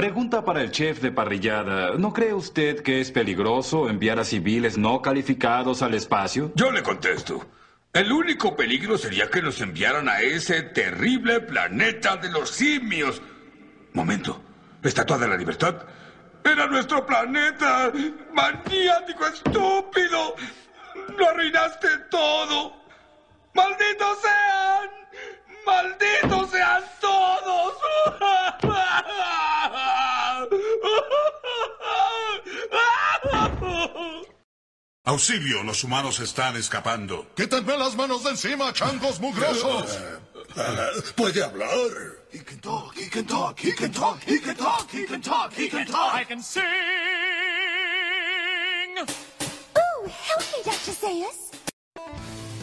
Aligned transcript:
Pregunta 0.00 0.42
para 0.42 0.62
el 0.62 0.70
chef 0.70 1.02
de 1.02 1.12
parrillada. 1.12 1.90
¿No 1.98 2.14
cree 2.14 2.32
usted 2.32 2.82
que 2.82 3.02
es 3.02 3.12
peligroso 3.12 3.90
enviar 3.90 4.18
a 4.18 4.24
civiles 4.24 4.78
no 4.78 5.02
calificados 5.02 5.82
al 5.82 5.92
espacio? 5.92 6.52
Yo 6.54 6.72
le 6.72 6.82
contesto. 6.82 7.44
El 7.92 8.10
único 8.10 8.56
peligro 8.56 8.96
sería 8.96 9.28
que 9.28 9.42
nos 9.42 9.60
enviaran 9.60 10.08
a 10.08 10.22
ese 10.22 10.62
terrible 10.62 11.40
planeta 11.40 12.16
de 12.16 12.30
los 12.30 12.48
simios. 12.48 13.20
Momento. 13.92 14.40
¿Estatua 14.82 15.18
de 15.18 15.28
la 15.28 15.36
libertad? 15.36 15.82
¡Era 16.44 16.66
nuestro 16.66 17.04
planeta! 17.04 17.92
¡Maniático 18.32 19.26
estúpido! 19.26 20.34
¡Lo 21.18 21.28
arruinaste 21.28 21.88
todo! 22.10 22.72
¡Malditos 23.52 24.18
sean! 24.22 24.99
¡Malditos 25.66 26.50
sean 26.50 26.84
todos! 27.00 27.74
Auxilio, 35.04 35.62
los 35.64 35.82
humanos 35.82 36.20
están 36.20 36.56
escapando. 36.56 37.26
¡Quítenme 37.34 37.76
las 37.76 37.96
manos 37.96 38.22
de 38.22 38.30
encima, 38.30 38.72
changos 38.72 39.18
mugrosos! 39.18 39.98
Puede 41.16 41.42
hablar. 41.42 42.20
He 42.32 42.38
can 42.38 42.60
talk, 42.60 42.96
he 42.96 43.08
can 43.08 43.26
talk, 43.26 43.58
he 43.58 43.72
can 43.72 43.92
talk, 43.92 44.20
he 44.22 44.38
can 44.38 44.54
talk, 44.54 44.88
he 44.90 45.04
can 45.06 45.20
talk, 45.20 45.52
he 45.52 45.68
can 45.68 45.84
talk. 45.86 46.14
I 46.14 46.24
can 46.24 46.40
sing. 46.40 46.62
Ooh, 49.00 50.06
help 50.06 50.44
me, 50.52 50.62
Dr. 50.64 50.92
Zayas. 50.92 51.49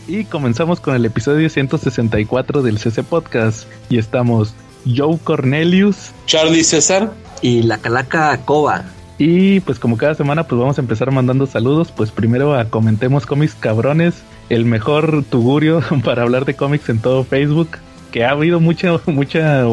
Y 0.07 0.23
comenzamos 0.23 0.79
con 0.79 0.95
el 0.95 1.05
episodio 1.05 1.49
164 1.49 2.61
del 2.61 2.79
CC 2.79 3.03
Podcast. 3.03 3.67
Y 3.89 3.97
estamos 3.97 4.53
Joe 4.85 5.17
Cornelius, 5.21 6.11
Charlie 6.25 6.63
César 6.63 7.11
y 7.41 7.63
la 7.63 7.77
Calaca 7.77 8.37
Cova. 8.45 8.85
Y 9.17 9.59
pues 9.61 9.79
como 9.79 9.97
cada 9.97 10.15
semana 10.15 10.47
pues 10.47 10.59
vamos 10.59 10.77
a 10.77 10.81
empezar 10.81 11.11
mandando 11.11 11.45
saludos. 11.45 11.91
Pues 11.91 12.11
primero 12.11 12.55
a 12.55 12.65
Comentemos 12.69 13.25
Cómics 13.25 13.55
Cabrones, 13.55 14.23
el 14.47 14.63
mejor 14.63 15.25
tugurio 15.29 15.83
para 16.05 16.21
hablar 16.23 16.45
de 16.45 16.53
cómics 16.53 16.87
en 16.87 16.99
todo 16.99 17.25
Facebook. 17.25 17.69
Que 18.11 18.23
ha 18.23 18.31
habido 18.31 18.61
mucho, 18.61 19.01
mucha, 19.07 19.65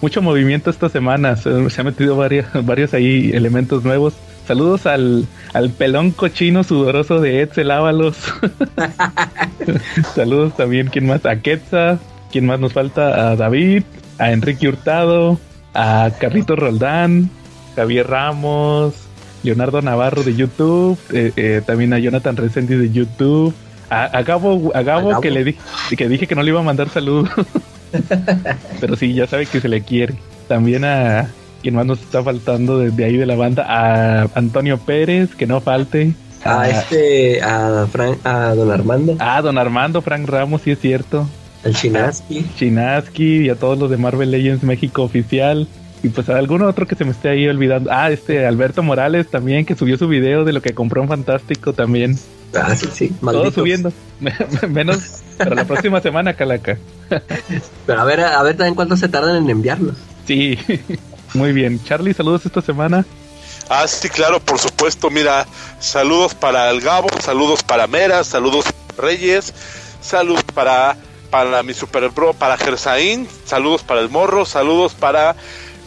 mucho 0.00 0.22
movimiento 0.22 0.70
esta 0.70 0.88
semana. 0.88 1.36
Se, 1.36 1.68
se 1.68 1.80
han 1.82 1.86
metido 1.86 2.16
varios, 2.16 2.46
varios 2.64 2.94
ahí 2.94 3.32
elementos 3.34 3.84
nuevos. 3.84 4.14
Saludos 4.46 4.86
al, 4.86 5.26
al 5.52 5.70
pelón 5.70 6.10
cochino 6.10 6.64
sudoroso 6.64 7.20
de 7.20 7.40
Edsel 7.40 7.70
Ábalos. 7.70 8.16
Saludos 10.14 10.56
también, 10.56 10.88
¿quién 10.88 11.06
más? 11.06 11.24
A 11.26 11.36
Quetza. 11.36 11.98
¿Quién 12.30 12.46
más 12.46 12.58
nos 12.58 12.72
falta? 12.72 13.30
A 13.30 13.36
David, 13.36 13.84
a 14.18 14.32
Enrique 14.32 14.68
Hurtado, 14.68 15.38
a 15.72 16.10
Carlito 16.18 16.56
Roldán, 16.56 17.30
Javier 17.76 18.08
Ramos, 18.08 18.94
Leonardo 19.44 19.80
Navarro 19.82 20.24
de 20.24 20.34
YouTube, 20.34 20.98
eh, 21.12 21.32
eh, 21.36 21.62
también 21.64 21.92
a 21.92 21.98
Jonathan 22.00 22.36
Resendi 22.36 22.74
de 22.74 22.90
YouTube, 22.90 23.54
a, 23.88 24.04
a 24.06 24.22
Gabo, 24.24 24.72
a 24.74 24.82
Gabo, 24.82 25.08
A 25.08 25.10
Gabo. 25.10 25.20
que 25.20 25.30
le 25.30 25.44
dije 25.44 25.60
que 25.96 26.08
dije 26.08 26.26
que 26.26 26.34
no 26.34 26.42
le 26.42 26.50
iba 26.50 26.58
a 26.58 26.64
mandar 26.64 26.88
saludos. 26.88 27.30
Pero 28.80 28.96
sí, 28.96 29.14
ya 29.14 29.28
sabe 29.28 29.46
que 29.46 29.60
se 29.60 29.68
le 29.68 29.82
quiere. 29.82 30.14
También 30.48 30.84
a 30.84 31.28
quien 31.64 31.76
más 31.76 31.86
nos 31.86 32.02
está 32.02 32.22
faltando 32.22 32.78
desde 32.78 33.06
ahí 33.06 33.16
de 33.16 33.24
la 33.24 33.36
banda, 33.36 33.64
a 33.66 34.28
Antonio 34.34 34.76
Pérez, 34.76 35.34
que 35.34 35.46
no 35.46 35.62
falte. 35.62 36.12
A 36.44 36.68
este, 36.68 37.42
a, 37.42 37.86
Fran, 37.90 38.16
a 38.22 38.54
don 38.54 38.70
Armando, 38.70 39.16
Ah, 39.18 39.40
don 39.40 39.56
Armando, 39.56 40.02
Frank 40.02 40.28
Ramos, 40.28 40.60
sí 40.60 40.72
es 40.72 40.78
cierto. 40.78 41.26
al 41.64 41.74
Chinaski. 41.74 42.44
Chinaski 42.58 43.46
y 43.46 43.48
a 43.48 43.54
todos 43.54 43.78
los 43.78 43.88
de 43.88 43.96
Marvel 43.96 44.30
Legends 44.30 44.62
México 44.62 45.02
oficial. 45.04 45.66
Y 46.02 46.10
pues 46.10 46.28
a 46.28 46.36
alguno 46.36 46.68
otro 46.68 46.86
que 46.86 46.96
se 46.96 47.06
me 47.06 47.12
esté 47.12 47.30
ahí 47.30 47.48
olvidando. 47.48 47.88
Ah, 47.90 48.10
este 48.10 48.44
Alberto 48.46 48.82
Morales 48.82 49.30
también, 49.30 49.64
que 49.64 49.74
subió 49.74 49.96
su 49.96 50.06
video 50.06 50.44
de 50.44 50.52
lo 50.52 50.60
que 50.60 50.74
compró 50.74 51.00
en 51.00 51.08
Fantástico 51.08 51.72
también. 51.72 52.18
Ah, 52.54 52.76
sí, 52.76 52.88
sí. 52.92 53.08
Todo 53.08 53.32
malditos. 53.32 53.54
subiendo. 53.54 53.90
Menos 54.68 55.22
para 55.38 55.54
la 55.54 55.64
próxima 55.64 56.02
semana, 56.02 56.34
Calaca. 56.34 56.76
Pero 57.86 58.00
a 58.00 58.04
ver, 58.04 58.20
a 58.20 58.42
ver 58.42 58.54
también 58.54 58.74
cuánto 58.74 58.98
se 58.98 59.08
tardan 59.08 59.36
en 59.44 59.48
enviarlos. 59.48 59.96
Sí, 60.26 60.58
muy 61.34 61.52
bien. 61.52 61.82
Charlie, 61.84 62.14
saludos 62.14 62.46
esta 62.46 62.62
semana. 62.62 63.04
Ah, 63.68 63.86
sí, 63.88 64.08
claro, 64.08 64.40
por 64.40 64.58
supuesto. 64.58 65.10
Mira, 65.10 65.46
saludos 65.80 66.34
para 66.34 66.70
el 66.70 66.80
Gabo, 66.80 67.08
saludos 67.20 67.62
para 67.62 67.86
Mera, 67.86 68.24
saludos 68.24 68.64
para 68.64 69.08
Reyes, 69.08 69.52
saludos 70.00 70.44
para, 70.54 70.96
para 71.30 71.62
mi 71.62 71.74
super 71.74 72.08
bro, 72.10 72.34
para 72.34 72.56
Gersaín, 72.56 73.28
saludos 73.44 73.82
para 73.82 74.00
el 74.00 74.10
Morro, 74.10 74.44
saludos 74.44 74.94
para 74.94 75.34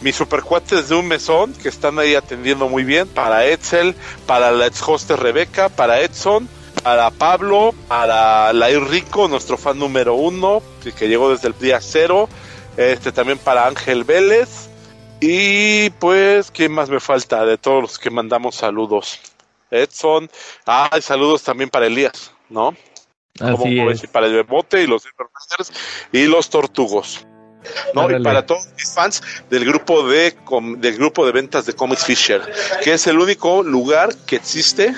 mis 0.02 0.16
supercuates 0.16 0.88
de 0.88 0.94
un 0.94 1.08
mesón 1.08 1.52
que 1.54 1.68
están 1.68 1.98
ahí 1.98 2.14
atendiendo 2.14 2.68
muy 2.68 2.84
bien, 2.84 3.08
para 3.08 3.46
Edsel, 3.46 3.94
para 4.26 4.50
la 4.52 4.66
ex 4.66 4.82
host 4.86 5.10
Rebeca, 5.10 5.68
para 5.68 6.00
Edson, 6.00 6.48
para 6.82 7.10
Pablo, 7.10 7.74
para 7.88 8.52
Lair 8.52 8.82
Rico, 8.84 9.28
nuestro 9.28 9.56
fan 9.56 9.78
número 9.78 10.14
uno, 10.14 10.62
que 10.96 11.08
llegó 11.08 11.30
desde 11.30 11.48
el 11.48 11.54
día 11.58 11.80
cero, 11.80 12.28
este 12.76 13.12
también 13.12 13.38
para 13.38 13.66
Ángel 13.66 14.04
Vélez. 14.04 14.67
Y 15.20 15.90
pues, 15.90 16.50
¿quién 16.50 16.72
más 16.72 16.88
me 16.90 17.00
falta 17.00 17.44
de 17.44 17.58
todos 17.58 17.82
los 17.82 17.98
que 17.98 18.10
mandamos 18.10 18.54
saludos? 18.54 19.18
Edson. 19.70 20.30
Ah, 20.66 20.90
y 20.96 21.02
saludos 21.02 21.42
también 21.42 21.70
para 21.70 21.86
Elías, 21.86 22.32
¿no? 22.48 22.76
Como 23.38 23.64
Así 23.64 23.76
puedo 23.76 23.90
es. 23.90 24.06
para 24.08 24.26
el 24.26 24.34
Bebote 24.34 24.82
y 24.82 24.86
los 24.86 25.04
Riders 25.04 25.72
y 26.12 26.26
los 26.26 26.50
Tortugos. 26.50 27.26
¿No? 27.94 28.02
Órale. 28.02 28.20
Y 28.20 28.24
para 28.24 28.46
todos 28.46 28.68
mis 28.76 28.92
fans 28.92 29.22
del 29.50 29.64
grupo 29.64 30.08
de 30.08 30.34
del 30.78 30.96
grupo 30.96 31.26
de 31.26 31.32
ventas 31.32 31.66
de 31.66 31.72
Comics 31.74 32.04
Fisher, 32.04 32.40
que 32.82 32.92
es 32.94 33.06
el 33.06 33.18
único 33.18 33.62
lugar 33.62 34.14
que 34.26 34.36
existe 34.36 34.94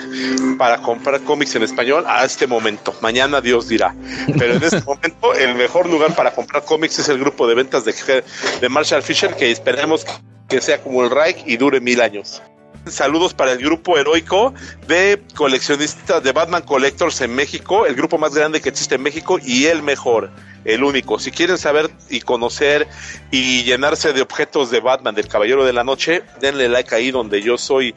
para 0.57 0.81
comprar 0.81 1.21
cómics 1.21 1.55
en 1.55 1.63
español 1.63 2.05
a 2.07 2.23
este 2.25 2.47
momento. 2.47 2.93
Mañana 3.01 3.41
Dios 3.41 3.67
dirá. 3.67 3.95
Pero 4.37 4.55
en 4.55 4.63
este 4.63 4.81
momento 4.85 5.33
el 5.33 5.55
mejor 5.55 5.89
lugar 5.89 6.15
para 6.15 6.33
comprar 6.33 6.63
cómics 6.63 6.99
es 6.99 7.09
el 7.09 7.19
grupo 7.19 7.47
de 7.47 7.55
ventas 7.55 7.85
de, 7.85 8.23
de 8.59 8.69
Marshall 8.69 9.03
Fisher, 9.03 9.35
que 9.35 9.51
esperemos 9.51 10.05
que 10.47 10.61
sea 10.61 10.81
como 10.81 11.03
el 11.03 11.09
Reich 11.09 11.43
y 11.45 11.57
dure 11.57 11.79
mil 11.79 12.01
años. 12.01 12.41
Saludos 12.87 13.33
para 13.33 13.51
el 13.51 13.59
grupo 13.59 13.97
heroico 13.97 14.53
de 14.87 15.21
coleccionistas 15.35 16.23
de 16.23 16.31
Batman 16.31 16.63
Collectors 16.63 17.21
en 17.21 17.33
México, 17.35 17.85
el 17.85 17.95
grupo 17.95 18.17
más 18.17 18.33
grande 18.33 18.59
que 18.59 18.69
existe 18.69 18.95
en 18.95 19.03
México 19.03 19.37
y 19.43 19.65
el 19.65 19.83
mejor, 19.83 20.31
el 20.65 20.83
único. 20.83 21.19
Si 21.19 21.31
quieren 21.31 21.57
saber 21.57 21.89
y 22.09 22.21
conocer 22.21 22.87
y 23.31 23.63
llenarse 23.63 24.13
de 24.13 24.21
objetos 24.21 24.71
de 24.71 24.79
Batman, 24.79 25.15
del 25.15 25.27
Caballero 25.27 25.65
de 25.65 25.73
la 25.73 25.83
Noche, 25.83 26.23
denle 26.39 26.69
like 26.69 26.93
ahí 26.93 27.11
donde 27.11 27.41
yo 27.41 27.57
soy 27.57 27.95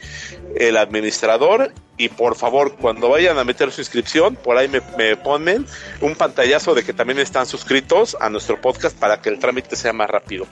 el 0.56 0.76
administrador. 0.76 1.72
Y 1.96 2.08
por 2.08 2.34
favor, 2.34 2.74
cuando 2.76 3.08
vayan 3.08 3.38
a 3.38 3.44
meter 3.44 3.70
su 3.70 3.80
inscripción, 3.80 4.34
por 4.34 4.56
ahí 4.56 4.68
me, 4.68 4.80
me 4.98 5.16
ponen 5.16 5.64
un 6.00 6.16
pantallazo 6.16 6.74
de 6.74 6.82
que 6.82 6.92
también 6.92 7.20
están 7.20 7.46
suscritos 7.46 8.16
a 8.20 8.28
nuestro 8.30 8.60
podcast 8.60 8.98
para 8.98 9.20
que 9.20 9.28
el 9.28 9.38
trámite 9.38 9.76
sea 9.76 9.92
más 9.92 10.10
rápido. 10.10 10.46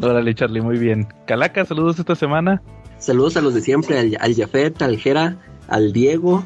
Órale, 0.00 0.34
Charlie, 0.34 0.62
muy 0.62 0.78
bien. 0.78 1.08
Calaca, 1.26 1.64
saludos 1.64 1.98
esta 1.98 2.14
semana. 2.14 2.62
Saludos 2.98 3.36
a 3.36 3.42
los 3.42 3.54
de 3.54 3.60
siempre, 3.60 3.98
al, 3.98 4.16
al 4.20 4.34
Jafet, 4.34 4.80
al 4.82 4.98
Jera, 4.98 5.36
al 5.68 5.92
Diego, 5.92 6.42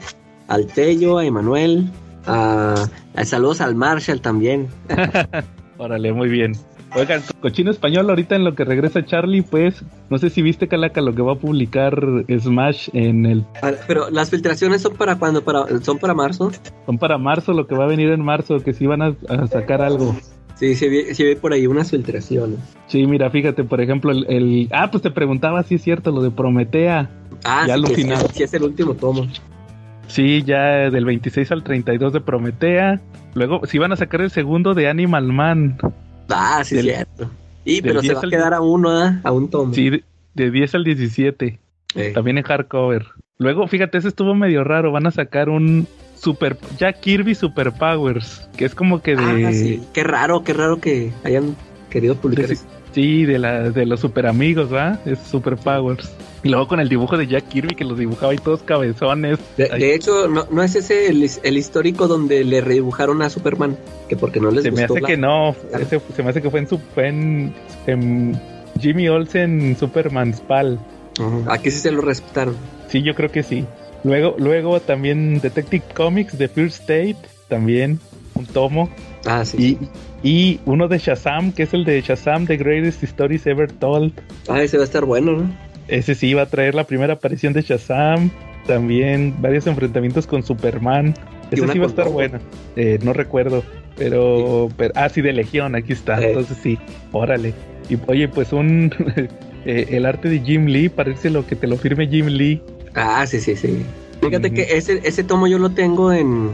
al 0.48 0.66
Tello, 0.66 1.18
a 1.18 1.24
Emanuel, 1.24 1.88
a- 2.26 2.88
saludos 3.24 3.60
al 3.60 3.74
Marshall 3.74 4.20
también. 4.20 4.68
Órale, 5.78 6.12
muy 6.12 6.28
bien. 6.28 6.52
Oigan, 6.94 7.22
cochino 7.40 7.70
español, 7.70 8.10
ahorita 8.10 8.36
en 8.36 8.44
lo 8.44 8.54
que 8.54 8.64
regresa 8.64 9.02
Charlie, 9.04 9.40
pues, 9.40 9.82
no 10.10 10.18
sé 10.18 10.28
si 10.28 10.42
viste 10.42 10.68
Calaca 10.68 11.00
lo 11.00 11.14
que 11.14 11.22
va 11.22 11.32
a 11.32 11.36
publicar 11.36 11.98
Smash 12.38 12.90
en 12.92 13.24
el... 13.24 13.44
Pero 13.86 14.10
las 14.10 14.28
filtraciones 14.28 14.82
son 14.82 14.94
para 14.96 15.16
cuando, 15.16 15.42
para, 15.42 15.64
son 15.80 15.98
para 15.98 16.12
marzo. 16.12 16.52
Son 16.84 16.98
para 16.98 17.16
marzo, 17.16 17.54
lo 17.54 17.66
que 17.66 17.74
va 17.74 17.84
a 17.84 17.86
venir 17.86 18.10
en 18.10 18.22
marzo, 18.22 18.60
que 18.62 18.74
sí 18.74 18.86
van 18.86 19.00
a, 19.00 19.14
a 19.30 19.46
sacar 19.46 19.80
algo. 19.80 20.14
Sí, 20.56 20.74
se 20.76 20.90
ve, 20.90 21.14
se 21.14 21.24
ve 21.24 21.34
por 21.34 21.54
ahí 21.54 21.66
unas 21.66 21.90
filtraciones. 21.90 22.58
Sí, 22.88 23.06
mira, 23.06 23.30
fíjate, 23.30 23.64
por 23.64 23.80
ejemplo, 23.80 24.12
el... 24.12 24.26
el- 24.28 24.68
Ah, 24.70 24.90
pues 24.90 25.02
te 25.02 25.10
preguntaba 25.10 25.62
si 25.62 25.76
es 25.76 25.82
cierto 25.82 26.12
lo 26.12 26.20
de 26.22 26.30
Prometea. 26.30 27.08
Ah, 27.42 27.64
Ya 27.66 27.76
sí, 27.76 27.80
lo 27.80 27.88
final. 27.88 28.26
sí 28.34 28.42
es 28.42 28.52
el 28.52 28.64
último 28.64 28.92
tomo. 28.94 29.26
Sí, 30.12 30.42
ya 30.44 30.90
del 30.90 31.06
26 31.06 31.50
al 31.52 31.62
32 31.64 32.12
de 32.12 32.20
Prometea. 32.20 33.00
Luego, 33.34 33.62
sí 33.66 33.78
van 33.78 33.92
a 33.92 33.96
sacar 33.96 34.20
el 34.20 34.30
segundo 34.30 34.74
de 34.74 34.86
Animal 34.88 35.32
Man. 35.32 35.78
Ah, 36.28 36.62
sí, 36.64 36.76
Del- 36.76 36.84
cierto. 36.84 37.30
Y 37.64 37.80
pero 37.80 38.00
se 38.02 38.08
10 38.08 38.16
va 38.16 38.18
a 38.20 38.30
quedar 38.30 38.54
a 38.54 38.60
uno, 38.60 38.90
¿ah? 38.90 39.20
a 39.22 39.32
un 39.32 39.48
tomo. 39.48 39.72
Sí, 39.72 39.88
de, 39.88 40.04
de 40.34 40.50
10 40.50 40.74
al 40.74 40.84
17. 40.84 41.58
Eh, 41.94 42.10
También 42.14 42.36
en 42.36 42.44
hardcover. 42.44 43.06
Luego, 43.38 43.66
fíjate, 43.68 43.96
ese 43.98 44.08
estuvo 44.08 44.34
medio 44.34 44.64
raro. 44.64 44.92
Van 44.92 45.06
a 45.06 45.10
sacar 45.12 45.48
un 45.48 45.86
Super 46.14 46.58
Jack 46.78 47.00
Kirby 47.00 47.34
Super 47.34 47.72
Powers, 47.72 48.48
que 48.56 48.64
es 48.66 48.74
como 48.74 49.00
que 49.00 49.16
de 49.16 49.46
ah, 49.46 49.52
sí. 49.52 49.82
Qué 49.94 50.04
raro, 50.04 50.44
qué 50.44 50.52
raro 50.52 50.78
que 50.78 51.10
hayan 51.24 51.56
querido 51.88 52.16
publicar 52.16 52.48
de- 52.48 52.52
eso. 52.54 52.66
Sí, 52.92 53.24
de 53.24 53.38
la 53.38 53.70
de 53.70 53.86
los 53.86 54.00
super 54.00 54.26
amigos, 54.26 54.72
¿va? 54.72 54.98
Es 55.06 55.18
Super 55.20 55.56
Powers. 55.56 56.10
Y 56.44 56.48
luego 56.48 56.66
con 56.66 56.80
el 56.80 56.88
dibujo 56.88 57.16
de 57.16 57.26
Jack 57.28 57.48
Kirby 57.48 57.74
que 57.76 57.84
los 57.84 57.96
dibujaba 57.98 58.34
y 58.34 58.38
todos 58.38 58.62
cabezones. 58.62 59.38
De, 59.56 59.94
hecho, 59.94 60.26
no, 60.28 60.46
no 60.50 60.62
es 60.62 60.74
ese 60.74 61.06
el, 61.08 61.28
el 61.42 61.56
histórico 61.56 62.08
donde 62.08 62.42
le 62.44 62.60
redibujaron 62.60 63.22
a 63.22 63.30
Superman, 63.30 63.76
que 64.08 64.16
porque 64.16 64.40
no 64.40 64.50
les 64.50 64.64
se 64.64 64.70
me 64.72 64.78
gustó 64.80 64.94
hace 64.94 65.00
la- 65.02 65.08
que 65.08 65.16
no, 65.16 65.54
ese- 65.80 66.00
se 66.16 66.22
me 66.22 66.30
hace 66.30 66.42
que 66.42 66.50
fue 66.50 66.60
en 66.60 66.66
fue 66.66 67.08
en, 67.08 67.54
en 67.86 68.40
Jimmy 68.80 69.08
Olsen, 69.08 69.76
Superman 69.78 70.34
Spal. 70.34 70.80
Aquí 71.46 71.70
sí 71.70 71.78
se 71.78 71.92
lo 71.92 72.00
respetaron. 72.00 72.56
Sí, 72.88 73.02
yo 73.02 73.14
creo 73.14 73.30
que 73.30 73.42
sí. 73.42 73.64
Luego, 74.02 74.34
luego 74.38 74.80
también 74.80 75.40
Detective 75.40 75.84
Comics 75.94 76.36
de 76.36 76.48
First 76.48 76.80
State, 76.80 77.16
también 77.48 78.00
un 78.34 78.46
tomo. 78.46 78.88
Ah, 79.24 79.44
sí. 79.44 79.78
Y, 80.22 80.28
y 80.28 80.60
uno 80.64 80.88
de 80.88 80.98
Shazam, 80.98 81.52
que 81.52 81.64
es 81.64 81.74
el 81.74 81.84
de 81.84 82.00
Shazam, 82.00 82.46
The 82.46 82.56
Greatest 82.56 83.02
Stories 83.02 83.46
Ever 83.46 83.70
Told. 83.70 84.12
Ah, 84.48 84.62
ese 84.62 84.76
va 84.76 84.82
a 84.82 84.86
estar 84.86 85.04
bueno, 85.04 85.32
¿no? 85.32 85.50
Ese 85.88 86.14
sí 86.14 86.34
va 86.34 86.42
a 86.42 86.46
traer 86.46 86.74
la 86.74 86.84
primera 86.84 87.14
aparición 87.14 87.52
de 87.52 87.62
Shazam. 87.62 88.30
También 88.66 89.34
varios 89.40 89.66
enfrentamientos 89.66 90.26
con 90.26 90.42
Superman. 90.42 91.14
Ese 91.50 91.68
sí 91.68 91.78
va 91.78 91.86
a 91.86 91.88
estar 91.88 92.08
bueno. 92.08 92.38
Eh, 92.76 92.98
no 93.02 93.12
recuerdo. 93.12 93.62
Pero, 93.96 94.68
pero. 94.76 94.92
Ah, 94.96 95.08
sí, 95.08 95.20
de 95.20 95.32
Legión, 95.32 95.74
aquí 95.74 95.92
está. 95.92 96.20
Eh. 96.20 96.28
Entonces 96.28 96.56
sí, 96.62 96.78
órale. 97.12 97.52
Y 97.88 97.98
oye, 98.06 98.28
pues 98.28 98.52
un. 98.52 98.92
eh, 99.66 99.86
el 99.90 100.06
arte 100.06 100.28
de 100.28 100.40
Jim 100.40 100.66
Lee, 100.66 100.88
parece 100.88 101.30
lo 101.30 101.46
que 101.46 101.56
te 101.56 101.66
lo 101.66 101.76
firme 101.76 102.06
Jim 102.06 102.26
Lee. 102.26 102.62
Ah, 102.94 103.26
sí, 103.26 103.40
sí, 103.40 103.56
sí. 103.56 103.84
Fíjate 104.20 104.48
Ujú. 104.48 104.56
que 104.56 104.62
ese, 104.76 105.00
ese 105.02 105.24
tomo 105.24 105.48
yo 105.48 105.58
lo 105.58 105.70
tengo 105.70 106.12
en... 106.12 106.50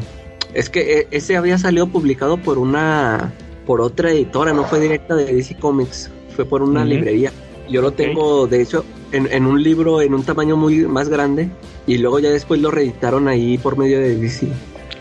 Es 0.59 0.69
que 0.71 0.99
eh, 1.01 1.09
ese 1.11 1.37
había 1.37 1.57
salido 1.59 1.87
publicado 1.87 2.37
por 2.37 2.59
una... 2.59 3.33
Por 3.67 3.81
otra 3.83 4.11
editora, 4.11 4.53
no 4.55 4.65
fue 4.65 4.81
directa 4.81 5.15
de 5.15 5.27
DC 5.33 5.57
Comics. 5.59 6.11
Fue 6.35 6.45
por 6.47 6.63
una 6.63 6.85
librería. 6.97 7.33
Yo 7.69 7.83
lo 7.83 7.91
tengo, 7.93 8.47
de 8.47 8.63
hecho, 8.63 8.83
en, 9.13 9.29
en 9.31 9.45
un 9.45 9.63
libro 9.63 10.01
en 10.01 10.15
un 10.15 10.23
tamaño 10.23 10.57
muy 10.57 10.87
más 10.87 11.09
grande. 11.11 11.51
Y 11.87 11.99
luego 11.99 12.19
ya 12.19 12.31
después 12.31 12.61
lo 12.63 12.71
reeditaron 12.71 13.29
ahí 13.29 13.59
por 13.59 13.77
medio 13.77 14.01
de 14.01 14.17
DC. 14.17 14.49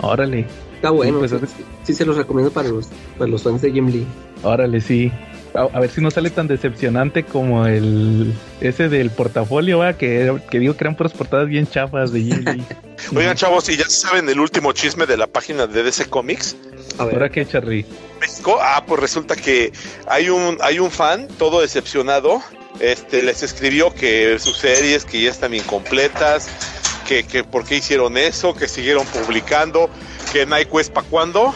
Órale. 0.02 0.46
Está 0.76 0.92
bueno. 0.92 1.20
pues, 1.20 1.32
sí, 1.32 1.38
es- 1.42 1.50
sí, 1.52 1.64
sí 1.86 1.94
se 1.94 2.06
los 2.06 2.18
recomiendo 2.18 2.52
para 2.52 2.68
los, 2.70 2.90
para 3.18 3.32
los 3.32 3.42
fans 3.42 3.62
de 3.62 3.72
Jim 3.72 3.88
Lee. 3.88 4.06
Órale, 4.44 4.82
sí. 4.82 5.12
A, 5.58 5.62
a 5.76 5.80
ver 5.80 5.90
si 5.90 6.02
no 6.02 6.12
sale 6.12 6.30
tan 6.30 6.48
decepcionante 6.48 7.24
como 7.24 7.66
el 7.66 8.34
ese 8.62 8.90
del 8.90 9.10
portafolio, 9.10 9.80
¿va? 9.80 9.98
Que, 9.98 10.40
que 10.52 10.60
digo 10.60 10.78
que 10.78 10.84
eran 10.84 10.96
puras 10.96 11.14
portadas 11.14 11.48
bien 11.48 11.68
chafas 11.68 12.12
de 12.12 12.20
Lee. 12.20 12.64
Oigan, 13.16 13.36
chavos, 13.36 13.68
¿y 13.70 13.78
ya 13.78 13.90
saben 13.90 14.30
el 14.30 14.40
último 14.40 14.72
chisme 14.74 15.06
de 15.08 15.18
la 15.18 15.26
página 15.26 15.66
de 15.66 15.82
DC 15.82 16.10
Comics? 16.10 16.56
A 17.00 17.06
ver. 17.06 17.16
¿Ahora 17.16 17.30
qué, 17.30 17.46
Charlie? 17.46 17.86
México. 18.20 18.58
Ah, 18.62 18.84
pues 18.86 19.00
resulta 19.00 19.36
que 19.36 19.72
hay 20.08 20.30
un, 20.30 20.58
hay 20.62 20.80
un 20.80 20.92
fan 20.92 21.28
todo 21.40 21.62
decepcionado. 21.62 22.42
Este, 22.80 23.24
les 23.24 23.42
escribió 23.42 23.94
que 23.94 24.38
sus 24.40 24.58
series 24.58 25.06
que 25.06 25.22
ya 25.22 25.32
están 25.32 25.54
incompletas, 25.56 26.48
que, 27.08 27.24
que 27.24 27.44
por 27.44 27.66
qué 27.66 27.78
hicieron 27.78 28.18
eso, 28.18 28.54
que 28.54 28.68
siguieron 28.68 29.06
publicando, 29.08 29.90
que 30.32 30.46
Nike 30.46 30.82
es 30.82 30.90
para 30.90 31.08
cuándo. 31.08 31.56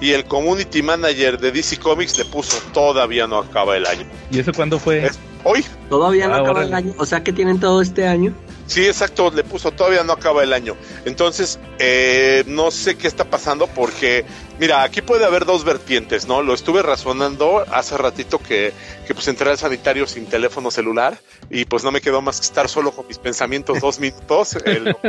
Y 0.00 0.12
el 0.12 0.24
community 0.24 0.82
manager 0.82 1.38
de 1.38 1.52
DC 1.52 1.78
Comics 1.78 2.16
le 2.16 2.24
puso 2.24 2.56
todavía 2.72 3.26
no 3.26 3.38
acaba 3.38 3.76
el 3.76 3.84
año. 3.86 4.04
¿Y 4.30 4.38
eso 4.38 4.52
cuándo 4.52 4.78
fue? 4.78 5.04
Es- 5.06 5.18
Hoy, 5.44 5.64
Todavía 5.88 6.28
no 6.28 6.34
Ah, 6.34 6.38
acaba 6.38 6.50
órale. 6.52 6.66
el 6.68 6.74
año. 6.74 6.94
O 6.98 7.06
sea 7.06 7.22
que 7.24 7.32
tienen 7.32 7.58
todo 7.60 7.80
este 7.82 8.06
año. 8.06 8.34
Sí, 8.70 8.86
exacto, 8.86 9.32
le 9.32 9.42
puso 9.42 9.72
todavía 9.72 10.04
no 10.04 10.12
acaba 10.12 10.44
el 10.44 10.52
año. 10.52 10.76
Entonces, 11.04 11.58
eh, 11.80 12.44
no 12.46 12.70
sé 12.70 12.96
qué 12.96 13.08
está 13.08 13.24
pasando 13.24 13.66
porque, 13.66 14.24
mira, 14.60 14.84
aquí 14.84 15.02
puede 15.02 15.24
haber 15.24 15.44
dos 15.44 15.64
vertientes, 15.64 16.28
¿no? 16.28 16.40
Lo 16.40 16.54
estuve 16.54 16.80
razonando 16.80 17.64
hace 17.72 17.96
ratito 17.96 18.38
que, 18.38 18.72
que 19.08 19.12
pues 19.12 19.26
entré 19.26 19.50
al 19.50 19.58
sanitario 19.58 20.06
sin 20.06 20.26
teléfono 20.26 20.70
celular 20.70 21.18
y 21.50 21.64
pues 21.64 21.82
no 21.82 21.90
me 21.90 22.00
quedó 22.00 22.22
más 22.22 22.38
que 22.38 22.46
estar 22.46 22.68
solo 22.68 22.92
con 22.92 23.08
mis 23.08 23.18
pensamientos 23.18 23.80
dos 23.80 23.98
minutos 23.98 24.56
en 24.64 24.84
lo, 24.84 25.00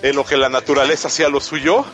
en 0.00 0.16
lo 0.16 0.24
que 0.24 0.38
la 0.38 0.48
naturaleza 0.48 1.08
hacía 1.08 1.28
lo 1.28 1.42
suyo 1.42 1.84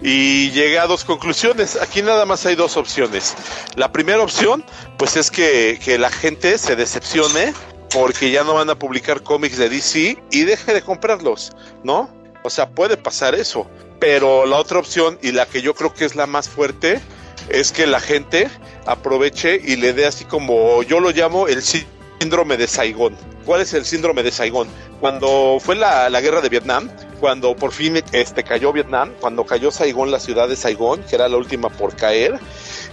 y 0.00 0.52
llegué 0.52 0.78
a 0.78 0.86
dos 0.86 1.04
conclusiones. 1.04 1.74
Aquí 1.74 2.02
nada 2.02 2.24
más 2.24 2.46
hay 2.46 2.54
dos 2.54 2.76
opciones. 2.76 3.34
La 3.74 3.90
primera 3.90 4.20
opción, 4.20 4.64
pues 4.96 5.16
es 5.16 5.32
que, 5.32 5.80
que 5.84 5.98
la 5.98 6.10
gente 6.10 6.56
se 6.56 6.76
decepcione 6.76 7.52
porque 7.92 8.30
ya 8.30 8.42
no 8.42 8.54
van 8.54 8.70
a 8.70 8.78
publicar 8.78 9.22
cómics 9.22 9.58
de 9.58 9.68
DC 9.68 10.16
y 10.30 10.44
deje 10.44 10.72
de 10.72 10.82
comprarlos, 10.82 11.52
¿no? 11.84 12.10
O 12.42 12.50
sea, 12.50 12.70
puede 12.70 12.96
pasar 12.96 13.34
eso. 13.34 13.66
Pero 14.00 14.46
la 14.46 14.56
otra 14.56 14.78
opción 14.78 15.18
y 15.22 15.32
la 15.32 15.46
que 15.46 15.62
yo 15.62 15.74
creo 15.74 15.94
que 15.94 16.04
es 16.04 16.16
la 16.16 16.26
más 16.26 16.48
fuerte 16.48 17.00
es 17.48 17.70
que 17.70 17.86
la 17.86 18.00
gente 18.00 18.48
aproveche 18.86 19.60
y 19.62 19.76
le 19.76 19.92
dé 19.92 20.06
así 20.06 20.24
como 20.24 20.82
yo 20.82 21.00
lo 21.00 21.10
llamo 21.10 21.46
el 21.46 21.62
síndrome 21.62 22.56
de 22.56 22.66
Saigón. 22.66 23.16
¿Cuál 23.44 23.60
es 23.60 23.74
el 23.74 23.84
síndrome 23.84 24.22
de 24.22 24.32
Saigón? 24.32 24.68
Cuando 25.00 25.58
fue 25.60 25.76
la, 25.76 26.08
la 26.08 26.20
guerra 26.20 26.40
de 26.40 26.48
Vietnam, 26.48 26.88
cuando 27.20 27.54
por 27.54 27.72
fin 27.72 28.02
este, 28.12 28.42
cayó 28.44 28.72
Vietnam, 28.72 29.12
cuando 29.20 29.44
cayó 29.44 29.70
Saigón, 29.70 30.10
la 30.10 30.20
ciudad 30.20 30.48
de 30.48 30.56
Saigón, 30.56 31.02
que 31.02 31.16
era 31.16 31.28
la 31.28 31.36
última 31.36 31.68
por 31.68 31.94
caer, 31.94 32.38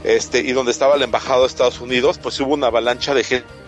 este, 0.03 0.39
y 0.39 0.51
donde 0.51 0.71
estaba 0.71 0.97
la 0.97 1.05
embajada 1.05 1.41
de 1.41 1.47
Estados 1.47 1.79
Unidos, 1.79 2.19
pues 2.21 2.39
hubo 2.39 2.53
una 2.55 2.67
avalancha 2.67 3.13
de 3.13 3.23
gente 3.23 3.58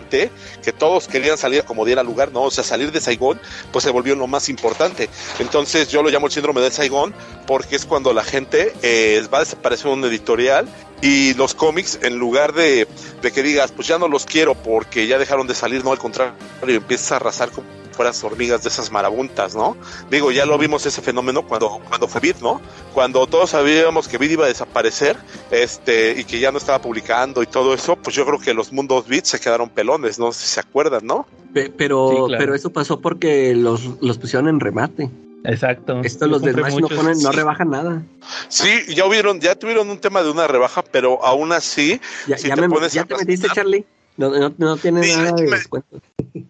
que 0.62 0.72
todos 0.72 1.08
querían 1.08 1.38
salir 1.38 1.64
como 1.64 1.84
diera 1.84 2.02
lugar, 2.02 2.32
¿no? 2.32 2.42
O 2.42 2.50
sea, 2.50 2.64
salir 2.64 2.92
de 2.92 3.00
Saigón, 3.00 3.40
pues 3.72 3.84
se 3.84 3.90
volvió 3.90 4.14
lo 4.14 4.26
más 4.26 4.48
importante. 4.48 5.08
Entonces 5.38 5.88
yo 5.88 6.02
lo 6.02 6.10
llamo 6.10 6.26
el 6.26 6.32
síndrome 6.32 6.60
del 6.60 6.72
Saigón, 6.72 7.14
porque 7.46 7.76
es 7.76 7.86
cuando 7.86 8.12
la 8.12 8.24
gente 8.24 8.72
eh, 8.82 9.22
va 9.32 9.38
a 9.38 9.40
desaparecer 9.40 9.88
un 9.88 10.04
editorial 10.04 10.68
y 11.00 11.34
los 11.34 11.54
cómics, 11.54 11.98
en 12.02 12.18
lugar 12.18 12.52
de, 12.52 12.86
de 13.22 13.32
que 13.32 13.42
digas, 13.42 13.72
pues 13.72 13.88
ya 13.88 13.98
no 13.98 14.08
los 14.08 14.24
quiero 14.24 14.54
porque 14.54 15.06
ya 15.06 15.18
dejaron 15.18 15.46
de 15.46 15.54
salir, 15.54 15.84
no, 15.84 15.92
al 15.92 15.98
contrario, 15.98 16.34
empiezas 16.62 17.12
a 17.12 17.16
arrasar 17.16 17.50
como 17.50 17.81
fueras 17.92 18.22
hormigas 18.24 18.62
de 18.62 18.68
esas 18.68 18.90
marabuntas, 18.90 19.54
¿no? 19.54 19.76
Digo, 20.10 20.30
ya 20.32 20.44
lo 20.46 20.58
vimos 20.58 20.84
ese 20.86 21.02
fenómeno 21.02 21.42
cuando, 21.46 21.80
cuando 21.88 22.08
fue 22.08 22.20
Vid, 22.20 22.36
¿no? 22.40 22.60
Cuando 22.94 23.26
todos 23.26 23.50
sabíamos 23.50 24.08
que 24.08 24.18
Vid 24.18 24.30
iba 24.32 24.44
a 24.44 24.48
desaparecer, 24.48 25.16
este, 25.50 26.18
y 26.18 26.24
que 26.24 26.40
ya 26.40 26.50
no 26.52 26.58
estaba 26.58 26.80
publicando 26.80 27.42
y 27.42 27.46
todo 27.46 27.74
eso, 27.74 27.96
pues 27.96 28.16
yo 28.16 28.24
creo 28.26 28.38
que 28.40 28.54
los 28.54 28.72
mundos 28.72 29.06
Vid 29.06 29.24
se 29.24 29.38
quedaron 29.40 29.68
pelones, 29.68 30.18
no 30.18 30.32
sé 30.32 30.40
si 30.46 30.54
se 30.54 30.60
acuerdan, 30.60 31.06
¿no? 31.06 31.26
Pe- 31.52 31.70
Pero, 31.76 32.08
Sí, 32.10 32.16
claro. 32.28 32.34
pero 32.38 32.54
eso 32.54 32.70
pasó 32.70 33.00
porque 33.00 33.54
los, 33.54 33.82
los 34.00 34.18
pusieron 34.18 34.48
en 34.48 34.58
remate. 34.60 35.10
Exacto. 35.44 36.00
Esto 36.04 36.26
los 36.28 36.40
de 36.40 36.52
Smash 36.52 36.76
no, 36.78 36.88
ponen, 36.88 37.18
no 37.20 37.30
sí. 37.32 37.36
rebajan 37.36 37.70
nada. 37.70 38.02
Sí, 38.48 38.68
ya 38.94 39.04
hubieron, 39.06 39.40
ya 39.40 39.56
tuvieron 39.56 39.90
un 39.90 39.98
tema 39.98 40.22
de 40.22 40.30
una 40.30 40.46
rebaja, 40.46 40.82
pero 40.82 41.24
aún 41.24 41.50
así 41.52 42.00
Ya, 42.28 42.38
Si 42.38 42.46
ya 42.48 42.54
te 42.54 42.60
me- 42.60 42.68
pones 42.68 42.92
ya 42.92 43.02
a 43.02 43.04
te 43.06 43.16
metiste, 43.16 43.48
Charlie. 43.52 43.84
No, 44.16 44.28
no, 44.28 44.52
no 44.58 44.76
tiene 44.76 45.02
Sí, 45.04 45.16
nada 45.16 45.32
de 45.32 45.42
me- 45.48 45.56
descuento. 45.56 45.98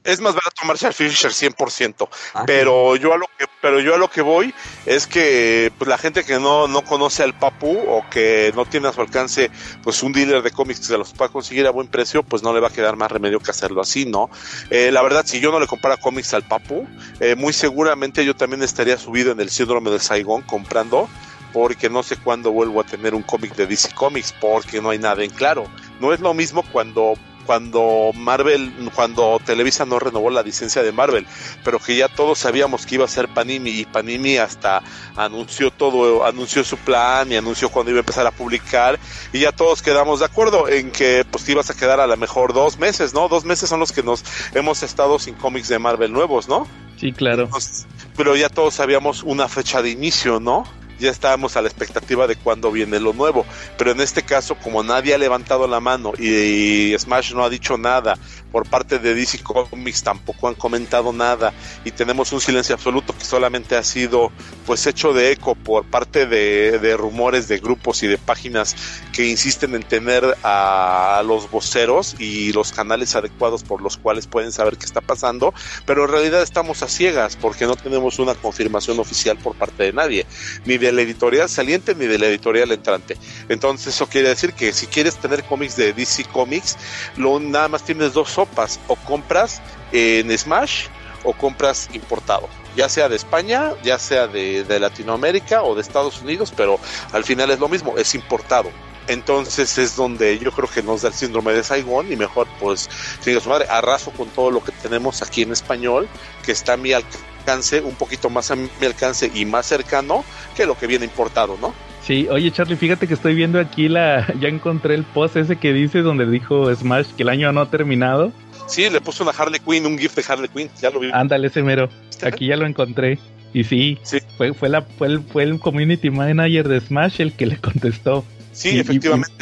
es 0.04 0.20
más 0.20 0.34
barato 0.34 0.62
Marshall 0.66 0.92
Fisher 0.92 1.30
100%. 1.32 2.08
Ah, 2.34 2.42
Pero 2.46 2.96
yo 2.96 3.14
a 3.14 3.16
lo 3.16 3.26
que, 3.38 3.46
pero 3.60 3.78
yo 3.80 3.94
a 3.94 3.98
lo 3.98 4.08
que 4.10 4.20
voy 4.20 4.52
es 4.84 5.06
que 5.06 5.72
pues, 5.78 5.88
la 5.88 5.96
gente 5.96 6.24
que 6.24 6.40
no, 6.40 6.66
no 6.66 6.82
conoce 6.82 7.22
al 7.22 7.34
Papu 7.34 7.78
o 7.88 8.04
que 8.10 8.52
no 8.56 8.64
tiene 8.64 8.88
a 8.88 8.92
su 8.92 9.00
alcance 9.00 9.50
pues 9.84 10.02
un 10.02 10.12
dealer 10.12 10.42
de 10.42 10.50
cómics 10.50 10.80
que 10.80 10.86
se 10.86 10.98
los 10.98 11.12
pueda 11.12 11.30
conseguir 11.30 11.66
a 11.66 11.70
buen 11.70 11.86
precio, 11.86 12.22
pues 12.24 12.42
no 12.42 12.52
le 12.52 12.58
va 12.60 12.66
a 12.68 12.72
quedar 12.72 12.96
más 12.96 13.10
remedio 13.12 13.38
que 13.38 13.52
hacerlo 13.52 13.80
así, 13.80 14.06
¿no? 14.06 14.28
Eh, 14.70 14.90
la 14.90 15.02
verdad, 15.02 15.24
si 15.24 15.38
yo 15.40 15.52
no 15.52 15.60
le 15.60 15.68
comprara 15.68 15.96
cómics 15.96 16.34
al 16.34 16.42
Papu, 16.42 16.86
eh, 17.20 17.36
muy 17.36 17.52
seguramente 17.52 18.24
yo 18.24 18.34
también 18.34 18.62
estaría 18.64 18.98
subido 18.98 19.30
en 19.30 19.40
el 19.40 19.50
síndrome 19.50 19.90
del 19.90 20.00
Saigón 20.00 20.42
comprando 20.42 21.08
porque 21.52 21.90
no 21.90 22.02
sé 22.02 22.16
cuándo 22.16 22.50
vuelvo 22.50 22.80
a 22.80 22.84
tener 22.84 23.14
un 23.14 23.22
cómic 23.22 23.54
de 23.54 23.66
DC 23.66 23.90
Comics 23.94 24.32
porque 24.40 24.80
no 24.80 24.90
hay 24.90 24.98
nada 24.98 25.22
en 25.22 25.30
claro. 25.30 25.66
No 26.00 26.12
es 26.12 26.20
lo 26.20 26.32
mismo 26.34 26.64
cuando 26.72 27.12
cuando 27.46 28.10
Marvel, 28.14 28.72
cuando 28.94 29.40
Televisa 29.44 29.84
no 29.84 29.98
renovó 29.98 30.30
la 30.30 30.42
licencia 30.42 30.82
de 30.82 30.92
Marvel, 30.92 31.26
pero 31.64 31.78
que 31.78 31.96
ya 31.96 32.08
todos 32.08 32.38
sabíamos 32.38 32.86
que 32.86 32.96
iba 32.96 33.04
a 33.04 33.08
ser 33.08 33.28
Panini 33.28 33.70
y 33.70 33.84
Panini 33.84 34.36
hasta 34.36 34.82
anunció 35.16 35.70
todo, 35.70 36.24
anunció 36.24 36.64
su 36.64 36.76
plan 36.76 37.30
y 37.30 37.36
anunció 37.36 37.68
cuándo 37.68 37.90
iba 37.90 37.98
a 37.98 38.00
empezar 38.00 38.26
a 38.26 38.30
publicar 38.30 38.98
y 39.32 39.40
ya 39.40 39.52
todos 39.52 39.82
quedamos 39.82 40.20
de 40.20 40.26
acuerdo 40.26 40.68
en 40.68 40.90
que 40.90 41.24
pues 41.30 41.44
te 41.44 41.52
ibas 41.52 41.70
a 41.70 41.74
quedar 41.74 42.00
a 42.00 42.06
lo 42.06 42.16
mejor 42.16 42.52
dos 42.52 42.78
meses, 42.78 43.14
¿no? 43.14 43.28
Dos 43.28 43.44
meses 43.44 43.68
son 43.68 43.80
los 43.80 43.92
que 43.92 44.02
nos 44.02 44.24
hemos 44.54 44.82
estado 44.82 45.18
sin 45.18 45.34
cómics 45.34 45.68
de 45.68 45.78
Marvel 45.78 46.12
nuevos, 46.12 46.48
¿no? 46.48 46.66
Sí, 46.96 47.12
claro. 47.12 47.44
Entonces, 47.44 47.86
pero 48.16 48.36
ya 48.36 48.48
todos 48.48 48.74
sabíamos 48.74 49.22
una 49.22 49.48
fecha 49.48 49.82
de 49.82 49.90
inicio, 49.90 50.40
¿no? 50.40 50.64
Ya 51.02 51.10
estábamos 51.10 51.56
a 51.56 51.62
la 51.62 51.68
expectativa 51.68 52.28
de 52.28 52.36
cuándo 52.36 52.70
viene 52.70 53.00
lo 53.00 53.12
nuevo. 53.12 53.44
Pero 53.76 53.90
en 53.90 54.00
este 54.00 54.22
caso, 54.22 54.54
como 54.54 54.84
nadie 54.84 55.14
ha 55.14 55.18
levantado 55.18 55.66
la 55.66 55.80
mano 55.80 56.12
y, 56.16 56.94
Smash 56.96 57.34
no 57.34 57.42
ha 57.42 57.50
dicho 57.50 57.76
nada, 57.76 58.16
por 58.52 58.68
parte 58.68 59.00
de 59.00 59.12
DC 59.12 59.42
Comics 59.42 60.04
tampoco 60.04 60.46
han 60.46 60.54
comentado 60.54 61.12
nada, 61.12 61.52
y 61.84 61.90
tenemos 61.90 62.32
un 62.32 62.40
silencio 62.40 62.74
absoluto 62.74 63.16
que 63.16 63.24
solamente 63.24 63.76
ha 63.76 63.82
sido 63.82 64.30
pues 64.66 64.86
hecho 64.86 65.12
de 65.12 65.32
eco 65.32 65.54
por 65.56 65.84
parte 65.86 66.26
de, 66.26 66.78
de 66.78 66.96
rumores 66.96 67.48
de 67.48 67.58
grupos 67.58 68.02
y 68.02 68.06
de 68.06 68.18
páginas 68.18 68.76
que 69.12 69.26
insisten 69.26 69.74
en 69.74 69.82
tener 69.82 70.36
a 70.44 71.22
los 71.26 71.50
voceros 71.50 72.14
y 72.18 72.52
los 72.52 72.72
canales 72.72 73.16
adecuados 73.16 73.64
por 73.64 73.82
los 73.82 73.96
cuales 73.96 74.26
pueden 74.26 74.52
saber 74.52 74.76
qué 74.76 74.84
está 74.84 75.00
pasando, 75.00 75.52
pero 75.84 76.04
en 76.04 76.12
realidad 76.12 76.42
estamos 76.42 76.82
a 76.82 76.88
ciegas 76.88 77.36
porque 77.36 77.66
no 77.66 77.74
tenemos 77.74 78.18
una 78.18 78.34
confirmación 78.34 79.00
oficial 79.00 79.36
por 79.38 79.56
parte 79.56 79.84
de 79.84 79.92
nadie, 79.92 80.26
ni 80.64 80.78
de 80.78 80.91
la 80.92 81.02
editorial 81.02 81.48
saliente 81.48 81.94
ni 81.94 82.06
de 82.06 82.18
la 82.18 82.26
editorial 82.26 82.70
entrante. 82.72 83.16
Entonces 83.48 83.94
eso 83.94 84.06
quiere 84.06 84.28
decir 84.28 84.52
que 84.52 84.72
si 84.72 84.86
quieres 84.86 85.16
tener 85.16 85.44
cómics 85.44 85.76
de 85.76 85.92
DC 85.92 86.24
Comics, 86.26 86.76
lo 87.16 87.40
nada 87.40 87.68
más 87.68 87.84
tienes 87.84 88.12
dos 88.12 88.30
sopas, 88.30 88.80
o 88.88 88.96
compras 88.96 89.60
en 89.92 90.36
Smash 90.36 90.86
o 91.24 91.32
compras 91.32 91.88
importado, 91.92 92.48
ya 92.76 92.88
sea 92.88 93.08
de 93.08 93.16
España, 93.16 93.72
ya 93.82 93.98
sea 93.98 94.26
de, 94.26 94.64
de 94.64 94.80
Latinoamérica 94.80 95.62
o 95.62 95.74
de 95.74 95.80
Estados 95.80 96.20
Unidos, 96.20 96.52
pero 96.56 96.80
al 97.12 97.24
final 97.24 97.50
es 97.50 97.60
lo 97.60 97.68
mismo, 97.68 97.96
es 97.96 98.14
importado. 98.14 98.70
Entonces 99.08 99.78
es 99.78 99.96
donde 99.96 100.38
yo 100.38 100.52
creo 100.52 100.68
que 100.68 100.82
nos 100.82 101.02
da 101.02 101.08
el 101.08 101.14
síndrome 101.14 101.52
de 101.52 101.62
Saigón 101.62 102.12
y 102.12 102.16
mejor 102.16 102.46
pues, 102.60 102.88
sigue 103.20 103.40
su 103.40 103.48
madre, 103.48 103.66
arraso 103.68 104.10
con 104.12 104.28
todo 104.28 104.50
lo 104.50 104.62
que 104.62 104.72
tenemos 104.72 105.22
aquí 105.22 105.42
en 105.42 105.52
español, 105.52 106.08
que 106.44 106.52
está 106.52 106.74
a 106.74 106.76
mi 106.76 106.92
alcance, 106.92 107.80
un 107.80 107.94
poquito 107.94 108.30
más 108.30 108.50
a 108.50 108.56
mi 108.56 108.68
alcance 108.84 109.30
y 109.34 109.44
más 109.44 109.66
cercano 109.66 110.24
que 110.56 110.66
lo 110.66 110.76
que 110.78 110.86
viene 110.86 111.04
importado, 111.04 111.58
¿no? 111.60 111.74
Sí, 112.02 112.26
oye 112.30 112.50
Charlie, 112.50 112.76
fíjate 112.76 113.06
que 113.06 113.14
estoy 113.14 113.34
viendo 113.34 113.60
aquí 113.60 113.88
la, 113.88 114.26
ya 114.40 114.48
encontré 114.48 114.94
el 114.94 115.04
post 115.04 115.36
ese 115.36 115.56
que 115.56 115.72
dice 115.72 116.02
donde 116.02 116.26
dijo 116.26 116.74
Smash 116.74 117.06
que 117.16 117.22
el 117.22 117.28
año 117.28 117.52
no 117.52 117.60
ha 117.60 117.70
terminado. 117.70 118.32
Sí, 118.66 118.88
le 118.90 119.00
puso 119.00 119.22
una 119.22 119.32
Harley 119.32 119.60
Quinn, 119.60 119.86
un 119.86 119.98
GIF 119.98 120.14
de 120.16 120.24
Harley 120.26 120.48
Quinn, 120.48 120.70
ya 120.80 120.90
lo 120.90 121.00
vi. 121.00 121.10
Ándale, 121.12 121.48
ese 121.48 121.62
mero. 121.62 121.88
Aquí 122.22 122.46
ya 122.46 122.56
lo 122.56 122.66
encontré. 122.66 123.18
Y 123.52 123.64
sí, 123.64 123.98
Sí. 124.02 124.18
Fue, 124.38 124.54
fue, 124.54 124.68
la, 124.68 124.82
fue, 124.82 125.08
el, 125.08 125.20
fue 125.20 125.42
el 125.42 125.60
community 125.60 126.10
manager 126.10 126.68
de 126.68 126.80
Smash 126.80 127.20
el 127.20 127.34
que 127.34 127.46
le 127.46 127.58
contestó. 127.58 128.24
Sí, 128.52 128.70
Y- 128.70 128.76
y- 128.76 128.80
efectivamente. 128.80 129.32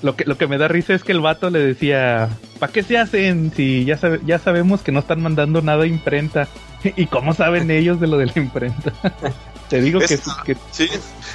Lo 0.00 0.14
que, 0.14 0.24
lo 0.26 0.38
que 0.38 0.46
me 0.46 0.58
da 0.58 0.68
risa 0.68 0.94
es 0.94 1.02
que 1.02 1.10
el 1.10 1.20
vato 1.20 1.50
le 1.50 1.58
decía, 1.58 2.28
¿para 2.60 2.72
qué 2.72 2.84
se 2.84 2.98
hacen 2.98 3.52
si 3.54 3.84
ya, 3.84 3.96
sabe- 3.98 4.20
ya 4.24 4.38
sabemos 4.38 4.80
que 4.82 4.92
no 4.92 5.00
están 5.00 5.20
mandando 5.20 5.60
nada 5.60 5.82
a 5.82 5.86
imprenta? 5.86 6.46
¿Y 6.96 7.06
cómo 7.06 7.34
saben 7.34 7.68
ellos 7.72 7.98
de 7.98 8.06
lo 8.06 8.16
de 8.18 8.26
la 8.26 8.32
imprenta? 8.36 8.92
Te 9.68 9.82
digo 9.82 9.98
que, 10.00 10.14
Es- 10.14 10.22
que 10.46 10.56
Sí, 10.70 10.88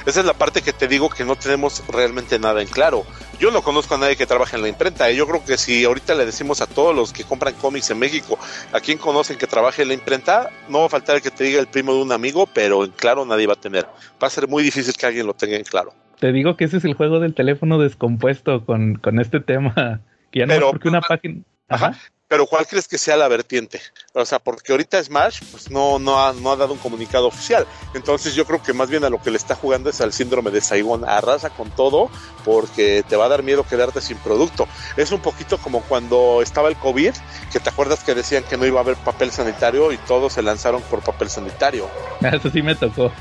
esa 0.07 0.19
es 0.21 0.25
la 0.25 0.33
parte 0.33 0.63
que 0.63 0.73
te 0.73 0.87
digo 0.87 1.07
que 1.07 1.23
no 1.23 1.35
tenemos 1.35 1.83
realmente 1.87 2.39
nada 2.39 2.63
en 2.63 2.67
claro. 2.67 3.05
Yo 3.39 3.51
no 3.51 3.61
conozco 3.61 3.93
a 3.93 3.97
nadie 3.99 4.15
que 4.15 4.25
trabaje 4.25 4.55
en 4.55 4.63
la 4.63 4.69
imprenta. 4.69 5.11
y 5.11 5.17
Yo 5.17 5.27
creo 5.27 5.45
que 5.45 5.55
si 5.55 5.83
ahorita 5.85 6.15
le 6.15 6.25
decimos 6.25 6.59
a 6.61 6.65
todos 6.65 6.95
los 6.95 7.13
que 7.13 7.25
compran 7.25 7.53
cómics 7.55 7.91
en 7.91 7.99
México 7.99 8.39
a 8.71 8.79
quien 8.79 8.97
conocen 8.97 9.37
que 9.37 9.45
trabaje 9.45 9.83
en 9.83 9.89
la 9.89 9.93
imprenta, 9.93 10.49
no 10.67 10.79
va 10.79 10.85
a 10.87 10.89
faltar 10.89 11.17
el 11.17 11.21
que 11.21 11.29
te 11.29 11.43
diga 11.43 11.59
el 11.59 11.67
primo 11.67 11.93
de 11.93 12.01
un 12.01 12.11
amigo, 12.11 12.47
pero 12.51 12.83
en 12.85 12.91
claro 12.91 13.23
nadie 13.23 13.45
va 13.45 13.53
a 13.53 13.57
tener. 13.59 13.85
Va 14.23 14.25
a 14.27 14.31
ser 14.31 14.47
muy 14.47 14.63
difícil 14.63 14.95
que 14.95 15.05
alguien 15.05 15.27
lo 15.27 15.35
tenga 15.35 15.55
en 15.57 15.63
claro. 15.63 15.93
Te 16.23 16.31
digo 16.31 16.55
que 16.55 16.63
ese 16.63 16.77
es 16.77 16.85
el 16.85 16.93
juego 16.93 17.19
del 17.19 17.33
teléfono 17.33 17.77
descompuesto 17.79 18.65
con, 18.65 18.95
con 18.95 19.19
este 19.19 19.41
tema. 19.41 19.99
Que 20.31 20.39
ya 20.39 20.45
no 20.45 20.53
Pero- 20.53 20.71
porque 20.71 20.87
una 20.87 21.01
página... 21.01 21.41
Ajá. 21.67 21.97
Pero 22.33 22.47
¿cuál 22.47 22.65
crees 22.65 22.87
que 22.87 22.97
sea 22.97 23.15
la 23.15 23.27
vertiente? 23.27 23.79
O 24.13 24.25
sea, 24.25 24.39
porque 24.39 24.71
ahorita 24.71 25.03
Smash 25.03 25.41
pues 25.51 25.69
no, 25.69 25.99
no, 25.99 26.19
ha, 26.19 26.33
no 26.33 26.51
ha 26.51 26.55
dado 26.55 26.73
un 26.73 26.79
comunicado 26.79 27.27
oficial. 27.27 27.67
Entonces 27.93 28.33
yo 28.33 28.43
creo 28.45 28.59
que 28.59 28.73
más 28.73 28.89
bien 28.89 29.03
a 29.03 29.11
lo 29.11 29.21
que 29.21 29.29
le 29.29 29.37
está 29.37 29.53
jugando 29.53 29.91
es 29.91 30.01
al 30.01 30.13
síndrome 30.13 30.49
de 30.49 30.59
Saigón. 30.59 31.07
Arrasa 31.07 31.51
con 31.51 31.69
todo 31.69 32.09
porque 32.43 33.05
te 33.07 33.17
va 33.17 33.25
a 33.25 33.29
dar 33.29 33.43
miedo 33.43 33.63
quedarte 33.63 34.01
sin 34.01 34.17
producto. 34.17 34.67
Es 34.97 35.11
un 35.11 35.21
poquito 35.21 35.59
como 35.59 35.81
cuando 35.81 36.41
estaba 36.41 36.69
el 36.69 36.75
COVID, 36.77 37.13
que 37.51 37.59
te 37.59 37.69
acuerdas 37.69 38.03
que 38.03 38.15
decían 38.15 38.43
que 38.43 38.57
no 38.57 38.65
iba 38.65 38.79
a 38.79 38.83
haber 38.83 38.97
papel 38.97 39.29
sanitario 39.29 39.91
y 39.91 39.97
todos 39.97 40.33
se 40.33 40.41
lanzaron 40.41 40.81
por 40.81 41.01
papel 41.03 41.29
sanitario. 41.29 41.87
Eso 42.21 42.49
sí 42.49 42.63
me 42.63 42.73
tocó. 42.73 43.11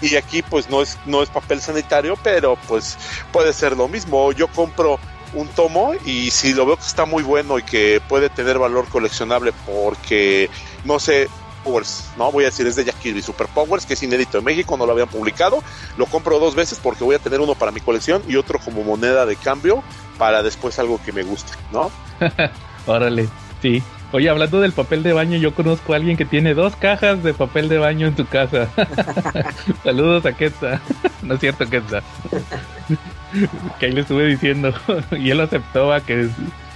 Y 0.00 0.16
aquí 0.16 0.42
pues 0.42 0.68
no 0.68 0.82
es, 0.82 0.98
no 1.06 1.22
es 1.22 1.28
papel 1.28 1.60
sanitario, 1.60 2.18
pero 2.24 2.58
pues 2.66 2.98
puede 3.30 3.52
ser 3.52 3.76
lo 3.76 3.86
mismo. 3.86 4.32
Yo 4.32 4.48
compro 4.48 4.98
un 5.34 5.48
tomo 5.48 5.92
y 6.04 6.30
si 6.30 6.54
lo 6.54 6.66
veo 6.66 6.76
que 6.76 6.86
está 6.86 7.04
muy 7.04 7.22
bueno 7.22 7.58
y 7.58 7.62
que 7.62 8.00
puede 8.08 8.28
tener 8.28 8.58
valor 8.58 8.86
coleccionable 8.88 9.52
porque, 9.66 10.50
no 10.84 10.98
sé, 10.98 11.28
Powers, 11.62 12.10
no 12.18 12.32
voy 12.32 12.44
a 12.44 12.48
decir 12.48 12.66
es 12.66 12.76
de 12.76 12.84
Jack 12.84 12.98
Kirby, 12.98 13.22
Super 13.22 13.46
Powers, 13.48 13.86
que 13.86 13.94
es 13.94 14.02
inédito 14.02 14.38
en 14.38 14.44
México, 14.44 14.76
no 14.76 14.86
lo 14.86 14.92
habían 14.92 15.08
publicado, 15.08 15.62
lo 15.96 16.06
compro 16.06 16.38
dos 16.38 16.54
veces 16.54 16.80
porque 16.82 17.04
voy 17.04 17.14
a 17.14 17.18
tener 17.18 17.40
uno 17.40 17.54
para 17.54 17.72
mi 17.72 17.80
colección 17.80 18.22
y 18.28 18.36
otro 18.36 18.58
como 18.58 18.82
moneda 18.82 19.26
de 19.26 19.36
cambio 19.36 19.82
para 20.18 20.42
después 20.42 20.78
algo 20.78 21.00
que 21.04 21.12
me 21.12 21.22
guste, 21.22 21.52
¿no? 21.72 21.90
Órale, 22.86 23.28
sí. 23.60 23.82
Oye, 24.12 24.28
hablando 24.28 24.60
del 24.60 24.72
papel 24.72 25.02
de 25.02 25.14
baño, 25.14 25.38
yo 25.38 25.54
conozco 25.54 25.94
a 25.94 25.96
alguien 25.96 26.18
que 26.18 26.26
tiene 26.26 26.52
dos 26.52 26.76
cajas 26.76 27.22
de 27.22 27.32
papel 27.32 27.70
de 27.70 27.78
baño 27.78 28.08
en 28.08 28.16
su 28.16 28.26
casa. 28.26 28.68
Saludos 29.84 30.26
a 30.26 30.32
Quetza. 30.34 30.82
no 31.22 31.34
es 31.34 31.40
cierto, 31.40 31.68
Quetza. 31.68 32.02
que 33.78 33.86
ahí 33.86 33.92
le 33.92 34.00
estuve 34.02 34.26
diciendo. 34.26 34.72
y 35.12 35.30
él 35.30 35.40
aceptó 35.40 35.92
a 35.92 36.00
que 36.00 36.22
es- 36.22 36.30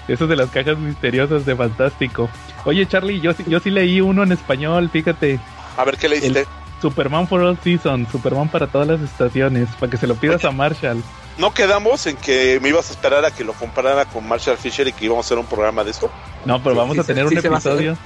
eso 0.09 0.27
de 0.29 0.37
las 0.37 0.51
cajas 0.51 0.79
misteriosas 0.79 1.45
de 1.45 1.57
Fantástico. 1.57 2.29
Oye, 2.65 2.87
Charlie, 2.87 3.21
yo, 3.21 3.33
sí- 3.33 3.45
yo 3.49 3.59
sí 3.61 3.71
leí 3.71 4.01
uno 4.01 4.23
en 4.23 4.33
español, 4.33 4.89
fíjate. 4.91 5.41
A 5.77 5.85
ver 5.85 5.97
qué 5.97 6.09
le 6.09 6.17
hiciste. 6.19 6.47
Superman 6.81 7.27
for 7.27 7.41
All 7.41 7.59
Seasons, 7.63 8.09
Superman 8.11 8.49
para 8.49 8.67
todas 8.67 8.87
las 8.87 9.01
estaciones, 9.01 9.69
para 9.81 9.91
que 9.91 9.97
se 9.97 10.07
lo 10.07 10.15
pidas 10.15 10.45
a 10.45 10.51
Marshall. 10.51 11.03
No 11.39 11.53
quedamos 11.53 12.07
en 12.07 12.17
que 12.17 12.61
me 12.63 12.69
ibas 12.69 12.91
a 12.91 12.93
esperar 12.93 13.25
a 13.25 13.31
que 13.31 13.45
lo 13.45 13.53
comparara 13.55 14.05
con 14.05 14.27
Marshall 14.29 14.57
Fisher 14.59 14.87
y 14.89 14.93
que 14.93 15.07
íbamos 15.07 15.25
a 15.25 15.29
hacer 15.29 15.39
un 15.39 15.47
programa 15.47 15.85
de 15.85 15.91
esto. 15.91 16.11
No, 16.45 16.63
pero 16.63 16.75
Sí, 16.75 16.79
vamos 16.79 16.95
sí 16.95 17.01
a 17.01 17.05
tener 17.05 17.29
sí 17.29 17.35
un 17.39 17.47
episodio. 17.47 17.97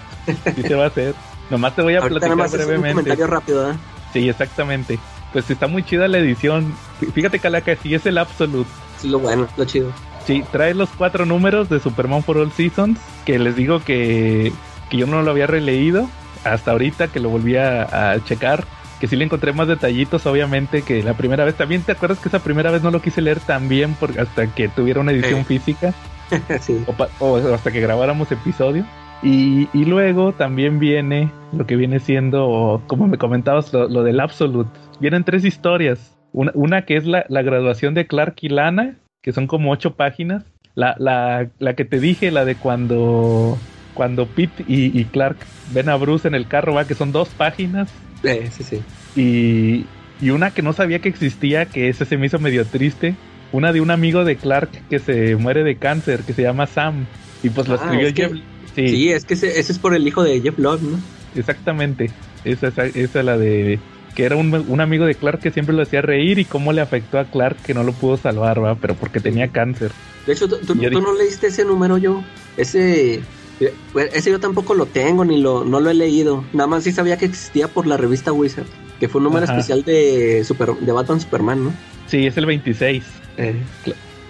Sí 0.54 0.62
se 0.62 0.74
va 0.74 0.84
a 0.84 0.86
hacer. 0.88 1.14
Nomás 1.50 1.74
te 1.74 1.82
voy 1.82 1.94
a 1.96 1.98
Ahorita 2.00 2.20
platicar 2.20 2.46
un 2.46 2.52
brevemente. 2.52 2.88
comentario 2.90 3.26
rápido, 3.26 3.70
¿eh? 3.72 3.74
Sí, 4.12 4.28
exactamente. 4.28 4.98
Pues 5.32 5.48
está 5.50 5.66
muy 5.66 5.82
chida 5.84 6.08
la 6.08 6.18
edición. 6.18 6.72
Fí- 7.00 7.12
Fíjate, 7.12 7.38
Calaca, 7.38 7.74
sí 7.76 7.94
es 7.94 8.04
el 8.06 8.18
Absolute. 8.18 8.68
Sí, 8.98 9.08
lo 9.08 9.18
bueno, 9.20 9.46
lo 9.56 9.64
chido. 9.64 9.92
Sí, 10.26 10.44
trae 10.52 10.74
los 10.74 10.88
cuatro 10.90 11.24
números 11.24 11.68
de 11.68 11.80
Superman 11.80 12.22
for 12.22 12.36
All 12.38 12.52
Seasons, 12.52 12.98
que 13.24 13.38
les 13.38 13.56
digo 13.56 13.80
que, 13.82 14.52
que 14.90 14.96
yo 14.96 15.06
no 15.06 15.22
lo 15.22 15.30
había 15.30 15.46
releído 15.46 16.08
hasta 16.44 16.72
ahorita 16.72 17.08
que 17.08 17.20
lo 17.20 17.28
volví 17.30 17.56
a, 17.56 18.12
a 18.12 18.24
checar. 18.24 18.64
Que 19.00 19.06
sí 19.08 19.16
le 19.16 19.24
encontré 19.24 19.54
más 19.54 19.66
detallitos, 19.66 20.26
obviamente, 20.26 20.82
que 20.82 21.02
la 21.02 21.14
primera 21.14 21.44
vez. 21.46 21.54
También 21.54 21.80
te 21.82 21.92
acuerdas 21.92 22.18
que 22.18 22.28
esa 22.28 22.40
primera 22.40 22.70
vez 22.70 22.82
no 22.82 22.90
lo 22.90 23.00
quise 23.00 23.22
leer 23.22 23.40
tan 23.40 23.66
bien 23.66 23.96
porque 23.98 24.20
hasta 24.20 24.46
que 24.54 24.68
tuviera 24.68 25.00
una 25.00 25.12
edición 25.12 25.46
física 25.46 25.94
sí. 26.60 26.84
o, 27.18 27.24
o 27.24 27.54
hasta 27.54 27.70
que 27.72 27.80
grabáramos 27.80 28.30
episodio. 28.30 28.84
Y, 29.22 29.68
y 29.78 29.84
luego 29.84 30.32
también 30.32 30.78
viene 30.78 31.32
lo 31.52 31.66
que 31.66 31.76
viene 31.76 32.00
siendo, 32.00 32.82
como 32.86 33.06
me 33.06 33.18
comentabas, 33.18 33.72
lo, 33.72 33.88
lo 33.88 34.02
del 34.02 34.20
Absolute. 34.20 34.70
Vienen 34.98 35.24
tres 35.24 35.44
historias. 35.44 36.16
Una, 36.32 36.52
una 36.54 36.82
que 36.86 36.96
es 36.96 37.06
la, 37.06 37.26
la 37.28 37.42
graduación 37.42 37.92
de 37.94 38.06
Clark 38.06 38.36
y 38.40 38.48
Lana, 38.48 38.94
que 39.22 39.32
son 39.32 39.46
como 39.46 39.72
ocho 39.72 39.94
páginas. 39.94 40.44
La, 40.74 40.94
la, 40.98 41.48
la 41.58 41.74
que 41.74 41.84
te 41.84 41.98
dije, 42.00 42.30
la 42.30 42.44
de 42.44 42.54
cuando, 42.54 43.58
cuando 43.94 44.26
Pete 44.26 44.64
y, 44.66 44.98
y 44.98 45.04
Clark 45.04 45.36
ven 45.74 45.88
a 45.88 45.96
Bruce 45.96 46.26
en 46.28 46.34
el 46.34 46.46
carro, 46.46 46.74
va, 46.74 46.86
que 46.86 46.94
son 46.94 47.12
dos 47.12 47.28
páginas. 47.30 47.90
Eh, 48.22 48.48
sí, 48.50 48.62
sí. 48.62 48.80
Y, 49.16 49.84
y 50.24 50.30
una 50.30 50.50
que 50.52 50.62
no 50.62 50.72
sabía 50.72 51.00
que 51.00 51.08
existía, 51.08 51.66
que 51.66 51.88
ese 51.88 52.04
se 52.04 52.16
me 52.16 52.26
hizo 52.26 52.38
medio 52.38 52.64
triste. 52.64 53.14
Una 53.52 53.72
de 53.72 53.80
un 53.80 53.90
amigo 53.90 54.24
de 54.24 54.36
Clark 54.36 54.70
que 54.88 55.00
se 55.00 55.34
muere 55.34 55.64
de 55.64 55.74
cáncer, 55.76 56.20
que 56.20 56.32
se 56.32 56.42
llama 56.42 56.66
Sam. 56.68 57.04
Y 57.42 57.50
pues 57.50 57.66
lo 57.68 57.74
Ah, 57.74 57.78
escribió 57.82 58.06
es 58.06 58.14
que- 58.14 58.22
Jeff. 58.28 58.32
Sí, 58.74 58.88
Sí, 58.88 59.10
es 59.10 59.24
que 59.24 59.34
ese, 59.34 59.58
ese 59.58 59.72
es 59.72 59.78
por 59.78 59.94
el 59.94 60.06
hijo 60.06 60.22
de 60.22 60.40
Jeff 60.40 60.58
Love, 60.58 60.82
¿no? 60.82 60.98
exactamente. 61.34 62.10
Esa 62.44 62.68
es 62.86 63.14
la 63.14 63.36
de 63.36 63.78
que 64.14 64.24
era 64.24 64.36
un, 64.36 64.52
un 64.52 64.80
amigo 64.80 65.04
de 65.06 65.14
Clark 65.14 65.40
que 65.40 65.50
siempre 65.52 65.74
lo 65.74 65.82
hacía 65.82 66.02
reír 66.02 66.38
y 66.38 66.44
cómo 66.44 66.72
le 66.72 66.80
afectó 66.80 67.18
a 67.18 67.24
Clark 67.24 67.56
que 67.62 67.74
no 67.74 67.84
lo 67.84 67.92
pudo 67.92 68.16
salvar, 68.16 68.62
va, 68.62 68.74
pero 68.74 68.94
porque 68.94 69.20
tenía 69.20 69.48
cáncer. 69.48 69.92
De 70.26 70.32
hecho, 70.32 70.48
tú, 70.48 70.56
tú- 70.58 70.74
Ya 70.74 70.90
tú 70.90 70.98
dije- 70.98 71.02
no 71.02 71.14
leíste 71.16 71.46
ese 71.48 71.64
número 71.64 71.96
yo. 71.98 72.22
Ese, 72.56 73.14
eh, 73.60 73.72
ese 74.12 74.30
yo 74.30 74.40
tampoco 74.40 74.74
lo 74.74 74.86
tengo 74.86 75.24
ni 75.24 75.40
lo, 75.40 75.64
no 75.64 75.78
lo 75.80 75.90
he 75.90 75.94
leído. 75.94 76.44
Nada 76.52 76.66
más 76.66 76.84
sí 76.84 76.92
sabía 76.92 77.16
que 77.18 77.26
existía 77.26 77.68
por 77.68 77.86
la 77.86 77.96
revista 77.96 78.32
Wizard, 78.32 78.66
que 78.98 79.08
fue 79.08 79.20
un 79.20 79.24
número 79.24 79.44
Ajá. 79.44 79.54
especial 79.54 79.84
de 79.84 80.42
super, 80.44 80.74
de 80.74 80.92
Batman 80.92 81.20
Superman, 81.20 81.64
¿no? 81.64 81.72
Sí, 82.08 82.26
es 82.26 82.36
el 82.36 82.46
26. 82.46 83.04
Eh, 83.36 83.54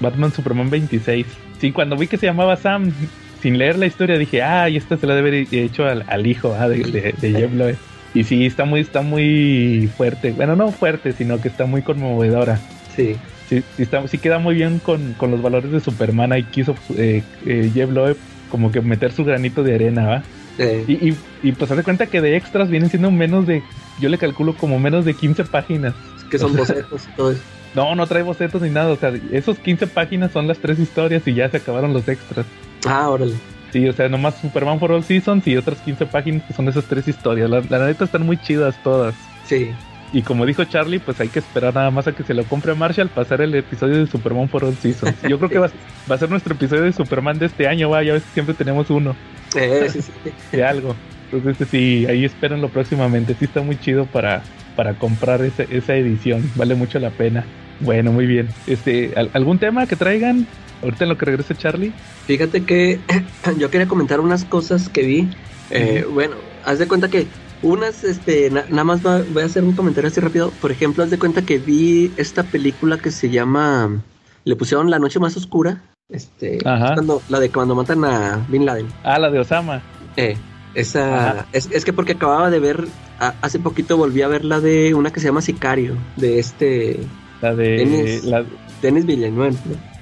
Batman 0.01 0.33
Superman 0.33 0.69
26. 0.69 1.27
Sí, 1.61 1.73
cuando 1.73 1.97
vi 1.97 2.07
que 2.07 2.19
se 2.19 2.27
llamaba 2.27 2.57
Sam, 2.57 2.93
sin 3.41 3.59
leer 3.59 3.79
la 3.79 3.87
historia, 3.87 4.19
dije, 4.19 4.43
ah, 4.43 4.69
y 4.69 4.77
esta 4.77 4.97
se 4.97 5.07
la 5.07 5.15
debe 5.15 5.29
haber 5.31 5.55
hecho 5.55 5.85
al, 5.87 6.05
al 6.07 6.27
hijo 6.27 6.55
ah, 6.59 6.69
de, 6.69 6.79
de, 6.79 7.15
de 7.21 7.33
Jeff 7.33 7.53
Loeb". 7.53 7.77
Y 8.15 8.25
sí, 8.25 8.45
está 8.45 8.65
muy, 8.65 8.81
está 8.81 9.03
muy 9.03 9.89
fuerte. 9.97 10.33
Bueno, 10.33 10.57
no 10.57 10.73
fuerte, 10.73 11.13
sino 11.13 11.41
que 11.41 11.49
está 11.49 11.67
muy 11.67 11.83
conmovedora. 11.83 12.59
sí. 12.97 13.17
Sí, 13.49 13.65
sí, 13.77 13.83
está, 13.83 14.07
sí 14.07 14.19
queda 14.19 14.39
muy 14.39 14.55
bien 14.55 14.79
con, 14.79 15.15
con 15.15 15.33
los 15.33 15.43
valores 15.43 15.73
de 15.73 15.81
Superman. 15.81 16.31
Ahí 16.31 16.45
quiso 16.45 16.77
eh, 16.97 17.23
eh, 17.45 17.69
Jeff 17.75 17.91
Loeb 17.91 18.17
como 18.49 18.71
que 18.71 18.81
meter 18.81 19.11
su 19.11 19.25
granito 19.25 19.65
de 19.65 19.75
arena, 19.75 20.07
¿va? 20.07 20.23
Eh, 20.59 20.85
Y, 20.87 20.93
y, 21.09 21.17
y 21.43 21.51
pues 21.53 21.69
haz 21.69 21.77
de 21.77 21.83
cuenta 21.83 22.07
que 22.07 22.21
de 22.21 22.37
extras 22.37 22.71
vienen 22.71 22.91
siendo 22.91 23.11
menos 23.11 23.49
de, 23.49 23.65
yo 24.01 24.09
le 24.09 24.19
calculo 24.19 24.55
como 24.55 24.79
menos 24.79 25.05
de 25.05 25.15
15 25.15 25.45
páginas. 25.47 25.95
que 26.31 26.39
son 26.39 26.55
bocetos 26.57 27.09
y 27.13 27.17
todo 27.17 27.33
eso. 27.33 27.41
No, 27.75 27.95
no 27.95 28.07
trae 28.09 28.23
bocetos 28.25 28.63
ni 28.63 28.71
nada. 28.71 28.91
O 28.93 28.97
sea, 28.97 29.13
esos 29.33 29.59
15 29.59 29.87
páginas 29.89 30.33
son 30.33 30.47
las 30.49 30.59
tres 30.59 30.79
historias 30.81 31.27
y 31.27 31.35
ya 31.35 31.49
se 31.49 31.57
acabaron 31.59 31.93
los 31.93 32.07
extras. 32.09 32.45
Ah, 32.87 33.09
órale. 33.09 33.35
Sí, 33.73 33.89
o 33.89 33.93
sea, 33.93 34.09
nomás 34.09 34.35
Superman 34.41 34.81
for 34.81 34.91
All 34.93 35.05
Seasons 35.05 35.47
y 35.47 35.57
otras 35.57 35.79
15 35.81 36.07
páginas 36.07 36.43
que 36.45 36.53
son 36.53 36.69
esas 36.69 36.85
tres 36.85 37.07
historias. 37.07 37.49
La, 37.49 37.63
la 37.69 37.87
neta 37.87 38.05
están 38.05 38.27
muy 38.27 38.37
chidas 38.37 38.75
todas. 38.83 39.15
Sí. 39.45 39.71
Y 40.13 40.23
como 40.23 40.45
dijo 40.45 40.65
Charlie, 40.65 40.99
pues 40.99 41.21
hay 41.21 41.29
que 41.29 41.39
esperar 41.39 41.73
nada 41.73 41.91
más 41.93 42.09
a 42.09 42.13
que 42.13 42.25
se 42.25 42.35
lo 42.35 42.43
compre 42.45 42.73
a 42.73 42.75
Marshall 42.75 43.09
pasar 43.09 43.41
el 43.43 43.55
episodio 43.55 43.97
de 43.99 44.07
Superman 44.09 44.49
for 44.49 44.65
All 44.65 44.75
Seasons. 44.75 45.23
Yo 45.23 45.39
creo 45.39 45.49
que 45.51 45.59
va, 45.59 45.71
va 46.11 46.15
a 46.17 46.19
ser 46.19 46.29
nuestro 46.31 46.55
episodio 46.55 46.83
de 46.83 46.93
Superman 46.93 47.39
de 47.39 47.47
este 47.47 47.69
año, 47.69 47.91
va, 47.91 48.03
ya 48.03 48.15
ves 48.15 48.25
que 48.25 48.31
siempre 48.35 48.55
tenemos 48.57 48.91
uno 48.91 49.15
Eh, 49.55 49.87
sí, 49.89 50.03
sí. 50.03 50.13
de 50.57 50.65
algo. 50.65 50.97
Entonces 51.31 51.69
sí, 51.71 52.07
ahí 52.09 52.25
espérenlo 52.25 52.71
próximamente. 52.71 53.37
Sí 53.39 53.45
está 53.45 53.63
muy 53.63 53.79
chido 53.79 54.07
para, 54.07 54.43
para 54.75 54.95
comprar 54.95 55.43
esa, 55.43 55.63
esa 55.63 55.95
edición. 55.95 56.51
Vale 56.57 56.75
mucho 56.75 56.99
la 56.99 57.11
pena. 57.11 57.45
Bueno, 57.81 58.13
muy 58.13 58.27
bien. 58.27 58.49
Este, 58.67 59.13
¿al- 59.17 59.31
¿algún 59.33 59.59
tema 59.59 59.87
que 59.87 59.97
traigan? 59.97 60.47
Ahorita 60.83 61.05
en 61.05 61.11
lo 61.11 61.19
que 61.19 61.27
regrese 61.27 61.55
Charlie. 61.55 61.93
Fíjate 62.27 62.65
que 62.65 63.01
yo 63.59 63.71
quería 63.71 63.87
comentar 63.89 64.21
unas 64.21 64.45
cosas 64.45 64.89
que 64.89 65.03
vi. 65.03 65.29
Eh, 65.71 66.05
Bueno, 66.13 66.37
haz 66.65 66.79
de 66.79 66.89
cuenta 66.89 67.09
que 67.09 67.27
unas, 67.63 68.05
este, 68.05 68.51
na- 68.51 68.65
nada 68.71 68.85
más 68.85 69.05
va- 69.05 69.23
voy 69.33 69.43
a 69.43 69.47
hacer 69.47 69.63
un 69.65 69.73
comentario 69.73 70.09
así 70.09 70.21
rápido. 70.21 70.51
Por 70.61 70.71
ejemplo, 70.73 71.05
haz 71.05 71.11
de 71.11 71.19
cuenta 71.19 71.43
que 71.43 71.59
vi 71.59 72.11
esta 72.17 72.43
película 72.45 72.99
que 72.99 73.11
se 73.11 73.29
llama 73.31 74.03
le 74.45 74.57
pusieron 74.57 74.91
La 74.91 74.99
Noche 74.99 75.19
Más 75.21 75.37
Oscura. 75.37 75.83
Este, 76.09 76.59
Ajá. 76.65 76.95
cuando- 76.95 77.23
la 77.29 77.39
de 77.41 77.51
cuando 77.51 77.75
matan 77.75 78.05
a 78.05 78.45
Bin 78.49 78.65
Laden. 78.67 78.87
Ah, 79.05 79.19
la 79.19 79.31
de 79.31 79.39
Osama. 79.39 79.83
Eh, 80.17 80.37
esa, 80.75 81.47
es, 81.53 81.69
es 81.73 81.85
que 81.85 81.93
porque 81.93 82.13
acababa 82.13 82.49
de 82.51 82.59
ver, 82.59 82.87
a- 83.19 83.35
hace 83.43 83.59
poquito 83.59 83.97
volví 83.97 84.23
a 84.23 84.29
ver 84.29 84.45
la 84.45 84.61
de 84.61 84.95
una 84.95 85.13
que 85.13 85.21
se 85.21 85.27
llama 85.27 85.43
Sicario, 85.43 85.95
de 86.17 86.39
este 86.39 87.01
La 87.41 87.55
de. 87.55 87.69
Denis. 87.79 88.25
La, 88.25 88.45
Denis 88.83 89.07
Villeneuve. 89.07 89.55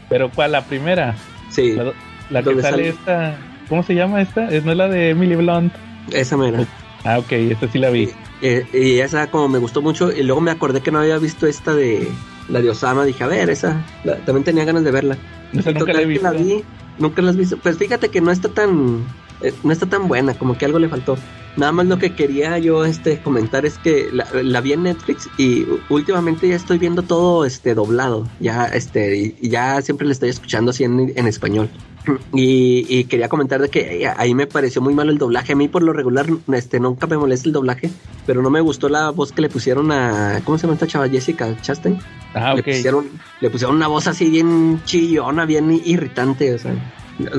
pero 0.09 0.31
¿cuál? 0.31 0.53
La 0.53 0.65
primera. 0.65 1.15
Sí, 1.51 1.73
La, 1.73 1.93
la 2.31 2.43
que 2.43 2.51
sale 2.51 2.63
sale- 2.63 2.89
esta. 2.89 3.37
¿Cómo 3.69 3.83
se 3.83 3.95
llama 3.95 4.23
esta? 4.23 4.49
¿Es 4.49 4.65
no 4.65 4.73
es 4.73 4.79
la 4.79 4.89
de 4.89 5.11
Emily 5.11 5.35
Blunt? 5.37 5.73
esa 6.13 6.37
mera. 6.39 6.65
Ah, 7.05 7.19
ok, 7.19 7.33
esta 7.33 7.69
sí 7.69 7.79
la 7.79 7.91
vi. 7.91 8.09
Eh, 8.41 8.65
y 8.73 8.99
esa 9.01 9.27
como 9.31 9.49
me 9.49 9.59
gustó 9.59 9.83
mucho 9.83 10.11
y 10.13 10.23
luego 10.23 10.41
me 10.41 10.51
acordé 10.51 10.81
que 10.81 10.91
no 10.91 11.01
había 11.01 11.19
visto 11.19 11.47
esta 11.47 11.75
de 11.75 12.09
la 12.49 12.61
de 12.63 12.71
Osama, 12.71 13.05
dije, 13.05 13.25
a 13.25 13.27
ver, 13.27 13.51
esa, 13.51 13.83
la- 14.05 14.17
también 14.19 14.45
tenía 14.45 14.65
ganas 14.65 14.85
de 14.85 14.91
verla. 14.91 15.17
Esa 15.53 15.71
Y 15.71 15.75
nunca 15.75 15.93
la 15.93 16.01
he 16.03 16.07
visto. 16.07 16.31
vi, 16.33 16.65
nunca 16.99 17.21
la 17.23 17.31
has 17.31 17.37
visto. 17.37 17.59
Pues 17.59 17.77
fíjate 17.77 18.09
que 18.09 18.21
no 18.23 18.31
está 18.31 18.49
tan 18.49 19.05
eh, 19.43 19.53
no 19.63 19.71
está 19.73 19.87
tan 19.87 20.09
buena, 20.09 20.35
como 20.35 20.57
que 20.57 20.65
algo 20.65 20.79
le 20.79 20.89
faltó. 20.89 21.19
Nada 21.59 21.73
más 21.73 21.87
lo 21.87 21.99
que 21.99 22.15
quería 22.15 22.57
yo 22.59 22.85
este 22.85 23.19
comentar 23.21 23.67
es 23.67 23.79
que 23.79 24.11
la, 24.13 24.29
la 24.45 24.61
vi 24.61 24.75
en 24.75 24.85
Netflix 24.85 25.29
y 25.39 25.67
últimamente 25.89 26.49
ya 26.49 26.55
estoy 26.55 26.79
viendo 26.79 27.03
todo 27.03 27.45
este 27.45 27.75
doblado, 27.75 28.29
ya 28.39 28.67
este 28.67 29.35
ya 29.43 29.83
siempre 29.83 30.07
le 30.07 30.13
estoy 30.13 30.29
escuchando 30.29 30.71
así 30.71 30.85
en, 30.85 31.13
en 31.17 31.27
español. 31.27 31.69
Y, 32.33 32.87
y 32.89 33.05
quería 33.05 33.29
comentar 33.29 33.61
de 33.61 33.69
que 33.69 34.05
eh, 34.05 34.13
ahí 34.17 34.33
me 34.35 34.47
pareció 34.47 34.81
muy 34.81 34.95
malo 34.95 35.11
el 35.11 35.19
doblaje. 35.19 35.53
A 35.53 35.57
mí 35.57 35.69
por 35.69 35.83
lo 35.83 35.93
regular 35.93 36.27
este 36.55 36.81
nunca 36.81 37.07
me 37.07 37.19
molesta 37.19 37.49
el 37.49 37.53
doblaje, 37.53 37.91
pero 38.25 38.41
no 38.41 38.49
me 38.51 38.61
gustó 38.61 38.89
la 38.89 39.11
voz 39.11 39.33
que 39.33 39.43
le 39.43 39.49
pusieron 39.51 39.91
a 39.91 40.41
¿cómo 40.45 40.57
se 40.57 40.63
llama 40.63 40.75
esta 40.75 40.87
chava? 40.87 41.09
Jessica 41.09 41.61
Chastain. 41.61 41.99
Ah, 42.35 42.55
Le 42.55 42.63
pusieron, 42.63 43.09
le 43.41 43.51
pusieron 43.51 43.77
una 43.77 43.89
voz 43.89 44.07
así 44.07 44.31
bien 44.31 44.81
chillona, 44.85 45.45
bien 45.45 45.71
irritante, 45.85 46.55
o 46.55 46.59
sea, 46.59 46.73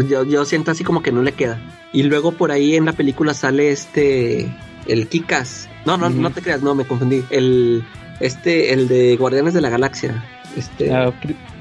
yo, 0.07 0.23
yo 0.25 0.45
siento 0.45 0.71
así 0.71 0.83
como 0.83 1.01
que 1.01 1.11
no 1.11 1.23
le 1.23 1.31
queda. 1.31 1.78
Y 1.93 2.03
luego 2.03 2.31
por 2.33 2.51
ahí 2.51 2.75
en 2.75 2.85
la 2.85 2.93
película 2.93 3.33
sale 3.33 3.71
este, 3.71 4.47
el 4.87 5.07
Kikas. 5.07 5.67
No, 5.85 5.97
no, 5.97 6.09
no 6.09 6.29
te 6.29 6.41
creas, 6.41 6.61
no, 6.61 6.75
me 6.75 6.85
confundí. 6.85 7.23
El, 7.29 7.83
este, 8.19 8.73
el 8.73 8.87
de 8.87 9.15
Guardianes 9.17 9.53
de 9.53 9.61
la 9.61 9.69
Galaxia. 9.69 10.23
Este, 10.55 10.93
Ah, 10.93 11.11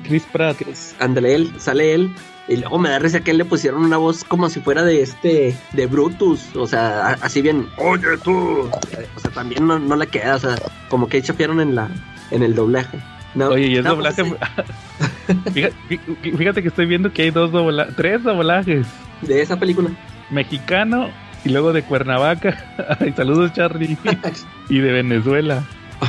Chris- 0.05 0.25
Pratt. 0.33 0.57
ándale, 0.99 1.35
él, 1.35 1.51
sale 1.59 1.95
él. 1.95 2.11
Y 2.49 2.57
luego 2.57 2.79
me 2.79 2.89
da 2.89 2.99
risa 2.99 3.21
que 3.21 3.31
él 3.31 3.37
le 3.39 3.45
pusieron 3.45 3.85
una 3.85 3.99
voz 3.99 4.25
como 4.25 4.49
si 4.49 4.61
fuera 4.61 4.83
de 4.83 5.03
este, 5.03 5.55
de 5.75 5.87
Brutus, 5.87 6.57
o 6.57 6.67
sea, 6.67 7.09
así 7.21 7.43
bien, 7.43 7.67
oye 7.77 8.17
tú. 8.25 8.33
O 9.17 9.21
sea, 9.21 9.31
también 9.33 9.67
no, 9.67 9.79
no 9.79 9.97
le 9.97 10.07
queda, 10.07 10.37
o 10.37 10.39
sea, 10.39 10.55
como 10.89 11.09
que 11.11 11.21
chapearon 11.21 11.61
en 11.61 11.75
la, 11.75 11.91
en 12.31 12.43
el 12.43 12.55
doblaje. 12.55 12.99
No, 13.35 13.49
Oye, 13.49 13.67
y 13.67 13.83
no, 13.83 13.95
pues, 13.99 14.17
doblaje. 14.17 14.25
sí. 14.25 15.35
fíjate, 15.53 16.37
fíjate 16.39 16.63
que 16.63 16.69
estoy 16.69 16.87
viendo 16.87 17.13
que 17.13 17.23
hay 17.23 17.31
dos 17.31 17.53
doblajes, 17.53 17.95
tres 17.97 18.23
doblajes. 18.23 18.87
de 19.21 19.43
esa 19.43 19.59
película. 19.59 19.91
Mexicano 20.31 21.09
y 21.45 21.51
luego 21.51 21.73
de 21.73 21.83
Cuernavaca. 21.83 22.57
Ay, 23.01 23.13
saludos, 23.17 23.53
Charlie. 23.53 23.97
y 24.69 24.79
de 24.79 24.93
Venezuela. 24.93 25.63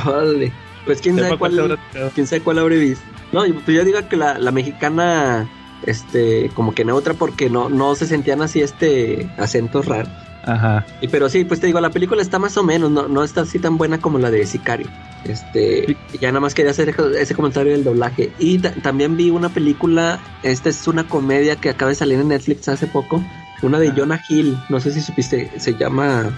Órale. 0.06 0.52
Pues 0.84 1.00
quién 1.00 1.18
sabe 1.18 1.36
cuál 1.36 1.58
habrá 1.58 1.76
quién 2.14 2.26
sabe 2.26 2.40
cuál 2.42 2.58
habré 2.58 2.78
visto. 2.78 3.04
No, 3.32 3.42
pues 3.64 3.76
yo 3.76 3.84
digo 3.84 3.98
que 4.08 4.16
la, 4.16 4.38
la 4.38 4.50
mexicana, 4.50 5.48
este, 5.86 6.50
como 6.54 6.74
que 6.74 6.84
neutra 6.84 7.14
porque 7.14 7.50
no, 7.50 7.68
no 7.68 7.94
se 7.94 8.06
sentían 8.06 8.42
así 8.42 8.60
este 8.60 9.28
acentos 9.38 9.86
raros. 9.86 10.10
Ajá. 10.42 10.86
Y 11.02 11.08
pero 11.08 11.28
sí, 11.28 11.44
pues 11.44 11.60
te 11.60 11.66
digo, 11.66 11.80
la 11.80 11.90
película 11.90 12.22
está 12.22 12.38
más 12.38 12.56
o 12.56 12.62
menos, 12.64 12.90
no, 12.90 13.08
no 13.08 13.22
está 13.22 13.42
así 13.42 13.58
tan 13.58 13.76
buena 13.76 13.98
como 13.98 14.18
la 14.18 14.30
de 14.30 14.46
Sicario. 14.46 14.88
Este, 15.24 15.84
Sí. 15.86 15.96
ya 16.18 16.28
nada 16.28 16.40
más 16.40 16.54
quería 16.54 16.70
hacer 16.70 16.94
ese- 17.18 17.34
comentario 17.34 17.72
del 17.72 17.84
doblaje. 17.84 18.32
Y 18.38 18.58
ta- 18.58 18.72
también 18.82 19.18
vi 19.18 19.28
una 19.28 19.50
película, 19.50 20.18
esta 20.42 20.70
es 20.70 20.88
una 20.88 21.04
comedia 21.04 21.56
que 21.56 21.68
acaba 21.68 21.90
de 21.90 21.94
salir 21.94 22.18
en 22.18 22.28
Netflix 22.28 22.68
hace 22.70 22.86
poco, 22.86 23.22
una 23.62 23.78
de 23.78 23.88
Ah. 23.88 23.94
Jonah 23.96 24.22
Hill, 24.28 24.56
no 24.68 24.80
sé 24.80 24.92
si 24.92 25.00
supiste, 25.00 25.50
se 25.58 25.74
llama 25.74 26.30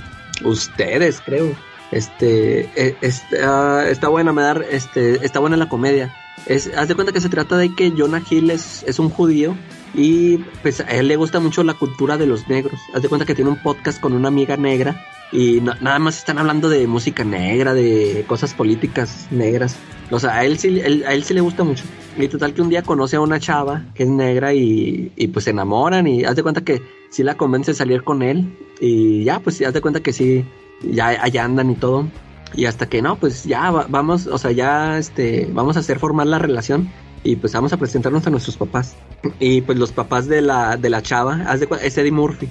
Ustedes, 0.44 1.20
creo. 1.24 1.52
Este, 1.90 2.60
eh, 2.74 2.96
está, 3.02 3.88
está 3.90 4.08
buena, 4.08 4.32
me 4.32 4.42
da, 4.42 4.52
este, 4.70 5.24
está 5.24 5.40
buena 5.40 5.56
la 5.56 5.68
comedia. 5.68 6.12
Es, 6.46 6.70
haz 6.76 6.88
de 6.88 6.94
cuenta 6.94 7.12
que 7.12 7.20
se 7.20 7.28
trata 7.28 7.56
de 7.58 7.74
que 7.74 7.92
Jonah 7.96 8.22
Hill 8.28 8.50
es, 8.50 8.82
es 8.86 8.98
un 8.98 9.10
judío 9.10 9.54
y 9.94 10.38
pues 10.62 10.80
a 10.80 10.84
él 10.84 11.08
le 11.08 11.16
gusta 11.16 11.38
mucho 11.38 11.62
la 11.62 11.74
cultura 11.74 12.16
de 12.16 12.26
los 12.26 12.48
negros. 12.48 12.80
Haz 12.94 13.02
de 13.02 13.08
cuenta 13.08 13.26
que 13.26 13.34
tiene 13.34 13.50
un 13.50 13.58
podcast 13.62 14.00
con 14.00 14.14
una 14.14 14.28
amiga 14.28 14.56
negra 14.56 15.04
y 15.30 15.60
na- 15.60 15.76
nada 15.82 15.98
más 15.98 16.16
están 16.18 16.38
hablando 16.38 16.70
de 16.70 16.86
música 16.86 17.24
negra, 17.24 17.74
de 17.74 18.24
cosas 18.26 18.54
políticas 18.54 19.26
negras. 19.30 19.76
O 20.10 20.18
sea, 20.18 20.34
a 20.36 20.44
él 20.46 20.58
sí, 20.58 20.80
él- 20.80 21.04
a 21.06 21.12
él 21.12 21.22
sí 21.24 21.34
le 21.34 21.42
gusta 21.42 21.62
mucho. 21.62 21.84
Y 22.18 22.28
total 22.28 22.52
que 22.52 22.62
un 22.62 22.68
día 22.68 22.82
conoce 22.82 23.16
a 23.16 23.20
una 23.20 23.40
chava 23.40 23.84
que 23.94 24.02
es 24.02 24.08
negra 24.08 24.52
y, 24.52 25.12
y 25.16 25.28
pues 25.28 25.44
se 25.46 25.50
enamoran 25.50 26.06
y 26.06 26.24
haz 26.24 26.36
de 26.36 26.42
cuenta 26.42 26.60
que 26.60 26.82
sí 27.10 27.22
la 27.22 27.36
convence 27.36 27.70
de 27.72 27.74
salir 27.76 28.02
con 28.04 28.22
él 28.22 28.54
y 28.80 29.24
ya, 29.24 29.40
pues 29.40 29.60
haz 29.62 29.72
de 29.72 29.80
cuenta 29.80 30.00
que 30.00 30.12
sí, 30.12 30.44
ya 30.82 31.08
allá 31.08 31.44
andan 31.44 31.70
y 31.70 31.74
todo. 31.74 32.06
Y 32.54 32.66
hasta 32.66 32.86
que 32.86 33.00
no, 33.00 33.16
pues 33.16 33.44
ya 33.44 33.70
va- 33.70 33.86
vamos, 33.88 34.26
o 34.26 34.36
sea, 34.36 34.50
ya 34.52 34.98
este, 34.98 35.48
vamos 35.52 35.76
a 35.76 35.80
hacer 35.80 35.98
formar 35.98 36.26
la 36.26 36.38
relación 36.38 36.90
y 37.24 37.36
pues 37.36 37.54
vamos 37.54 37.72
a 37.72 37.78
presentarnos 37.78 38.26
a 38.26 38.30
nuestros 38.30 38.58
papás. 38.58 38.94
Y 39.40 39.62
pues 39.62 39.78
los 39.78 39.90
papás 39.92 40.26
de 40.28 40.42
la, 40.42 40.76
de 40.76 40.90
la 40.90 41.00
chava, 41.00 41.44
haz 41.46 41.60
de 41.60 41.66
cuenta, 41.66 41.86
es 41.86 41.96
Eddie 41.96 42.12
Murphy. 42.12 42.48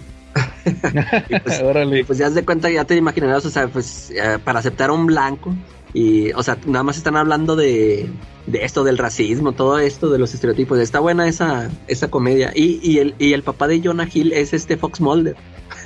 Y 1.30 1.40
pues, 1.40 1.62
Órale. 1.62 2.06
pues 2.06 2.18
ya 2.20 2.28
haz 2.28 2.36
de 2.36 2.46
cuenta, 2.46 2.70
ya 2.70 2.86
te 2.86 2.96
imaginarás, 2.96 3.46
o 3.46 3.50
sea, 3.50 3.68
pues 3.68 4.12
eh, 4.12 4.38
para 4.44 4.60
aceptar 4.60 4.90
a 4.90 4.94
un 4.94 5.06
blanco 5.08 5.54
y, 5.94 6.32
o 6.34 6.44
sea, 6.44 6.58
nada 6.66 6.84
más 6.84 6.98
están 6.98 7.16
hablando 7.18 7.56
de, 7.56 8.08
de 8.48 8.64
esto, 8.66 8.84
del 8.84 8.98
racismo, 8.98 9.52
todo 9.52 9.80
esto, 9.80 10.10
de 10.10 10.20
los 10.20 10.34
estereotipos. 10.34 10.80
Está 10.80 11.00
buena 11.00 11.28
esa, 11.28 11.70
esa 11.88 12.10
comedia. 12.10 12.52
Y, 12.56 12.80
y, 12.84 13.00
el, 13.00 13.16
y 13.20 13.34
el 13.34 13.44
papá 13.44 13.68
de 13.68 13.82
Jonah 13.84 14.08
Hill 14.12 14.34
es 14.34 14.54
este 14.54 14.78
Fox 14.78 15.02
Mulder. 15.02 15.36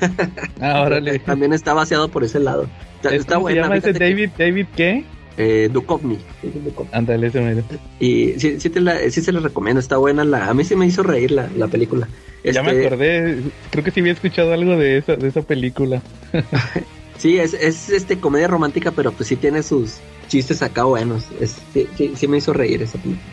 Ah, 0.61 0.81
órale. 0.81 1.19
También 1.19 1.53
está 1.53 1.73
vaciado 1.73 2.09
por 2.09 2.23
ese 2.23 2.39
lado. 2.39 2.67
Está, 2.97 3.09
¿Es 3.09 3.21
está 3.21 3.35
¿Cómo 3.35 3.47
se 3.47 3.53
buena. 3.53 3.67
llama 3.67 3.77
ese 3.77 3.93
que- 3.93 3.99
David? 3.99 4.29
¿David 4.37 4.65
qué? 4.75 5.03
eh, 5.37 5.69
Duchovny. 5.71 6.17
Ándale, 6.93 7.27
ese 7.27 7.41
mero. 7.41 7.61
Y 7.99 8.33
sí, 8.39 8.59
sí, 8.59 8.69
te 8.69 8.79
la, 8.81 8.97
sí 9.09 9.21
se 9.21 9.31
la 9.33 9.41
recomiendo, 9.41 9.79
está 9.81 9.97
buena. 9.97 10.23
La, 10.23 10.47
a 10.49 10.53
mí 10.53 10.63
sí 10.63 10.75
me 10.75 10.85
hizo 10.87 11.03
reír 11.03 11.31
la, 11.31 11.49
la 11.57 11.67
película. 11.67 12.07
Ya 12.43 12.63
me 12.63 12.71
Este, 12.71 12.87
acordé. 12.87 13.37
Creo 13.69 13.83
que 13.83 13.91
sí 13.91 13.99
había 13.99 14.13
escuchado 14.13 14.53
algo 14.53 14.77
de 14.77 14.97
esa, 14.97 15.15
de 15.17 15.27
esa 15.27 15.41
película. 15.41 16.01
Sí, 17.17 17.37
es, 17.37 17.53
es 17.53 17.89
este 17.89 18.19
comedia 18.19 18.47
romántica, 18.47 18.91
pero 18.91 19.11
pues 19.11 19.29
sí 19.29 19.35
tiene 19.35 19.63
sus 19.63 19.95
chistes 20.27 20.61
acá 20.61 20.83
buenos. 20.83 21.25
Es- 21.39 21.57
sí, 21.73 21.87
sí, 21.97 22.13
sí 22.15 22.27
me 22.27 22.37
hizo 22.37 22.53
reír 22.53 22.81
esa 22.81 22.97
película. 22.97 23.23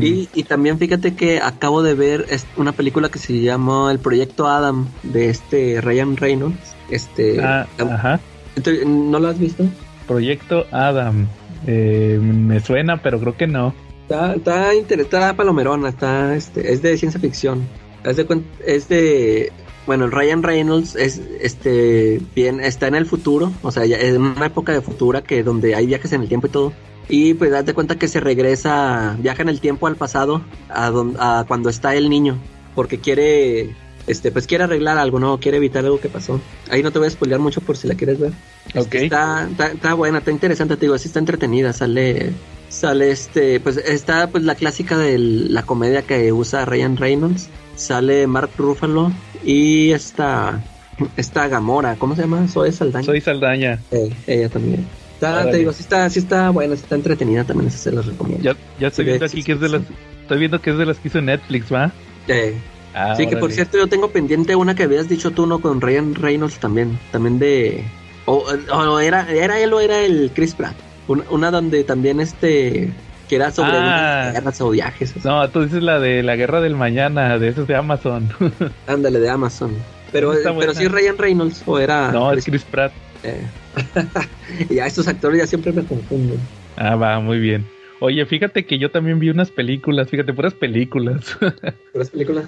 Y, 0.00 0.28
y 0.34 0.42
también 0.42 0.76
fíjate 0.78 1.14
que 1.14 1.40
acabo 1.40 1.82
de 1.84 1.94
ver 1.94 2.26
es- 2.30 2.46
una 2.56 2.72
película 2.72 3.10
que 3.10 3.20
se 3.20 3.40
llama 3.40 3.92
El 3.92 4.00
Proyecto 4.00 4.48
Adam 4.48 4.88
de 5.04 5.28
este 5.30 5.80
Ryan 5.80 6.16
Reynolds. 6.16 6.74
Este, 6.90 7.40
Ah, 7.40 7.66
ajá. 7.78 8.20
Entonces, 8.56 8.84
¿No 8.86 9.20
lo 9.20 9.28
has 9.28 9.38
visto? 9.38 9.64
Proyecto 10.08 10.64
Adam. 10.72 11.28
Eh, 11.66 12.18
me 12.20 12.58
suena, 12.60 13.00
pero 13.02 13.20
creo 13.20 13.36
que 13.36 13.46
no. 13.46 13.72
Está, 14.02 14.34
está 14.34 14.74
interesante, 14.74 15.16
está 15.16 15.36
palomerona, 15.36 15.90
está, 15.90 16.34
este, 16.34 16.72
es 16.72 16.82
de 16.82 16.96
ciencia 16.96 17.20
ficción. 17.20 17.68
Haz 18.04 18.16
de 18.16 18.26
es 18.66 18.88
de, 18.88 19.52
bueno, 19.88 20.04
el 20.04 20.12
Ryan 20.12 20.42
Reynolds 20.44 20.94
es, 20.94 21.20
este, 21.40 22.20
bien, 22.36 22.60
está 22.60 22.86
en 22.86 22.94
el 22.94 23.06
futuro, 23.06 23.50
o 23.62 23.72
sea, 23.72 23.84
en 23.84 24.20
una 24.20 24.46
época 24.46 24.72
de 24.72 24.80
futura 24.82 25.22
que 25.22 25.42
donde 25.42 25.74
hay 25.74 25.86
viajes 25.86 26.12
en 26.12 26.22
el 26.22 26.28
tiempo 26.28 26.46
y 26.46 26.50
todo. 26.50 26.72
Y 27.08 27.32
pues 27.34 27.50
date 27.50 27.72
cuenta 27.72 27.96
que 27.98 28.06
se 28.06 28.20
regresa, 28.20 29.16
viaja 29.18 29.40
en 29.42 29.48
el 29.48 29.60
tiempo 29.60 29.86
al 29.86 29.96
pasado, 29.96 30.42
a, 30.68 30.90
don- 30.90 31.16
a 31.18 31.44
cuando 31.48 31.70
está 31.70 31.94
el 31.96 32.10
niño, 32.10 32.36
porque 32.74 32.98
quiere, 32.98 33.74
este, 34.06 34.30
pues 34.30 34.46
quiere 34.46 34.64
arreglar 34.64 34.98
algo, 34.98 35.18
¿no? 35.18 35.40
Quiere 35.40 35.56
evitar 35.56 35.84
algo 35.86 35.98
que 36.00 36.10
pasó. 36.10 36.38
Ahí 36.70 36.82
no 36.82 36.92
te 36.92 36.98
voy 36.98 37.08
a 37.08 37.10
spoilear 37.10 37.40
mucho 37.40 37.62
por 37.62 37.78
si 37.78 37.88
la 37.88 37.94
quieres 37.94 38.20
ver. 38.20 38.32
Ok. 38.74 38.94
Este, 38.94 39.04
Está, 39.06 39.48
está, 39.50 39.66
está 39.68 39.94
buena, 39.94 40.18
está 40.18 40.30
interesante, 40.30 40.76
te 40.76 40.82
digo, 40.82 40.98
sí 40.98 41.08
está 41.08 41.18
entretenida, 41.18 41.72
sale, 41.72 42.32
sale 42.68 43.10
este, 43.10 43.60
pues 43.60 43.76
está 43.78 44.28
pues 44.30 44.44
la 44.44 44.54
clásica 44.54 44.96
de 44.98 45.18
la 45.18 45.62
comedia 45.62 46.02
que 46.02 46.32
usa 46.32 46.64
Ryan 46.64 46.96
Reynolds, 46.96 47.48
sale 47.76 48.26
Mark 48.26 48.50
Ruffalo 48.58 49.12
y 49.44 49.90
esta, 49.92 50.62
esta 51.16 51.48
Gamora, 51.48 51.96
¿cómo 51.96 52.14
se 52.16 52.22
llama? 52.22 52.46
Zoe 52.48 52.72
Saldaña. 52.72 53.04
Soy 53.06 53.20
Saldaña. 53.20 53.80
Eh, 53.90 54.10
ella 54.26 54.48
también. 54.48 54.86
Está, 55.14 55.32
Órale. 55.32 55.50
te 55.50 55.56
digo, 55.58 55.72
sí 55.72 55.82
está, 55.82 56.08
sí 56.10 56.18
está 56.20 56.50
buena, 56.50 56.76
sí 56.76 56.82
está 56.82 56.94
entretenida 56.94 57.42
también, 57.44 57.68
esa 57.68 57.78
se 57.78 57.92
las 57.92 58.06
recomiendo. 58.06 58.44
Ya, 58.44 58.56
ya 58.78 58.88
estoy 58.88 59.04
Sí, 59.04 59.08
viendo 59.10 59.26
aquí 59.26 59.42
que 59.42 59.52
es 59.52 59.60
de 59.60 59.68
las. 59.68 59.82
Estoy 60.22 60.38
viendo 60.38 60.60
que 60.60 60.70
es 60.70 60.78
de 60.78 60.86
las 60.86 60.98
que 60.98 61.08
hizo 61.08 61.20
Netflix, 61.20 61.72
¿va? 61.72 61.92
Eh, 62.28 62.54
Ah, 62.94 63.14
sí, 63.16 63.24
que 63.26 63.32
por 63.36 63.44
órale. 63.44 63.54
cierto 63.54 63.78
yo 63.78 63.86
tengo 63.86 64.10
pendiente 64.10 64.56
una 64.56 64.74
que 64.74 64.82
habías 64.84 65.08
dicho 65.08 65.30
tú, 65.30 65.46
¿no? 65.46 65.60
Con 65.60 65.80
Ryan 65.80 66.14
Reynolds 66.14 66.58
también, 66.58 66.98
también 67.12 67.38
de... 67.38 67.84
O, 68.24 68.44
o 68.72 68.98
era, 68.98 69.30
era 69.30 69.60
él 69.60 69.72
o 69.72 69.78
era 69.80 70.00
el 70.00 70.30
Chris 70.34 70.54
Pratt. 70.54 70.74
Una, 71.08 71.24
una 71.30 71.50
donde 71.50 71.82
también 71.84 72.20
este... 72.20 72.90
Que 73.28 73.36
era 73.36 73.50
sobre 73.50 73.72
Ah. 73.74 74.30
guerras 74.32 74.58
o 74.62 74.70
viajes. 74.70 75.22
No, 75.24 75.46
tú 75.50 75.62
dices 75.62 75.82
la 75.82 75.98
de 76.00 76.22
la 76.22 76.34
guerra 76.36 76.62
del 76.62 76.74
mañana, 76.76 77.38
de 77.38 77.48
esos 77.48 77.66
de 77.66 77.74
Amazon. 77.76 78.30
Ándale, 78.86 79.18
de 79.20 79.28
Amazon. 79.28 79.72
Pero, 80.12 80.32
pero 80.58 80.72
sí 80.72 80.88
Ryan 80.88 81.18
Reynolds 81.18 81.62
o 81.66 81.78
era... 81.78 82.10
no, 82.10 82.32
es 82.32 82.44
Chris- 82.44 82.62
Chris 82.62 82.64
Pratt. 82.64 82.92
eh. 83.24 83.42
ya 84.70 84.86
estos 84.86 85.06
actores 85.08 85.38
ya 85.40 85.46
siempre 85.46 85.72
me 85.72 85.84
confunden. 85.84 86.38
Ah, 86.76 86.94
va, 86.96 87.20
muy 87.20 87.38
bien. 87.38 87.66
Oye, 88.00 88.24
fíjate 88.26 88.64
que 88.64 88.78
yo 88.78 88.90
también 88.92 89.18
vi 89.18 89.28
unas 89.28 89.50
películas, 89.50 90.08
fíjate, 90.08 90.32
puras 90.32 90.54
películas. 90.54 91.36
¿Puras 91.92 92.10
películas? 92.10 92.46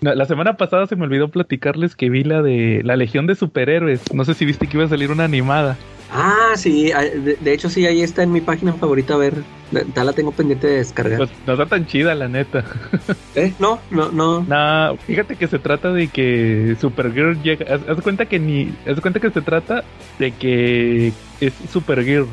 No, 0.00 0.14
la 0.14 0.24
semana 0.24 0.56
pasada 0.56 0.86
se 0.86 0.96
me 0.96 1.04
olvidó 1.04 1.28
platicarles 1.28 1.94
que 1.94 2.08
vi 2.10 2.24
la 2.24 2.40
de 2.42 2.80
la 2.82 2.96
Legión 2.96 3.26
de 3.26 3.34
Superhéroes. 3.36 4.00
No 4.14 4.24
sé 4.24 4.32
si 4.34 4.44
viste 4.46 4.66
que 4.66 4.76
iba 4.78 4.86
a 4.86 4.88
salir 4.88 5.10
una 5.10 5.24
animada. 5.24 5.76
Ah, 6.10 6.52
sí, 6.56 6.90
de, 6.92 7.36
de 7.40 7.52
hecho 7.52 7.68
sí, 7.68 7.86
ahí 7.86 8.02
está 8.02 8.22
en 8.22 8.32
mi 8.32 8.40
página 8.40 8.72
favorita, 8.72 9.14
a 9.14 9.18
ver, 9.18 9.42
ya 9.94 10.04
la 10.04 10.12
tengo 10.12 10.32
pendiente 10.32 10.66
de 10.66 10.76
descargar. 10.76 11.18
Pues 11.18 11.30
no 11.46 11.54
está 11.54 11.66
tan 11.66 11.86
chida, 11.86 12.14
la 12.14 12.28
neta. 12.28 12.64
¿Eh? 13.34 13.52
No, 13.58 13.80
no, 13.90 14.10
no. 14.12 14.42
No, 14.42 14.96
fíjate 14.98 15.36
que 15.36 15.48
se 15.48 15.58
trata 15.58 15.92
de 15.92 16.08
que 16.08 16.76
Supergirl 16.80 17.42
llega. 17.42 17.74
Haz, 17.74 17.80
haz 17.88 18.00
cuenta 18.02 18.26
que 18.26 18.38
ni. 18.38 18.72
Haz 18.86 19.00
cuenta 19.00 19.20
que 19.20 19.30
se 19.30 19.40
trata 19.40 19.84
de 20.18 20.30
que 20.32 21.12
es 21.40 21.52
Supergirl 21.72 22.28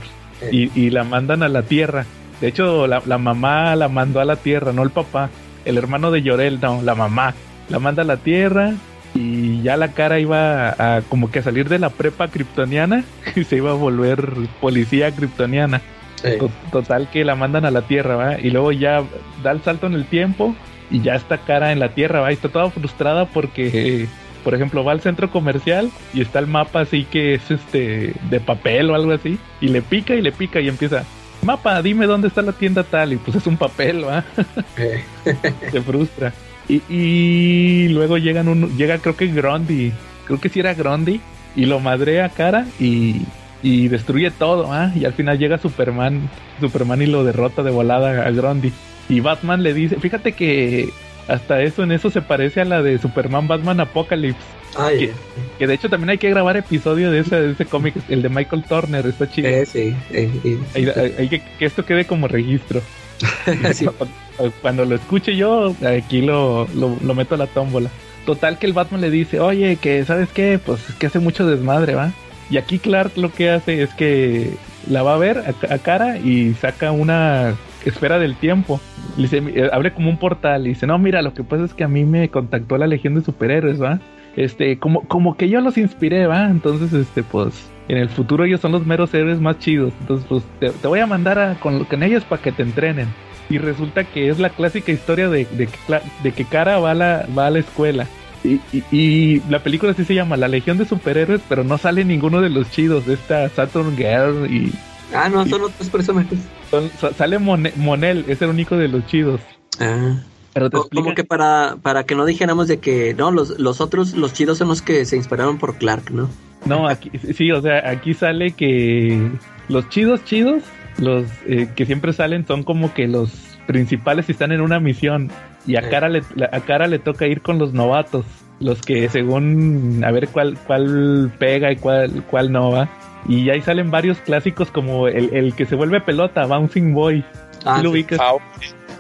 y, 0.52 0.72
y 0.80 0.90
la 0.92 1.04
mandan 1.04 1.42
a 1.44 1.50
la 1.50 1.64
Tierra. 1.64 2.06
De 2.40 2.50
hecho, 2.50 2.88
la, 2.88 3.02
la 3.06 3.18
mamá 3.18 3.76
la 3.76 3.88
mandó 3.88 4.20
a 4.20 4.26
la 4.26 4.36
Tierra, 4.36 4.72
no 4.74 4.84
el 4.84 4.92
papá. 4.92 5.30
El 5.66 5.78
hermano 5.78 6.12
de 6.12 6.22
Llorel, 6.22 6.60
no, 6.62 6.82
la 6.82 6.94
mamá. 6.94 7.34
La 7.70 7.80
manda 7.80 8.04
a 8.04 8.06
la 8.06 8.18
Tierra 8.18 8.74
y 9.16 9.62
ya 9.62 9.78
la 9.78 9.90
cara 9.94 10.20
iba 10.20 10.70
a, 10.70 10.96
a 10.98 11.02
como 11.04 11.30
que 11.32 11.40
a 11.40 11.44
salir 11.44 11.70
de 11.70 11.80
la 11.80 11.90
prepa 11.90 12.28
kryptoniana 12.30 13.04
y 13.36 13.44
se 13.44 13.58
iba 13.58 13.72
a 13.72 13.76
volver 13.76 14.34
policía 14.62 15.12
kryptoniana. 15.12 15.82
Sí. 16.16 16.38
To- 16.40 16.50
Total 16.72 17.10
que 17.12 17.24
la 17.26 17.36
mandan 17.36 17.66
a 17.66 17.72
la 17.72 17.82
Tierra, 17.84 18.16
¿va? 18.16 18.40
Y 18.40 18.50
luego 18.50 18.72
ya 18.72 19.04
da 19.44 19.52
el 19.52 19.62
salto 19.62 19.88
en 19.88 19.94
el 19.94 20.06
tiempo 20.06 20.56
y 20.90 21.02
ya 21.02 21.16
está 21.16 21.38
cara 21.40 21.72
en 21.72 21.80
la 21.80 21.90
Tierra, 21.90 22.22
¿va? 22.22 22.32
Y 22.32 22.36
está 22.36 22.50
toda 22.50 22.70
frustrada 22.72 23.26
porque, 23.26 24.08
por 24.44 24.56
ejemplo, 24.56 24.84
va 24.84 24.94
al 24.94 25.02
centro 25.02 25.30
comercial 25.30 25.92
y 26.14 26.22
está 26.22 26.40
el 26.40 26.48
mapa 26.48 26.82
así 26.82 27.04
que 27.06 27.34
es 27.36 27.52
este 27.52 28.14
de 28.30 28.40
papel 28.40 28.90
o 28.90 28.96
algo 28.96 29.12
así 29.12 29.38
y 29.62 29.68
le 29.68 29.82
pica 29.82 30.16
y 30.16 30.22
le 30.22 30.32
pica 30.32 30.62
y 30.62 30.70
empieza, 30.70 31.04
mapa, 31.42 31.82
dime 31.82 32.06
dónde 32.06 32.30
está 32.30 32.42
la 32.42 32.54
tienda 32.54 32.84
tal 32.84 33.12
y 33.14 33.18
pues 33.18 33.36
es 33.38 33.46
un 33.48 33.58
papel, 33.58 34.06
¿va? 34.08 34.24
Eh, 34.78 35.04
Se 35.72 35.82
frustra. 35.82 36.34
Y, 36.70 36.82
y 36.90 37.88
luego 37.90 38.18
llegan 38.18 38.48
un, 38.48 38.76
llega 38.78 38.98
creo 39.00 39.16
que 39.16 39.28
Grundy, 39.28 39.92
creo 40.26 40.40
que 40.40 40.50
sí 40.50 40.60
era 40.62 40.74
Grundy 40.74 41.20
y 41.56 41.66
lo 41.66 41.80
madrea 41.80 42.30
cara 42.30 42.66
y, 42.80 43.22
y 43.62 43.88
destruye 43.90 44.32
todo, 44.32 44.72
¿ah? 44.72 44.92
Y 44.96 45.06
al 45.06 45.14
final 45.14 45.38
llega 45.38 45.58
Superman, 45.58 46.30
Superman 46.60 47.02
y 47.02 47.06
lo 47.08 47.24
derrota 47.24 47.64
de 47.64 47.72
volada 47.72 48.26
a 48.26 48.32
Grundy. 48.32 48.72
Y 49.10 49.20
Batman 49.20 49.62
le 49.64 49.74
dice, 49.74 49.98
fíjate 50.00 50.32
que 50.32 50.90
hasta 51.28 51.62
eso 51.62 51.84
en 51.84 51.92
eso 51.92 52.10
se 52.10 52.22
parece 52.22 52.62
a 52.62 52.66
la 52.66 52.82
de 52.82 52.98
Superman 52.98 53.48
Batman 53.48 53.80
Apocalypse, 53.82 54.40
Ay, 54.76 54.98
¿Qué? 55.00 55.12
que 55.60 55.68
de 55.68 55.74
hecho 55.76 55.88
también 55.90 56.10
hay 56.10 56.18
que 56.18 56.30
grabar 56.30 56.58
episodio 56.58 57.12
de 57.12 57.20
ese, 57.20 57.36
de 57.40 57.52
ese 57.52 57.66
cómic, 57.66 57.94
el 58.10 58.22
de 58.24 58.30
Michael 58.30 58.64
Turner, 58.64 59.06
está 59.06 59.30
chido. 59.30 59.48
eh, 59.50 59.66
sí, 59.66 59.96
eh, 60.12 60.30
y- 60.44 60.58
Hay, 60.78 60.86
hay- 60.96 61.14
hay 61.20 61.30
que, 61.30 61.42
que 61.60 61.66
esto 61.66 61.86
quede 61.86 62.06
como 62.06 62.28
registro. 62.28 62.82
Cuando 64.62 64.86
lo 64.86 64.96
escuche 64.96 65.36
yo, 65.36 65.76
aquí 65.86 66.22
lo, 66.22 66.68
lo, 66.74 67.14
meto 67.14 67.36
a 67.36 67.38
la 67.38 67.48
tómbola. 67.48 67.90
Total 68.26 68.58
que 68.58 68.66
el 68.66 68.74
Batman 68.74 69.02
le 69.02 69.12
dice, 69.12 69.40
oye, 69.40 69.76
que 69.76 70.04
sabes 70.06 70.30
qué, 70.30 70.60
pues 70.64 70.90
es 70.90 70.96
que 70.96 71.08
hace 71.08 71.20
mucho 71.20 71.46
desmadre, 71.46 71.94
¿va? 71.96 72.12
Y 72.50 72.58
aquí 72.58 72.80
Clark 72.80 73.18
lo 73.18 73.32
que 73.32 73.50
hace 73.50 73.84
es 73.84 73.94
que 73.94 74.54
la 74.90 75.04
va 75.04 75.16
a 75.16 75.18
ver 75.18 75.44
a, 75.70 75.78
cara 75.80 76.18
y 76.18 76.54
saca 76.54 76.92
una 76.92 77.56
esfera 77.86 78.20
del 78.20 78.36
tiempo. 78.36 78.80
Dice, 79.18 79.42
abre 79.72 79.94
como 79.94 80.10
un 80.10 80.18
portal 80.18 80.66
y 80.66 80.70
dice, 80.70 80.88
no, 80.88 80.98
mira, 80.98 81.22
lo 81.22 81.34
que 81.34 81.44
pasa 81.44 81.66
es 81.66 81.74
que 81.74 81.84
a 81.84 81.88
mí 81.88 82.06
me 82.06 82.30
contactó 82.30 82.78
la 82.78 82.88
Legión 82.88 83.16
de 83.16 83.22
Superhéroes, 83.22 83.82
¿va? 83.82 84.00
Este, 84.36 84.80
como, 84.80 85.02
como 85.08 85.38
que 85.38 85.50
yo 85.50 85.62
los 85.62 85.78
inspiré, 85.78 86.26
¿va? 86.28 86.46
Entonces, 86.50 86.92
este, 86.94 87.22
pues, 87.24 87.70
en 87.88 87.98
el 87.98 88.10
futuro 88.10 88.46
ellos 88.46 88.62
son 88.62 88.72
los 88.72 88.86
meros 88.86 89.14
héroes 89.14 89.40
más 89.40 89.60
chidos. 89.60 89.94
Entonces, 90.02 90.26
pues, 90.28 90.44
te, 90.60 90.70
te 90.72 90.88
voy 90.88 91.00
a 91.00 91.06
mandar 91.08 91.38
a, 91.40 91.56
con, 91.60 91.84
con 91.86 92.02
ellos 92.04 92.24
para 92.24 92.42
que 92.42 92.52
te 92.52 92.64
entrenen. 92.64 93.08
Y 93.50 93.58
resulta 93.60 94.04
que 94.06 94.30
es 94.30 94.40
la 94.40 94.50
clásica 94.50 94.92
historia 94.92 95.30
de, 95.30 95.46
de, 95.46 95.68
que 95.68 95.78
Cla- 95.88 96.02
de 96.24 96.32
que 96.32 96.46
Cara 96.46 96.80
va 96.80 96.92
a 96.92 96.96
la, 96.96 97.28
va 97.38 97.48
a 97.48 97.52
la 97.52 97.60
escuela. 97.60 98.08
Y, 98.44 98.60
y- 98.74 98.84
y 98.92 99.42
la 99.50 99.60
película 99.60 99.92
así 99.92 100.04
se 100.04 100.16
llama 100.16 100.36
La 100.38 100.48
Legión 100.48 100.78
de 100.78 100.86
Superhéroes, 100.86 101.42
pero 101.48 101.64
no 101.64 101.78
sale 101.78 102.04
ninguno 102.04 102.42
de 102.42 102.50
los 102.50 102.70
chidos. 102.72 103.06
De 103.06 103.14
esta 103.14 103.48
Saturn 103.50 103.96
Girl 103.96 104.50
y 104.52 104.74
Ah, 105.14 105.30
no, 105.30 105.46
son 105.46 105.62
otros 105.62 105.90
personajes. 105.90 106.40
son- 106.72 106.90
sa- 107.00 107.14
sale 107.14 107.38
Mone- 107.38 107.74
Monel, 107.76 108.26
es 108.28 108.42
el 108.42 108.50
único 108.50 108.76
de 108.78 108.88
los 108.88 109.06
chidos. 109.06 109.40
Ah. 109.80 110.16
Pero 110.54 110.70
te 110.70 110.78
Co- 110.78 110.84
explica- 110.84 111.04
Como 111.04 111.16
que 111.16 111.24
para, 111.24 111.78
para 111.82 112.04
que 112.04 112.16
no 112.16 112.26
dijéramos 112.26 112.68
de 112.68 112.78
que 112.80 113.14
no, 113.14 113.32
los, 113.32 113.60
los 113.60 113.82
otros, 113.82 114.14
los 114.14 114.34
chidos 114.34 114.58
son 114.60 114.68
los 114.68 114.82
que 114.82 115.06
se 115.06 115.16
inspiraron 115.18 115.58
por 115.58 115.76
Clark, 115.76 116.12
¿no? 116.12 116.30
No, 116.66 116.88
aquí 116.88 117.12
sí, 117.34 117.52
o 117.52 117.62
sea, 117.62 117.90
aquí 117.90 118.14
sale 118.14 118.52
que 118.52 119.30
los 119.68 119.90
chidos 119.90 120.24
chidos, 120.24 120.64
los 120.98 121.26
eh, 121.46 121.68
que 121.76 121.86
siempre 121.86 122.14
salen 122.14 122.46
son 122.48 122.64
como 122.64 122.94
que 122.94 123.08
los 123.08 123.32
principales 123.68 124.30
están 124.30 124.52
en 124.52 124.62
una 124.62 124.80
misión 124.80 125.30
y 125.66 125.76
a 125.78 125.90
cara 125.90 126.08
le 126.10 126.22
a 126.52 126.60
cara 126.62 126.88
le 126.88 127.00
toca 127.00 127.26
ir 127.28 127.42
con 127.42 127.58
los 127.58 127.74
novatos, 127.74 128.26
los 128.60 128.82
que 128.82 129.10
según 129.10 130.04
a 130.06 130.12
ver 130.12 130.28
cuál 130.30 130.58
cuál 130.68 131.32
pega 131.40 131.72
y 131.72 131.76
cuál 131.78 132.24
cuál 132.30 132.52
no 132.52 132.72
va. 132.72 132.90
Y 133.28 133.50
ahí 133.50 133.62
salen 133.62 133.90
varios 133.92 134.18
clásicos 134.20 134.70
como 134.72 135.08
el, 135.08 135.34
el 135.34 135.54
que 135.56 135.66
se 135.66 135.76
vuelve 135.76 136.00
pelota, 136.02 136.46
Bouncing 136.46 136.94
Boy. 136.94 137.26
Ah, 137.66 137.78
¿Sí 137.78 137.84
lo 137.84 137.90
sí. 137.90 137.96
ubicas? 137.96 138.20
Ah, 138.22 138.34
ok. 138.34 138.42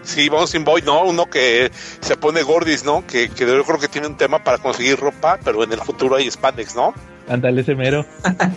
Sí, 0.03 0.29
Bouncing 0.29 0.63
Boy, 0.65 0.81
¿no? 0.85 1.03
Uno 1.05 1.25
que 1.25 1.71
se 2.01 2.15
pone 2.17 2.43
gordis, 2.43 2.83
¿no? 2.85 3.05
Que, 3.07 3.29
que 3.29 3.45
yo 3.45 3.63
creo 3.63 3.79
que 3.79 3.87
tiene 3.87 4.07
un 4.07 4.17
tema 4.17 4.43
para 4.43 4.57
conseguir 4.57 4.97
ropa, 4.99 5.39
pero 5.43 5.63
en 5.63 5.71
el 5.73 5.79
futuro 5.79 6.15
hay 6.17 6.29
spandex, 6.29 6.75
¿no? 6.75 6.93
Ándale 7.29 7.61
ese 7.61 7.73
mero. 7.73 8.05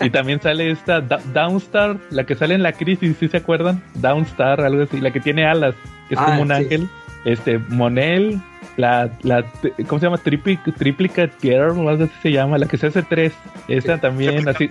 y 0.01 0.11
también 0.11 0.41
sale 0.43 0.73
esta 0.73 1.01
Da- 1.01 1.21
Downstar, 1.33 1.99
la 2.11 2.25
que 2.25 2.35
sale 2.35 2.55
en 2.55 2.63
la 2.65 2.73
crisis, 2.73 3.17
¿sí 3.21 3.29
se 3.29 3.37
acuerdan? 3.37 3.83
Downstar, 3.95 4.61
algo 4.61 4.83
así, 4.83 5.01
la 5.01 5.13
que 5.13 5.21
tiene 5.21 5.47
alas, 5.47 5.75
que 6.09 6.15
es 6.15 6.21
Ah, 6.21 6.25
como 6.27 6.43
un 6.43 6.49
sí. 6.49 6.55
ángel. 6.55 6.89
Este, 7.25 7.59
Monel, 7.59 8.41
la, 8.77 9.09
la, 9.23 9.45
¿cómo 9.89 9.99
se 10.01 10.07
llama? 10.07 10.19
Tripli, 10.19 10.57
Triplicate 10.59 11.33
Girl, 11.43 11.79
o 11.79 11.89
algo 11.89 12.05
así 12.05 12.13
se 12.23 12.31
llama, 12.33 12.59
la 12.59 12.67
que 12.67 12.77
se 12.77 12.89
hace 12.89 13.03
tres. 13.03 13.33
Esa 13.69 13.95
Sí. 13.97 14.01
también, 14.01 14.49
así, 14.49 14.71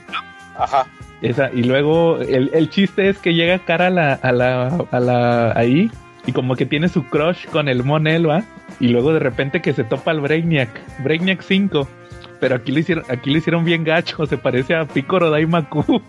Ajá. 0.58 0.88
esa. 1.22 1.50
Y 1.54 1.64
luego, 1.64 2.18
el, 2.20 2.50
el 2.54 2.70
chiste 2.70 3.10
es 3.10 3.18
que 3.18 3.34
llega 3.34 3.60
cara 3.60 3.88
a 3.88 3.90
la, 3.90 4.14
a 4.14 4.32
la, 4.32 4.86
a 4.92 5.00
la, 5.00 5.52
ahí, 5.58 5.90
y 6.26 6.32
como 6.32 6.56
que 6.56 6.66
tiene 6.66 6.90
su 6.90 7.06
crush 7.06 7.46
con 7.48 7.70
el 7.70 7.84
Monel, 7.84 8.30
¿va? 8.30 8.44
Y 8.80 8.90
luego 8.90 9.14
de 9.14 9.20
repente 9.20 9.62
que 9.62 9.74
se 9.74 9.84
topa 9.84 10.12
al 10.12 10.22
Brainiac, 10.22 10.70
Brainiac 11.04 11.42
5. 11.42 11.88
Pero 12.40 12.56
aquí 12.56 12.72
lo 12.72 12.80
hicieron, 12.80 13.06
aquí 13.10 13.32
lo 13.32 13.38
hicieron 13.38 13.64
bien 13.64 13.84
gacho, 13.84 14.26
se 14.26 14.38
parece 14.38 14.76
a 14.76 14.86
Picoro 14.86 15.30
Daimaku. 15.30 15.84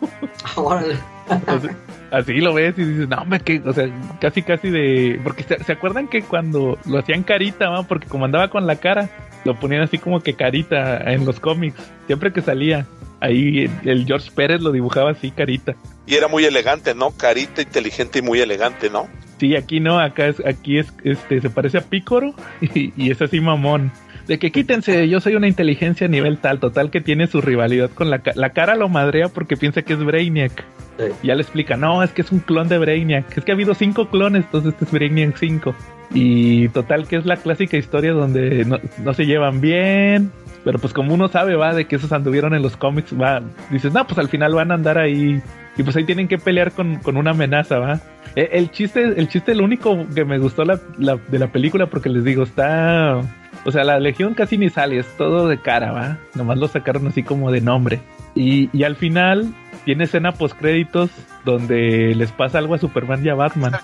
Así, 1.29 1.69
así 2.13 2.41
lo 2.41 2.55
ves 2.55 2.79
y 2.79 2.85
dices, 2.85 3.09
no, 3.09 3.17
hombre, 3.17 3.41
que, 3.41 3.61
o 3.65 3.73
sea, 3.73 3.89
casi, 4.21 4.43
casi 4.43 4.71
de. 4.71 5.21
Porque 5.25 5.43
se, 5.43 5.63
¿se 5.65 5.73
acuerdan 5.73 6.07
que 6.07 6.23
cuando 6.23 6.79
lo 6.87 6.99
hacían 6.99 7.25
carita, 7.25 7.69
¿va? 7.69 7.83
porque 7.83 8.07
como 8.07 8.27
andaba 8.27 8.49
con 8.49 8.65
la 8.65 8.77
cara, 8.77 9.11
lo 9.45 9.59
ponían 9.59 9.83
así 9.83 9.99
como 9.99 10.21
que 10.21 10.35
carita 10.35 10.99
en 11.13 11.25
los 11.25 11.41
cómics, 11.41 11.81
siempre 12.07 12.33
que 12.33 12.43
salía. 12.43 12.87
Ahí 13.21 13.69
el, 13.85 14.05
George 14.07 14.31
Pérez 14.35 14.61
lo 14.61 14.73
dibujaba 14.73 15.11
así, 15.11 15.31
carita. 15.31 15.75
Y 16.07 16.15
era 16.15 16.29
muy 16.29 16.45
elegante, 16.45 16.95
¿no? 16.95 17.11
Carita, 17.13 17.63
inteligente 17.63 18.19
y 18.19 18.23
muy 18.23 18.41
elegante, 18.41 18.91
¿no? 18.91 19.09
Sí, 19.39 19.57
aquí 19.57 19.81
no, 19.81 19.99
acá 19.99 20.27
es, 20.29 20.45
aquí 20.47 20.79
es, 20.79 20.93
este, 21.05 21.41
se 21.41 21.51
parece 21.51 21.79
a 21.79 21.83
Pícoro 21.83 22.35
y, 22.61 22.93
y 22.97 23.11
es 23.11 23.21
así 23.23 23.41
mamón. 23.41 23.91
De 24.27 24.39
que 24.39 24.51
quítense, 24.51 25.09
yo 25.09 25.21
soy 25.21 25.37
una 25.37 25.47
inteligencia 25.47 26.07
a 26.07 26.11
nivel 26.11 26.39
tal, 26.39 26.59
total 26.59 26.91
que 26.91 27.01
tiene 27.01 27.27
su 27.29 27.41
rivalidad 27.41 27.91
con 27.91 28.11
la, 28.11 28.19
ca- 28.21 28.33
la 28.35 28.51
cara 28.51 28.75
lo 28.75 28.89
madrea 28.89 29.29
porque 29.29 29.57
piensa 29.57 29.83
que 29.83 29.93
es 29.93 30.01
Brainiac. 30.05 30.65
Sí. 30.99 31.05
Y 31.23 31.27
ya 31.29 31.35
le 31.37 31.43
explica, 31.43 31.77
no, 31.77 32.03
es 32.03 32.11
que 32.11 32.23
es 32.23 32.33
un 32.33 32.41
clon 32.41 32.69
de 32.69 32.79
Brainiac. 32.79 33.37
Es 33.39 33.45
que 33.45 33.53
ha 33.53 33.55
habido 33.55 33.75
cinco 33.75 34.09
clones, 34.09 34.45
entonces 34.47 34.73
este 34.73 34.85
es 34.87 34.91
Brainiac 34.91 35.37
5. 35.37 35.75
Y 36.13 36.69
total 36.71 37.07
que 37.07 37.17
es 37.17 37.27
la 37.27 37.37
clásica 37.37 37.77
historia 37.77 38.13
donde 38.13 38.65
no, 38.65 38.79
no 39.05 39.15
se 39.15 39.27
llevan 39.27 39.61
bien. 39.61 40.33
Pero 40.67 40.81
pues 40.81 40.93
como 40.93 41.15
uno 41.15 41.29
sabe, 41.29 41.55
va, 41.55 41.73
de 41.75 41.85
que 41.85 41.95
esos 41.95 42.11
anduvieron 42.11 42.53
en 42.53 42.61
los 42.61 42.77
cómics, 42.77 43.15
va, 43.19 43.41
dices, 43.71 43.93
no, 43.93 44.05
pues 44.05 44.19
al 44.19 44.29
final 44.29 44.53
van 44.53 44.73
a 44.73 44.75
andar 44.75 44.99
ahí. 44.99 45.41
Y 45.77 45.83
pues 45.85 45.95
ahí 45.95 46.03
tienen 46.03 46.27
que 46.27 46.39
pelear 46.39 46.73
con, 46.73 46.97
con 46.97 47.17
una 47.17 47.31
amenaza, 47.31 47.79
va. 47.79 48.01
E- 48.35 48.49
El 48.51 48.73
chiste, 48.73 49.01
el 49.05 49.29
chiste, 49.29 49.55
lo 49.55 49.63
único 49.63 49.97
que 50.13 50.25
me 50.25 50.39
gustó 50.39 50.65
la, 50.65 50.81
de 50.99 51.39
la 51.39 51.47
película, 51.53 51.87
porque 51.87 52.09
les 52.09 52.25
digo, 52.25 52.43
está. 52.43 53.21
O 53.65 53.71
sea, 53.71 53.85
la 53.85 54.01
Legión 54.01 54.35
casi 54.35 54.59
ni 54.59 54.69
sale, 54.69 54.99
es 54.99 55.07
todo 55.17 55.47
de 55.47 55.61
cara, 55.61 55.93
va. 55.93 56.19
Nomás 56.35 56.59
lo 56.59 56.67
sacaron 56.67 57.07
así 57.07 57.23
como 57.23 57.53
de 57.53 57.61
nombre. 57.61 58.01
Y, 58.35 58.69
y 58.77 58.83
al 58.83 58.97
final 58.97 59.55
tiene 59.85 60.03
escena 60.03 60.33
post 60.33 60.59
créditos 60.59 61.11
donde 61.45 62.13
les 62.17 62.33
pasa 62.33 62.59
algo 62.59 62.75
a 62.75 62.79
Superman 62.79 63.25
y 63.25 63.29
a 63.29 63.37
Batman. 63.37 63.75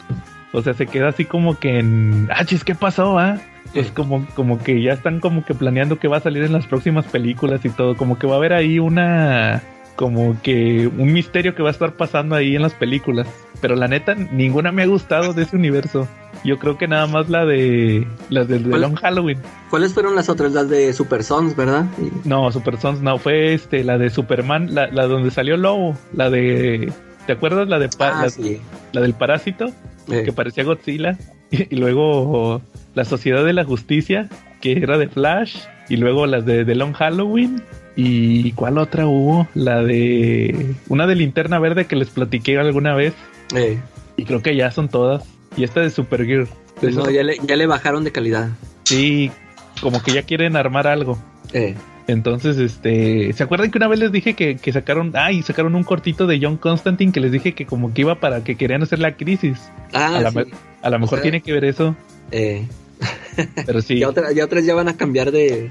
O 0.52 0.62
sea, 0.62 0.74
se 0.74 0.88
queda 0.88 1.10
así 1.10 1.26
como 1.26 1.60
que 1.60 1.78
en. 1.78 2.28
Ah, 2.34 2.44
chis, 2.44 2.64
¿qué 2.64 2.74
pasó, 2.74 3.20
ah? 3.20 3.38
Pues 3.72 3.90
como, 3.90 4.26
como 4.34 4.58
que 4.58 4.82
ya 4.82 4.92
están 4.92 5.20
como 5.20 5.44
que 5.44 5.54
planeando 5.54 5.98
que 5.98 6.08
va 6.08 6.18
a 6.18 6.20
salir 6.20 6.42
en 6.42 6.52
las 6.52 6.66
próximas 6.66 7.06
películas 7.06 7.64
y 7.64 7.70
todo. 7.70 7.96
Como 7.96 8.18
que 8.18 8.26
va 8.26 8.34
a 8.34 8.38
haber 8.38 8.52
ahí 8.52 8.78
una. 8.78 9.62
Como 9.96 10.40
que 10.42 10.90
un 10.98 11.12
misterio 11.12 11.54
que 11.54 11.62
va 11.62 11.68
a 11.68 11.72
estar 11.72 11.94
pasando 11.94 12.34
ahí 12.34 12.56
en 12.56 12.62
las 12.62 12.74
películas. 12.74 13.26
Pero 13.60 13.76
la 13.76 13.88
neta, 13.88 14.14
ninguna 14.14 14.72
me 14.72 14.82
ha 14.82 14.86
gustado 14.86 15.32
de 15.34 15.42
ese 15.42 15.56
universo. 15.56 16.08
Yo 16.44 16.58
creo 16.58 16.76
que 16.76 16.88
nada 16.88 17.06
más 17.06 17.28
la 17.28 17.44
de. 17.44 18.06
Las 18.28 18.48
del 18.48 18.64
de. 18.70 18.78
Long 18.78 18.96
Halloween. 18.96 19.38
¿Cuáles 19.70 19.94
fueron 19.94 20.14
las 20.16 20.28
otras? 20.28 20.52
Las 20.52 20.68
de 20.68 20.92
Super 20.92 21.22
Sons, 21.22 21.54
¿verdad? 21.54 21.86
No, 22.24 22.50
Super 22.50 22.78
Sons 22.78 23.00
no, 23.00 23.18
fue 23.18 23.54
este, 23.54 23.84
la 23.84 23.98
de 23.98 24.10
Superman, 24.10 24.74
la, 24.74 24.88
la 24.88 25.06
donde 25.06 25.30
salió 25.30 25.56
Lobo, 25.56 25.96
la 26.14 26.30
de. 26.30 26.92
¿Te 27.26 27.34
acuerdas 27.34 27.68
la 27.68 27.78
de 27.78 27.88
Ah, 28.00 28.22
la, 28.24 28.30
sí. 28.30 28.60
la 28.92 29.00
del 29.00 29.14
parásito? 29.14 29.70
Que 30.08 30.32
parecía 30.32 30.64
Godzilla. 30.64 31.16
Y, 31.52 31.76
luego 31.76 32.62
la 32.94 33.04
Sociedad 33.04 33.44
de 33.44 33.52
la 33.52 33.64
Justicia, 33.64 34.28
que 34.60 34.72
era 34.72 34.98
de 34.98 35.08
Flash. 35.08 35.56
Y 35.88 35.96
luego 35.96 36.26
las 36.26 36.46
de 36.46 36.64
The 36.64 36.74
Long 36.74 36.92
Halloween. 36.94 37.62
¿Y 37.96 38.52
cuál 38.52 38.78
otra 38.78 39.06
hubo? 39.06 39.46
La 39.54 39.82
de... 39.82 40.74
Una 40.88 41.06
de 41.06 41.14
Linterna 41.14 41.58
Verde 41.58 41.84
que 41.86 41.96
les 41.96 42.08
platiqué 42.08 42.58
alguna 42.58 42.94
vez. 42.94 43.12
Eh, 43.54 43.78
Y 44.16 44.24
creo 44.24 44.40
que 44.42 44.56
ya 44.56 44.70
son 44.70 44.88
todas. 44.88 45.24
Y 45.56 45.64
esta 45.64 45.80
de 45.80 45.90
Supergirl. 45.90 46.48
pues 46.80 46.94
no, 46.96 47.10
ya 47.10 47.22
le, 47.22 47.36
ya 47.46 47.56
le 47.56 47.66
bajaron 47.66 48.04
de 48.04 48.12
calidad. 48.12 48.48
Sí, 48.84 49.30
como 49.82 50.02
que 50.02 50.12
ya 50.12 50.22
quieren 50.22 50.56
armar 50.56 50.86
algo. 50.86 51.18
Eh, 51.52 51.74
Entonces, 52.06 52.56
este, 52.56 53.32
¿se 53.34 53.42
acuerdan 53.42 53.70
que 53.70 53.76
una 53.78 53.88
vez 53.88 53.98
les 53.98 54.10
dije 54.12 54.32
que, 54.34 54.56
que 54.56 54.72
sacaron, 54.72 55.12
ay, 55.14 55.42
sacaron 55.42 55.74
un 55.74 55.84
cortito 55.84 56.26
de 56.26 56.38
John 56.40 56.56
Constantine 56.56 57.12
que 57.12 57.20
les 57.20 57.32
dije 57.32 57.52
que 57.52 57.66
como 57.66 57.92
que 57.92 58.00
iba 58.02 58.14
para 58.20 58.42
que 58.42 58.56
querían 58.56 58.82
hacer 58.82 59.00
la 59.00 59.16
crisis? 59.16 59.58
ah, 59.92 60.16
a, 60.24 60.30
sí. 60.30 60.38
lo 60.90 60.98
mejor 60.98 61.18
sea- 61.18 61.22
tiene 61.22 61.42
que 61.42 61.52
ver 61.52 61.64
eso, 61.66 61.94
Eh, 62.30 62.66
pero 63.66 63.80
sí, 63.82 63.98
ya, 63.98 64.08
otra- 64.08 64.32
ya 64.32 64.44
otras 64.44 64.64
ya 64.64 64.74
van 64.74 64.88
a 64.88 64.96
cambiar 64.96 65.30
de, 65.32 65.68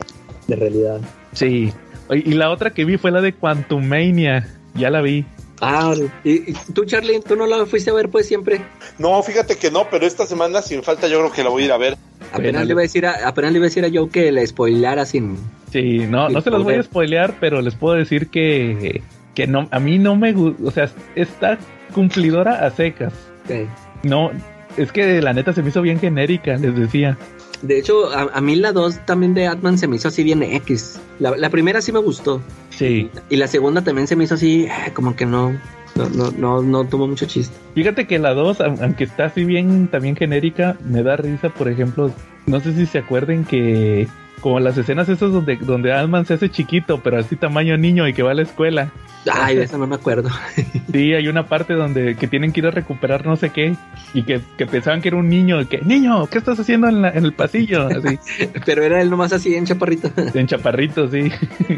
de 0.48 0.56
realidad. 0.56 1.00
sí. 1.34 1.72
Y 2.14 2.34
la 2.34 2.50
otra 2.50 2.72
que 2.72 2.84
vi 2.84 2.98
fue 2.98 3.10
la 3.10 3.22
de 3.22 3.32
Quantum 3.32 3.86
Mania, 3.86 4.46
ya 4.74 4.90
la 4.90 5.02
vi. 5.02 5.24
Ah, 5.62 5.94
y, 6.26 6.52
y 6.52 6.54
tú, 6.74 6.84
Charlie, 6.84 7.22
tú 7.22 7.38
no 7.38 7.46
la 7.48 7.66
fuiste 7.66 7.90
a 7.90 7.94
ver 7.94 8.10
pues 8.10 8.26
siempre. 8.28 8.60
No, 8.98 9.24
fíjate 9.24 9.56
que 9.56 9.72
no, 9.72 9.88
pero 9.90 10.06
esta 10.06 10.26
semana 10.26 10.62
sin 10.62 10.84
falta 10.84 11.08
yo 11.08 11.20
creo 11.20 11.32
que 11.32 11.42
la 11.44 11.50
voy 11.50 11.62
a 11.64 11.66
ir 11.68 11.72
a 11.72 11.78
ver. 11.78 11.96
Apenas 12.34 12.66
le 12.66 12.72
iba 12.74 12.82
a 12.82 12.84
decir 12.84 13.06
a, 13.06 13.26
apenas 13.26 13.54
le 13.54 13.60
iba 13.60 13.66
a 13.66 13.70
decir 13.70 13.86
a 13.86 13.90
Joe 13.94 14.10
que 14.10 14.30
le 14.34 14.46
spoilara 14.46 15.06
sin. 15.06 15.38
Sí, 15.72 16.00
no, 16.00 16.28
no 16.28 16.42
se 16.42 16.50
los 16.50 16.64
voy 16.66 16.74
a 16.74 16.84
spoilear, 16.84 17.36
pero 17.40 17.62
les 17.62 17.76
puedo 17.76 17.96
decir 17.96 18.28
que, 18.28 19.02
que 19.34 19.48
no, 19.48 19.70
a 19.72 19.80
mí 19.80 19.98
no 19.98 20.18
me 20.18 20.34
gusta, 20.34 20.64
o 20.66 20.72
sea, 20.72 20.90
está 21.16 21.60
cumplidora 21.94 22.66
a 22.66 22.72
secas. 22.72 23.14
eh. 23.48 23.68
No, 24.04 24.32
es 24.76 24.92
que 24.92 25.22
la 25.22 25.32
neta 25.32 25.54
se 25.54 25.62
me 25.64 25.70
hizo 25.70 25.82
bien 25.82 25.98
genérica, 26.00 26.58
les 26.58 26.76
decía. 26.76 27.18
De 27.62 27.78
hecho, 27.78 28.12
a, 28.12 28.30
a 28.34 28.42
mí 28.42 28.56
la 28.56 28.72
2 28.72 29.06
también 29.06 29.34
de 29.34 29.48
Atman 29.48 29.78
se 29.78 29.88
me 29.88 29.96
hizo 29.96 30.08
así 30.08 30.24
bien 30.24 30.42
X. 30.42 31.00
La, 31.20 31.36
la 31.38 31.50
primera 31.50 31.82
sí 31.82 31.92
me 31.92 32.00
gustó. 32.00 32.42
Sí. 32.70 33.10
Y 33.30 33.36
la 33.36 33.48
segunda 33.48 33.84
también 33.84 34.08
se 34.08 34.16
me 34.16 34.24
hizo 34.24 34.36
así, 34.36 34.66
eh, 34.66 34.92
como 34.94 35.16
que 35.16 35.26
no, 35.26 35.52
no, 35.96 36.10
no, 36.10 36.32
no, 36.32 36.62
no 36.62 36.84
tuvo 36.86 37.08
mucho 37.08 37.26
chiste. 37.26 37.56
Fíjate 37.76 38.08
que 38.08 38.20
la 38.20 38.34
2, 38.34 38.62
aunque 38.62 39.04
está 39.04 39.26
así 39.26 39.44
bien 39.44 39.88
también 39.88 40.16
genérica, 40.16 40.78
me 40.84 41.04
da 41.04 41.18
risa, 41.18 41.50
por 41.50 41.68
ejemplo, 41.70 42.12
no 42.48 42.60
sé 42.60 42.74
si 42.74 42.86
se 42.86 43.00
acuerden 43.00 43.46
que 43.46 44.08
como 44.42 44.60
las 44.60 44.78
escenas 44.78 45.08
esas 45.08 45.32
donde, 45.32 45.56
donde 45.58 45.94
se 46.26 46.34
hace 46.34 46.50
chiquito, 46.50 47.00
pero 47.02 47.18
así 47.20 47.36
tamaño 47.36 47.78
niño 47.78 48.08
y 48.08 48.14
que 48.14 48.24
va 48.24 48.32
a 48.32 48.34
la 48.34 48.42
escuela. 48.42 48.92
Ay, 49.32 49.56
de 49.56 49.64
eso 49.66 49.78
no 49.78 49.88
me 49.88 49.96
acuerdo. 49.96 50.30
Sí, 50.92 51.14
hay 51.14 51.30
una 51.30 51.46
parte 51.48 51.74
donde 51.74 52.16
que 52.18 52.28
tienen 52.28 52.52
que 52.52 52.60
ir 52.60 52.68
a 52.68 52.72
recuperar 52.72 53.26
no 53.26 53.38
sé 53.38 53.52
qué 53.52 53.78
y 54.14 54.24
que, 54.24 54.42
que 54.58 54.66
pensaban 54.66 55.00
que 55.00 55.08
era 55.08 55.16
un 55.16 55.30
niño, 55.30 55.66
que 55.70 55.78
niño, 55.82 56.28
¿qué 56.28 56.38
estás 56.38 56.60
haciendo 56.60 56.90
en, 56.90 57.02
la- 57.02 57.12
en 57.12 57.24
el 57.24 57.32
pasillo? 57.32 57.88
Así, 57.88 58.20
Pero 58.66 58.84
era 58.84 59.02
él 59.02 59.10
nomás 59.10 59.32
así 59.32 59.56
en 59.56 59.66
chaparrito. 59.66 60.12
en 60.34 60.48
chaparrito, 60.48 61.08
sí. 61.10 61.32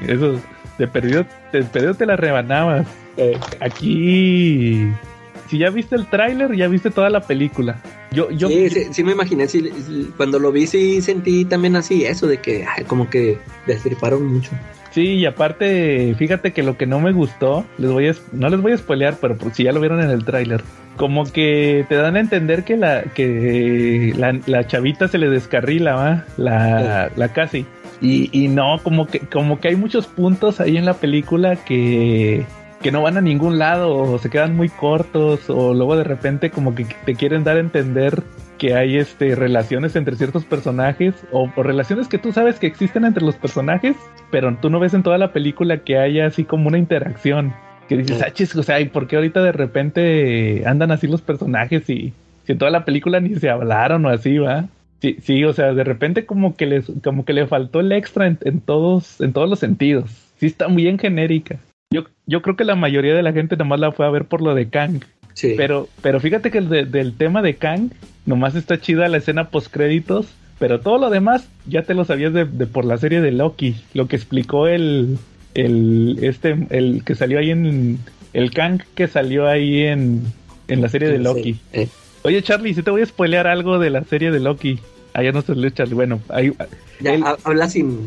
Eso, 0.08 0.39
de 0.80 0.88
perdido, 0.88 1.26
de 1.52 1.62
perdido 1.63 1.93
te 1.93 2.08
la 2.08 2.15
rebanabas. 2.15 2.88
Eh, 3.17 3.38
aquí, 3.60 4.88
si 5.47 5.58
ya 5.58 5.69
viste 5.69 5.95
el 5.95 6.08
tráiler, 6.08 6.56
ya 6.56 6.67
viste 6.67 6.89
toda 6.91 7.10
la 7.10 7.21
película. 7.21 7.82
Yo, 8.12 8.29
yo, 8.32 8.47
sí, 8.47 8.69
sí, 8.69 8.88
sí 8.91 9.03
me 9.03 9.13
imaginé, 9.13 9.47
sí, 9.47 9.71
cuando 10.17 10.39
lo 10.39 10.51
vi 10.51 10.67
sí 10.67 11.01
sentí 11.01 11.45
también 11.45 11.75
así 11.75 12.06
eso 12.06 12.27
de 12.27 12.38
que 12.38 12.65
ay, 12.65 12.84
como 12.86 13.10
que 13.10 13.38
destriparon 13.65 14.25
mucho. 14.25 14.51
Sí, 14.91 15.15
y 15.15 15.25
aparte, 15.25 16.13
fíjate 16.19 16.53
que 16.53 16.62
lo 16.62 16.77
que 16.77 16.86
no 16.86 16.99
me 16.99 17.12
gustó, 17.12 17.65
les 17.79 17.89
voy 17.89 18.10
a, 18.10 18.15
no 18.32 18.49
les 18.49 18.62
voy 18.62 18.73
a 18.73 18.77
spoilear, 18.77 19.17
pero 19.19 19.36
si 19.51 19.63
ya 19.63 19.71
lo 19.71 19.79
vieron 19.79 19.99
en 20.01 20.12
el 20.12 20.23
tráiler, 20.23 20.62
como 20.97 21.23
que 21.23 21.84
te 21.89 21.95
dan 21.95 22.15
a 22.15 22.19
entender 22.19 22.63
que 22.63 22.77
la 22.77 23.01
que 23.01 24.13
la, 24.15 24.39
la 24.45 24.67
chavita 24.67 25.08
se 25.08 25.17
le 25.17 25.29
descarrila, 25.29 25.95
¿va? 25.95 26.25
La, 26.38 27.12
la 27.15 27.34
casi. 27.34 27.65
Y, 28.01 28.29
y 28.32 28.49
no, 28.49 28.79
como 28.84 29.08
que 29.08 29.21
como 29.21 29.60
que 29.60 29.69
hay 29.69 29.75
muchos 29.75 30.06
puntos 30.06 30.60
ahí 30.60 30.77
en 30.77 30.86
la 30.86 30.93
película 30.93 31.56
que 31.56 32.45
que 32.84 32.91
no 32.91 33.02
van 33.02 33.17
a 33.17 33.22
ningún 33.22 33.58
lado 33.58 33.96
o 33.96 34.19
se 34.19 34.30
quedan 34.30 34.56
muy 34.56 34.69
cortos 34.69 35.50
o 35.50 35.74
luego 35.74 35.96
de 35.96 36.04
repente 36.04 36.52
como 36.52 36.76
que 36.76 36.86
te 37.06 37.15
quieren 37.15 37.43
dar 37.43 37.58
a 37.58 37.62
entender 37.62 38.22
que 38.60 38.76
hay 38.76 38.98
este 38.98 39.36
relaciones 39.36 39.96
entre 39.96 40.15
ciertos 40.15 40.46
personajes 40.46 41.15
o, 41.32 41.50
o 41.56 41.63
relaciones 41.63 42.08
que 42.08 42.19
tú 42.19 42.32
sabes 42.32 42.60
que 42.60 42.67
existen 42.67 43.06
entre 43.06 43.24
los 43.24 43.36
personajes 43.36 43.96
pero 44.34 44.58
tú 44.60 44.72
no 44.72 44.80
ves 44.80 44.96
en 44.96 45.04
toda 45.04 45.19
la 45.19 45.32
película 45.32 45.84
que 45.84 46.00
haya 46.00 46.26
así 46.26 46.43
como 46.43 46.67
una 46.67 46.80
interacción. 46.80 47.54
Que 47.88 47.98
dices, 47.98 48.19
ah, 48.26 48.34
chis, 48.34 48.56
o 48.56 48.63
sea, 48.63 48.80
¿y 48.80 48.86
por 48.86 49.06
qué 49.06 49.17
ahorita 49.17 49.43
de 49.43 49.52
repente 49.52 50.63
andan 50.65 50.89
así 50.89 51.06
los 51.06 51.22
personajes 51.22 51.88
y 51.88 52.13
si 52.43 52.52
en 52.52 52.58
toda 52.58 52.72
la 52.72 52.84
película 52.84 53.19
ni 53.19 53.36
se 53.36 53.52
hablaron 53.52 54.04
o 54.08 54.10
así, 54.10 54.39
va? 54.39 54.65
Sí, 55.02 55.17
sí, 55.22 55.43
o 55.43 55.54
sea, 55.54 55.76
de 55.76 55.84
repente 55.84 56.26
como 56.26 56.56
que 56.56 56.65
les, 56.65 56.91
como 57.04 57.26
que 57.26 57.34
le 57.34 57.46
faltó 57.46 57.80
el 57.80 57.91
extra 57.91 58.26
en, 58.26 58.39
en 58.41 58.60
todos, 58.60 59.22
en 59.22 59.34
todos 59.34 59.48
los 59.48 59.60
sentidos. 59.60 60.10
Sí 60.38 60.48
está 60.48 60.65
bien 60.65 60.98
genérica. 60.98 61.60
Yo, 61.93 62.03
yo 62.25 62.41
creo 62.41 62.56
que 62.56 62.63
la 62.65 62.75
mayoría 62.75 63.13
de 63.15 63.23
la 63.23 63.32
gente 63.34 63.56
nomás 63.56 63.79
la 63.79 63.91
fue 63.91 64.06
a 64.06 64.10
ver 64.10 64.25
por 64.25 64.41
lo 64.41 64.53
de 64.56 64.67
Kang. 64.69 65.01
Sí. 65.34 65.53
Pero, 65.58 65.88
pero 66.01 66.19
fíjate 66.19 66.51
que 66.51 66.58
el 66.60 66.69
de- 66.69 66.86
del 66.86 67.13
tema 67.15 67.41
de 67.41 67.56
Kang, 67.56 67.91
nomás 68.25 68.56
está 68.56 68.79
chida 68.79 69.08
la 69.08 69.17
escena 69.17 69.49
post 69.49 69.71
créditos, 69.71 70.27
pero 70.60 70.79
todo 70.79 70.97
lo 70.97 71.10
demás 71.10 71.47
ya 71.67 71.84
te 71.84 71.93
lo 71.93 72.06
sabías 72.06 72.34
de, 72.34 72.45
de 72.45 72.65
por 72.67 72.86
la 72.86 72.97
serie 72.97 73.21
de 73.21 73.32
Loki, 73.32 73.75
lo 73.93 74.08
que 74.08 74.15
explicó 74.15 74.67
el, 74.67 75.17
el, 75.56 76.19
este, 76.21 76.56
el 76.69 77.03
que 77.06 77.15
salió 77.15 77.39
ahí 77.39 77.51
en, 77.51 77.99
el 78.34 78.51
Kang 78.51 78.82
que 78.95 79.08
salió 79.08 79.47
ahí 79.47 79.82
en, 79.84 80.23
en 80.67 80.82
la 80.82 80.89
serie 80.89 81.10
de 81.10 81.19
Loki. 81.19 81.53
sí, 81.53 81.60
eh. 81.73 81.88
Oye 82.23 82.41
Charlie, 82.41 82.73
si 82.73 82.84
te 82.84 82.91
voy 82.91 83.01
a 83.01 83.06
spoilear 83.06 83.47
algo 83.47 83.79
de 83.79 83.89
la 83.89 84.03
serie 84.06 84.32
de 84.32 84.39
Loki. 84.39 84.79
Ya 85.15 85.32
no 85.32 85.41
se 85.43 85.53
lo 85.53 85.69
Charlie. 85.69 85.93
Bueno, 85.93 86.21
ahí, 86.29 86.51
Ya, 86.99 87.13
el- 87.13 87.23
habla 87.43 87.69
sin. 87.69 87.99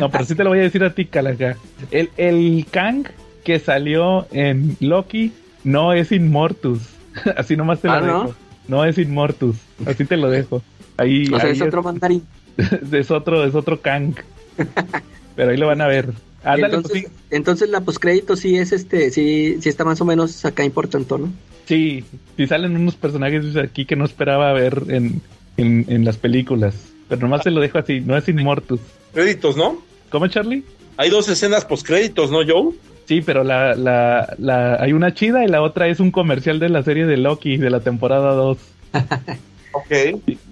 No, 0.00 0.10
pero 0.10 0.24
sí 0.24 0.34
te 0.34 0.44
lo 0.44 0.50
voy 0.50 0.60
a 0.60 0.62
decir 0.62 0.82
a 0.84 0.94
ti, 0.94 1.04
Calaca. 1.06 1.56
El, 1.90 2.10
el 2.16 2.66
Kang 2.70 3.06
que 3.44 3.58
salió 3.58 4.26
en 4.32 4.76
Loki 4.80 5.32
no 5.64 5.92
es 5.92 6.12
Inmortus. 6.12 6.80
Así 7.36 7.56
nomás 7.56 7.80
te 7.80 7.88
lo 7.88 7.94
Ah, 7.94 8.00
dejo. 8.00 8.34
¿no? 8.68 8.84
es 8.84 8.98
Inmortus. 8.98 9.56
Así 9.86 10.04
te 10.04 10.16
lo 10.16 10.28
dejo. 10.30 10.62
Ahí, 10.96 11.24
O 11.32 11.38
sea, 11.38 11.46
ahí 11.48 11.52
es 11.52 11.62
otro 11.62 11.82
mandarín. 11.82 12.22
es 12.92 13.10
otro, 13.10 13.44
es 13.44 13.54
otro 13.54 13.80
Kang. 13.80 14.14
Pero 15.36 15.50
ahí 15.50 15.56
lo 15.56 15.66
van 15.66 15.80
a 15.80 15.86
ver. 15.86 16.10
Ándale, 16.44 16.74
pues 16.80 16.84
entonces, 16.94 17.10
entonces 17.30 17.68
la 17.70 17.80
postcrédito 17.80 18.36
sí 18.36 18.56
es 18.56 18.72
este, 18.72 19.10
sí, 19.10 19.56
sí 19.60 19.68
está 19.68 19.84
más 19.84 20.00
o 20.00 20.04
menos 20.04 20.44
acá 20.44 20.62
importante, 20.64 21.14
¿no? 21.18 21.32
sí, 21.66 22.04
sí, 22.10 22.18
sí 22.36 22.46
salen 22.46 22.76
unos 22.76 22.94
personajes 22.96 23.56
aquí 23.56 23.86
que 23.86 23.96
no 23.96 24.04
esperaba 24.04 24.52
ver 24.52 24.82
en, 24.88 25.22
en, 25.56 25.86
en 25.88 26.04
las 26.04 26.18
películas. 26.18 26.74
Pero 27.08 27.22
nomás 27.22 27.42
te 27.44 27.50
lo 27.50 27.60
dejo 27.62 27.78
así, 27.78 28.00
no 28.02 28.14
es 28.16 28.28
Inmortus. 28.28 28.80
Créditos, 29.14 29.56
¿no? 29.56 29.82
¿Cómo, 30.10 30.26
Charlie? 30.26 30.64
Hay 30.96 31.10
dos 31.10 31.28
escenas 31.28 31.64
postcréditos, 31.64 32.30
¿no, 32.30 32.38
Joe? 32.46 32.74
Sí, 33.06 33.20
pero 33.20 33.44
la, 33.44 33.74
la, 33.74 34.34
la, 34.38 34.76
hay 34.76 34.92
una 34.92 35.14
chida 35.14 35.44
y 35.44 35.48
la 35.48 35.62
otra 35.62 35.88
es 35.88 36.00
un 36.00 36.10
comercial 36.10 36.58
de 36.58 36.68
la 36.68 36.82
serie 36.82 37.06
de 37.06 37.16
Loki 37.16 37.56
de 37.56 37.70
la 37.70 37.80
temporada 37.80 38.32
2. 38.34 38.58
Ok. 39.74 39.90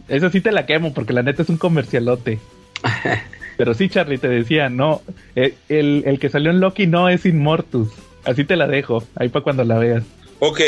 Esa 0.09 0.31
sí 0.31 0.41
te 0.41 0.51
la 0.51 0.67
quemo 0.67 0.93
porque 0.93 1.13
la 1.13 1.23
neta 1.23 1.43
es 1.43 1.49
un 1.49 1.57
comercialote. 1.57 2.41
Pero 3.57 3.73
sí, 3.73 3.89
Charlie, 3.89 4.19
te 4.19 4.29
decía, 4.29 4.69
no, 4.69 5.01
eh, 5.37 5.55
el, 5.69 6.03
el 6.07 6.19
que 6.19 6.29
salió 6.29 6.51
en 6.51 6.59
Loki 6.59 6.89
no 6.89 7.09
es 7.09 7.25
Inmortus. 7.25 7.89
Así 8.25 8.45
te 8.45 8.57
la 8.57 8.67
dejo, 8.67 9.05
ahí 9.15 9.29
para 9.29 9.45
cuando 9.45 9.63
la 9.63 9.79
veas. 9.79 10.03
Ok. 10.41 10.61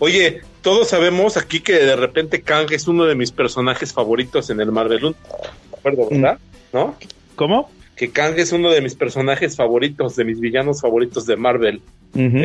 Oye, 0.00 0.40
todos 0.60 0.88
sabemos 0.88 1.36
aquí 1.36 1.60
que 1.60 1.74
de 1.74 1.94
repente 1.94 2.42
Kang 2.42 2.66
es 2.72 2.88
uno 2.88 3.04
de 3.04 3.14
mis 3.14 3.30
personajes 3.30 3.92
favoritos 3.92 4.50
en 4.50 4.60
el 4.60 4.72
Marvel. 4.72 5.00
¿De 5.00 5.78
acuerdo, 5.78 6.08
verdad? 6.10 6.38
¿No? 6.72 6.96
¿Cómo? 7.40 7.70
Que 7.96 8.10
Kang 8.10 8.34
es 8.36 8.52
uno 8.52 8.70
de 8.70 8.82
mis 8.82 8.94
personajes 8.94 9.56
favoritos, 9.56 10.14
de 10.14 10.26
mis 10.26 10.40
villanos 10.40 10.82
favoritos 10.82 11.24
de 11.24 11.36
Marvel. 11.36 11.80
Ujú. 12.14 12.36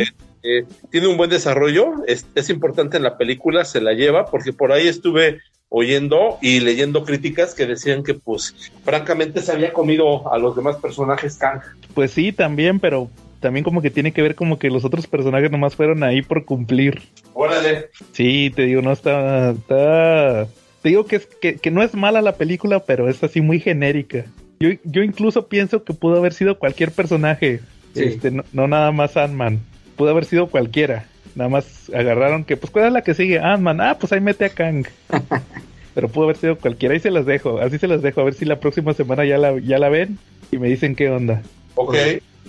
Eh, 0.42 0.64
tiene 0.90 1.08
un 1.08 1.18
buen 1.18 1.30
desarrollo, 1.30 1.96
es, 2.08 2.26
es 2.34 2.50
importante 2.50 2.96
en 2.96 3.04
la 3.04 3.18
película, 3.18 3.66
se 3.66 3.82
la 3.82 3.92
lleva, 3.92 4.28
porque 4.28 4.54
por 4.54 4.72
ahí 4.72 4.88
estuve 4.88 5.42
oyendo 5.68 6.38
y 6.42 6.62
leyendo 6.62 7.04
críticas 7.04 7.54
que 7.54 7.66
decían 7.66 8.04
que, 8.04 8.14
pues, 8.14 8.56
francamente 8.86 9.42
se 9.42 9.52
había 9.52 9.74
comido 9.74 10.32
a 10.32 10.38
los 10.38 10.56
demás 10.56 10.78
personajes 10.78 11.36
Kang. 11.36 11.60
Pues 11.94 12.12
sí, 12.12 12.32
también, 12.32 12.80
pero 12.80 13.10
también 13.42 13.66
como 13.66 13.82
que 13.82 13.92
tiene 13.92 14.14
que 14.14 14.22
ver 14.22 14.36
como 14.36 14.58
que 14.58 14.70
los 14.70 14.86
otros 14.86 15.08
personajes 15.08 15.52
nomás 15.52 15.76
fueron 15.76 16.04
ahí 16.04 16.22
por 16.22 16.46
cumplir. 16.46 17.02
Órale. 17.34 17.90
Sí, 18.14 18.50
te 18.56 18.62
digo, 18.62 18.82
no 18.82 18.94
está, 18.94 19.52
está... 19.52 20.48
Te 20.82 20.88
digo 20.88 21.06
que, 21.06 21.18
es, 21.18 21.26
que, 21.26 21.58
que 21.58 21.72
no 21.72 21.84
es 21.84 21.94
mala 21.96 22.22
la 22.22 22.38
película, 22.38 22.80
pero 22.86 23.10
es 23.10 23.22
así 23.26 23.42
muy 23.42 23.60
genérica. 23.60 24.24
Yo, 24.60 24.70
yo 24.84 25.04
incluso 25.04 25.48
pienso 25.48 25.84
que 25.84 25.94
pudo 25.94 26.18
haber 26.18 26.34
sido 26.34 26.58
cualquier 26.58 26.92
personaje, 26.92 27.60
Sí. 27.94 28.04
este, 28.04 28.32
no, 28.32 28.44
no 28.54 28.68
nada 28.68 28.92
más 28.92 29.16
Ant-Man. 29.18 29.60
Pudo 29.96 30.10
haber 30.10 30.26
sido 30.26 30.48
cualquiera. 30.48 31.06
Nada 31.36 31.50
más 31.50 31.90
agarraron 31.94 32.44
que, 32.44 32.58
pues, 32.58 32.72
¿cuál 32.72 32.88
es 32.88 32.94
la 32.94 33.02
que 33.04 33.14
sigue? 33.14 33.40
Ant-Man. 33.40 33.82
Ah, 33.82 33.98
pues 34.00 34.12
ahí 34.12 34.22
mete 34.22 34.46
a 34.46 34.50
Kang. 34.50 34.86
pero 35.96 36.10
pudo 36.10 36.26
haber 36.26 36.38
sido 36.38 36.58
cualquiera. 36.58 36.94
Ahí 36.94 37.00
se 37.00 37.12
las 37.12 37.26
dejo. 37.26 37.60
Así 37.60 37.78
se 37.78 37.88
las 37.88 38.02
dejo. 38.02 38.22
A 38.22 38.26
ver 38.26 38.34
si 38.34 38.46
la 38.46 38.60
próxima 38.60 38.94
semana 38.94 39.26
ya 39.26 39.38
la, 39.38 39.58
ya 39.60 39.80
la 39.80 39.90
ven 39.90 40.18
y 40.52 40.58
me 40.58 40.68
dicen 40.68 40.96
qué 40.96 41.10
onda. 41.10 41.42
Ok. 41.76 41.96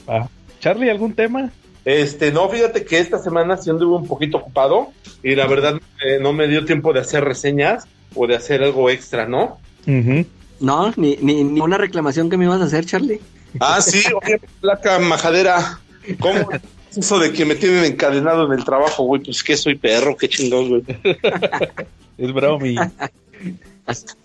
Ah. 0.08 0.28
Charlie, 0.60 0.90
¿algún 0.90 1.14
tema? 1.14 1.50
Este, 1.84 2.32
no, 2.32 2.48
fíjate 2.48 2.84
que 2.84 2.98
esta 2.98 3.18
semana 3.18 3.56
sí 3.56 3.70
anduve 3.70 3.96
un 3.96 4.08
poquito 4.08 4.38
ocupado 4.38 4.88
y 5.22 5.36
la 5.36 5.46
verdad 5.46 5.80
eh, 6.04 6.18
no 6.20 6.32
me 6.32 6.48
dio 6.48 6.64
tiempo 6.64 6.92
de 6.92 6.98
hacer 7.00 7.22
reseñas 7.22 7.86
o 8.16 8.26
de 8.26 8.34
hacer 8.34 8.64
algo 8.64 8.90
extra, 8.90 9.26
¿no? 9.28 9.58
No, 10.60 10.92
ni, 10.96 11.16
ni, 11.20 11.44
ni 11.44 11.60
una 11.60 11.78
reclamación 11.78 12.30
que 12.30 12.36
me 12.36 12.44
ibas 12.44 12.60
a 12.60 12.64
hacer, 12.64 12.86
Charlie. 12.86 13.20
Ah, 13.60 13.80
sí, 13.80 14.02
oye, 14.22 14.40
placa 14.60 14.98
majadera. 14.98 15.80
¿Cómo 16.20 16.50
es 16.52 16.98
eso 16.98 17.18
de 17.18 17.32
que 17.32 17.44
me 17.44 17.54
tienen 17.54 17.84
encadenado 17.84 18.46
en 18.46 18.58
el 18.58 18.64
trabajo, 18.64 19.04
güey? 19.04 19.22
Pues 19.22 19.42
que 19.42 19.56
soy 19.56 19.76
perro, 19.76 20.16
qué 20.16 20.28
chingón, 20.28 20.68
güey. 20.68 20.82
Es 22.18 22.32
bromi. 22.32 22.76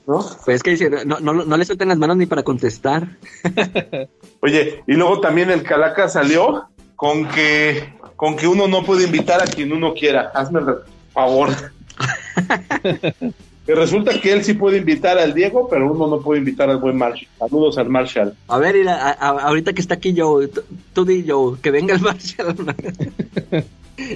¿No? 0.08 0.26
Pues 0.46 0.56
es 0.56 0.64
que 0.64 0.72
dice, 0.72 0.90
no, 1.06 1.20
no, 1.20 1.34
no 1.34 1.58
le 1.58 1.66
suelten 1.66 1.90
las 1.90 1.98
manos 1.98 2.16
ni 2.16 2.26
para 2.26 2.42
contestar. 2.42 3.18
Oye, 4.40 4.82
y 4.88 4.94
luego 4.94 5.20
también 5.20 5.52
el 5.52 5.64
Calaca 5.64 6.08
salió 6.08 6.70
con 6.96 7.28
que 7.28 7.94
con 8.16 8.36
que 8.36 8.48
uno 8.48 8.68
no 8.68 8.84
puede 8.84 9.06
invitar 9.06 9.42
a 9.42 9.46
quien 9.46 9.74
uno 9.74 9.94
quiera. 9.94 10.32
Hazme 10.34 10.60
el 10.60 10.66
favor. 11.12 11.50
que 13.74 13.80
resulta 13.80 14.20
que 14.20 14.34
él 14.34 14.44
sí 14.44 14.54
puede 14.54 14.78
invitar 14.78 15.18
al 15.18 15.34
Diego, 15.34 15.68
pero 15.70 15.92
uno 15.92 16.08
no 16.08 16.22
puede 16.22 16.40
invitar 16.40 16.70
al 16.70 16.78
buen 16.78 16.98
Marshall. 16.98 17.28
Saludos 17.40 17.78
al 17.78 17.90
Marshall. 17.90 18.34
A 18.48 18.58
ver, 18.58 18.76
mira, 18.76 18.96
a- 18.96 19.12
a- 19.12 19.40
ahorita 19.48 19.72
que 19.74 19.82
está 19.82 19.96
aquí 19.96 20.14
Joe, 20.18 20.50
tú, 20.94 21.06
di 21.06 21.24
Joe, 21.28 21.58
que 21.62 21.72
venga 21.72 21.96
el 21.96 22.02
Marshall. 22.02 22.56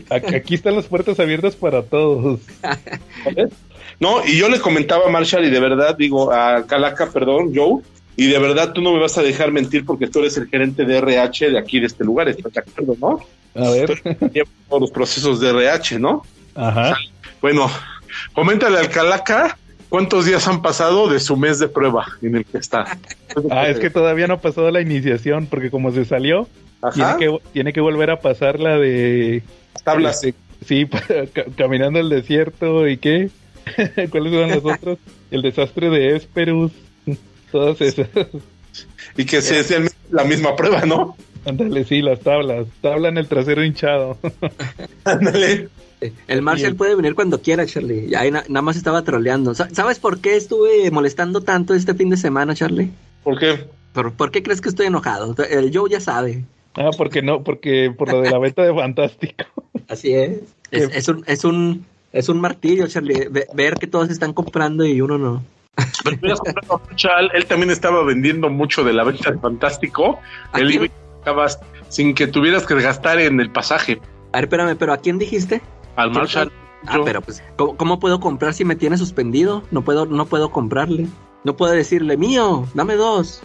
Aquí 0.09 0.55
están 0.55 0.75
las 0.75 0.85
puertas 0.87 1.19
abiertas 1.19 1.55
para 1.55 1.83
todos. 1.83 2.39
No, 3.99 4.25
y 4.25 4.37
yo 4.37 4.49
le 4.49 4.59
comentaba 4.59 5.05
a 5.05 5.09
Marshall 5.09 5.45
y 5.45 5.49
de 5.49 5.59
verdad 5.59 5.95
digo 5.97 6.31
a 6.33 6.65
Calaca, 6.65 7.11
perdón, 7.11 7.51
Joe, 7.55 7.81
y 8.17 8.27
de 8.27 8.39
verdad 8.39 8.73
tú 8.73 8.81
no 8.81 8.91
me 8.93 8.99
vas 8.99 9.17
a 9.17 9.21
dejar 9.21 9.51
mentir 9.51 9.85
porque 9.85 10.07
tú 10.07 10.19
eres 10.19 10.35
el 10.37 10.47
gerente 10.47 10.85
de 10.85 10.97
RH 10.97 11.51
de 11.51 11.59
aquí 11.59 11.79
de 11.79 11.85
este 11.87 12.03
lugar, 12.03 12.27
¿estás 12.29 12.51
de 12.51 12.59
acuerdo, 12.61 12.95
no? 12.99 13.19
A 13.63 13.69
ver. 13.69 14.01
Llevo 14.33 14.49
todos 14.67 14.81
los 14.81 14.91
procesos 14.91 15.39
de 15.39 15.49
RH, 15.49 15.99
¿no? 15.99 16.23
Ajá. 16.55 16.97
Bueno, 17.41 17.69
coméntale 18.33 18.79
al 18.79 18.89
Calaca 18.89 19.57
cuántos 19.89 20.25
días 20.25 20.47
han 20.47 20.61
pasado 20.61 21.07
de 21.09 21.19
su 21.19 21.37
mes 21.37 21.59
de 21.59 21.67
prueba 21.67 22.05
en 22.21 22.37
el 22.37 22.45
que 22.45 22.57
está. 22.57 22.97
Ah, 23.51 23.67
es 23.67 23.79
que 23.79 23.89
todavía 23.89 24.27
no 24.27 24.39
pasó 24.39 24.69
la 24.71 24.81
iniciación, 24.81 25.47
porque 25.47 25.71
como 25.71 25.91
se 25.91 26.05
salió, 26.05 26.47
tiene 26.93 27.17
que, 27.17 27.37
tiene 27.53 27.73
que 27.73 27.81
volver 27.81 28.11
a 28.11 28.19
pasar 28.19 28.59
la 28.59 28.77
de... 28.77 29.43
tablas. 29.83 30.23
este, 30.23 30.39
sí, 30.65 30.87
caminando 31.57 31.99
el 31.99 32.09
desierto 32.09 32.87
y 32.87 32.97
qué. 32.97 33.29
¿Cuáles 34.11 34.33
son 34.33 34.49
los 34.51 34.65
otros? 34.65 34.99
El 35.31 35.41
desastre 35.41 35.89
de 35.89 36.15
Esperus. 36.15 36.71
Todas 37.51 37.79
esas. 37.81 38.07
Y 39.17 39.25
que 39.25 39.41
se 39.41 39.63
sea 39.63 39.79
la 40.11 40.23
misma 40.23 40.55
prueba, 40.55 40.85
¿no? 40.85 41.15
Ándale, 41.45 41.85
sí, 41.85 42.01
las 42.01 42.19
tablas. 42.19 42.67
Tabla 42.81 43.09
en 43.09 43.17
el 43.17 43.27
trasero 43.27 43.63
hinchado. 43.63 44.17
Ándale. 45.03 45.69
El 46.27 46.41
Marshall 46.41 46.75
puede 46.75 46.95
venir 46.95 47.15
cuando 47.15 47.41
quiera, 47.41 47.65
Charlie. 47.65 48.07
Ya 48.09 48.19
ahí 48.21 48.31
na- 48.31 48.43
nada 48.47 48.61
más 48.61 48.75
estaba 48.75 49.03
troleando. 49.03 49.55
Sa- 49.55 49.69
¿Sabes 49.71 49.99
por 49.99 50.19
qué 50.19 50.35
estuve 50.35 50.89
molestando 50.91 51.41
tanto 51.41 51.73
este 51.73 51.93
fin 51.93 52.09
de 52.09 52.17
semana, 52.17 52.53
Charlie? 52.53 52.91
¿Por 53.23 53.39
qué? 53.39 53.65
¿Por, 53.93 54.11
por 54.13 54.29
qué 54.31 54.43
crees 54.43 54.61
que 54.61 54.69
estoy 54.69 54.87
enojado? 54.87 55.35
El 55.49 55.75
Joe 55.75 55.89
ya 55.89 55.99
sabe. 56.01 56.43
Ah, 56.75 56.89
porque 56.97 57.21
no, 57.21 57.43
porque 57.43 57.93
por 57.97 58.11
lo 58.11 58.21
de 58.21 58.29
la 58.29 58.37
venta 58.39 58.63
de 58.63 58.73
Fantástico. 58.73 59.45
Así 59.87 60.13
es. 60.13 60.39
Es, 60.71 60.89
es 60.93 61.07
un, 61.07 61.23
es 61.27 61.45
un, 61.45 61.85
es 62.11 62.27
un 62.29 62.41
martirio, 62.41 62.87
Charlie. 62.87 63.27
ve- 63.29 63.47
ver 63.53 63.75
que 63.75 63.87
todos 63.87 64.09
están 64.09 64.33
comprando 64.33 64.85
y 64.85 64.99
uno 65.01 65.17
no. 65.17 65.43
Pero 66.21 66.37
él 67.33 67.45
también 67.45 67.69
estaba 67.71 68.03
vendiendo 68.03 68.49
mucho 68.49 68.83
de 68.83 68.93
la 68.93 69.03
venta 69.03 69.31
de 69.31 69.39
Fantástico. 69.39 70.19
¿A 70.51 70.59
Él 70.59 70.71
iba 70.71 70.87
sin 71.89 72.13
que 72.13 72.27
tuvieras 72.27 72.65
que 72.65 72.75
gastar 72.75 73.19
en 73.19 73.39
el 73.39 73.49
pasaje. 73.49 73.99
A 74.31 74.37
ver, 74.37 74.45
espérame, 74.45 74.75
¿pero 74.77 74.93
a 74.93 74.97
quién 74.97 75.17
dijiste? 75.17 75.61
Al 75.95 76.11
Marshall. 76.11 76.51
Ah, 76.87 76.99
pero 77.03 77.21
pues, 77.21 77.41
¿cómo, 77.55 77.75
cómo 77.77 77.99
puedo 77.99 78.19
comprar 78.19 78.53
si 78.53 78.63
me 78.65 78.75
tiene 78.75 78.97
suspendido? 78.97 79.63
No 79.71 79.81
puedo, 79.83 80.05
no 80.05 80.25
puedo 80.25 80.51
comprarle. 80.51 81.07
No 81.43 81.55
puedo 81.55 81.73
decirle, 81.73 82.17
mío, 82.17 82.67
dame 82.73 82.95
dos. 82.95 83.41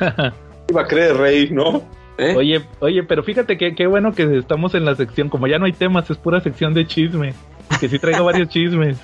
iba 0.68 0.82
a 0.82 0.86
creer 0.86 1.16
rey, 1.16 1.50
¿no? 1.50 1.82
¿Eh? 2.18 2.34
Oye, 2.36 2.64
oye, 2.80 3.02
pero 3.02 3.22
fíjate 3.22 3.58
que 3.58 3.74
qué 3.74 3.86
bueno 3.86 4.12
que 4.12 4.38
estamos 4.38 4.74
en 4.74 4.84
la 4.84 4.94
sección, 4.94 5.28
como 5.28 5.46
ya 5.46 5.58
no 5.58 5.66
hay 5.66 5.72
temas, 5.72 6.08
es 6.10 6.16
pura 6.16 6.40
sección 6.40 6.72
de 6.74 6.86
chisme. 6.86 7.34
Que 7.80 7.88
sí 7.88 7.98
traigo 7.98 8.24
varios 8.24 8.48
chismes. 8.50 8.98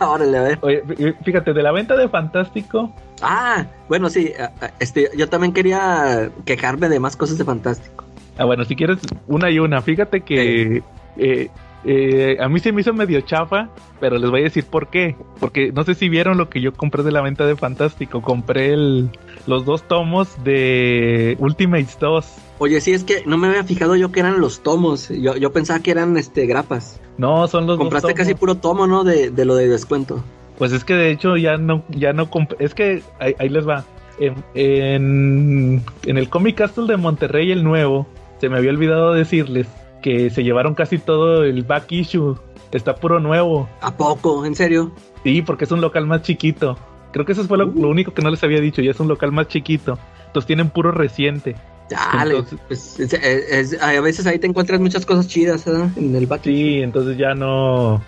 Ah, 0.00 0.10
órale, 0.10 0.38
a 0.38 0.42
ver. 0.42 0.58
Oye, 0.62 0.82
fí- 0.84 1.16
fíjate, 1.24 1.52
de 1.52 1.62
la 1.62 1.70
venta 1.72 1.96
de 1.96 2.08
Fantástico, 2.08 2.92
Ah, 3.20 3.66
bueno, 3.88 4.08
sí, 4.10 4.32
este, 4.78 5.10
yo 5.16 5.28
también 5.28 5.52
quería 5.52 6.30
quejarme 6.44 6.88
de 6.88 7.00
más 7.00 7.16
cosas 7.16 7.36
de 7.38 7.44
Fantástico. 7.44 8.04
Ah, 8.38 8.44
bueno, 8.44 8.64
si 8.64 8.76
quieres, 8.76 8.98
una 9.26 9.50
y 9.50 9.58
una. 9.58 9.82
Fíjate 9.82 10.20
que 10.20 10.82
eh, 11.16 11.50
eh, 11.84 12.36
a 12.40 12.48
mí 12.48 12.58
se 12.60 12.72
me 12.72 12.80
hizo 12.80 12.92
medio 12.92 13.20
chafa, 13.20 13.68
pero 14.00 14.18
les 14.18 14.30
voy 14.30 14.40
a 14.40 14.44
decir 14.44 14.64
por 14.64 14.88
qué. 14.88 15.16
Porque 15.40 15.72
no 15.72 15.84
sé 15.84 15.94
si 15.94 16.08
vieron 16.08 16.36
lo 16.38 16.48
que 16.50 16.60
yo 16.60 16.72
compré 16.72 17.02
de 17.02 17.12
la 17.12 17.20
venta 17.22 17.46
de 17.46 17.56
Fantástico. 17.56 18.20
Compré 18.22 18.72
el, 18.72 19.10
los 19.46 19.64
dos 19.64 19.82
tomos 19.86 20.28
de 20.44 21.36
Ultimates 21.38 21.98
2. 22.00 22.26
Oye, 22.58 22.80
sí, 22.80 22.92
es 22.92 23.04
que 23.04 23.22
no 23.26 23.38
me 23.38 23.46
había 23.48 23.62
fijado 23.64 23.94
yo 23.96 24.10
que 24.10 24.20
eran 24.20 24.40
los 24.40 24.62
tomos. 24.62 25.08
Yo, 25.08 25.36
yo 25.36 25.52
pensaba 25.52 25.80
que 25.80 25.90
eran 25.92 26.16
este 26.16 26.46
grapas. 26.46 27.00
No, 27.16 27.46
son 27.48 27.66
los 27.66 27.78
Compraste 27.78 28.08
dos 28.08 28.14
tomos. 28.14 28.26
casi 28.28 28.34
puro 28.38 28.54
tomo, 28.56 28.86
¿no? 28.86 29.04
De, 29.04 29.30
de 29.30 29.44
lo 29.44 29.54
de 29.54 29.68
descuento. 29.68 30.22
Pues 30.58 30.72
es 30.72 30.82
que 30.84 30.94
de 30.94 31.12
hecho 31.12 31.36
ya 31.36 31.56
no, 31.56 31.84
ya 31.90 32.12
no 32.12 32.28
comp- 32.30 32.56
es 32.58 32.74
que 32.74 33.02
ahí, 33.20 33.34
ahí 33.38 33.48
les 33.48 33.66
va. 33.68 33.84
En, 34.20 34.34
en, 34.54 35.82
en 36.04 36.18
el 36.18 36.28
Comic 36.28 36.56
Castle 36.56 36.86
de 36.88 36.96
Monterrey, 36.96 37.52
el 37.52 37.62
nuevo, 37.62 38.08
se 38.40 38.48
me 38.48 38.56
había 38.58 38.70
olvidado 38.70 39.12
decirles 39.12 39.68
que 40.02 40.30
se 40.30 40.42
llevaron 40.44 40.74
casi 40.74 40.98
todo 40.98 41.44
el 41.44 41.62
back 41.64 41.90
issue. 41.92 42.36
Está 42.72 42.94
puro 42.96 43.18
nuevo. 43.20 43.68
¿A 43.80 43.96
poco? 43.96 44.44
¿En 44.44 44.54
serio? 44.54 44.92
Sí, 45.24 45.42
porque 45.42 45.64
es 45.64 45.70
un 45.72 45.80
local 45.80 46.06
más 46.06 46.22
chiquito. 46.22 46.76
Creo 47.12 47.24
que 47.24 47.32
eso 47.32 47.44
fue 47.44 47.56
lo, 47.58 47.66
lo 47.66 47.88
único 47.88 48.12
que 48.12 48.20
no 48.22 48.30
les 48.30 48.42
había 48.44 48.60
dicho. 48.60 48.82
Ya 48.82 48.90
es 48.90 49.00
un 49.00 49.08
local 49.08 49.32
más 49.32 49.48
chiquito. 49.48 49.98
Entonces 50.26 50.46
tienen 50.46 50.68
puro 50.70 50.92
reciente. 50.92 51.56
Dale, 51.88 52.36
Entonces- 52.36 52.58
pues, 52.68 53.00
es- 53.00 53.12
es- 53.14 53.72
es- 53.72 53.82
a 53.82 53.98
veces 54.02 54.26
ahí 54.26 54.38
te 54.38 54.46
encuentras 54.46 54.78
muchas 54.80 55.06
cosas 55.06 55.26
chidas 55.26 55.66
¿eh? 55.66 55.88
en 55.96 56.14
el 56.14 56.26
back. 56.26 56.42
Sí, 56.44 56.80
entonces 56.82 57.16
ya 57.16 57.34
no. 57.34 58.02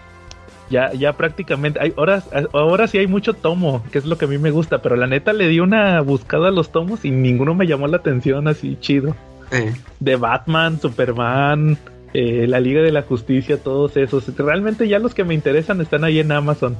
Ya, 0.68 0.92
ya 0.92 1.14
prácticamente. 1.14 1.80
Hay 1.82 1.92
horas, 1.96 2.28
ahora 2.52 2.86
sí 2.86 2.98
hay 2.98 3.06
mucho 3.06 3.32
tomo, 3.32 3.82
que 3.90 3.98
es 3.98 4.04
lo 4.04 4.18
que 4.18 4.26
a 4.26 4.28
mí 4.28 4.36
me 4.38 4.50
gusta. 4.50 4.82
Pero 4.82 4.94
la 4.96 5.06
neta 5.06 5.32
le 5.32 5.48
di 5.48 5.58
una 5.60 6.00
buscada 6.02 6.48
a 6.48 6.52
los 6.52 6.70
tomos 6.70 7.04
y 7.06 7.10
ninguno 7.10 7.54
me 7.54 7.66
llamó 7.66 7.86
la 7.88 7.96
atención 7.96 8.46
así 8.46 8.76
chido. 8.80 9.16
Eh, 9.50 9.72
De 9.98 10.16
Batman, 10.16 10.80
Superman, 10.80 11.76
eh, 12.14 12.46
la 12.48 12.60
Liga 12.60 12.82
de 12.82 12.92
la 12.92 13.02
Justicia, 13.02 13.62
todos 13.62 13.96
esos. 13.96 14.26
Realmente 14.36 14.86
ya 14.88 14.98
los 14.98 15.14
que 15.14 15.24
me 15.24 15.34
interesan 15.34 15.80
están 15.80 16.04
ahí 16.04 16.18
en 16.20 16.32
Amazon. 16.32 16.76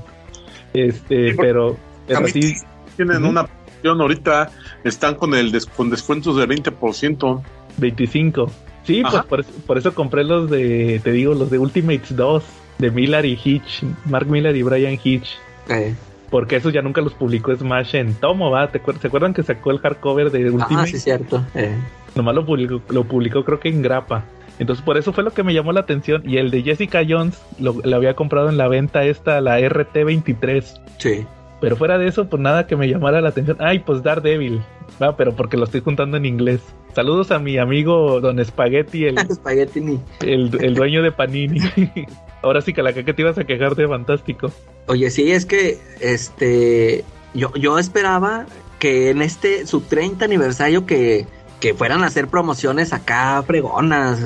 Este, 0.73 1.31
Sí, 1.33 1.37
pero, 1.41 1.77
pero 2.07 2.27
sí, 2.29 2.55
Tienen 2.97 3.25
una 3.25 3.47
promoción 3.47 4.01
ahorita, 4.01 4.51
están 4.85 5.15
con 5.15 5.35
el 5.35 5.51
des- 5.53 5.67
con 5.67 5.91
descuentos 5.91 6.37
del 6.37 6.47
20%. 6.49 7.43
25. 7.79 8.51
Sí, 8.85 9.03
pues 9.03 9.15
Ajá. 9.15 9.23
por, 9.25 9.41
eso- 9.41 9.53
por 9.67 9.79
eso 9.79 9.95
compré 9.95 10.25
los 10.25 10.51
de, 10.51 11.01
te 11.03 11.13
digo, 11.13 11.35
los 11.35 11.51
de 11.51 11.59
Ultimates 11.59 12.15
2, 12.17 12.43
de 12.79 12.91
Miller 12.91 13.25
y 13.27 13.39
Hitch, 13.43 13.83
Mark 14.07 14.27
Miller 14.29 14.55
y 14.57 14.63
Brian 14.63 14.99
Hitch. 15.03 15.29
eh. 15.69 15.95
Porque 16.31 16.57
esos 16.57 16.73
ya 16.73 16.81
nunca 16.83 17.01
los 17.01 17.13
publicó 17.15 17.55
Smash 17.55 17.97
en 17.97 18.15
tomo, 18.15 18.51
¿va? 18.51 18.69
¿Te 18.71 18.81
acuer- 18.83 18.99
¿Se 18.99 19.09
acuerdan 19.09 19.35
que 19.35 19.43
sacó 19.43 19.71
el 19.73 19.79
hardcover 19.81 20.31
de 20.31 20.47
Ah, 20.49 20.53
Ultimate? 20.53 20.91
sí, 20.91 20.99
cierto. 21.01 21.45
Eh. 21.55 21.75
Nomás 22.15 22.35
lo 22.35 22.47
publicó, 22.47 22.81
lo 22.91 23.05
publicó 23.05 23.45
creo 23.45 23.59
que 23.59 23.69
en 23.69 23.83
grapa. 23.83 24.25
Entonces 24.61 24.85
por 24.85 24.97
eso 24.99 25.13
fue 25.13 25.25
lo 25.25 25.31
que 25.33 25.43
me 25.43 25.55
llamó 25.55 25.73
la 25.73 25.81
atención. 25.81 26.23
Y 26.25 26.37
el 26.37 26.51
de 26.51 26.63
Jessica 26.63 27.01
Jones 27.09 27.43
lo, 27.59 27.75
lo 27.83 27.97
había 27.97 28.15
comprado 28.15 28.49
en 28.49 28.59
la 28.59 28.69
venta 28.69 29.05
esta, 29.05 29.41
la 29.41 29.59
RT23. 29.59 30.81
Sí. 30.99 31.27
Pero 31.61 31.77
fuera 31.77 31.99
de 31.99 32.07
eso, 32.09 32.29
pues 32.29 32.41
nada 32.41 32.67
que 32.67 32.77
me 32.77 32.89
llamara 32.89 33.21
la 33.21 33.31
atención. 33.31 33.57
Ay, 33.61 33.81
pues 33.81 34.03
Daredevil. 34.03 34.63
Va, 35.03 35.17
pero 35.17 35.35
porque 35.35 35.57
lo 35.57 35.65
estoy 35.65 35.81
juntando 35.81 36.17
en 36.17 36.27
inglés. 36.27 36.61
Saludos 36.95 37.31
a 37.31 37.39
mi 37.39 37.57
amigo 37.59 38.21
Don 38.21 38.43
Spaghetti, 38.45 39.05
el, 39.07 39.19
Spaghetti 39.35 39.99
el, 40.23 40.51
el 40.61 40.75
dueño 40.75 41.03
de 41.03 41.13
Panini. 41.13 41.61
Ahora 42.43 42.63
sí 42.63 42.73
la 42.73 42.93
que 42.93 43.03
te 43.13 43.23
ibas 43.23 43.39
a 43.39 43.45
quejar 43.45 43.75
de 43.75 43.87
fantástico. 43.87 44.51
Oye, 44.87 45.11
sí, 45.11 45.31
es 45.31 45.45
que 45.45 45.79
este 46.01 47.05
yo, 47.35 47.53
yo 47.55 47.79
esperaba 47.79 48.47
que 48.79 49.11
en 49.11 49.23
este 49.23 49.67
su 49.67 49.83
30 49.83 50.25
aniversario 50.25 50.87
que, 50.87 51.27
que 51.61 51.75
fueran 51.75 52.03
a 52.03 52.07
hacer 52.07 52.29
promociones 52.29 52.93
acá 52.93 53.43
fregonas. 53.47 54.21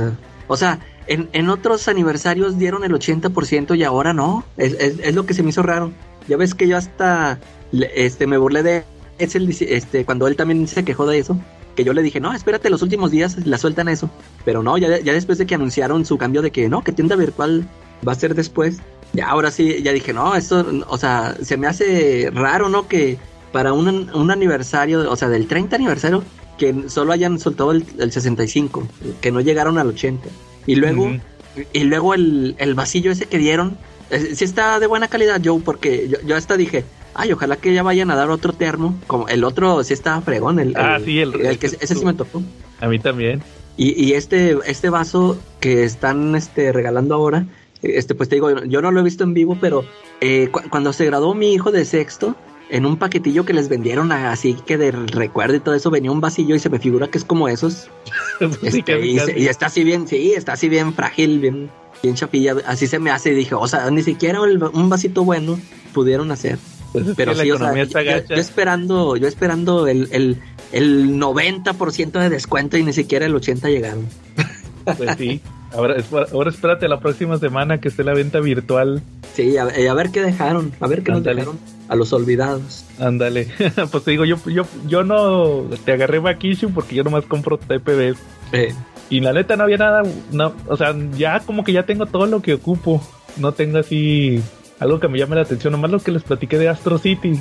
O 0.47 0.57
sea, 0.57 0.79
en, 1.07 1.29
en 1.33 1.49
otros 1.49 1.89
aniversarios 1.89 2.59
dieron 2.59 2.85
el 2.85 2.93
80% 2.93 3.77
y 3.77 3.83
ahora 3.83 4.15
no. 4.15 4.45
Es, 4.57 4.75
es, 4.75 5.01
es 5.01 5.15
lo 5.15 5.27
que 5.27 5.35
se 5.35 5.43
me 5.43 5.51
hizo 5.51 5.63
raro. 5.63 5.93
Ya 6.29 6.37
ves 6.37 6.55
que 6.55 6.69
yo 6.69 6.77
hasta 6.77 7.39
este 7.73 8.27
me 8.27 8.39
burlé 8.39 8.63
de 8.63 8.85
es 9.19 9.35
este 9.35 10.05
cuando 10.05 10.27
él 10.27 10.37
también 10.37 10.67
se 10.69 10.85
quejó 10.85 11.07
de 11.07 11.19
eso. 11.19 11.39
Que 11.77 11.83
yo 11.83 11.93
le 11.93 12.03
dije, 12.03 12.21
no, 12.21 12.33
espérate, 12.33 12.71
los 12.71 12.83
últimos 12.83 13.11
días 13.11 13.45
la 13.45 13.59
sueltan 13.59 13.89
eso. 13.89 14.09
Pero 14.45 14.63
no, 14.63 14.79
ya, 14.79 15.01
ya 15.01 15.13
después 15.13 15.39
de 15.39 15.47
que 15.47 15.57
anunciaron 15.57 16.07
su 16.07 16.17
cambio 16.17 16.41
de 16.41 16.53
que 16.53 16.69
no, 16.69 16.85
que 16.85 16.93
tienda 16.93 17.17
virtual 17.17 17.69
va 18.07 18.13
a 18.13 18.17
ser 18.17 18.35
después. 18.35 18.79
Ya 19.13 19.29
ahora 19.29 19.51
sí, 19.51 19.83
ya 19.83 19.93
dije, 19.93 20.13
no, 20.13 20.35
esto, 20.35 20.67
o 20.89 20.99
sea, 20.99 21.37
se 21.41 21.57
me 21.57 21.67
hace 21.69 22.31
raro, 22.35 22.69
¿no? 22.69 22.89
Que 22.89 23.17
para 23.53 23.73
un, 23.73 24.11
un 24.13 24.31
aniversario, 24.31 25.09
o 25.11 25.17
sea, 25.17 25.29
del 25.29 25.47
30 25.47 25.77
aniversario, 25.77 26.25
que 26.59 26.89
solo 26.89 27.13
hayan 27.13 27.39
soltado 27.39 27.71
el, 27.73 27.85
el 27.99 28.11
65, 28.11 28.87
que 29.21 29.31
no 29.31 29.41
llegaron 29.41 29.79
al 29.79 29.89
80. 29.89 30.29
Y 30.67 30.75
luego, 30.77 31.17
y 31.73 31.85
luego 31.85 32.15
el, 32.15 32.57
el 32.59 32.75
vasillo 32.75 33.13
ese 33.13 33.27
que 33.27 33.39
dieron, 33.39 33.77
eh, 34.11 34.35
sí 34.35 34.45
está 34.45 34.81
de 34.81 34.87
buena 34.89 35.07
calidad, 35.09 35.41
Joe, 35.45 35.61
porque 35.65 36.09
yo, 36.09 36.19
yo 36.27 36.35
hasta 36.37 36.57
dije, 36.57 36.85
ay, 37.15 37.31
ojalá 37.33 37.57
que 37.57 37.73
ya 37.73 37.85
vayan 37.85 38.11
a 38.11 38.17
dar 38.17 38.31
otro 38.31 38.53
termo, 38.53 38.99
como 39.07 39.29
el 39.29 39.45
otro 39.45 39.85
sí 39.85 39.95
estaba 39.95 40.21
fregón, 40.23 40.59
el, 40.59 40.75
Ah, 40.77 40.99
sí, 41.05 41.21
el- 41.21 41.59
que, 41.59 41.67
ese 41.67 41.95
sí 41.95 42.05
me 42.05 42.15
tocó. 42.15 42.43
A 42.81 42.89
mí 42.89 42.99
también. 42.99 43.41
Y, 43.77 43.93
y 44.05 44.15
este, 44.15 44.57
este 44.67 44.91
vaso 44.91 45.39
que 45.61 45.85
están 45.85 46.35
este, 46.35 46.73
regalando 46.73 47.15
ahora, 47.15 47.47
este, 47.85 48.15
pues 48.15 48.29
te 48.29 48.37
digo, 48.37 48.65
yo 48.65 48.83
no 48.83 48.91
lo 48.91 49.01
he 49.01 49.03
visto 49.03 49.25
en 49.25 49.35
vivo, 49.35 49.57
pero 49.61 49.85
eh, 50.21 50.49
cu- 50.51 50.63
cuando 50.71 50.93
se 50.93 51.05
graduó 51.07 51.35
mi 51.35 51.53
hijo 51.53 51.71
de 51.73 51.85
sexto, 51.85 52.37
en 52.71 52.87
un 52.87 52.97
paquetillo 52.97 53.45
que 53.45 53.53
les 53.53 53.69
vendieron 53.69 54.11
a- 54.13 54.33
así 54.33 54.55
que 54.67 54.79
de 54.79 54.91
recuerdo 54.93 55.55
y 55.57 55.61
todo 55.61 55.75
eso, 55.75 55.91
venía 55.91 56.11
un 56.11 56.21
vasillo 56.21 56.55
y 56.55 56.59
se 56.59 56.71
me 56.71 56.79
figura 56.79 57.09
que 57.09 57.19
es 57.19 57.25
como 57.25 57.49
esos. 57.49 57.89
Sí, 58.41 58.79
Este, 58.79 59.07
y, 59.07 59.19
se- 59.19 59.27
casi. 59.33 59.41
y 59.41 59.47
está 59.47 59.67
así 59.67 59.85
bien, 59.85 60.09
sí, 60.09 60.33
está 60.35 60.55
así 60.55 60.69
bien 60.69 60.93
frágil, 60.95 61.39
bien, 61.41 61.71
bien 62.03 62.15
chapilla, 62.15 62.57
así 62.67 62.87
se 62.87 62.99
me 62.99 63.11
hace 63.11 63.33
y 63.33 63.35
dije, 63.35 63.55
o 63.55 63.67
sea, 63.69 63.91
ni 63.91 64.03
siquiera 64.03 64.41
el- 64.45 64.63
un 64.63 64.89
vasito 64.89 65.25
bueno 65.25 65.59
pudieron 65.93 66.31
hacer. 66.33 66.59
Pues 66.93 67.09
es 67.09 67.17
Pero 67.17 67.33
que 67.35 67.43
sí, 67.43 67.51
o 67.51 67.59
sea, 67.59 67.75
yo, 67.75 68.25
yo 68.29 68.37
esperando, 68.37 69.17
yo 69.17 69.27
esperando 69.27 69.87
el, 69.89 70.09
el, 70.13 70.39
el 70.73 71.19
90% 71.19 72.13
de 72.21 72.29
descuento 72.31 72.77
y 72.79 72.85
ni 72.85 72.93
siquiera 72.93 73.27
el 73.27 73.35
80% 73.35 73.69
llegaron. 73.69 74.07
Pues 74.85 75.17
sí. 75.17 75.41
Ahora, 75.75 75.97
es- 75.97 76.13
ahora 76.33 76.51
espérate 76.51 76.89
la 76.89 77.01
próxima 77.01 77.37
semana 77.39 77.79
que 77.81 77.89
esté 77.89 78.05
la 78.05 78.15
venta 78.15 78.41
virtual. 78.41 79.03
Sí, 79.35 79.57
a, 79.57 79.65
a 79.65 79.95
ver 79.95 80.11
qué 80.11 80.21
dejaron, 80.23 80.73
a 80.81 80.87
ver 80.87 81.03
qué 81.03 81.11
nos 81.11 81.19
Ándale. 81.19 81.37
dejaron 81.41 81.59
a 81.89 81.97
los 81.97 82.13
olvidados. 82.13 82.85
Ándale. 83.01 83.49
pues 83.91 84.05
te 84.05 84.13
digo, 84.13 84.25
yo, 84.25 84.37
yo, 84.47 84.65
yo 84.87 85.03
no 85.03 85.65
te 85.85 85.93
agarré 85.93 86.19
Bakishu 86.21 86.71
porque 86.71 86.95
yo 86.95 87.03
nomás 87.05 87.25
compro 87.25 87.59
TPB. 87.59 88.15
Eh, 88.53 88.73
Y 89.11 89.21
la 89.21 89.33
neta 89.33 89.57
no 89.57 89.65
había 89.65 89.77
nada, 89.77 90.03
no, 90.33 90.55
o 90.69 90.77
sea, 90.77 90.95
ya 91.17 91.41
como 91.41 91.65
que 91.65 91.73
ya 91.73 91.85
tengo 91.85 92.07
todo 92.07 92.27
lo 92.27 92.41
que 92.41 92.55
ocupo. 92.55 93.03
No 93.37 93.51
tengo 93.53 93.79
así 93.79 94.41
algo 94.79 95.01
que 95.01 95.09
me 95.09 95.19
llame 95.19 95.35
la 95.37 95.43
atención, 95.43 95.73
nomás 95.73 95.91
lo 95.91 95.99
que 95.99 96.13
les 96.13 96.23
platiqué 96.23 96.57
de 96.59 96.69
Astro 96.69 96.99
City. 96.99 97.41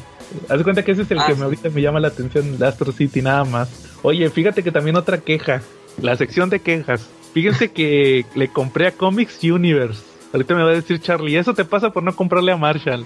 Haz 0.50 0.58
de 0.58 0.64
cuenta 0.64 0.84
que 0.84 0.92
ese 0.94 1.04
es 1.04 1.12
el 1.12 1.20
Ah, 1.20 1.26
que 1.28 1.34
sí. 1.34 1.40
me, 1.40 1.46
ahorita 1.46 1.70
me 1.70 1.82
llama 1.82 2.00
la 2.00 2.08
atención, 2.08 2.58
de 2.58 2.66
Astro 2.66 2.92
City 2.92 3.22
nada 3.22 3.44
más. 3.46 3.70
Oye, 4.02 4.28
fíjate 4.30 4.64
que 4.64 4.72
también 4.72 4.96
otra 4.96 5.20
queja, 5.20 5.62
la 6.02 6.16
sección 6.18 6.50
de 6.50 6.60
quejas. 6.60 7.08
Fíjense 7.34 7.72
que 7.72 8.26
le 8.36 8.48
compré 8.48 8.88
a 8.88 8.92
Comics 8.92 9.44
Universe. 9.44 10.04
Ahorita 10.34 10.56
me 10.56 10.64
va 10.64 10.70
a 10.70 10.74
decir 10.74 11.00
Charlie, 11.00 11.38
eso 11.38 11.54
te 11.54 11.66
pasa 11.66 11.92
por 11.92 12.04
no 12.04 12.16
comprarle 12.16 12.52
a 12.52 12.58
Marshall. 12.58 13.06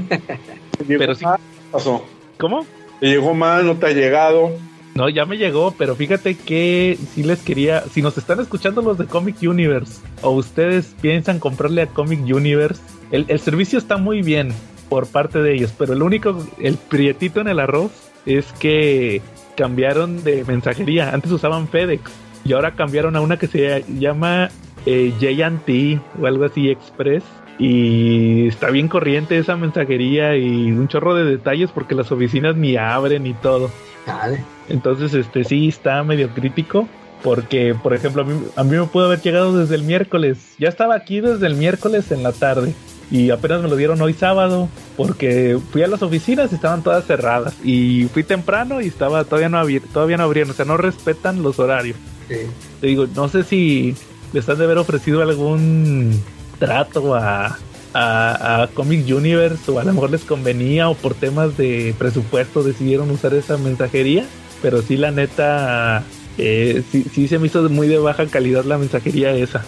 Pero 0.88 1.14
sí, 1.14 1.24
pasó? 1.70 2.04
¿cómo? 2.38 2.66
Te 3.00 3.06
llegó 3.06 3.34
mal, 3.34 3.66
no 3.66 3.76
te 3.76 3.86
ha 3.86 3.90
llegado. 3.90 4.52
No, 4.94 5.08
ya 5.08 5.24
me 5.24 5.38
llegó, 5.38 5.70
pero 5.78 5.96
fíjate 5.96 6.36
que 6.36 6.98
si 7.14 7.22
les 7.22 7.40
quería, 7.40 7.82
si 7.88 8.02
nos 8.02 8.18
están 8.18 8.40
escuchando 8.40 8.82
los 8.82 8.98
de 8.98 9.06
Comic 9.06 9.36
Universe 9.40 10.02
o 10.20 10.32
ustedes 10.32 10.94
piensan 11.00 11.38
comprarle 11.38 11.80
a 11.80 11.86
Comic 11.86 12.20
Universe, 12.20 12.82
el, 13.10 13.24
el 13.28 13.40
servicio 13.40 13.78
está 13.78 13.96
muy 13.96 14.20
bien 14.20 14.52
por 14.90 15.06
parte 15.06 15.40
de 15.40 15.54
ellos, 15.54 15.72
pero 15.78 15.94
el 15.94 16.02
único, 16.02 16.46
el 16.58 16.76
prietito 16.76 17.40
en 17.40 17.48
el 17.48 17.60
arroz 17.60 17.90
es 18.26 18.52
que 18.52 19.22
cambiaron 19.56 20.22
de 20.24 20.44
mensajería. 20.44 21.14
Antes 21.14 21.32
usaban 21.32 21.68
FedEx 21.68 22.02
y 22.44 22.52
ahora 22.52 22.72
cambiaron 22.72 23.16
a 23.16 23.20
una 23.20 23.36
que 23.36 23.46
se 23.46 23.84
llama 23.98 24.50
eh, 24.86 25.12
J&T 25.20 26.00
o 26.20 26.26
algo 26.26 26.44
así 26.44 26.70
Express. 26.70 27.24
Y 27.58 28.48
está 28.48 28.70
bien 28.70 28.88
corriente 28.88 29.38
esa 29.38 29.56
mensajería 29.56 30.36
y 30.36 30.72
un 30.72 30.88
chorro 30.88 31.14
de 31.14 31.24
detalles 31.24 31.70
porque 31.70 31.94
las 31.94 32.10
oficinas 32.10 32.56
ni 32.56 32.76
abren 32.76 33.26
y 33.26 33.34
todo. 33.34 33.70
Dale. 34.06 34.42
Entonces, 34.68 35.14
este 35.14 35.44
sí 35.44 35.68
está 35.68 36.02
medio 36.02 36.28
crítico. 36.30 36.88
Porque, 37.22 37.76
por 37.80 37.94
ejemplo, 37.94 38.22
a 38.22 38.24
mí, 38.24 38.34
a 38.56 38.64
mí 38.64 38.76
me 38.76 38.84
pudo 38.86 39.04
haber 39.04 39.20
llegado 39.20 39.56
desde 39.56 39.76
el 39.76 39.84
miércoles. 39.84 40.56
Ya 40.58 40.68
estaba 40.68 40.96
aquí 40.96 41.20
desde 41.20 41.46
el 41.46 41.54
miércoles 41.54 42.10
en 42.10 42.24
la 42.24 42.32
tarde. 42.32 42.74
Y 43.12 43.30
apenas 43.30 43.62
me 43.62 43.68
lo 43.68 43.76
dieron 43.76 44.00
hoy 44.02 44.12
sábado. 44.12 44.68
Porque 44.96 45.56
fui 45.70 45.84
a 45.84 45.86
las 45.86 46.02
oficinas 46.02 46.50
y 46.50 46.56
estaban 46.56 46.82
todas 46.82 47.06
cerradas. 47.06 47.54
Y 47.62 48.08
fui 48.12 48.24
temprano 48.24 48.80
y 48.80 48.88
estaba 48.88 49.22
todavía 49.22 49.48
no 49.48 49.64
todavía 49.92 50.16
no 50.16 50.24
abrieron. 50.24 50.50
O 50.50 50.54
sea, 50.54 50.64
no 50.64 50.76
respetan 50.76 51.44
los 51.44 51.60
horarios. 51.60 51.96
Sí. 52.32 52.46
Te 52.80 52.86
digo, 52.86 53.06
no 53.14 53.28
sé 53.28 53.44
si 53.44 53.94
les 54.32 54.48
han 54.48 54.58
de 54.58 54.64
haber 54.64 54.78
ofrecido 54.78 55.22
algún 55.22 56.20
trato 56.58 57.14
a, 57.14 57.58
a, 57.94 58.62
a 58.62 58.66
Comic 58.68 59.06
Universe 59.06 59.70
o 59.70 59.78
a 59.78 59.84
lo 59.84 59.92
mejor 59.92 60.10
les 60.10 60.24
convenía 60.24 60.88
o 60.88 60.94
por 60.94 61.14
temas 61.14 61.56
de 61.56 61.94
presupuesto 61.98 62.62
decidieron 62.62 63.10
usar 63.10 63.34
esa 63.34 63.58
mensajería. 63.58 64.26
Pero 64.62 64.80
sí, 64.80 64.96
la 64.96 65.10
neta, 65.10 66.04
eh, 66.38 66.82
sí, 66.90 67.04
sí 67.12 67.26
se 67.26 67.38
me 67.38 67.48
hizo 67.48 67.68
muy 67.68 67.88
de 67.88 67.98
baja 67.98 68.26
calidad 68.26 68.64
la 68.64 68.78
mensajería 68.78 69.32
esa. 69.32 69.64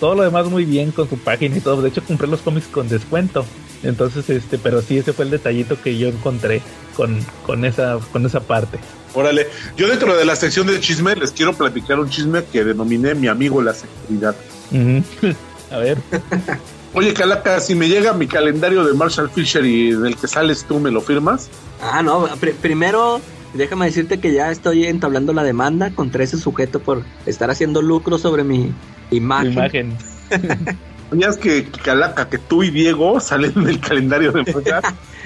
Todo 0.00 0.14
lo 0.14 0.22
demás 0.22 0.46
muy 0.48 0.64
bien 0.64 0.92
con 0.92 1.08
su 1.08 1.18
página 1.18 1.58
y 1.58 1.60
todo. 1.60 1.82
De 1.82 1.90
hecho, 1.90 2.02
compré 2.02 2.26
los 2.26 2.40
cómics 2.40 2.68
con 2.68 2.88
descuento. 2.88 3.44
Entonces, 3.82 4.28
este, 4.30 4.56
pero 4.58 4.80
sí, 4.80 4.96
ese 4.98 5.12
fue 5.12 5.24
el 5.26 5.30
detallito 5.30 5.80
que 5.80 5.98
yo 5.98 6.08
encontré 6.08 6.62
con, 6.96 7.18
con 7.44 7.64
esa, 7.64 7.98
con 8.12 8.24
esa 8.24 8.40
parte. 8.40 8.78
Órale, 9.14 9.48
yo 9.76 9.88
dentro 9.88 10.16
de 10.16 10.24
la 10.24 10.36
sección 10.36 10.66
de 10.66 10.78
chisme 10.80 11.14
les 11.16 11.30
quiero 11.32 11.54
platicar 11.54 11.98
un 11.98 12.08
chisme 12.10 12.44
que 12.52 12.64
denominé 12.64 13.14
mi 13.14 13.26
amigo 13.28 13.62
la 13.62 13.74
seguridad. 13.74 14.34
A 15.70 15.78
ver. 15.78 15.98
Oye, 16.94 17.12
Calaca, 17.14 17.60
si 17.60 17.74
me 17.74 17.88
llega 17.88 18.12
mi 18.14 18.26
calendario 18.26 18.84
de 18.84 18.94
Marshall 18.94 19.28
Fisher 19.30 19.64
y 19.64 19.92
del 19.92 20.16
que 20.16 20.26
sales 20.26 20.64
tú, 20.66 20.80
¿me 20.80 20.90
lo 20.90 21.00
firmas? 21.00 21.48
Ah, 21.82 22.02
no, 22.02 22.26
pri- 22.40 22.52
primero 22.52 23.20
déjame 23.54 23.86
decirte 23.86 24.18
que 24.20 24.32
ya 24.32 24.50
estoy 24.50 24.84
entablando 24.86 25.32
la 25.32 25.42
demanda 25.42 25.90
contra 25.90 26.22
ese 26.24 26.36
sujeto 26.38 26.80
por 26.80 27.02
estar 27.26 27.50
haciendo 27.50 27.82
lucro 27.82 28.18
sobre 28.18 28.44
mi 28.44 28.72
imagen. 29.10 29.52
Imagen. 29.52 29.96
¿Sabías 31.10 31.36
que 31.38 31.64
Calaca, 31.82 32.28
que 32.28 32.36
tú 32.38 32.62
y 32.62 32.70
Diego 32.70 33.18
salen 33.20 33.52
en 33.56 33.68
el 33.68 33.80
calendario 33.80 34.32
de 34.32 34.42
Marshall? 34.52 34.82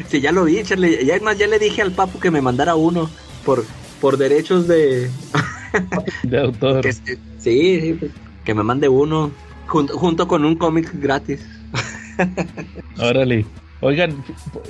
Sí, 0.09 0.21
ya 0.21 0.31
lo 0.33 0.45
vi, 0.45 0.63
Charlie. 0.63 1.05
Ya, 1.05 1.17
es 1.17 1.23
más, 1.23 1.37
ya 1.39 1.47
le 1.49 1.59
dije 1.59 1.83
al 1.83 1.91
papu 1.93 2.21
que 2.21 2.31
me 2.31 2.41
mandara 2.41 2.75
uno 2.77 3.11
por, 3.45 3.65
por 4.01 4.17
derechos 4.17 4.69
de... 4.69 5.11
De 6.25 6.39
autor. 6.39 6.83
que, 6.83 6.93
sí, 6.93 7.19
sí, 7.39 7.97
pues, 7.99 8.13
que 8.45 8.55
me 8.55 8.63
mande 8.63 8.89
uno 8.89 9.31
junto, 9.67 9.97
junto 9.99 10.29
con 10.29 10.45
un 10.45 10.57
cómic 10.57 10.91
gratis. 10.95 11.41
Órale. 12.99 13.47
Oigan, 13.81 14.23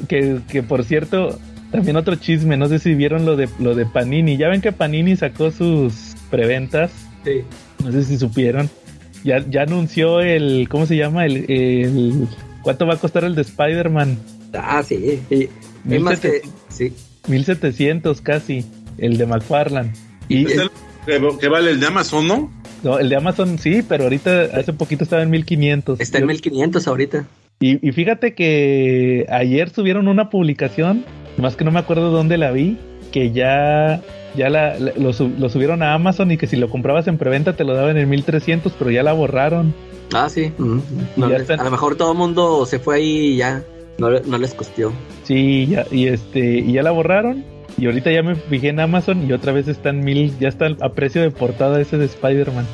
que, 0.09 0.41
que 0.49 0.63
por 0.63 0.85
cierto, 0.85 1.39
también 1.71 1.97
otro 1.97 2.17
chisme, 2.17 2.57
no 2.57 2.69
sé 2.69 2.79
si 2.79 2.95
vieron 2.95 3.27
lo 3.27 3.37
de 3.37 3.49
lo 3.59 3.75
de 3.75 3.85
Panini. 3.85 4.37
Ya 4.37 4.49
ven 4.49 4.61
que 4.63 4.73
Panini 4.73 5.17
sacó 5.17 5.51
sus 5.51 6.15
preventas, 6.31 6.93
Sí. 7.25 7.43
no 7.85 7.93
sé 7.93 8.05
si 8.05 8.17
supieron. 8.19 8.71
Ya, 9.23 9.45
ya 9.49 9.63
anunció 9.63 10.21
el, 10.21 10.69
¿cómo 10.69 10.87
se 10.87 10.97
llama? 10.97 11.27
El, 11.27 11.51
el 11.51 12.29
¿cuánto 12.63 12.87
va 12.87 12.95
a 12.95 12.99
costar 12.99 13.25
el 13.25 13.35
de 13.35 13.43
Spider-Man? 13.43 14.19
Ah, 14.55 14.83
sí. 14.83 15.23
sí. 15.29 15.49
Es 15.89 16.01
más 16.01 16.19
que... 16.21 16.43
Sí. 16.69 16.93
1700 17.29 18.21
casi, 18.21 18.65
el 18.99 19.17
de 19.19 19.27
McFarlane. 19.27 19.93
Y 20.29 20.47
Es 20.47 20.59
el 20.59 20.71
que, 21.07 21.21
que 21.41 21.49
vale 21.49 21.71
el 21.71 21.81
de 21.81 21.87
Amazon, 21.87 22.27
¿no? 22.27 22.51
no, 22.83 22.99
el 22.99 23.09
de 23.09 23.17
Amazon 23.17 23.59
sí, 23.59 23.83
pero 23.87 24.05
ahorita 24.05 24.45
hace 24.55 24.73
poquito 24.73 25.05
estaba 25.05 25.23
en 25.23 25.31
1500. 25.31 26.01
Está 26.01 26.19
en 26.19 26.23
Yo- 26.25 26.29
1500 26.29 26.87
ahorita. 26.89 27.27
Y, 27.61 27.87
y 27.87 27.93
fíjate 27.93 28.35
que 28.35 29.25
ayer 29.29 29.71
subieron 29.71 30.09
una 30.09 30.31
publicación, 30.31 31.05
más 31.39 31.55
que 31.55 31.65
no 31.65 31.71
me 31.71 31.79
acuerdo 31.79 32.11
dónde 32.11 32.37
la 32.37 32.51
vi, 32.51 32.77
que 33.13 33.31
ya, 33.31 34.03
ya 34.37 34.51
la, 34.51 34.77
la- 34.81 34.93
lo, 34.97 35.13
sub- 35.13 35.39
lo 35.39 35.49
subieron 35.49 35.83
a 35.83 35.95
Amazon 35.95 36.33
y 36.33 36.37
que 36.39 36.49
si 36.49 36.57
lo 36.57 36.69
comprabas 36.69 37.07
en 37.07 37.19
preventa 37.19 37.55
te 37.55 37.63
lo 37.65 37.75
daban 37.75 37.99
en 37.99 38.09
1300, 38.09 38.73
pero 38.77 38.91
ya 38.91 39.03
la 39.05 39.13
borraron. 39.13 39.75
Ah, 40.13 40.29
sí. 40.29 40.53
Mm, 40.59 40.79
no 41.17 41.27
A 41.27 41.65
lo 41.65 41.71
mejor 41.71 41.95
todo 41.97 42.13
el 42.13 42.19
mundo 42.19 42.67
se 42.67 42.79
fue 42.81 42.97
ahí 42.97 43.19
y 43.35 43.37
ya 43.37 43.63
no, 43.99 44.11
no 44.11 44.39
les 44.39 44.55
costó. 44.55 44.93
Sí, 45.25 45.67
ya, 45.69 45.87
y 45.91 46.07
este, 46.09 46.59
y 46.59 46.73
ya 46.73 46.83
la 46.83 46.91
borraron. 46.91 47.45
Y 47.79 47.87
ahorita 47.87 48.11
ya 48.13 48.23
me 48.23 48.35
fijé 48.35 48.69
en 48.69 48.81
Amazon 48.81 49.27
y 49.27 49.33
otra 49.33 49.53
vez 49.53 49.67
están 49.69 50.01
mil, 50.05 50.33
ya 50.39 50.49
está 50.49 50.69
a 50.81 50.91
precio 50.91 51.23
de 51.23 51.31
portada 51.31 51.81
ese 51.81 51.97
de 51.97 52.05
Spider-Man. 52.05 52.67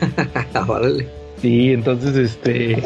Órale. 0.68 1.06
Sí, 1.40 1.72
entonces 1.72 2.16
este 2.16 2.82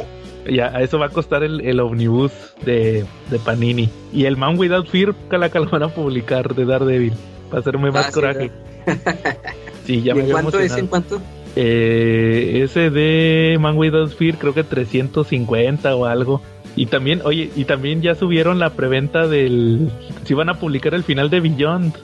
ya 0.51 0.67
a 0.77 0.83
eso 0.83 0.99
va 0.99 1.07
a 1.07 1.09
costar 1.09 1.43
el, 1.43 1.63
el 1.63 1.81
omnibus 1.81 2.33
de, 2.67 3.05
de 3.31 3.39
Panini. 3.39 3.89
Y 4.13 4.27
el 4.27 4.37
Man 4.37 4.59
Without 4.59 4.89
Fear, 4.89 5.15
calaca 5.29 5.59
lo 5.59 5.71
van 5.71 5.85
a 5.85 5.89
publicar 5.89 6.55
de 6.55 6.65
Daredevil. 6.67 7.15
Para 7.49 7.61
hacerme 7.61 7.91
más 7.91 8.09
Ah, 8.09 8.13
coraje. 8.13 8.51
Sí, 9.87 10.03
ya 10.03 10.13
¿Y 10.13 10.17
me 10.17 10.25
en 10.25 10.31
cuánto 10.33 10.59
es? 10.59 10.73
emocionado. 10.77 10.81
¿En 10.81 10.87
cuánto? 10.89 11.21
Eh, 11.57 12.61
ese 12.65 12.91
de 12.91 13.57
Man 13.61 13.79
Without 13.79 14.13
Fear 14.15 14.37
creo 14.37 14.53
que 14.53 14.65
350 14.65 15.95
o 15.97 16.05
algo. 16.05 16.43
Y 16.77 16.87
también, 16.87 17.21
oye, 17.25 17.51
y 17.55 17.65
también 17.65 18.03
ya 18.03 18.15
subieron 18.15 18.59
la 18.59 18.71
preventa 18.71 19.27
del... 19.29 19.91
Si 20.25 20.35
van 20.35 20.49
a 20.49 20.59
publicar 20.59 20.95
el 20.95 21.05
final 21.05 21.31
de 21.31 21.41
Beyond. 21.41 21.95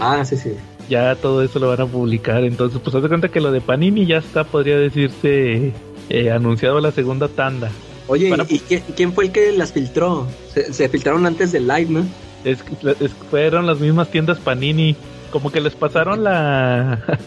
Ah, 0.00 0.24
sí, 0.24 0.36
sí. 0.36 0.52
Ya 0.88 1.14
todo 1.16 1.42
eso 1.42 1.58
lo 1.58 1.68
van 1.68 1.80
a 1.80 1.86
publicar. 1.86 2.44
Entonces, 2.44 2.80
pues 2.82 2.94
haz 2.94 3.02
de 3.02 3.08
cuenta 3.08 3.28
que 3.28 3.40
lo 3.40 3.50
de 3.50 3.60
Panini 3.60 4.06
ya 4.06 4.18
está, 4.18 4.44
podría 4.44 4.78
decirse, 4.78 5.72
eh, 6.08 6.30
anunciado 6.30 6.80
la 6.80 6.92
segunda 6.92 7.26
tanda. 7.28 7.70
Oye, 8.06 8.32
a- 8.32 8.46
¿y 8.48 8.58
quién, 8.60 8.82
quién 8.96 9.12
fue 9.12 9.24
el 9.26 9.32
que 9.32 9.52
las 9.52 9.72
filtró? 9.72 10.26
Se, 10.54 10.72
se 10.72 10.88
filtraron 10.88 11.26
antes 11.26 11.50
del 11.52 11.66
live, 11.66 11.86
¿no? 11.90 12.04
Es, 12.44 12.64
es- 13.00 13.12
fueron 13.30 13.66
las 13.66 13.80
mismas 13.80 14.10
tiendas 14.10 14.38
Panini. 14.38 14.94
Como 15.32 15.50
que 15.52 15.60
les 15.60 15.74
pasaron 15.74 16.22
la... 16.24 17.02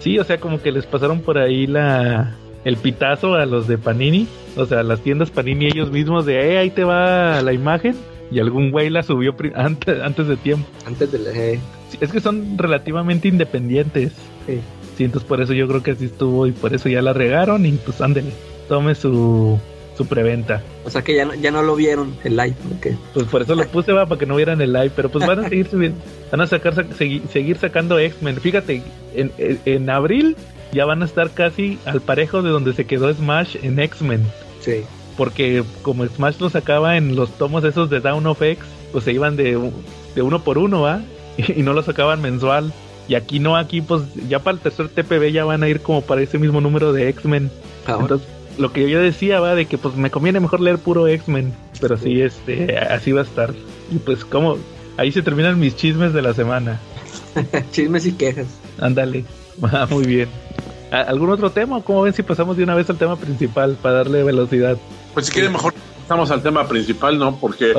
Sí, 0.00 0.16
o 0.18 0.24
sea, 0.24 0.38
como 0.38 0.62
que 0.62 0.70
les 0.72 0.86
pasaron 0.86 1.20
por 1.20 1.38
ahí 1.38 1.66
la 1.66 2.36
el 2.64 2.76
pitazo 2.76 3.34
a 3.34 3.46
los 3.46 3.68
de 3.68 3.78
Panini, 3.78 4.26
o 4.56 4.66
sea, 4.66 4.82
las 4.82 5.00
tiendas 5.00 5.30
Panini 5.30 5.66
ellos 5.66 5.90
mismos 5.90 6.26
de, 6.26 6.54
eh, 6.54 6.58
ahí 6.58 6.70
te 6.70 6.84
va 6.84 7.40
la 7.42 7.52
imagen 7.52 7.96
y 8.30 8.40
algún 8.40 8.70
güey 8.70 8.90
la 8.90 9.02
subió 9.02 9.34
antes, 9.54 10.00
antes 10.02 10.28
de 10.28 10.36
tiempo. 10.36 10.68
Antes 10.86 11.10
de 11.12 11.18
la... 11.18 11.30
Eh. 11.30 11.60
es 12.00 12.12
que 12.12 12.20
son 12.20 12.58
relativamente 12.58 13.28
independientes. 13.28 14.12
Sí. 14.46 14.60
sí. 14.96 15.04
entonces 15.04 15.28
por 15.28 15.40
eso 15.40 15.52
yo 15.52 15.66
creo 15.68 15.82
que 15.82 15.92
así 15.92 16.06
estuvo 16.06 16.46
y 16.46 16.52
por 16.52 16.74
eso 16.74 16.88
ya 16.88 17.02
la 17.02 17.12
regaron 17.12 17.64
y 17.64 17.72
pues 17.72 18.00
ándele, 18.00 18.32
tome 18.68 18.94
su 18.94 19.58
su 19.98 20.06
preventa. 20.06 20.62
O 20.84 20.90
sea 20.90 21.02
que 21.02 21.14
ya 21.14 21.24
no, 21.24 21.34
ya 21.34 21.50
no 21.50 21.62
lo 21.62 21.74
vieron 21.74 22.14
el 22.22 22.36
live. 22.36 22.54
Pues 23.12 23.26
por 23.26 23.42
eso 23.42 23.56
lo 23.56 23.66
puse 23.66 23.92
va 23.92 24.06
para 24.06 24.18
que 24.18 24.26
no 24.26 24.36
vieran 24.36 24.60
el 24.60 24.72
live, 24.72 24.92
pero 24.94 25.10
pues 25.10 25.26
van 25.26 25.40
a 25.40 25.48
seguir 25.48 25.68
subiendo, 25.68 25.98
van 26.30 26.40
a 26.40 26.46
sacar 26.46 26.72
seguir, 26.96 27.58
sacando 27.58 27.98
X-Men. 27.98 28.40
Fíjate, 28.40 28.80
en, 29.14 29.32
en, 29.36 29.90
abril 29.90 30.36
ya 30.72 30.84
van 30.84 31.02
a 31.02 31.06
estar 31.06 31.30
casi 31.30 31.78
al 31.84 32.00
parejo 32.00 32.42
de 32.42 32.50
donde 32.50 32.72
se 32.72 32.86
quedó 32.86 33.12
Smash 33.12 33.56
en 33.62 33.78
X-Men. 33.78 34.22
Sí. 34.60 34.84
Porque 35.16 35.64
como 35.82 36.06
Smash 36.06 36.38
lo 36.38 36.50
sacaba 36.50 36.96
en 36.96 37.16
los 37.16 37.30
tomos 37.38 37.64
esos 37.64 37.90
de 37.90 38.00
Down 38.00 38.26
of 38.26 38.42
X, 38.42 38.64
pues 38.92 39.04
se 39.04 39.12
iban 39.12 39.36
de, 39.36 39.70
de 40.14 40.22
uno 40.22 40.42
por 40.42 40.58
uno, 40.58 40.82
¿va? 40.82 41.02
Y, 41.36 41.62
no 41.62 41.72
lo 41.72 41.82
sacaban 41.82 42.20
mensual. 42.20 42.72
Y 43.06 43.14
aquí 43.14 43.38
no, 43.38 43.56
aquí 43.56 43.80
pues 43.80 44.02
ya 44.28 44.40
para 44.40 44.56
el 44.56 44.60
tercer 44.60 44.88
TPB 44.88 45.30
ya 45.32 45.44
van 45.44 45.62
a 45.62 45.68
ir 45.68 45.80
como 45.80 46.02
para 46.02 46.20
ese 46.20 46.38
mismo 46.38 46.60
número 46.60 46.92
de 46.92 47.08
X-Men. 47.08 47.50
Entonces 47.86 48.28
lo 48.58 48.72
que 48.72 48.90
yo 48.90 49.00
decía 49.00 49.40
va 49.40 49.54
de 49.54 49.66
que 49.66 49.78
pues 49.78 49.96
me 49.96 50.10
conviene 50.10 50.40
mejor 50.40 50.60
leer 50.60 50.78
puro 50.78 51.06
X-Men, 51.06 51.54
pero 51.80 51.96
sí, 51.96 52.20
este, 52.20 52.76
así 52.76 53.12
va 53.12 53.20
a 53.20 53.24
estar. 53.24 53.54
Y 53.90 53.98
pues 53.98 54.24
como, 54.24 54.58
ahí 54.96 55.12
se 55.12 55.22
terminan 55.22 55.58
mis 55.58 55.76
chismes 55.76 56.12
de 56.12 56.22
la 56.22 56.34
semana. 56.34 56.80
chismes 57.70 58.04
y 58.04 58.12
quejas. 58.12 58.48
Ándale, 58.78 59.24
ah, 59.72 59.86
muy 59.90 60.06
bien. 60.06 60.28
¿Algún 60.90 61.30
otro 61.30 61.50
tema? 61.50 61.82
¿Cómo 61.82 62.02
ven 62.02 62.14
si 62.14 62.22
pasamos 62.22 62.56
de 62.56 62.64
una 62.64 62.74
vez 62.74 62.88
al 62.88 62.96
tema 62.96 63.16
principal 63.16 63.76
para 63.80 63.96
darle 63.96 64.22
velocidad? 64.22 64.78
Pues 65.12 65.26
si 65.26 65.32
quieren 65.32 65.52
mejor 65.52 65.74
pasamos 66.02 66.30
al 66.30 66.42
tema 66.42 66.66
principal, 66.66 67.18
¿no? 67.18 67.36
Porque 67.36 67.74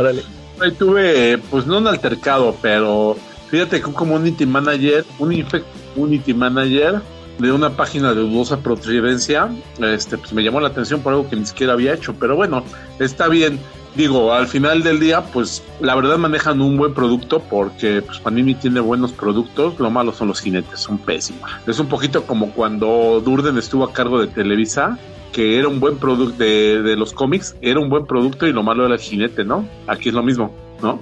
ahí 0.61 0.71
tuve, 0.73 1.39
pues 1.49 1.65
no 1.65 1.79
un 1.79 1.87
altercado, 1.87 2.55
pero 2.61 3.17
fíjate 3.49 3.81
que 3.81 3.87
un 3.87 3.93
community 3.93 4.45
manager, 4.45 5.03
un 5.17 5.33
infect 5.33 5.65
community 5.95 6.35
manager 6.35 7.01
de 7.39 7.51
una 7.51 7.71
página 7.71 8.13
de 8.13 8.21
dudosa 8.21 8.59
procedencia, 8.59 9.49
este, 9.79 10.17
pues 10.17 10.31
me 10.33 10.43
llamó 10.43 10.59
la 10.59 10.67
atención 10.67 11.01
por 11.01 11.13
algo 11.13 11.27
que 11.29 11.37
ni 11.37 11.45
siquiera 11.45 11.73
había 11.73 11.93
hecho, 11.93 12.13
pero 12.19 12.35
bueno, 12.35 12.63
está 12.99 13.27
bien. 13.27 13.59
Digo, 13.95 14.33
al 14.33 14.47
final 14.47 14.83
del 14.83 14.99
día, 14.99 15.21
pues 15.21 15.63
la 15.79 15.95
verdad 15.95 16.17
manejan 16.17 16.61
un 16.61 16.77
buen 16.77 16.93
producto 16.93 17.39
porque 17.39 18.01
pues, 18.01 18.19
Panini 18.19 18.55
tiene 18.55 18.79
buenos 18.79 19.11
productos, 19.11 19.79
lo 19.79 19.89
malo 19.89 20.13
son 20.13 20.27
los 20.27 20.41
jinetes, 20.41 20.79
son 20.79 20.97
pésimos. 20.99 21.49
Es 21.67 21.79
un 21.79 21.87
poquito 21.87 22.23
como 22.23 22.51
cuando 22.51 23.21
Durden 23.23 23.57
estuvo 23.57 23.83
a 23.83 23.93
cargo 23.93 24.19
de 24.19 24.27
Televisa, 24.27 24.97
que 25.31 25.57
era 25.57 25.67
un 25.67 25.79
buen 25.79 25.97
producto 25.97 26.37
de, 26.43 26.81
de 26.81 26.95
los 26.95 27.13
cómics, 27.13 27.55
era 27.61 27.79
un 27.79 27.89
buen 27.89 28.05
producto 28.05 28.47
y 28.47 28.53
lo 28.53 28.63
malo 28.63 28.85
era 28.85 28.95
el 28.95 29.01
jinete, 29.01 29.43
¿no? 29.43 29.67
Aquí 29.87 30.09
es 30.09 30.15
lo 30.15 30.23
mismo 30.23 30.53
¿no? 30.81 30.99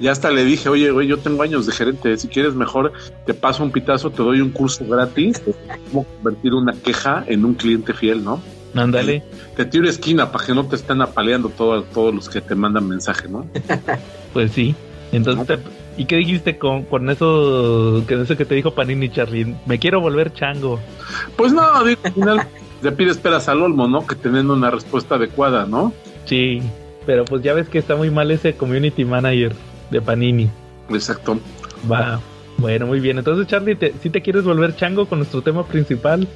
Ya 0.00 0.12
hasta 0.12 0.30
le 0.30 0.44
dije, 0.44 0.68
oye, 0.68 0.90
güey, 0.90 1.06
yo 1.06 1.18
tengo 1.18 1.42
años 1.42 1.66
de 1.66 1.72
gerente, 1.72 2.16
si 2.16 2.28
quieres 2.28 2.54
mejor 2.54 2.92
te 3.24 3.34
paso 3.34 3.62
un 3.62 3.70
pitazo, 3.70 4.10
te 4.10 4.22
doy 4.22 4.40
un 4.40 4.50
curso 4.50 4.84
gratis 4.86 5.42
cómo 5.90 6.04
convertir 6.04 6.54
una 6.54 6.72
queja 6.72 7.24
en 7.26 7.44
un 7.44 7.54
cliente 7.54 7.92
fiel, 7.92 8.24
¿no? 8.24 8.40
Ándale. 8.76 9.22
Te 9.56 9.64
tiro 9.64 9.88
esquina 9.88 10.30
para 10.30 10.44
que 10.44 10.54
no 10.54 10.66
te 10.66 10.76
estén 10.76 11.00
apaleando 11.00 11.48
todos 11.48 11.84
todos 11.90 12.14
los 12.14 12.28
que 12.28 12.40
te 12.40 12.54
mandan 12.54 12.86
mensaje, 12.86 13.28
¿no? 13.28 13.46
pues 14.32 14.52
sí. 14.52 14.74
Entonces, 15.12 15.60
¿y 15.96 16.04
qué 16.04 16.16
dijiste 16.16 16.58
con, 16.58 16.84
con 16.84 17.08
eso, 17.08 18.04
que 18.06 18.20
eso 18.20 18.36
que 18.36 18.44
te 18.44 18.54
dijo 18.54 18.72
Panini 18.72 19.08
Charlie? 19.08 19.54
Me 19.66 19.78
quiero 19.78 20.00
volver 20.00 20.32
chango. 20.34 20.80
Pues 21.36 21.52
no, 21.52 21.84
digo, 21.84 22.00
al 22.04 22.12
final 22.12 22.48
le 22.82 22.92
pide 22.92 23.10
esperas 23.10 23.48
al 23.48 23.62
olmo, 23.62 23.88
¿no? 23.88 24.06
Que 24.06 24.14
teniendo 24.14 24.54
una 24.54 24.70
respuesta 24.70 25.14
adecuada, 25.14 25.66
¿no? 25.66 25.92
Sí. 26.24 26.60
Pero 27.06 27.24
pues 27.24 27.42
ya 27.42 27.54
ves 27.54 27.68
que 27.68 27.78
está 27.78 27.94
muy 27.94 28.10
mal 28.10 28.30
ese 28.30 28.56
community 28.56 29.04
manager 29.04 29.54
de 29.90 30.02
Panini. 30.02 30.50
Exacto. 30.90 31.38
Va. 31.90 32.20
Bueno, 32.58 32.86
muy 32.86 33.00
bien. 33.00 33.18
Entonces, 33.18 33.46
Charlie, 33.46 33.78
si 34.02 34.10
te 34.10 34.22
quieres 34.22 34.44
volver 34.44 34.74
chango 34.76 35.06
con 35.06 35.18
nuestro 35.18 35.42
tema 35.42 35.64
principal. 35.66 36.26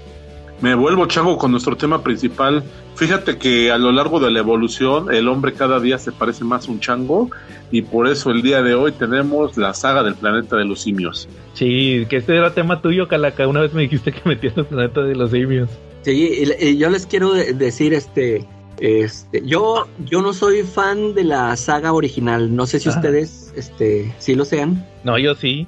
Me 0.61 0.75
vuelvo 0.75 1.07
chango 1.07 1.39
con 1.39 1.51
nuestro 1.53 1.77
tema 1.77 2.03
principal. 2.03 2.63
Fíjate 2.95 3.39
que 3.39 3.71
a 3.71 3.79
lo 3.79 3.93
largo 3.93 4.21
de 4.21 4.31
la 4.31 4.41
evolución 4.41 5.13
el 5.13 5.29
hombre 5.29 5.55
cada 5.55 5.81
día 5.81 5.99
se 5.99 6.13
parece 6.13 6.45
más 6.45 6.69
a 6.69 6.71
un 6.71 6.81
chango 6.81 7.31
y 7.71 7.83
por 7.83 8.07
eso 8.07 8.31
el 8.31 8.43
día 8.43 8.63
de 8.63 8.75
hoy 8.75 8.93
tenemos 8.93 9.57
la 9.57 9.73
saga 9.73 10.03
del 10.03 10.15
planeta 10.15 10.57
de 10.57 10.67
los 10.67 10.81
simios. 10.83 11.29
Sí, 11.55 12.07
que 12.11 12.19
este 12.19 12.37
era 12.37 12.53
tema 12.53 12.83
tuyo, 12.83 13.09
Calaca. 13.09 13.49
Una 13.49 13.61
vez 13.61 13.73
me 13.73 13.83
dijiste 13.83 14.13
que 14.13 14.21
metías 14.29 14.57
el 14.57 14.67
planeta 14.67 15.01
de 15.01 15.15
los 15.15 15.31
simios. 15.31 15.71
Sí, 16.03 16.45
y 16.61 16.77
yo 16.77 16.91
les 16.91 17.07
quiero 17.07 17.33
decir, 17.33 17.95
este, 17.95 18.47
este, 18.81 19.43
yo, 19.45 19.87
yo 20.07 20.23
no 20.23 20.33
soy 20.33 20.63
fan 20.63 21.15
de 21.15 21.25
la 21.25 21.55
saga 21.57 21.93
original. 21.93 22.55
No 22.55 22.67
sé 22.67 22.81
si 22.81 22.89
ustedes, 22.89 23.53
este, 23.55 24.13
sí 24.19 24.35
lo 24.35 24.45
sean. 24.45 24.87
No, 25.05 25.19
yo 25.19 25.35
sí. 25.35 25.67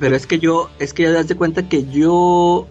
Pero, 0.00 0.16
es 0.16 0.26
que 0.26 0.38
yo, 0.38 0.70
es 0.78 0.92
que 0.92 1.04
ya 1.04 1.12
das 1.12 1.28
de 1.28 1.36
cuenta 1.36 1.68
que 1.68 1.86
yo, 1.86 2.66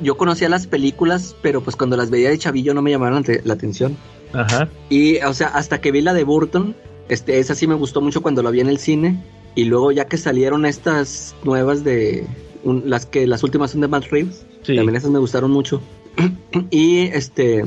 yo 0.00 0.16
conocía 0.16 0.48
las 0.48 0.66
películas, 0.66 1.34
pero 1.42 1.60
pues 1.60 1.76
cuando 1.76 1.96
las 1.96 2.10
veía 2.10 2.30
de 2.30 2.38
chavillo 2.38 2.74
no 2.74 2.82
me 2.82 2.90
llamaron 2.90 3.24
la 3.44 3.54
atención. 3.54 3.96
Ajá. 4.32 4.68
Y, 4.88 5.18
o 5.18 5.34
sea, 5.34 5.48
hasta 5.48 5.80
que 5.80 5.92
vi 5.92 6.00
la 6.00 6.14
de 6.14 6.24
Burton, 6.24 6.74
este, 7.08 7.38
esa 7.38 7.54
sí 7.54 7.66
me 7.66 7.74
gustó 7.74 8.00
mucho 8.00 8.22
cuando 8.22 8.42
la 8.42 8.50
vi 8.50 8.60
en 8.60 8.68
el 8.68 8.78
cine. 8.78 9.22
Y 9.54 9.64
luego 9.64 9.92
ya 9.92 10.06
que 10.06 10.16
salieron 10.16 10.66
estas 10.66 11.34
nuevas 11.44 11.84
de, 11.84 12.26
las 12.64 13.06
que 13.06 13.26
las 13.26 13.42
últimas 13.42 13.70
son 13.70 13.82
de 13.82 13.88
Matt 13.88 14.06
Reeves, 14.10 14.44
también 14.66 14.96
esas 14.96 15.10
me 15.10 15.18
gustaron 15.18 15.50
mucho. 15.50 15.80
y 16.70 17.02
este, 17.02 17.64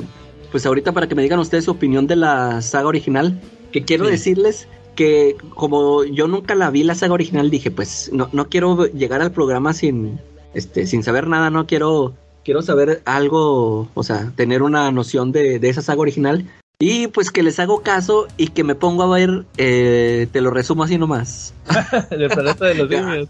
pues 0.51 0.65
ahorita 0.65 0.91
para 0.91 1.07
que 1.07 1.15
me 1.15 1.21
digan 1.21 1.39
ustedes 1.39 1.65
su 1.65 1.71
opinión 1.71 2.07
de 2.07 2.17
la 2.17 2.61
saga 2.61 2.87
original, 2.87 3.39
que 3.71 3.83
quiero 3.83 4.07
decirles 4.07 4.67
que 4.95 5.37
como 5.53 6.03
yo 6.03 6.27
nunca 6.27 6.55
la 6.55 6.69
vi 6.71 6.83
la 6.83 6.95
saga 6.95 7.13
original, 7.13 7.49
dije, 7.49 7.71
pues 7.71 8.09
no, 8.11 8.29
no 8.33 8.49
quiero 8.49 8.87
llegar 8.87 9.21
al 9.21 9.31
programa 9.31 9.73
sin, 9.73 10.19
este, 10.53 10.85
sin 10.87 11.03
saber 11.03 11.27
nada, 11.27 11.49
no 11.49 11.65
quiero, 11.65 12.13
quiero 12.43 12.61
saber 12.61 13.01
algo, 13.05 13.89
o 13.93 14.03
sea, 14.03 14.31
tener 14.35 14.63
una 14.63 14.91
noción 14.91 15.31
de, 15.31 15.59
esa 15.61 15.81
saga 15.81 16.01
original. 16.01 16.45
Y 16.79 17.07
pues 17.07 17.31
que 17.31 17.41
les 17.41 17.59
hago 17.59 17.81
caso 17.81 18.27
y 18.37 18.49
que 18.49 18.63
me 18.63 18.75
pongo 18.75 19.01
a 19.03 19.17
ver, 19.17 19.45
eh, 19.57 20.27
te 20.31 20.41
lo 20.41 20.51
resumo 20.51 20.83
así 20.83 20.97
nomás. 20.97 21.53
de 22.11 22.17
de 22.17 22.75
los 22.75 22.89
niños. 22.89 23.29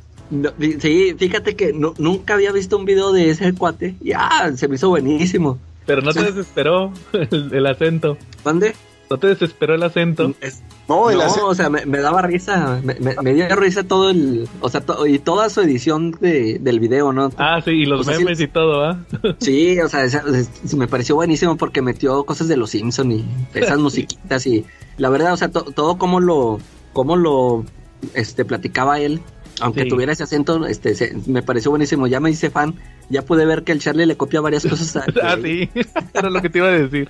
sí, 0.79 1.15
fíjate 1.17 1.55
que 1.55 1.71
nunca 1.71 2.33
había 2.33 2.51
visto 2.51 2.77
un 2.77 2.83
video 2.83 3.13
de 3.13 3.29
ese 3.29 3.53
cuate. 3.53 3.95
Ya, 4.01 4.51
se 4.55 4.67
me 4.67 4.75
hizo 4.75 4.89
buenísimo. 4.89 5.57
Pero 5.87 6.01
no 6.01 6.13
te 6.13 6.21
desesperó 6.21 6.91
el, 7.13 7.65
acento. 7.65 8.17
¿Dónde? 8.43 8.75
No 9.09 9.17
te 9.17 9.27
desesperó 9.27 9.75
el 9.75 9.83
acento. 9.83 10.33
No, 10.87 11.09
el 11.09 11.21
acento. 11.21 11.47
o 11.47 11.55
sea, 11.55 11.69
me, 11.69 11.85
daba 11.85 12.21
risa, 12.21 12.81
me, 12.83 13.33
dio 13.33 13.55
risa 13.55 13.83
todo 13.83 14.09
el, 14.09 14.47
o 14.61 14.69
sea, 14.69 14.83
y 15.07 15.19
toda 15.19 15.49
su 15.49 15.61
edición 15.61 16.11
de, 16.11 16.59
del 16.59 16.79
video, 16.79 17.13
¿no? 17.13 17.29
Ah, 17.37 17.61
sí, 17.63 17.71
y 17.71 17.85
los 17.85 18.05
memes 18.05 18.39
y 18.39 18.47
todo, 18.47 18.83
¿ah? 18.83 18.99
Sí, 19.39 19.79
o 19.79 19.89
sea, 19.89 20.05
me 20.75 20.87
pareció 20.87 21.15
buenísimo 21.15 21.57
porque 21.57 21.81
metió 21.81 22.23
cosas 22.23 22.47
de 22.47 22.57
los 22.57 22.71
Simpson 22.71 23.11
y 23.11 23.25
esas 23.53 23.77
musiquitas 23.79 24.45
y 24.47 24.65
la 24.97 25.09
verdad, 25.09 25.33
o 25.33 25.37
sea, 25.37 25.49
todo 25.49 25.97
como 25.97 26.19
lo, 26.19 26.59
como 26.93 27.15
lo, 27.15 27.65
este, 28.13 28.45
platicaba 28.45 28.99
él, 28.99 29.21
aunque 29.61 29.85
tuviera 29.85 30.11
ese 30.11 30.23
acento, 30.23 30.65
este, 30.65 31.13
me 31.25 31.41
pareció 31.41 31.71
buenísimo. 31.71 32.07
Ya 32.07 32.19
me 32.19 32.29
hice 32.29 32.49
fan. 32.49 32.75
Ya 33.09 33.21
pude 33.21 33.45
ver 33.45 33.63
que 33.63 33.71
el 33.71 33.79
Charlie 33.79 34.05
le 34.05 34.17
copia 34.17 34.41
varias 34.41 34.65
cosas. 34.65 34.97
A, 34.97 35.05
ah, 35.23 35.37
sí. 35.41 35.69
Era 36.13 36.29
lo 36.29 36.41
que 36.41 36.49
te 36.49 36.59
iba 36.59 36.67
a 36.67 36.71
decir. 36.71 37.09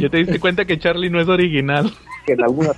Ya 0.00 0.08
te 0.08 0.18
diste 0.18 0.40
cuenta 0.40 0.64
que 0.64 0.78
Charlie 0.78 1.10
no 1.10 1.20
es 1.20 1.28
original. 1.28 1.92
En 2.26 2.42
alguna 2.42 2.72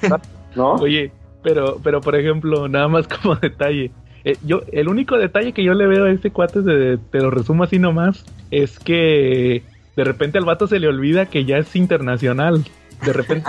¿no? 0.54 0.74
Oye, 0.74 1.12
pero, 1.42 1.80
pero 1.82 2.00
por 2.00 2.16
ejemplo, 2.16 2.68
nada 2.68 2.88
más 2.88 3.08
como 3.08 3.34
detalle. 3.42 3.90
Eh, 4.24 4.36
yo, 4.44 4.62
el 4.72 4.88
único 4.88 5.16
detalle 5.16 5.52
que 5.52 5.64
yo 5.64 5.74
le 5.74 5.86
veo 5.86 6.04
a 6.04 6.10
este 6.10 6.30
cuate, 6.30 6.60
de, 6.60 6.98
te 6.98 7.18
lo 7.18 7.30
resumo 7.30 7.64
así 7.64 7.78
nomás, 7.78 8.24
es 8.50 8.78
que 8.78 9.62
de 9.96 10.04
repente 10.04 10.38
al 10.38 10.44
vato 10.44 10.66
se 10.66 10.78
le 10.78 10.88
olvida 10.88 11.26
que 11.26 11.44
ya 11.44 11.58
es 11.58 11.74
internacional. 11.74 12.64
De 13.04 13.12
repente. 13.12 13.48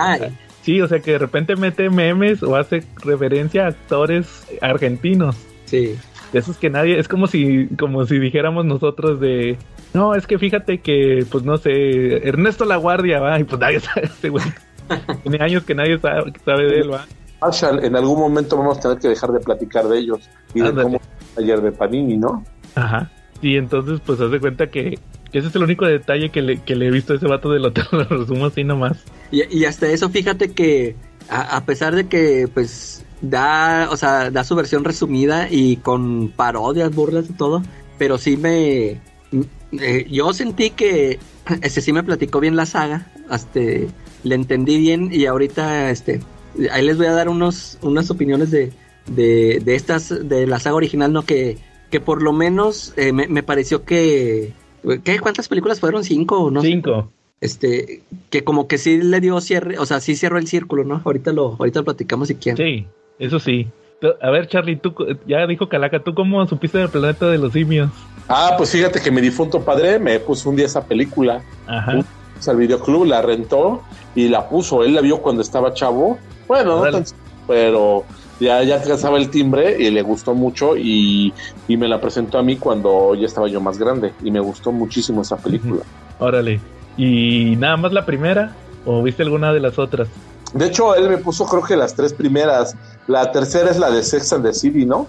Sí, 0.61 0.79
o 0.79 0.87
sea 0.87 0.99
que 0.99 1.11
de 1.11 1.17
repente 1.17 1.55
mete 1.55 1.89
memes 1.89 2.43
o 2.43 2.55
hace 2.55 2.83
referencia 3.03 3.65
a 3.65 3.69
actores 3.69 4.47
argentinos. 4.61 5.35
Sí. 5.71 5.97
De 6.33 6.39
esos 6.39 6.57
que 6.57 6.69
nadie, 6.69 6.99
es 6.99 7.07
como 7.07 7.27
si, 7.27 7.67
como 7.79 8.05
si 8.05 8.19
dijéramos 8.19 8.65
nosotros 8.65 9.21
de, 9.21 9.57
no, 9.93 10.15
es 10.15 10.27
que 10.27 10.37
fíjate 10.37 10.79
que, 10.81 11.25
pues 11.31 11.45
no 11.45 11.57
sé, 11.57 12.27
Ernesto 12.27 12.65
La 12.65 12.75
Guardia, 12.75 13.19
va, 13.19 13.39
y 13.39 13.45
pues 13.45 13.59
nadie 13.59 13.79
sabe 13.79 14.03
ese 14.03 14.29
güey. 14.29 14.43
Tiene 15.23 15.43
años 15.43 15.63
que 15.63 15.73
nadie 15.73 15.97
sabe, 15.97 16.63
de 16.67 16.79
él, 16.79 16.91
va. 16.91 17.05
Marshall, 17.41 17.83
en 17.83 17.95
algún 17.95 18.19
momento 18.19 18.57
vamos 18.57 18.77
a 18.77 18.81
tener 18.81 18.97
que 18.99 19.07
dejar 19.07 19.31
de 19.31 19.39
platicar 19.39 19.87
de 19.87 19.97
ellos 19.97 20.29
y 20.53 20.61
de 20.61 20.73
cómo 20.73 21.01
ayer 21.37 21.61
de 21.61 21.71
Panini, 21.71 22.17
¿no? 22.17 22.43
Ajá. 22.75 23.09
Y 23.41 23.55
entonces, 23.55 24.01
pues 24.05 24.19
haz 24.19 24.29
de 24.29 24.39
cuenta 24.39 24.67
que, 24.69 24.99
ese 25.31 25.47
es 25.47 25.55
el 25.55 25.63
único 25.63 25.85
detalle 25.85 26.29
que 26.29 26.41
le, 26.41 26.61
que 26.61 26.75
le 26.75 26.87
he 26.87 26.91
visto 26.91 27.13
a 27.13 27.15
ese 27.15 27.27
vato 27.27 27.49
del 27.49 27.65
hotel, 27.65 27.85
lo 27.91 28.03
resumo 28.03 28.47
así 28.47 28.65
nomás. 28.65 29.03
Y, 29.31 29.43
y 29.57 29.65
hasta 29.65 29.87
eso, 29.87 30.09
fíjate 30.09 30.51
que, 30.51 30.97
a, 31.31 31.65
pesar 31.65 31.95
de 31.95 32.07
que, 32.07 32.49
pues, 32.53 33.03
da, 33.21 33.87
o 33.89 33.97
sea, 33.97 34.31
da 34.31 34.43
su 34.43 34.55
versión 34.55 34.83
resumida 34.83 35.47
y 35.49 35.77
con 35.77 36.29
parodias, 36.29 36.93
burlas 36.93 37.29
y 37.29 37.33
todo, 37.33 37.63
pero 37.97 38.17
sí 38.17 38.35
me, 38.35 38.99
eh, 39.79 40.07
yo 40.09 40.33
sentí 40.33 40.71
que 40.71 41.19
este 41.61 41.81
sí 41.81 41.93
me 41.93 42.03
platicó 42.03 42.39
bien 42.39 42.55
la 42.55 42.65
saga, 42.65 43.07
hasta 43.29 43.59
le 43.59 44.35
entendí 44.35 44.77
bien 44.77 45.09
y 45.11 45.25
ahorita 45.25 45.89
este 45.89 46.21
ahí 46.71 46.85
les 46.85 46.97
voy 46.97 47.07
a 47.07 47.13
dar 47.13 47.29
unos 47.29 47.79
unas 47.81 48.11
opiniones 48.11 48.51
de, 48.51 48.71
de, 49.07 49.61
de 49.63 49.75
estas 49.75 50.27
de 50.27 50.45
la 50.45 50.59
saga 50.59 50.75
original, 50.75 51.13
no 51.13 51.23
que 51.23 51.57
que 51.89 51.99
por 51.99 52.21
lo 52.21 52.33
menos 52.33 52.93
eh, 52.97 53.13
me, 53.13 53.43
pareció 53.43 53.83
que 53.83 54.53
¿qué 55.03 55.19
cuántas 55.19 55.47
películas 55.47 55.79
fueron? 55.79 56.03
Cinco 56.03 56.39
o 56.39 56.51
no? 56.51 56.61
sé? 56.61 57.11
Este 57.41 58.03
que 58.29 58.43
como 58.43 58.67
que 58.67 58.77
sí 58.77 59.01
le 59.01 59.19
dio 59.19 59.41
cierre, 59.41 59.79
o 59.79 59.85
sea, 59.85 59.99
sí 59.99 60.15
cerró 60.15 60.37
el 60.37 60.47
círculo, 60.47 60.83
¿no? 60.83 61.01
Ahorita 61.03 61.33
lo 61.33 61.55
ahorita 61.57 61.79
lo 61.79 61.85
platicamos 61.85 62.27
si 62.27 62.35
quieren. 62.35 62.57
Sí, 62.57 62.87
eso 63.19 63.39
sí. 63.39 63.67
A 64.21 64.29
ver, 64.29 64.47
Charlie, 64.47 64.77
tú 64.77 64.95
ya 65.27 65.45
dijo 65.45 65.69
Calaca, 65.69 66.03
¿tú 66.03 66.15
cómo 66.15 66.45
supiste 66.47 66.77
del 66.77 66.89
planeta 66.89 67.29
de 67.29 67.37
los 67.37 67.53
simios? 67.53 67.91
Ah, 68.27 68.55
pues 68.57 68.71
fíjate 68.71 69.01
que 69.01 69.11
mi 69.11 69.21
difunto 69.21 69.61
padre 69.61 69.99
me 69.99 70.19
puso 70.19 70.49
un 70.49 70.55
día 70.55 70.65
esa 70.65 70.85
película. 70.85 71.43
Ajá. 71.67 71.99
O 71.99 72.41
sea, 72.41 72.53
al 72.53 72.59
videoclub 72.59 73.05
la 73.05 73.21
rentó 73.21 73.83
y 74.15 74.27
la 74.27 74.47
puso. 74.47 74.83
Él 74.83 74.95
la 74.95 75.01
vio 75.01 75.21
cuando 75.21 75.41
estaba 75.41 75.73
chavo. 75.73 76.17
Bueno, 76.47 76.83
no 76.83 76.91
tan 76.91 77.03
pero 77.47 78.05
ya, 78.39 78.63
ya 78.63 78.75
alcanzaba 78.75 79.17
el 79.17 79.29
timbre 79.29 79.75
y 79.79 79.91
le 79.91 80.01
gustó 80.01 80.33
mucho 80.33 80.77
y, 80.77 81.33
y 81.67 81.77
me 81.77 81.87
la 81.87 81.99
presentó 81.99 82.37
a 82.37 82.43
mí 82.43 82.55
cuando 82.55 83.13
ya 83.15 83.25
estaba 83.25 83.47
yo 83.47 83.59
más 83.59 83.77
grande 83.77 84.13
y 84.23 84.31
me 84.31 84.39
gustó 84.39 84.71
muchísimo 84.71 85.21
esa 85.21 85.37
película. 85.37 85.81
Órale. 86.19 86.59
¿Y 86.97 87.55
nada 87.57 87.77
más 87.77 87.93
la 87.93 88.05
primera? 88.05 88.55
¿O 88.85 89.01
viste 89.03 89.23
alguna 89.23 89.53
de 89.53 89.59
las 89.59 89.77
otras? 89.79 90.07
De 90.53 90.65
hecho, 90.67 90.95
él 90.95 91.09
me 91.09 91.17
puso 91.17 91.45
creo 91.45 91.63
que 91.63 91.77
las 91.77 91.95
tres 91.95 92.13
primeras. 92.13 92.75
La 93.07 93.31
tercera 93.31 93.69
es 93.71 93.77
la 93.79 93.89
de 93.89 94.03
Sex 94.03 94.33
and 94.33 94.45
the 94.45 94.53
City, 94.53 94.85
¿no? 94.85 95.07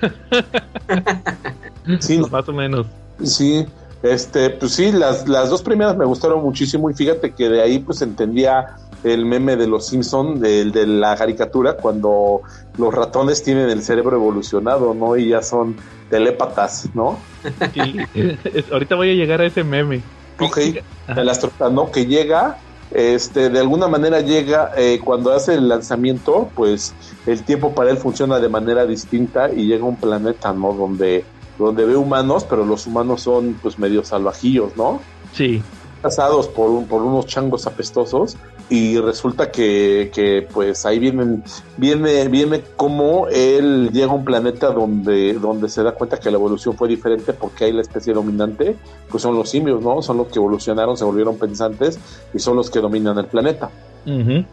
sí, 2.00 2.18
Más 2.30 2.48
o 2.48 2.52
menos. 2.52 2.86
Sí, 3.22 3.66
este, 4.02 4.50
pues 4.50 4.72
sí, 4.72 4.92
las, 4.92 5.28
las 5.28 5.50
dos 5.50 5.62
primeras 5.62 5.96
me 5.96 6.04
gustaron 6.04 6.42
muchísimo 6.42 6.90
y 6.90 6.94
fíjate 6.94 7.32
que 7.32 7.48
de 7.48 7.62
ahí 7.62 7.78
pues 7.78 8.02
entendía 8.02 8.76
el 9.02 9.24
meme 9.26 9.56
de 9.56 9.66
los 9.66 9.86
Simpson 9.88 10.40
del 10.40 10.72
de 10.72 10.86
la 10.86 11.14
caricatura 11.16 11.76
cuando 11.76 12.40
los 12.78 12.94
ratones 12.94 13.42
tienen 13.42 13.68
el 13.70 13.82
cerebro 13.82 14.16
evolucionado, 14.16 14.94
¿no? 14.94 15.16
Y 15.16 15.28
ya 15.30 15.42
son 15.42 15.76
telépatas, 16.10 16.88
¿no? 16.94 17.18
Sí. 17.74 17.96
Es- 18.14 18.70
ahorita 18.72 18.94
voy 18.94 19.10
a 19.10 19.14
llegar 19.14 19.40
a 19.40 19.46
ese 19.46 19.62
meme. 19.64 20.00
Ok, 20.40 20.58
Ajá. 21.06 21.20
el 21.20 21.28
astronauta, 21.28 21.70
¿no? 21.70 21.90
Que 21.90 22.06
llega, 22.06 22.58
este, 22.90 23.50
de 23.50 23.60
alguna 23.60 23.88
manera 23.88 24.20
llega, 24.20 24.72
eh, 24.76 25.00
cuando 25.02 25.32
hace 25.32 25.54
el 25.54 25.68
lanzamiento, 25.68 26.50
pues 26.54 26.94
el 27.26 27.42
tiempo 27.44 27.74
para 27.74 27.90
él 27.90 27.96
funciona 27.96 28.38
de 28.40 28.48
manera 28.48 28.86
distinta 28.86 29.52
y 29.52 29.66
llega 29.66 29.84
a 29.84 29.88
un 29.88 29.96
planeta, 29.96 30.52
¿no? 30.52 30.72
Donde, 30.72 31.24
donde 31.58 31.84
ve 31.84 31.96
humanos, 31.96 32.46
pero 32.48 32.64
los 32.64 32.86
humanos 32.86 33.22
son 33.22 33.54
pues 33.62 33.78
medio 33.78 34.04
salvajillos, 34.04 34.76
¿no? 34.76 35.00
Sí. 35.32 35.62
Cazados 36.04 36.48
por, 36.48 36.68
un, 36.68 36.86
por 36.86 37.00
unos 37.00 37.26
changos 37.26 37.66
apestosos 37.66 38.36
y 38.68 38.98
resulta 38.98 39.50
que, 39.50 40.10
que, 40.14 40.46
pues 40.52 40.84
ahí 40.84 40.98
vienen, 40.98 41.42
viene, 41.78 42.28
viene 42.28 42.62
como 42.76 43.26
él 43.28 43.88
llega 43.90 44.12
a 44.12 44.14
un 44.14 44.22
planeta 44.22 44.70
donde, 44.70 45.32
donde 45.32 45.70
se 45.70 45.82
da 45.82 45.92
cuenta 45.92 46.20
que 46.20 46.30
la 46.30 46.36
evolución 46.36 46.76
fue 46.76 46.88
diferente 46.88 47.32
porque 47.32 47.64
ahí 47.64 47.72
la 47.72 47.80
especie 47.80 48.12
dominante 48.12 48.76
pues 49.08 49.22
son 49.22 49.34
los 49.34 49.48
simios, 49.48 49.80
¿no? 49.80 50.02
Son 50.02 50.18
los 50.18 50.26
que 50.26 50.38
evolucionaron, 50.38 50.94
se 50.98 51.04
volvieron 51.04 51.38
pensantes 51.38 51.98
y 52.34 52.38
son 52.38 52.56
los 52.56 52.70
que 52.70 52.80
dominan 52.80 53.16
el 53.16 53.26
planeta. 53.26 53.70
Ujú. 54.04 54.44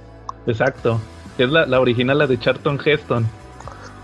Exacto. 0.47 1.01
Es 1.37 1.49
la, 1.51 1.65
la 1.65 1.81
original, 1.81 2.17
la 2.17 2.27
de 2.27 2.39
Charlton 2.39 2.79
Heston. 2.83 3.27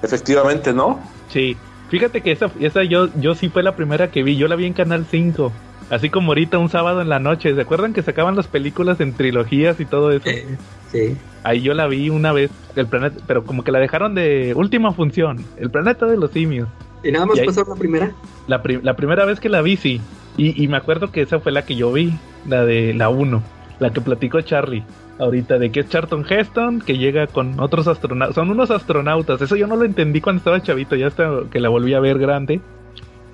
Efectivamente, 0.04 0.74
¿no? 0.74 1.00
Sí. 1.30 1.56
Fíjate 1.88 2.20
que 2.20 2.34
esa, 2.34 2.52
esa 2.60 2.84
yo, 2.84 3.08
yo 3.22 3.36
sí 3.36 3.48
fue 3.48 3.64
la 3.64 3.78
primera 3.78 4.12
que 4.12 4.22
vi. 4.22 4.36
Yo 4.36 4.50
la 4.50 4.58
vi 4.58 4.66
en 4.66 4.74
Canal 4.74 5.06
5. 5.10 5.54
Así 5.90 6.10
como 6.10 6.32
ahorita 6.32 6.58
un 6.58 6.70
sábado 6.70 7.02
en 7.02 7.10
la 7.10 7.20
noche. 7.20 7.54
¿Se 7.56 7.62
acuerdan 7.62 7.94
que 7.94 8.02
sacaban 8.04 8.36
las 8.36 8.48
películas 8.48 9.00
en 9.00 9.14
trilogías 9.14 9.80
y 9.80 9.86
todo 9.86 10.12
eso? 10.12 10.28
Eh, 10.30 10.46
sí. 10.92 11.16
Ahí 11.44 11.62
yo 11.62 11.74
la 11.74 11.88
vi 11.88 12.10
una 12.10 12.34
vez, 12.34 12.52
el 12.76 12.88
planeta, 12.88 13.22
pero 13.26 13.44
como 13.46 13.64
que 13.64 13.72
la 13.72 13.80
dejaron 13.80 14.14
de 14.16 14.54
última 14.56 14.92
función, 14.92 15.46
el 15.58 15.70
planeta 15.72 16.06
de 16.06 16.18
los 16.18 16.32
simios. 16.32 16.68
¿Y 17.04 17.12
nada 17.12 17.26
más 17.26 17.38
Y 17.38 17.42
ahí- 17.42 17.46
pasó 17.46 17.64
la 17.68 17.76
primera? 17.76 18.12
La, 18.48 18.62
pri- 18.62 18.82
la 18.82 18.96
primera 18.96 19.24
vez 19.26 19.40
que 19.40 19.48
la 19.50 19.62
vi, 19.62 19.78
sí. 19.78 20.02
Y, 20.36 20.62
y 20.62 20.68
me 20.68 20.78
acuerdo 20.78 21.12
que 21.12 21.22
esa 21.22 21.40
fue 21.40 21.52
la 21.54 21.64
que 21.64 21.76
yo 21.76 21.92
vi, 21.94 22.14
la 22.48 22.66
de 22.66 22.94
la 22.94 23.08
1, 23.10 23.42
la 23.80 23.92
que 23.92 24.02
platicó 24.02 24.42
Charlie 24.42 24.84
ahorita, 25.20 25.58
de 25.58 25.72
que 25.72 25.80
es 25.80 25.90
Charlton 25.90 26.26
Heston, 26.30 26.80
que 26.82 26.98
llega 26.98 27.26
con 27.28 27.60
otros 27.60 27.88
astronautas. 27.88 28.36
Son 28.36 28.50
unos 28.52 28.70
astronautas, 28.70 29.42
eso 29.42 29.56
yo 29.56 29.66
no 29.68 29.76
lo 29.76 29.86
entendí 29.86 30.22
cuando 30.22 30.40
estaba 30.40 30.62
chavito, 30.62 30.96
ya 30.96 31.08
hasta 31.08 31.30
que 31.50 31.60
la 31.60 31.70
volví 31.70 31.94
a 31.96 32.00
ver 32.00 32.20
grande. 32.20 32.60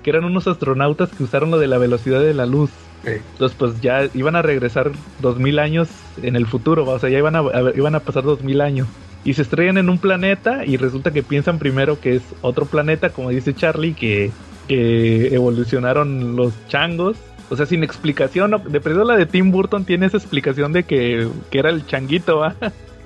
Que 0.04 0.10
eran 0.10 0.24
unos 0.24 0.46
astronautas 0.46 1.10
que 1.10 1.24
usaron 1.24 1.50
lo 1.50 1.58
de 1.58 1.66
la 1.66 1.78
velocidad 1.78 2.20
de 2.20 2.34
la 2.34 2.46
luz. 2.46 2.70
Entonces, 3.04 3.56
pues 3.58 3.80
ya 3.80 4.08
iban 4.14 4.36
a 4.36 4.42
regresar 4.42 4.92
dos 5.20 5.38
mil 5.38 5.58
años 5.58 5.88
en 6.22 6.36
el 6.36 6.46
futuro, 6.46 6.86
¿va? 6.86 6.94
o 6.94 6.98
sea, 6.98 7.10
ya 7.10 7.18
iban 7.18 7.34
a, 7.36 7.40
a 7.40 7.62
ver, 7.62 7.76
iban 7.76 7.94
a 7.94 8.00
pasar 8.00 8.22
dos 8.22 8.42
mil 8.42 8.60
años. 8.60 8.86
Y 9.24 9.34
se 9.34 9.42
estrellan 9.42 9.76
en 9.78 9.88
un 9.90 9.98
planeta 9.98 10.64
y 10.64 10.76
resulta 10.76 11.10
que 11.10 11.22
piensan 11.22 11.58
primero 11.58 12.00
que 12.00 12.16
es 12.16 12.22
otro 12.42 12.64
planeta, 12.66 13.10
como 13.10 13.30
dice 13.30 13.54
Charlie, 13.54 13.94
que, 13.94 14.30
que 14.68 15.34
evolucionaron 15.34 16.36
los 16.36 16.52
changos. 16.68 17.16
O 17.50 17.56
sea, 17.56 17.66
sin 17.66 17.82
explicación, 17.84 18.50
¿no? 18.52 18.58
de 18.58 18.80
perdido 18.80 19.04
la 19.04 19.16
de 19.16 19.26
Tim 19.26 19.50
Burton 19.50 19.84
tiene 19.84 20.06
esa 20.06 20.16
explicación 20.16 20.72
de 20.72 20.84
que, 20.84 21.28
que 21.50 21.58
era 21.58 21.68
el 21.70 21.86
changuito, 21.86 22.38
¿va? 22.38 22.54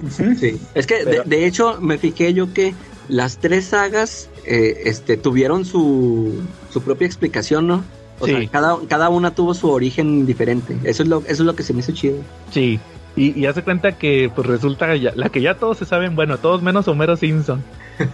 Sí. 0.09 0.61
Es 0.75 0.87
que, 0.87 0.95
Pero- 1.05 1.25
de, 1.25 1.37
de 1.37 1.47
hecho, 1.47 1.81
me 1.81 1.99
fijé 1.99 2.33
yo 2.35 2.53
que 2.55 2.73
las 3.09 3.39
tres 3.39 3.67
sagas 3.67 4.29
eh, 4.45 4.83
este, 4.85 5.17
tuvieron 5.17 5.65
su, 5.65 6.43
su 6.71 6.83
propia 6.83 7.07
explicación, 7.07 7.67
¿no? 7.67 7.85
O 8.21 8.27
Sí. 8.27 8.33
sea, 8.33 8.49
cada, 8.49 8.77
cada 8.89 9.09
una 9.11 9.35
tuvo 9.35 9.55
su 9.55 9.71
origen 9.71 10.27
diferente. 10.27 10.77
Eso 10.85 11.03
es 11.03 11.09
lo, 11.09 11.19
eso 11.21 11.31
es 11.31 11.41
lo 11.41 11.55
que 11.57 11.63
se 11.63 11.73
me 11.73 11.81
hizo 11.81 11.93
chido. 11.93 12.17
Sí. 12.51 12.81
Y, 13.17 13.39
y 13.39 13.47
hace 13.47 13.63
cuenta 13.63 13.93
que 13.93 14.31
pues 14.35 14.47
resulta 14.47 14.95
ya- 14.97 15.13
la 15.15 15.29
que 15.29 15.41
ya 15.41 15.55
todos 15.55 15.79
se 15.79 15.85
saben, 15.85 16.15
bueno, 16.17 16.39
todos 16.39 16.63
menos 16.63 16.87
Homero 16.89 17.17
Simpson, 17.17 17.63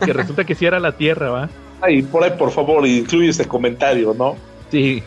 que 0.05 0.13
resulta 0.15 0.45
que 0.45 0.55
sí 0.55 0.65
era 0.67 0.79
la 0.81 0.93
Tierra, 0.97 1.31
¿va? 1.31 1.49
Ay, 1.81 2.03
por 2.03 2.23
ahí, 2.25 2.33
por 2.39 2.51
favor, 2.51 2.87
incluye 2.87 3.29
ese 3.29 3.47
comentario, 3.47 4.15
¿no? 4.17 4.37
Sí, 4.71 5.03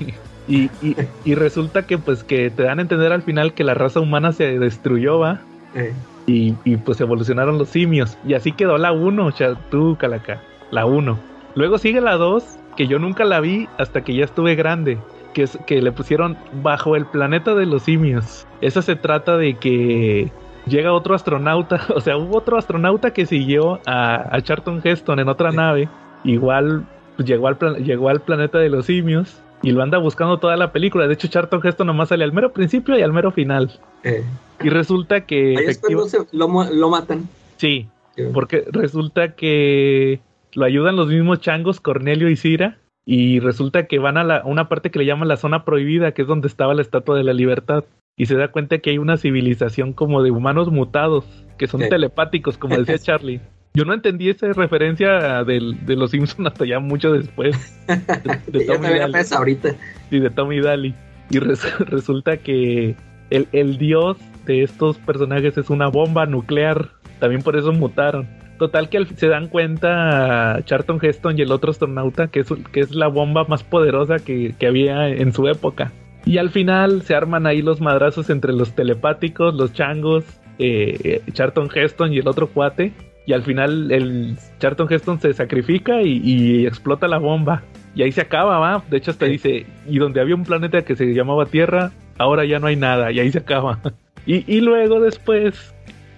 y, 0.47 0.63
y, 0.81 0.95
y 1.25 1.35
resulta 1.35 1.85
que 1.87 1.97
pues 1.97 2.23
que 2.23 2.49
te 2.51 2.63
dan 2.63 2.79
a 2.79 2.81
entender 2.83 3.11
al 3.11 3.23
final 3.23 3.53
que 3.53 3.63
la 3.63 3.73
raza 3.73 3.99
humana 3.99 4.31
se 4.33 4.59
destruyó, 4.59 5.17
¿va? 5.19 5.41
Eh, 5.75 5.93
Y, 6.27 6.53
y 6.65 6.77
pues 6.77 7.01
evolucionaron 7.01 7.57
los 7.57 7.69
simios. 7.69 8.17
Y 8.27 8.33
así 8.35 8.51
quedó 8.51 8.77
la 8.77 8.91
1, 8.91 9.25
o 9.25 9.31
sea, 9.31 9.55
tú, 9.71 9.95
Calaca, 9.99 10.41
la 10.71 10.85
1. 10.85 11.17
Luego 11.55 11.77
sigue 11.79 12.01
la 12.01 12.17
2, 12.17 12.43
que 12.75 12.85
yo 12.87 12.99
nunca 12.99 13.23
la 13.25 13.39
vi 13.39 13.67
hasta 13.79 14.01
que 14.03 14.13
ya 14.15 14.25
estuve 14.25 14.53
grande, 14.55 14.99
que 15.33 15.43
es 15.43 15.57
que 15.65 15.81
le 15.81 15.91
pusieron 15.91 16.37
bajo 16.61 16.95
el 16.95 17.05
planeta 17.05 17.55
de 17.55 17.65
los 17.65 17.83
simios. 17.83 18.45
Esa 18.61 18.81
se 18.81 18.95
trata 18.95 19.37
de 19.37 19.55
que 19.55 20.29
llega 20.67 20.91
otro 20.93 21.15
astronauta, 21.15 21.79
o 21.95 22.01
sea, 22.01 22.17
hubo 22.17 22.37
otro 22.37 22.57
astronauta 22.57 23.11
que 23.11 23.25
siguió 23.25 23.79
a, 23.87 24.35
a 24.35 24.41
Charlton 24.41 24.81
Heston 24.83 25.19
en 25.19 25.29
otra 25.29 25.51
Sí. 25.51 25.57
nave. 25.57 25.89
Igual 26.25 26.85
pues, 27.15 27.27
llegó, 27.27 27.47
al 27.47 27.57
plan- 27.57 27.75
llegó 27.83 28.09
al 28.09 28.19
planeta 28.21 28.57
de 28.59 28.69
los 28.69 28.85
simios 28.85 29.41
y 29.61 29.71
lo 29.71 29.81
anda 29.81 29.97
buscando 29.97 30.37
toda 30.37 30.55
la 30.57 30.71
película. 30.71 31.07
De 31.07 31.13
hecho, 31.13 31.27
Charlton 31.27 31.61
Heston 31.65 31.87
nomás 31.87 32.09
sale 32.09 32.23
al 32.23 32.33
mero 32.33 32.53
principio 32.53 32.97
y 32.97 33.01
al 33.01 33.13
mero 33.13 33.31
final. 33.31 33.71
eh. 34.03 34.23
Y 34.63 34.69
resulta 34.69 35.25
que... 35.27 35.55
Ahí 35.57 35.65
es 35.67 35.77
cuando 35.77 36.05
efectiva- 36.05 36.27
se- 36.31 36.37
lo, 36.75 36.89
matan. 36.89 37.29
Sí, 37.57 37.87
porque 38.33 38.65
resulta 38.71 39.35
que 39.35 40.19
lo 40.53 40.65
ayudan 40.65 40.95
los 40.95 41.09
mismos 41.09 41.41
changos, 41.41 41.79
Cornelio 41.79 42.27
y 42.29 42.35
Cira, 42.35 42.79
y 43.05 43.39
resulta 43.39 43.85
que 43.85 43.99
van 43.99 44.17
a 44.17 44.23
la, 44.23 44.41
una 44.45 44.67
parte 44.67 44.89
que 44.89 44.97
le 44.99 45.05
llaman 45.05 45.27
la 45.27 45.37
zona 45.37 45.63
prohibida, 45.63 46.13
que 46.13 46.23
es 46.23 46.27
donde 46.27 46.47
estaba 46.47 46.73
la 46.73 46.81
Estatua 46.81 47.15
de 47.15 47.23
la 47.23 47.33
Libertad, 47.33 47.83
y 48.17 48.25
se 48.25 48.35
da 48.35 48.47
cuenta 48.47 48.79
que 48.79 48.89
hay 48.89 48.97
una 48.97 49.17
civilización 49.17 49.93
como 49.93 50.23
de 50.23 50.31
humanos 50.31 50.71
mutados, 50.71 51.23
que 51.59 51.67
son 51.67 51.81
telepáticos, 51.87 52.57
como 52.57 52.75
decía 52.77 52.97
Charlie. 53.03 53.39
Yo 53.73 53.85
no 53.85 53.93
entendí 53.93 54.29
esa 54.29 54.51
referencia 54.53 55.43
del- 55.43 55.85
de 55.85 55.95
los 55.95 56.11
Simpsons 56.11 56.47
hasta 56.47 56.65
ya 56.65 56.79
mucho 56.79 57.11
después. 57.11 57.55
De, 57.87 58.59
de 58.59 58.65
ya 58.65 58.73
Tom 58.73 58.83
y 58.83 58.87
también 58.87 59.11
Daly. 59.11 59.27
ahorita. 59.35 59.75
Sí, 60.09 60.19
de 60.19 60.29
Tommy 60.29 60.61
Daly. 60.61 60.95
Y 61.29 61.39
res- 61.39 61.77
resulta 61.79 62.37
que 62.37 62.95
el, 63.29 63.47
el 63.51 63.77
dios 63.77 64.17
de 64.45 64.63
estos 64.63 64.97
personajes 64.97 65.57
es 65.57 65.69
una 65.69 65.87
bomba 65.89 66.25
nuclear. 66.25 66.89
También 67.19 67.41
por 67.43 67.55
eso 67.55 67.71
mutaron. 67.71 68.27
Total 68.57 68.89
que 68.89 69.05
se 69.05 69.27
dan 69.27 69.47
cuenta 69.49 70.59
Charlton 70.65 70.97
Heston 70.99 71.37
y 71.37 71.43
el 71.43 71.51
otro 71.51 71.69
astronauta 71.69 72.27
que 72.27 72.39
es, 72.39 72.47
que 72.71 72.79
es 72.79 72.91
la 72.95 73.07
bomba 73.07 73.43
más 73.43 73.63
poderosa 73.63 74.17
que, 74.17 74.55
que 74.57 74.65
había 74.67 75.09
en 75.09 75.31
su 75.33 75.47
época. 75.47 75.91
Y 76.25 76.39
al 76.39 76.49
final 76.49 77.03
se 77.03 77.13
arman 77.13 77.45
ahí 77.45 77.61
los 77.61 77.79
madrazos 77.81 78.29
entre 78.31 78.53
los 78.53 78.73
telepáticos, 78.73 79.53
los 79.53 79.73
changos, 79.73 80.25
eh, 80.57 81.21
Charlton 81.33 81.69
Heston 81.73 82.11
y 82.13 82.17
el 82.17 82.27
otro 82.27 82.47
cuate. 82.47 82.93
Y 83.27 83.33
al 83.33 83.43
final 83.43 83.91
el 83.91 84.35
Charlton 84.57 84.87
Heston 84.89 85.19
se 85.19 85.33
sacrifica 85.33 86.01
y, 86.01 86.21
y 86.23 86.65
explota 86.65 87.07
la 87.07 87.19
bomba. 87.19 87.61
Y 87.93 88.01
ahí 88.01 88.11
se 88.11 88.21
acaba, 88.21 88.57
¿va? 88.57 88.83
De 88.89 88.97
hecho 88.97 89.11
hasta 89.11 89.25
Sí. 89.27 89.33
dice, 89.33 89.65
y 89.87 89.99
donde 89.99 90.19
había 90.21 90.33
un 90.33 90.43
planeta 90.43 90.81
que 90.83 90.95
se 90.95 91.13
llamaba 91.13 91.45
Tierra, 91.45 91.91
ahora 92.17 92.45
ya 92.45 92.57
no 92.57 92.67
hay 92.67 92.75
nada. 92.77 93.11
Y 93.11 93.19
ahí 93.19 93.31
se 93.31 93.39
acaba. 93.39 93.79
Y, 94.25 94.43
y 94.53 94.59
luego 94.59 94.99
después 94.99 95.73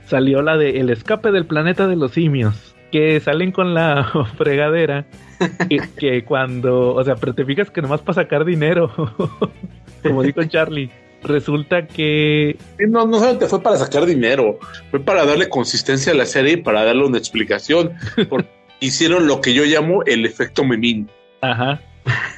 salió 0.05 0.41
la 0.41 0.57
de 0.57 0.79
El 0.79 0.89
escape 0.89 1.31
del 1.31 1.45
planeta 1.45 1.87
de 1.87 1.95
los 1.95 2.11
simios. 2.13 2.75
Que 2.91 3.19
salen 3.19 3.51
con 3.51 3.75
la 3.75 4.03
fregadera 4.37 5.05
que, 5.69 5.79
que 5.95 6.23
cuando, 6.25 6.95
o 6.95 7.03
sea, 7.03 7.15
pero 7.17 7.35
te 7.35 7.45
fijas 7.45 7.69
que 7.69 7.83
nomás 7.83 8.01
para 8.01 8.15
sacar 8.15 8.45
dinero, 8.45 8.91
como 10.03 10.23
dijo 10.23 10.43
Charlie, 10.45 10.89
resulta 11.23 11.87
que 11.87 12.57
No, 12.79 13.05
no 13.05 13.19
solamente 13.19 13.47
fue 13.47 13.61
para 13.61 13.77
sacar 13.77 14.05
dinero, 14.05 14.59
fue 14.91 14.99
para 14.99 15.25
darle 15.25 15.49
consistencia 15.49 16.11
a 16.11 16.15
la 16.15 16.25
serie 16.25 16.53
y 16.53 16.57
para 16.57 16.83
darle 16.83 17.05
una 17.05 17.17
explicación. 17.17 17.93
Porque 18.29 18.49
hicieron 18.79 19.27
lo 19.27 19.41
que 19.41 19.53
yo 19.53 19.63
llamo 19.65 20.03
el 20.05 20.25
efecto 20.25 20.63
memín. 20.63 21.09
Ajá. 21.41 21.81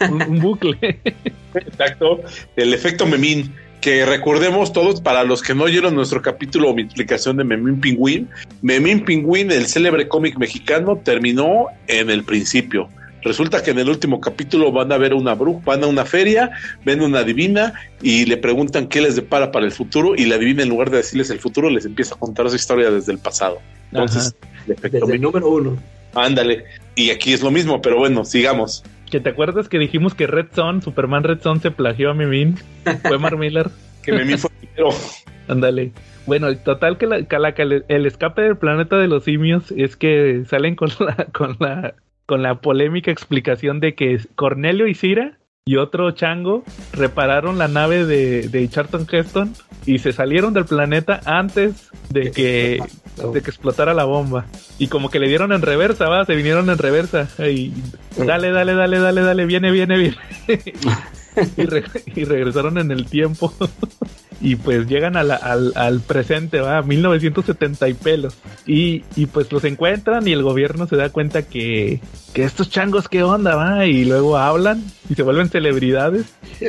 Un, 0.09 0.21
un 0.23 0.39
bucle. 0.39 0.99
Exacto, 1.53 2.21
el 2.55 2.73
efecto 2.73 3.05
memín. 3.05 3.53
Que 3.81 4.05
recordemos 4.05 4.73
todos, 4.73 5.01
para 5.01 5.23
los 5.23 5.41
que 5.41 5.55
no 5.55 5.63
oyeron 5.63 5.95
nuestro 5.95 6.21
capítulo 6.21 6.69
o 6.69 6.75
mi 6.75 6.83
explicación 6.83 7.37
de 7.37 7.43
Memín 7.43 7.81
Pingüín, 7.81 8.29
Memín 8.61 9.03
Pingüín, 9.03 9.51
el 9.51 9.65
célebre 9.65 10.07
cómic 10.07 10.37
mexicano, 10.37 11.01
terminó 11.03 11.65
en 11.87 12.11
el 12.11 12.23
principio. 12.23 12.89
Resulta 13.23 13.61
que 13.61 13.71
en 13.71 13.79
el 13.79 13.89
último 13.89 14.19
capítulo 14.19 14.71
van 14.71 14.91
a 14.91 14.97
ver 14.97 15.13
una 15.13 15.35
bruja, 15.35 15.61
van 15.65 15.83
a 15.83 15.87
una 15.87 16.05
feria, 16.05 16.51
ven 16.83 17.01
una 17.01 17.23
divina 17.23 17.73
y 18.01 18.25
le 18.25 18.37
preguntan 18.37 18.87
qué 18.87 19.01
les 19.01 19.15
depara 19.15 19.51
para 19.51 19.65
el 19.65 19.71
futuro 19.71 20.15
y 20.15 20.25
la 20.25 20.37
divina 20.37 20.63
en 20.63 20.69
lugar 20.69 20.89
de 20.89 20.97
decirles 20.97 21.29
el 21.29 21.39
futuro 21.39 21.69
les 21.69 21.85
empieza 21.85 22.15
a 22.15 22.17
contar 22.17 22.49
su 22.49 22.55
historia 22.55 22.89
desde 22.89 23.11
el 23.11 23.19
pasado. 23.19 23.59
Entonces, 23.91 24.35
el 24.65 24.73
efecto 24.73 24.99
Desde 24.99 25.15
el 25.15 25.21
número 25.21 25.49
uno. 25.49 25.77
Ándale. 26.15 26.65
Y 26.95 27.11
aquí 27.11 27.33
es 27.33 27.41
lo 27.41 27.51
mismo, 27.51 27.81
pero 27.81 27.97
bueno, 27.97 28.25
sigamos. 28.25 28.83
Que 29.09 29.19
te 29.19 29.29
acuerdas 29.29 29.69
que 29.69 29.77
dijimos 29.77 30.13
que 30.15 30.27
Red 30.27 30.47
Son, 30.53 30.81
Superman 30.81 31.23
Red 31.23 31.41
Son 31.41 31.61
se 31.61 31.71
plagió 31.71 32.11
a 32.11 32.13
Mimin. 32.13 32.57
Fue 33.01 33.17
Mark 33.17 33.37
Miller. 33.37 33.69
Que 34.01 34.13
Memín 34.13 34.39
fue 34.39 34.49
primero. 34.59 34.89
Ándale. 35.47 35.91
Bueno, 36.25 36.57
total 36.57 36.97
que, 36.97 37.05
la, 37.05 37.17
el, 37.17 37.85
el 37.87 38.05
escape 38.07 38.41
del 38.41 38.57
planeta 38.57 38.97
de 38.97 39.07
los 39.07 39.25
simios 39.25 39.71
es 39.77 39.95
que 39.95 40.43
salen 40.49 40.75
con 40.75 40.89
la, 40.99 41.27
con 41.31 41.55
la, 41.59 41.93
con 42.31 42.43
la 42.43 42.61
polémica 42.61 43.11
explicación 43.11 43.81
de 43.81 43.93
que 43.93 44.17
Cornelio 44.35 44.87
y 44.87 44.93
Cira 44.95 45.37
y 45.65 45.75
otro 45.75 46.11
chango 46.11 46.63
repararon 46.93 47.57
la 47.57 47.67
nave 47.67 48.05
de, 48.05 48.47
de 48.47 48.69
Charlton 48.69 49.05
Heston 49.11 49.53
y 49.85 49.99
se 49.99 50.13
salieron 50.13 50.53
del 50.53 50.63
planeta 50.63 51.19
antes 51.25 51.89
de 52.09 52.31
que, 52.31 52.79
de 53.33 53.41
que 53.41 53.49
explotara 53.49 53.93
la 53.93 54.05
bomba. 54.05 54.45
Y 54.79 54.87
como 54.87 55.09
que 55.09 55.19
le 55.19 55.27
dieron 55.27 55.51
en 55.51 55.61
reversa, 55.61 56.07
va, 56.07 56.23
se 56.23 56.37
vinieron 56.37 56.69
en 56.69 56.77
reversa. 56.77 57.27
Y 57.49 57.73
dale, 58.17 58.51
dale, 58.51 58.75
dale, 58.75 58.99
dale, 58.99 59.21
dale, 59.21 59.45
viene, 59.45 59.71
viene, 59.71 59.97
viene. 59.97 60.17
y, 61.57 61.65
re- 61.65 61.83
y 62.15 62.23
regresaron 62.23 62.77
en 62.77 62.91
el 62.91 63.07
tiempo. 63.07 63.53
y 64.41 64.55
pues 64.55 64.87
llegan 64.87 65.15
a 65.17 65.23
la- 65.23 65.35
al, 65.35 65.71
al 65.75 65.99
presente, 66.01 66.59
va, 66.61 66.81
1970 66.81 67.87
y 67.89 67.93
pelos. 67.93 68.35
Y, 68.65 69.03
y 69.15 69.27
pues 69.27 69.51
los 69.51 69.63
encuentran 69.63 70.27
y 70.27 70.31
el 70.31 70.43
gobierno 70.43 70.87
se 70.87 70.95
da 70.95 71.09
cuenta 71.09 71.43
que, 71.43 71.99
que 72.33 72.43
estos 72.43 72.69
changos, 72.69 73.07
¿qué 73.07 73.23
onda, 73.23 73.55
va? 73.55 73.85
Y 73.85 74.05
luego 74.05 74.37
hablan 74.37 74.83
y 75.09 75.15
se 75.15 75.23
vuelven 75.23 75.49
celebridades. 75.49 76.25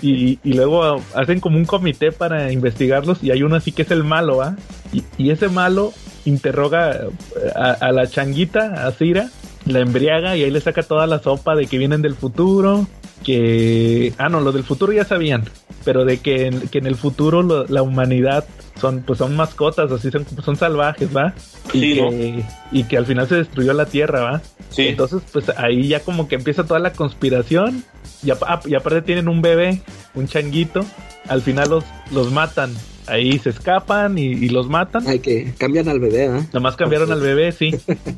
Y, 0.00 0.38
y 0.42 0.54
luego 0.54 1.02
hacen 1.14 1.40
como 1.40 1.58
un 1.58 1.66
comité 1.66 2.10
para 2.10 2.50
investigarlos 2.50 3.22
y 3.22 3.32
hay 3.32 3.42
uno 3.42 3.56
así 3.56 3.70
que 3.70 3.82
es 3.82 3.90
el 3.90 4.02
malo, 4.02 4.38
¿va? 4.38 4.56
Y, 4.94 5.04
y 5.18 5.28
ese 5.28 5.48
malo 5.50 5.92
interroga 6.24 6.92
eh, 6.94 7.08
a, 7.54 7.72
a 7.72 7.92
la 7.92 8.06
changuita, 8.06 8.86
a 8.86 8.92
Cira, 8.92 9.28
la 9.66 9.80
embriaga 9.80 10.38
y 10.38 10.42
ahí 10.42 10.50
le 10.50 10.62
saca 10.62 10.82
toda 10.84 11.06
la 11.06 11.18
sopa 11.18 11.54
de 11.54 11.66
que 11.66 11.76
vienen 11.76 12.00
del 12.00 12.14
futuro, 12.14 12.86
que... 13.22 14.12
Ah, 14.18 14.28
no, 14.28 14.40
lo 14.40 14.52
del 14.52 14.64
futuro 14.64 14.92
ya 14.92 15.04
sabían, 15.04 15.44
pero 15.84 16.04
de 16.04 16.18
que 16.18 16.46
en, 16.46 16.60
que 16.68 16.78
en 16.78 16.86
el 16.86 16.96
futuro 16.96 17.42
lo- 17.42 17.66
la 17.66 17.82
humanidad 17.82 18.44
son 18.80 19.02
pues 19.06 19.18
son 19.18 19.36
mascotas, 19.36 19.90
así 19.92 20.10
son, 20.10 20.26
son 20.44 20.56
salvajes, 20.56 21.14
¿va? 21.14 21.32
Y, 21.72 21.80
Sí, 21.80 22.00
¿no? 22.00 22.10
que, 22.10 22.44
y 22.72 22.84
que 22.84 22.96
al 22.96 23.06
final 23.06 23.28
se 23.28 23.36
destruyó 23.36 23.72
la 23.72 23.86
Tierra, 23.86 24.20
¿va? 24.20 24.42
Sí. 24.70 24.88
Entonces, 24.88 25.22
pues 25.32 25.48
ahí 25.56 25.86
ya 25.88 26.00
como 26.00 26.26
que 26.28 26.34
empieza 26.34 26.64
toda 26.64 26.80
la 26.80 26.92
conspiración. 26.92 27.84
Y, 28.22 28.30
apa- 28.30 28.46
ah, 28.48 28.60
y 28.66 28.74
aparte 28.74 29.02
tienen 29.02 29.28
un 29.28 29.40
bebé, 29.42 29.80
un 30.14 30.26
changuito. 30.26 30.80
Al 31.28 31.40
final 31.42 31.70
los, 31.70 31.84
los 32.12 32.32
matan. 32.32 32.74
Ahí 33.06 33.38
se 33.38 33.50
escapan 33.50 34.18
y, 34.18 34.24
y 34.24 34.48
los 34.48 34.68
matan. 34.68 35.06
Hay 35.06 35.20
que 35.20 35.52
cambian 35.58 35.88
al 35.88 36.00
bebé, 36.00 36.26
¿ah? 36.26 36.44
Nomás 36.52 36.74
cambiaron 36.76 37.12
al 37.12 37.20
bebé, 37.20 37.52
sí. 37.52 37.70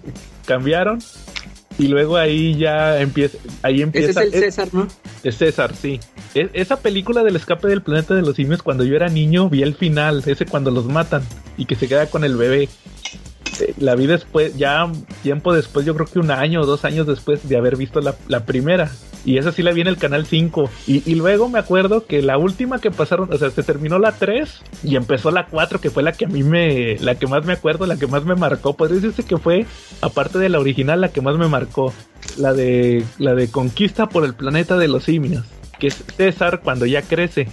cambiaron. 0.46 1.00
Y 1.78 1.88
luego 1.88 2.16
ahí 2.16 2.56
ya 2.56 3.00
empieza. 3.00 3.36
Ahí 3.62 3.74
Ese 3.76 3.82
empieza. 3.82 4.22
es 4.22 4.32
el 4.34 4.40
César, 4.40 4.68
¿no? 4.72 4.88
Es 5.22 5.36
César, 5.36 5.74
sí. 5.74 6.00
E- 6.34 6.48
esa 6.54 6.80
película 6.80 7.22
del 7.22 7.36
escape 7.36 7.68
del 7.68 7.82
planeta 7.82 8.14
de 8.14 8.22
los 8.22 8.36
simios, 8.36 8.62
cuando 8.62 8.84
yo 8.84 8.96
era 8.96 9.08
niño, 9.08 9.50
vi 9.50 9.62
el 9.62 9.74
final, 9.74 10.22
ese 10.26 10.46
cuando 10.46 10.70
los 10.70 10.86
matan 10.86 11.22
y 11.58 11.66
que 11.66 11.74
se 11.76 11.86
queda 11.88 12.06
con 12.06 12.24
el 12.24 12.36
bebé. 12.36 12.68
Eh, 13.60 13.74
La 13.78 13.94
vi 13.94 14.06
después, 14.06 14.56
ya 14.56 14.90
tiempo 15.22 15.52
después, 15.54 15.84
yo 15.86 15.94
creo 15.94 16.06
que 16.06 16.18
un 16.18 16.30
año 16.30 16.62
o 16.62 16.66
dos 16.66 16.84
años 16.84 17.06
después 17.06 17.46
de 17.48 17.56
haber 17.56 17.76
visto 17.76 18.00
la, 18.00 18.14
la 18.28 18.44
primera. 18.46 18.90
Y 19.26 19.38
esa 19.38 19.50
sí 19.52 19.62
la 19.62 19.72
vi 19.72 19.80
en 19.82 19.88
el 19.88 19.98
canal 19.98 20.24
5. 20.24 20.70
Y, 20.86 21.02
y 21.10 21.16
luego 21.16 21.48
me 21.48 21.58
acuerdo 21.58 22.06
que 22.06 22.22
la 22.22 22.38
última 22.38 22.80
que 22.80 22.92
pasaron, 22.92 23.30
o 23.32 23.36
sea, 23.36 23.50
se 23.50 23.62
terminó 23.64 23.98
la 23.98 24.12
3 24.12 24.62
y 24.84 24.94
empezó 24.96 25.32
la 25.32 25.46
4, 25.46 25.80
que 25.80 25.90
fue 25.90 26.04
la 26.04 26.12
que 26.12 26.26
a 26.26 26.28
mí 26.28 26.44
me, 26.44 26.96
la 27.00 27.16
que 27.16 27.26
más 27.26 27.44
me 27.44 27.52
acuerdo, 27.52 27.86
la 27.86 27.96
que 27.96 28.06
más 28.06 28.24
me 28.24 28.36
marcó. 28.36 28.74
Podría 28.74 29.00
decirse 29.00 29.24
que 29.24 29.36
fue, 29.36 29.66
aparte 30.00 30.38
de 30.38 30.48
la 30.48 30.60
original, 30.60 31.00
la 31.00 31.08
que 31.08 31.20
más 31.20 31.36
me 31.36 31.48
marcó. 31.48 31.92
La 32.38 32.54
de, 32.54 33.04
la 33.18 33.34
de 33.34 33.50
Conquista 33.50 34.08
por 34.08 34.24
el 34.24 34.34
planeta 34.34 34.78
de 34.78 34.88
los 34.88 35.04
simios 35.04 35.44
que 35.78 35.88
es 35.88 36.04
César 36.16 36.60
cuando 36.62 36.86
ya 36.86 37.02
crece, 37.02 37.48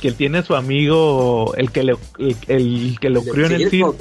que 0.00 0.08
él 0.08 0.14
tiene 0.14 0.38
a 0.38 0.42
su 0.42 0.54
amigo, 0.54 1.54
el 1.56 1.70
que, 1.70 1.84
le, 1.84 1.96
el, 2.18 2.36
el 2.46 2.98
que 3.00 3.10
lo 3.10 3.22
crió 3.22 3.46
en 3.46 3.52
el 3.52 3.70
circo, 3.70 3.96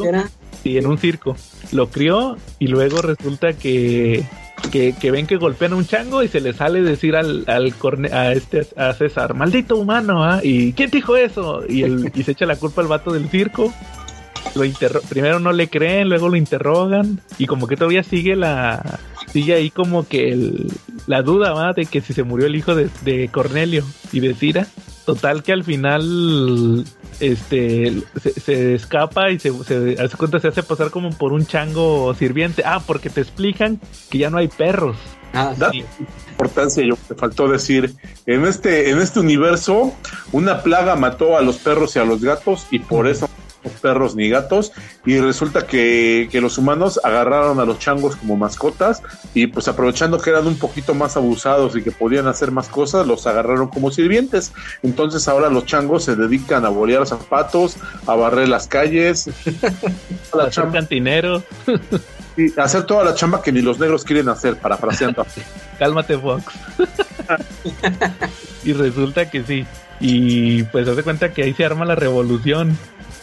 sí, 0.63 0.77
en 0.77 0.87
un 0.87 0.97
circo, 0.97 1.35
lo 1.71 1.89
crió 1.89 2.37
y 2.59 2.67
luego 2.67 3.01
resulta 3.01 3.53
que, 3.53 4.25
que, 4.71 4.93
que 4.93 5.11
ven 5.11 5.27
que 5.27 5.37
golpean 5.37 5.73
a 5.73 5.75
un 5.75 5.85
chango 5.85 6.23
y 6.23 6.27
se 6.27 6.41
le 6.41 6.53
sale 6.53 6.81
decir 6.81 7.15
al, 7.15 7.45
al 7.47 7.73
a 8.11 8.31
este 8.33 8.67
a 8.75 8.93
César, 8.93 9.33
maldito 9.33 9.77
humano, 9.77 10.23
¿ah? 10.23 10.41
y 10.43 10.73
¿quién 10.73 10.89
dijo 10.89 11.15
eso? 11.15 11.63
Y, 11.67 11.83
el, 11.83 12.11
y 12.13 12.23
se 12.23 12.31
echa 12.31 12.45
la 12.45 12.55
culpa 12.55 12.81
al 12.81 12.87
vato 12.87 13.11
del 13.11 13.29
circo. 13.29 13.73
Lo 14.55 14.63
primero 15.09 15.39
no 15.39 15.51
le 15.51 15.67
creen, 15.67 16.09
luego 16.09 16.29
lo 16.29 16.35
interrogan 16.35 17.19
y 17.37 17.45
como 17.45 17.67
que 17.67 17.75
todavía 17.75 18.01
sigue 18.03 18.35
la 18.35 18.99
sigue 19.31 19.53
ahí 19.55 19.69
como 19.69 20.07
que 20.07 20.29
el- 20.31 20.71
la 21.07 21.21
duda 21.21 21.53
¿va? 21.53 21.73
de 21.73 21.85
que 21.85 22.01
si 22.01 22.13
se 22.13 22.23
murió 22.23 22.47
el 22.47 22.55
hijo 22.55 22.75
de, 22.75 22.89
de 23.03 23.29
Cornelio 23.29 23.83
y 24.11 24.19
de 24.19 24.33
Cira. 24.33 24.67
Total 25.05 25.41
que 25.41 25.53
al 25.53 25.63
final 25.63 26.83
este 27.19 27.93
se, 28.21 28.39
se 28.39 28.75
escapa 28.75 29.31
y 29.31 29.39
se, 29.39 29.51
se 29.63 29.95
hace 30.01 30.17
cuenta 30.17 30.39
se 30.39 30.49
hace 30.49 30.63
pasar 30.63 30.91
como 30.91 31.09
por 31.11 31.31
un 31.33 31.45
chango 31.45 32.13
sirviente. 32.13 32.63
Ah, 32.65 32.81
porque 32.85 33.09
te 33.09 33.21
explican 33.21 33.79
que 34.09 34.17
ya 34.17 34.29
no 34.29 34.37
hay 34.37 34.47
perros. 34.49 34.97
Ah, 35.33 35.53
Da- 35.57 35.71
sí. 35.71 35.83
importancia, 36.31 36.83
yo 36.85 36.95
te 37.07 37.15
faltó 37.15 37.47
decir, 37.47 37.93
en 38.25 38.45
este, 38.45 38.89
en 38.91 38.99
este 38.99 39.19
universo, 39.19 39.93
una 40.31 40.61
plaga 40.63 40.95
mató 40.95 41.37
a 41.37 41.41
los 41.41 41.57
perros 41.57 41.95
y 41.95 41.99
a 41.99 42.05
los 42.05 42.21
gatos, 42.21 42.65
y 42.71 42.79
por 42.79 43.07
eso 43.07 43.29
perros 43.71 44.15
ni 44.15 44.29
gatos, 44.29 44.71
y 45.05 45.19
resulta 45.19 45.65
que, 45.67 46.27
que 46.31 46.41
los 46.41 46.57
humanos 46.57 46.99
agarraron 47.03 47.59
a 47.59 47.65
los 47.65 47.79
changos 47.79 48.15
como 48.15 48.35
mascotas, 48.37 49.01
y 49.33 49.47
pues 49.47 49.67
aprovechando 49.67 50.19
que 50.19 50.29
eran 50.29 50.47
un 50.47 50.57
poquito 50.57 50.93
más 50.93 51.17
abusados 51.17 51.75
y 51.75 51.81
que 51.83 51.91
podían 51.91 52.27
hacer 52.27 52.51
más 52.51 52.67
cosas, 52.67 53.05
los 53.07 53.25
agarraron 53.27 53.67
como 53.67 53.91
sirvientes. 53.91 54.51
Entonces 54.83 55.27
ahora 55.27 55.49
los 55.49 55.65
changos 55.65 56.03
se 56.03 56.15
dedican 56.15 56.65
a 56.65 56.69
bolear 56.69 57.05
zapatos, 57.05 57.77
a 58.05 58.15
barrer 58.15 58.47
las 58.49 58.67
calles, 58.67 59.27
a 60.33 60.37
la 60.37 60.49
chamba- 60.49 60.73
cantinero. 60.73 61.43
y 62.35 62.59
hacer 62.59 62.83
toda 62.83 63.03
la 63.03 63.13
chamba 63.15 63.41
que 63.41 63.51
ni 63.51 63.61
los 63.61 63.79
negros 63.79 64.03
quieren 64.03 64.29
hacer, 64.29 64.57
parafraseando. 64.57 65.25
Cálmate, 65.79 66.17
Fox. 66.17 66.43
y 68.63 68.73
resulta 68.73 69.29
que 69.29 69.43
sí. 69.43 69.65
Y 69.99 70.63
pues 70.63 70.87
hace 70.87 71.03
cuenta 71.03 71.33
que 71.33 71.43
ahí 71.43 71.53
se 71.53 71.65
arma 71.65 71.85
la 71.85 71.95
revolución. 71.95 72.77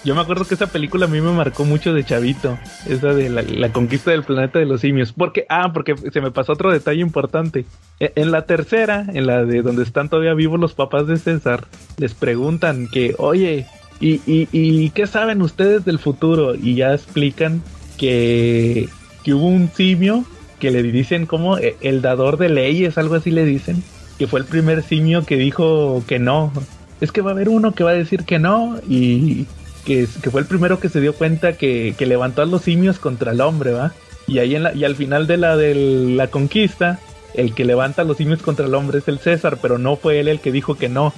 Yo 0.04 0.14
me 0.14 0.20
acuerdo 0.20 0.44
que 0.44 0.54
esa 0.54 0.66
película 0.66 1.06
a 1.06 1.08
mí 1.08 1.20
me 1.22 1.32
marcó 1.32 1.64
mucho 1.64 1.94
de 1.94 2.04
chavito. 2.04 2.58
Esa 2.86 3.14
de 3.14 3.30
la, 3.30 3.72
conquista 3.72 4.10
del 4.10 4.22
planeta 4.22 4.58
de 4.58 4.66
los 4.66 4.82
simios. 4.82 5.12
Porque, 5.12 5.46
ah, 5.48 5.72
porque 5.72 5.94
se 6.12 6.20
me 6.20 6.30
pasó 6.30 6.52
otro 6.52 6.70
detalle 6.70 7.00
importante. 7.00 7.64
E- 8.00 8.12
En 8.16 8.30
la 8.30 8.44
tercera, 8.44 9.06
en 9.14 9.26
la 9.26 9.44
de 9.44 9.62
donde 9.62 9.82
están 9.82 10.10
todavía 10.10 10.34
vivos 10.34 10.60
los 10.60 10.74
papás 10.74 11.06
de 11.06 11.16
César, 11.16 11.66
les 11.96 12.12
preguntan 12.12 12.86
que, 12.88 13.14
oye, 13.16 13.66
¿y, 13.98 14.20
y, 14.26 14.46
y 14.52 14.90
qué 14.90 15.06
saben 15.06 15.40
ustedes 15.40 15.86
del 15.86 15.98
futuro? 15.98 16.54
Y 16.54 16.74
ya 16.74 16.92
explican 16.92 17.62
que, 17.96 18.90
que 19.22 19.32
hubo 19.32 19.46
un 19.46 19.70
simio 19.74 20.24
que 20.58 20.70
le 20.70 20.82
dicen 20.82 21.24
como 21.24 21.56
eh, 21.56 21.76
el 21.80 22.02
dador 22.02 22.36
de 22.36 22.50
leyes, 22.50 22.98
algo 22.98 23.14
así 23.14 23.30
le 23.30 23.46
dicen, 23.46 23.82
que 24.18 24.26
fue 24.26 24.40
el 24.40 24.46
primer 24.46 24.82
simio 24.82 25.24
que 25.24 25.36
dijo 25.36 26.04
que 26.06 26.18
no. 26.18 26.52
Es 27.00 27.10
que 27.10 27.22
va 27.22 27.30
a 27.30 27.34
haber 27.34 27.48
uno 27.48 27.72
que 27.72 27.84
va 27.84 27.90
a 27.90 27.94
decir 27.94 28.24
que 28.24 28.38
no 28.38 28.76
y 28.88 29.46
que, 29.84 30.06
fue 30.06 30.40
el 30.40 30.46
primero 30.46 30.80
que 30.80 30.88
se 30.88 31.00
dio 31.00 31.14
cuenta 31.14 31.54
que, 31.54 31.94
que 31.96 32.06
levantó 32.06 32.42
a 32.42 32.46
los 32.46 32.62
simios 32.62 32.98
contra 32.98 33.32
el 33.32 33.40
hombre, 33.40 33.72
¿va? 33.72 33.92
Y 34.26 34.38
ahí 34.38 34.54
en 34.54 34.62
la, 34.62 34.74
y 34.74 34.84
al 34.84 34.96
final 34.96 35.26
de 35.26 35.36
la 35.36 35.56
de 35.56 35.74
la 35.74 36.28
conquista, 36.28 36.98
el 37.34 37.54
que 37.54 37.64
levanta 37.64 38.02
a 38.02 38.04
los 38.04 38.16
simios 38.16 38.42
contra 38.42 38.66
el 38.66 38.74
hombre 38.74 38.98
es 38.98 39.08
el 39.08 39.18
César, 39.18 39.58
pero 39.60 39.78
no 39.78 39.96
fue 39.96 40.20
él 40.20 40.28
el 40.28 40.40
que 40.40 40.52
dijo 40.52 40.76
que 40.76 40.88
no. 40.88 41.12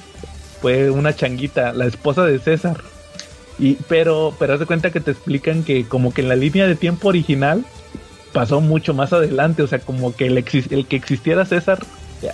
Fue 0.61 0.91
una 0.91 1.15
changuita, 1.15 1.73
la 1.73 1.87
esposa 1.87 2.25
de 2.25 2.39
César. 2.39 2.79
Y, 3.59 3.75
pero, 3.89 4.35
pero 4.39 4.55
haz 4.55 4.61
de 4.61 4.67
cuenta 4.67 4.91
que 4.91 5.01
te 5.01 5.13
explican 5.13 5.63
que 5.63 5.87
como 5.87 6.13
que 6.13 6.23
en 6.23 6.29
la 6.29 6.37
línea 6.37 6.67
de 6.67 6.75
tiempo 6.75 7.09
original, 7.09 7.65
pasó 8.33 8.61
mucho 8.61 8.93
más 8.93 9.13
adelante, 9.13 9.63
o 9.63 9.67
sea, 9.67 9.79
como 9.79 10.15
que 10.15 10.27
el, 10.27 10.39
el 10.39 10.87
que 10.87 10.97
existiera 10.97 11.47
César 11.47 11.79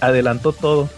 adelantó 0.00 0.52
todo. 0.52 0.88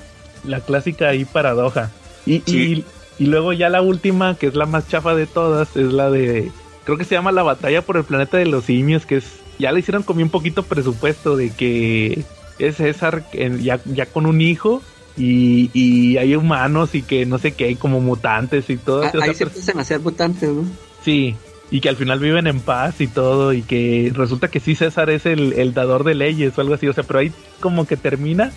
La 0.45 0.61
clásica 0.61 1.09
ahí 1.09 1.24
paradoja. 1.24 1.91
Y, 2.26 2.37
y, 2.51 2.85
y, 3.18 3.26
luego 3.26 3.52
ya 3.52 3.68
la 3.68 3.82
última, 3.82 4.36
que 4.36 4.46
es 4.46 4.54
la 4.54 4.66
más 4.66 4.88
chafa 4.88 5.14
de 5.14 5.26
todas, 5.26 5.76
es 5.76 5.92
la 5.92 6.10
de, 6.10 6.50
creo 6.84 6.98
que 6.98 7.04
se 7.04 7.14
llama 7.14 7.32
La 7.32 7.42
batalla 7.42 7.82
por 7.82 7.96
el 7.96 8.04
planeta 8.04 8.36
de 8.36 8.46
los 8.46 8.64
simios, 8.64 9.06
que 9.06 9.16
es, 9.16 9.24
ya 9.58 9.72
le 9.72 9.80
hicieron 9.80 10.02
como 10.02 10.20
un 10.20 10.30
poquito 10.30 10.62
presupuesto 10.62 11.36
de 11.36 11.50
que 11.50 12.24
es 12.58 12.76
César 12.76 13.24
ya, 13.60 13.80
ya 13.84 14.06
con 14.06 14.26
un 14.26 14.40
hijo 14.40 14.82
y, 15.16 15.70
y, 15.72 16.16
hay 16.16 16.34
humanos 16.34 16.94
y 16.94 17.02
que 17.02 17.26
no 17.26 17.38
sé 17.38 17.52
qué, 17.52 17.66
hay 17.66 17.76
como 17.76 18.00
mutantes 18.00 18.68
y 18.68 18.76
todo. 18.76 19.04
Ah, 19.04 19.12
ahí 19.22 19.34
se 19.34 19.44
empiezan 19.44 19.78
a 19.78 19.84
ser 19.84 20.00
mutantes, 20.00 20.50
¿no? 20.50 20.64
Sí, 21.04 21.36
y 21.70 21.80
que 21.80 21.88
al 21.88 21.96
final 21.96 22.18
viven 22.18 22.46
en 22.46 22.60
paz 22.60 23.00
y 23.00 23.06
todo, 23.06 23.52
y 23.52 23.62
que 23.62 24.12
resulta 24.14 24.48
que 24.48 24.60
sí 24.60 24.74
César 24.74 25.10
es 25.10 25.26
el, 25.26 25.52
el 25.54 25.74
dador 25.74 26.04
de 26.04 26.14
leyes 26.14 26.56
o 26.56 26.60
algo 26.60 26.74
así, 26.74 26.88
o 26.88 26.92
sea, 26.92 27.04
pero 27.04 27.20
ahí 27.20 27.32
como 27.60 27.86
que 27.86 27.96
termina, 27.96 28.52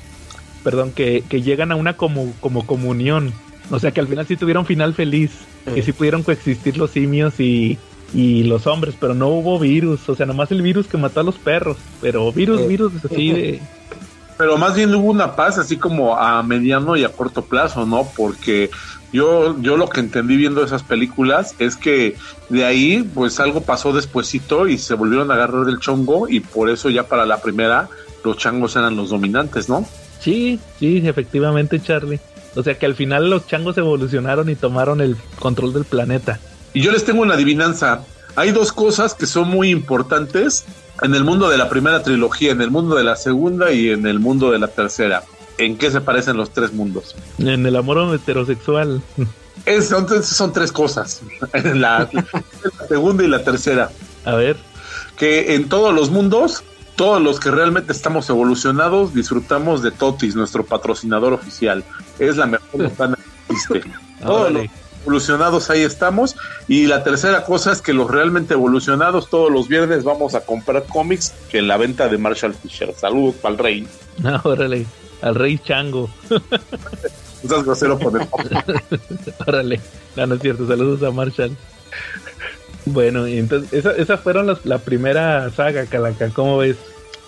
perdón, 0.63 0.91
que, 0.91 1.23
que 1.29 1.41
llegan 1.41 1.71
a 1.71 1.75
una 1.75 1.95
como, 1.95 2.33
como 2.39 2.65
comunión, 2.65 3.33
o 3.69 3.79
sea, 3.79 3.91
que 3.91 3.99
al 3.99 4.07
final 4.07 4.25
sí 4.25 4.35
tuvieron 4.35 4.65
final 4.65 4.93
feliz, 4.93 5.31
que 5.73 5.81
sí 5.81 5.91
pudieron 5.91 6.23
coexistir 6.23 6.77
los 6.77 6.91
simios 6.91 7.39
y, 7.39 7.77
y 8.13 8.43
los 8.43 8.67
hombres, 8.67 8.95
pero 8.99 9.13
no 9.13 9.27
hubo 9.29 9.59
virus, 9.59 10.07
o 10.09 10.15
sea, 10.15 10.25
nomás 10.25 10.51
el 10.51 10.61
virus 10.61 10.87
que 10.87 10.97
mató 10.97 11.19
a 11.19 11.23
los 11.23 11.35
perros, 11.35 11.77
pero 12.01 12.31
virus, 12.31 12.67
virus 12.67 12.93
así 13.03 13.31
de 13.31 13.61
pero 14.37 14.57
más 14.57 14.75
bien 14.75 14.93
hubo 14.93 15.09
una 15.09 15.35
paz 15.35 15.57
así 15.57 15.77
como 15.77 16.15
a 16.15 16.43
mediano 16.43 16.95
y 16.95 17.03
a 17.03 17.09
corto 17.09 17.43
plazo, 17.43 17.85
¿no? 17.85 18.07
Porque 18.15 18.69
yo, 19.11 19.59
yo 19.61 19.77
lo 19.77 19.89
que 19.89 19.99
entendí 19.99 20.37
viendo 20.37 20.63
esas 20.63 20.83
películas 20.83 21.55
es 21.57 21.75
que 21.75 22.15
de 22.49 22.63
ahí 22.63 23.03
pues 23.15 23.39
algo 23.39 23.61
pasó 23.61 23.93
despuesito 23.93 24.67
y 24.67 24.77
se 24.77 24.93
volvieron 24.93 25.31
a 25.31 25.33
agarrar 25.33 25.65
del 25.65 25.79
chongo 25.79 26.29
y 26.29 26.39
por 26.39 26.69
eso 26.69 26.89
ya 26.89 27.07
para 27.07 27.25
la 27.25 27.41
primera 27.41 27.89
los 28.23 28.37
changos 28.37 28.75
eran 28.75 28.95
los 28.95 29.09
dominantes, 29.09 29.69
¿no? 29.69 29.87
Sí, 30.19 30.59
sí, 30.79 31.01
efectivamente 31.03 31.79
Charlie. 31.81 32.19
O 32.55 32.63
sea 32.63 32.77
que 32.77 32.85
al 32.85 32.95
final 32.95 33.29
los 33.29 33.47
changos 33.47 33.77
evolucionaron 33.77 34.49
y 34.49 34.55
tomaron 34.55 35.01
el 35.01 35.15
control 35.39 35.73
del 35.73 35.85
planeta. 35.85 36.39
Y 36.73 36.81
yo 36.81 36.91
les 36.91 37.05
tengo 37.05 37.21
una 37.21 37.35
adivinanza. 37.35 38.01
Hay 38.35 38.51
dos 38.51 38.71
cosas 38.71 39.13
que 39.13 39.25
son 39.25 39.47
muy 39.47 39.69
importantes 39.69 40.65
en 41.01 41.15
el 41.15 41.23
mundo 41.23 41.49
de 41.49 41.57
la 41.57 41.69
primera 41.69 42.03
trilogía, 42.03 42.51
en 42.51 42.61
el 42.61 42.71
mundo 42.71 42.95
de 42.95 43.03
la 43.03 43.15
segunda 43.15 43.71
y 43.71 43.89
en 43.89 44.05
el 44.05 44.19
mundo 44.19 44.51
de 44.51 44.59
la 44.59 44.67
tercera. 44.67 45.23
¿En 45.57 45.77
qué 45.77 45.89
se 45.89 46.01
parecen 46.01 46.37
los 46.37 46.51
tres 46.51 46.73
mundos? 46.73 47.15
En 47.39 47.65
el 47.65 47.75
amor 47.75 48.13
heterosexual. 48.13 49.01
Es, 49.65 49.89
son, 49.89 50.07
son, 50.23 50.53
tres 50.53 50.71
cosas. 50.71 51.21
En 51.53 51.81
la, 51.81 52.09
segunda 52.87 53.23
y 53.23 53.27
la 53.27 53.43
tercera. 53.43 53.89
A 54.23 54.35
ver. 54.35 54.57
Que 55.17 55.55
en 55.55 55.67
todos 55.67 55.93
los 55.95 56.11
mundos, 56.11 56.63
todos 56.97 57.21
los 57.21 57.39
que 57.39 57.51
realmente 57.51 57.93
estamos 57.93 58.27
evolucionados, 58.29 59.13
disfrutamos 59.13 59.83
de 59.83 59.91
Totis, 59.91 60.35
nuestro 60.35 60.65
patrocinador 60.65 61.31
oficial. 61.31 61.83
Es 62.17 62.37
la 62.37 62.47
mejor 62.47 62.83
botana 62.89 63.15
que 63.15 63.53
existe. 63.53 63.83
Todos 64.19 64.51
los 64.51 64.65
evolucionados 65.03 65.69
ahí 65.69 65.83
estamos. 65.83 66.35
Y 66.67 66.87
la 66.87 67.03
tercera 67.03 67.45
cosa 67.45 67.71
es 67.71 67.83
que 67.83 67.93
los 67.93 68.09
realmente 68.09 68.55
evolucionados 68.55 69.29
todos 69.29 69.51
los 69.51 69.67
viernes 69.67 70.03
vamos 70.03 70.33
a 70.33 70.41
comprar 70.41 70.85
cómics 70.85 71.33
que 71.49 71.59
en 71.59 71.67
la 71.67 71.77
venta 71.77 72.09
de 72.09 72.17
Marshall 72.17 72.55
Fisher. 72.55 72.91
Saludos 72.97 73.35
para 73.35 73.53
el 73.53 73.59
rey. 73.59 73.87
No, 74.17 74.41
órale, 74.43 74.87
al 75.21 75.35
rey 75.35 75.59
chango. 75.59 76.09
Estás 77.43 77.63
grosero 77.63 77.99
por 77.99 78.19
el 78.19 78.27
Órale, 79.47 79.79
no, 80.15 80.25
no 80.25 80.35
es 80.35 80.41
cierto. 80.41 80.67
Saludos 80.67 81.03
a 81.03 81.11
Marshall. 81.11 81.55
Bueno, 82.93 83.25
entonces, 83.27 83.73
esa, 83.73 83.91
esa 83.91 84.17
fueron 84.17 84.47
las, 84.47 84.65
la 84.65 84.79
primera 84.79 85.49
saga, 85.51 85.85
Calaca, 85.85 86.29
¿cómo 86.29 86.57
ves? 86.57 86.77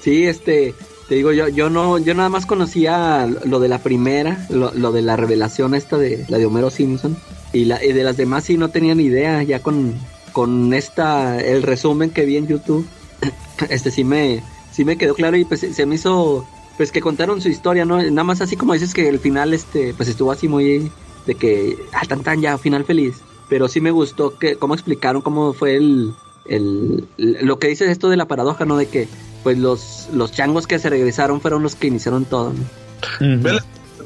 Sí, 0.01 0.25
este, 0.25 0.73
te 1.07 1.15
digo, 1.15 1.31
yo, 1.31 1.47
yo 1.47 1.69
no, 1.69 1.97
yo 1.97 2.13
nada 2.13 2.29
más 2.29 2.45
conocía 2.45 3.27
lo 3.45 3.59
de 3.59 3.67
la 3.67 3.79
primera, 3.79 4.45
lo, 4.49 4.71
lo 4.73 4.91
de 4.91 5.01
la 5.01 5.15
revelación 5.15 5.75
esta 5.75 5.97
de 5.97 6.25
la 6.29 6.37
de 6.37 6.45
Homero 6.45 6.69
Simpson. 6.69 7.17
Y, 7.51 7.65
la, 7.65 7.83
y 7.83 7.93
de 7.93 8.03
las 8.03 8.15
demás 8.15 8.43
sí 8.43 8.57
no 8.57 8.69
tenía 8.69 8.93
ni 8.95 9.05
idea, 9.05 9.41
ya 9.43 9.61
con, 9.61 9.95
con 10.31 10.73
esta, 10.73 11.41
el 11.41 11.63
resumen 11.63 12.11
que 12.11 12.25
vi 12.25 12.37
en 12.37 12.47
YouTube, 12.47 12.87
este 13.69 13.91
sí 13.91 14.03
me, 14.03 14.43
sí 14.71 14.85
me 14.85 14.97
quedó 14.97 15.15
claro 15.15 15.35
y 15.35 15.45
pues 15.45 15.61
se 15.61 15.85
me 15.85 15.95
hizo, 15.95 16.47
pues 16.77 16.91
que 16.91 17.01
contaron 17.01 17.41
su 17.41 17.49
historia, 17.49 17.85
¿no? 17.85 18.01
Nada 18.01 18.23
más 18.23 18.41
así 18.41 18.55
como 18.55 18.73
dices 18.73 18.93
que 18.93 19.09
el 19.09 19.19
final, 19.19 19.53
este, 19.53 19.93
pues 19.95 20.09
estuvo 20.09 20.31
así 20.31 20.47
muy, 20.47 20.91
de 21.25 21.35
que, 21.35 21.75
ah, 21.91 22.05
tan 22.07 22.21
tan 22.21 22.39
ya, 22.39 22.57
final 22.57 22.85
feliz. 22.85 23.15
Pero 23.49 23.67
sí 23.67 23.81
me 23.81 23.91
gustó 23.91 24.37
que, 24.37 24.55
cómo 24.55 24.75
explicaron 24.75 25.21
cómo 25.21 25.53
fue 25.53 25.75
el, 25.75 26.13
el, 26.45 27.07
lo 27.17 27.59
que 27.59 27.67
dice 27.67 27.89
esto 27.89 28.09
de 28.09 28.17
la 28.17 28.27
paradoja, 28.27 28.65
¿no? 28.65 28.77
De 28.77 28.87
que, 28.87 29.07
pues 29.43 29.57
los, 29.57 30.07
los 30.13 30.31
changos 30.31 30.67
que 30.67 30.79
se 30.79 30.89
regresaron 30.89 31.41
fueron 31.41 31.63
los 31.63 31.75
que 31.75 31.87
iniciaron 31.87 32.25
todo, 32.25 32.53
¿no? 32.53 32.63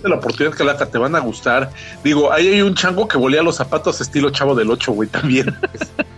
la 0.10 0.16
oportunidad, 0.16 0.78
que 0.78 0.86
te 0.86 0.98
van 0.98 1.16
a 1.16 1.20
gustar. 1.20 1.72
Digo, 2.04 2.32
ahí 2.32 2.48
hay 2.48 2.62
un 2.62 2.76
chango 2.76 3.08
que 3.08 3.18
volía 3.18 3.42
los 3.42 3.56
zapatos 3.56 4.02
estilo 4.02 4.30
chavo 4.32 4.56
del 4.56 4.70
8, 4.70 4.92
güey, 4.92 5.10
también. 5.10 5.56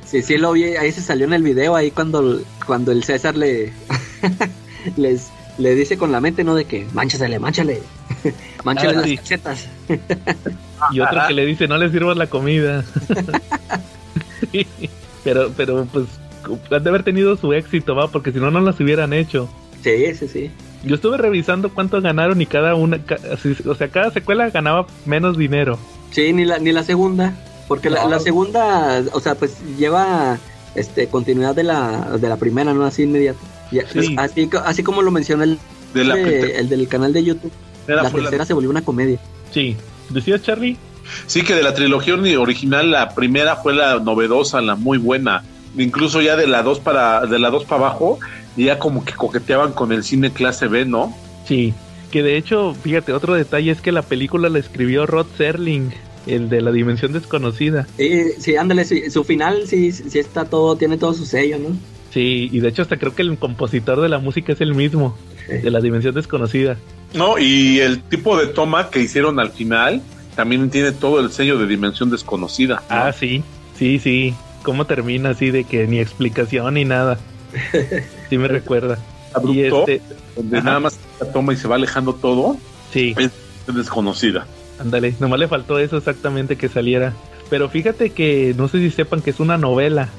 Sí, 0.05 0.21
sí, 0.21 0.37
lo 0.37 0.51
vi, 0.51 0.63
ahí 0.63 0.91
se 0.91 1.01
salió 1.01 1.25
en 1.25 1.33
el 1.33 1.41
video, 1.41 1.75
ahí 1.75 1.89
cuando, 1.89 2.39
cuando 2.67 2.91
el 2.91 3.03
César 3.03 3.35
le, 3.35 3.73
les, 4.97 5.29
le 5.57 5.73
dice 5.73 5.97
con 5.97 6.11
la 6.11 6.21
mente, 6.21 6.43
¿no? 6.43 6.53
De 6.53 6.65
que, 6.65 6.87
manchasele, 6.93 7.39
manchale, 7.39 7.81
manchale 8.63 8.97
ah, 8.97 9.01
las 9.01 9.19
cachetas. 9.19 9.67
Y 10.91 10.99
otro 10.99 11.21
que 11.27 11.33
le 11.33 11.45
dice, 11.45 11.67
no 11.67 11.77
le 11.77 11.89
sirvas 11.89 12.17
la 12.17 12.27
comida. 12.27 12.83
pero, 15.23 15.51
pero, 15.55 15.85
pues, 15.91 16.05
han 16.71 16.83
de 16.83 16.89
haber 16.89 17.03
tenido 17.03 17.35
su 17.37 17.53
éxito, 17.53 17.95
va, 17.95 18.09
porque 18.09 18.31
si 18.31 18.39
no, 18.39 18.51
no 18.51 18.61
las 18.61 18.79
hubieran 18.79 19.13
hecho. 19.13 19.49
Sí, 19.83 20.13
sí, 20.15 20.27
sí. 20.27 20.51
Yo 20.83 20.95
estuve 20.95 21.17
revisando 21.17 21.73
cuánto 21.73 22.01
ganaron 22.01 22.41
y 22.41 22.45
cada 22.45 22.75
una, 22.75 22.99
o 23.65 23.75
sea, 23.75 23.87
cada 23.87 24.11
secuela 24.11 24.49
ganaba 24.49 24.85
menos 25.05 25.37
dinero. 25.37 25.79
Sí, 26.11 26.31
ni 26.33 26.45
la, 26.45 26.59
ni 26.59 26.71
la 26.71 26.83
segunda, 26.83 27.33
porque 27.67 27.89
la, 27.89 28.19
segunda, 28.19 29.03
o 29.13 29.19
sea, 29.19 29.35
pues 29.35 29.57
lleva 29.77 30.37
este 30.75 31.07
continuidad 31.07 31.55
de 31.55 31.63
la, 31.63 32.17
de 32.19 32.29
la 32.29 32.37
primera, 32.37 32.73
no 32.73 32.85
así 32.85 33.03
inmediato. 33.03 33.39
Así, 34.17 34.49
así 34.63 34.83
como 34.83 35.01
lo 35.01 35.09
mencionó 35.09 35.43
el, 35.43 35.57
el 35.95 36.69
del 36.69 36.87
canal 36.87 37.13
de 37.13 37.23
YouTube. 37.23 37.51
la 37.87 38.09
tercera 38.09 38.45
se 38.45 38.53
volvió 38.53 38.69
una 38.69 38.83
comedia. 38.83 39.19
Sí. 39.51 39.75
¿Decías, 40.09 40.41
Charlie? 40.43 40.77
Sí, 41.27 41.43
que 41.43 41.53
de 41.53 41.63
la 41.63 41.73
trilogía 41.73 42.15
original 42.15 42.91
la 42.91 43.09
primera 43.09 43.57
fue 43.57 43.73
la 43.73 43.99
novedosa, 43.99 44.61
la 44.61 44.75
muy 44.75 44.97
buena. 44.97 45.43
Incluso 45.77 46.21
ya 46.21 46.35
de 46.35 46.47
la 46.47 46.63
dos 46.63 46.79
para 46.79 47.25
de 47.25 47.37
la 47.37 47.49
dos 47.49 47.65
para 47.65 47.87
abajo 47.87 48.19
ya 48.63 48.79
como 48.79 49.03
que 49.03 49.13
coqueteaban 49.13 49.73
con 49.73 49.91
el 49.91 50.03
cine 50.03 50.31
clase 50.31 50.67
B, 50.67 50.85
¿no? 50.85 51.15
Sí, 51.45 51.73
que 52.11 52.23
de 52.23 52.37
hecho, 52.37 52.73
fíjate, 52.73 53.11
otro 53.13 53.33
detalle 53.33 53.71
es 53.71 53.81
que 53.81 53.91
la 53.91 54.01
película 54.01 54.49
la 54.49 54.59
escribió 54.59 55.05
Rod 55.05 55.27
Serling, 55.37 55.91
el 56.27 56.49
de 56.49 56.61
la 56.61 56.71
dimensión 56.71 57.13
desconocida. 57.13 57.87
Sí, 57.97 58.31
sí, 58.39 58.55
ándale, 58.55 58.85
su 58.85 59.23
final 59.23 59.67
sí, 59.67 59.91
sí 59.91 60.19
está 60.19 60.45
todo, 60.45 60.75
tiene 60.77 60.97
todo 60.97 61.13
su 61.13 61.25
sello, 61.25 61.59
¿no? 61.59 61.75
Sí, 62.11 62.49
y 62.51 62.59
de 62.59 62.69
hecho 62.69 62.81
hasta 62.81 62.97
creo 62.97 63.13
que 63.13 63.23
el 63.23 63.37
compositor 63.37 63.99
de 63.99 64.07
la 64.07 64.19
música 64.19 64.53
es 64.53 64.61
el 64.61 64.73
mismo, 64.73 65.17
de 65.49 65.69
la 65.69 65.81
dimensión 65.81 66.15
desconocida. 66.15 66.77
No, 67.15 67.37
y 67.39 67.79
el 67.79 68.03
tipo 68.03 68.37
de 68.37 68.47
toma 68.47 68.89
que 68.89 68.99
hicieron 68.99 69.39
al 69.39 69.51
final 69.51 70.01
también 70.35 70.69
tiene 70.69 70.91
todo 70.91 71.21
el 71.21 71.31
sello 71.31 71.57
de 71.57 71.65
dimensión 71.65 72.09
desconocida. 72.09 72.83
Ah, 72.89 73.13
sí, 73.13 73.41
sí, 73.77 73.99
sí. 73.99 74.35
¿Cómo 74.63 74.85
termina 74.85 75.29
así 75.29 75.49
de 75.49 75.63
que 75.63 75.87
ni 75.87 75.99
explicación 75.99 76.73
ni 76.73 76.83
nada? 76.83 77.17
sí 78.29 78.37
me 78.37 78.47
recuerda. 78.47 78.99
Abrupto, 79.33 79.87
este, 79.87 80.01
donde 80.35 80.61
nada 80.61 80.79
más 80.79 80.99
la 81.19 81.31
toma 81.31 81.53
y 81.53 81.57
se 81.57 81.67
va 81.67 81.75
alejando 81.75 82.13
todo. 82.13 82.57
Sí. 82.91 83.15
Es 83.17 83.31
desconocida. 83.73 84.45
Ándale, 84.79 85.15
nomás 85.19 85.39
le 85.39 85.47
faltó 85.47 85.79
eso 85.79 85.97
exactamente 85.97 86.57
que 86.57 86.67
saliera. 86.67 87.13
Pero 87.49 87.69
fíjate 87.69 88.09
que 88.09 88.53
no 88.57 88.67
sé 88.67 88.79
si 88.79 88.91
sepan 88.91 89.21
que 89.21 89.29
es 89.29 89.39
una 89.39 89.57
novela. 89.57 90.09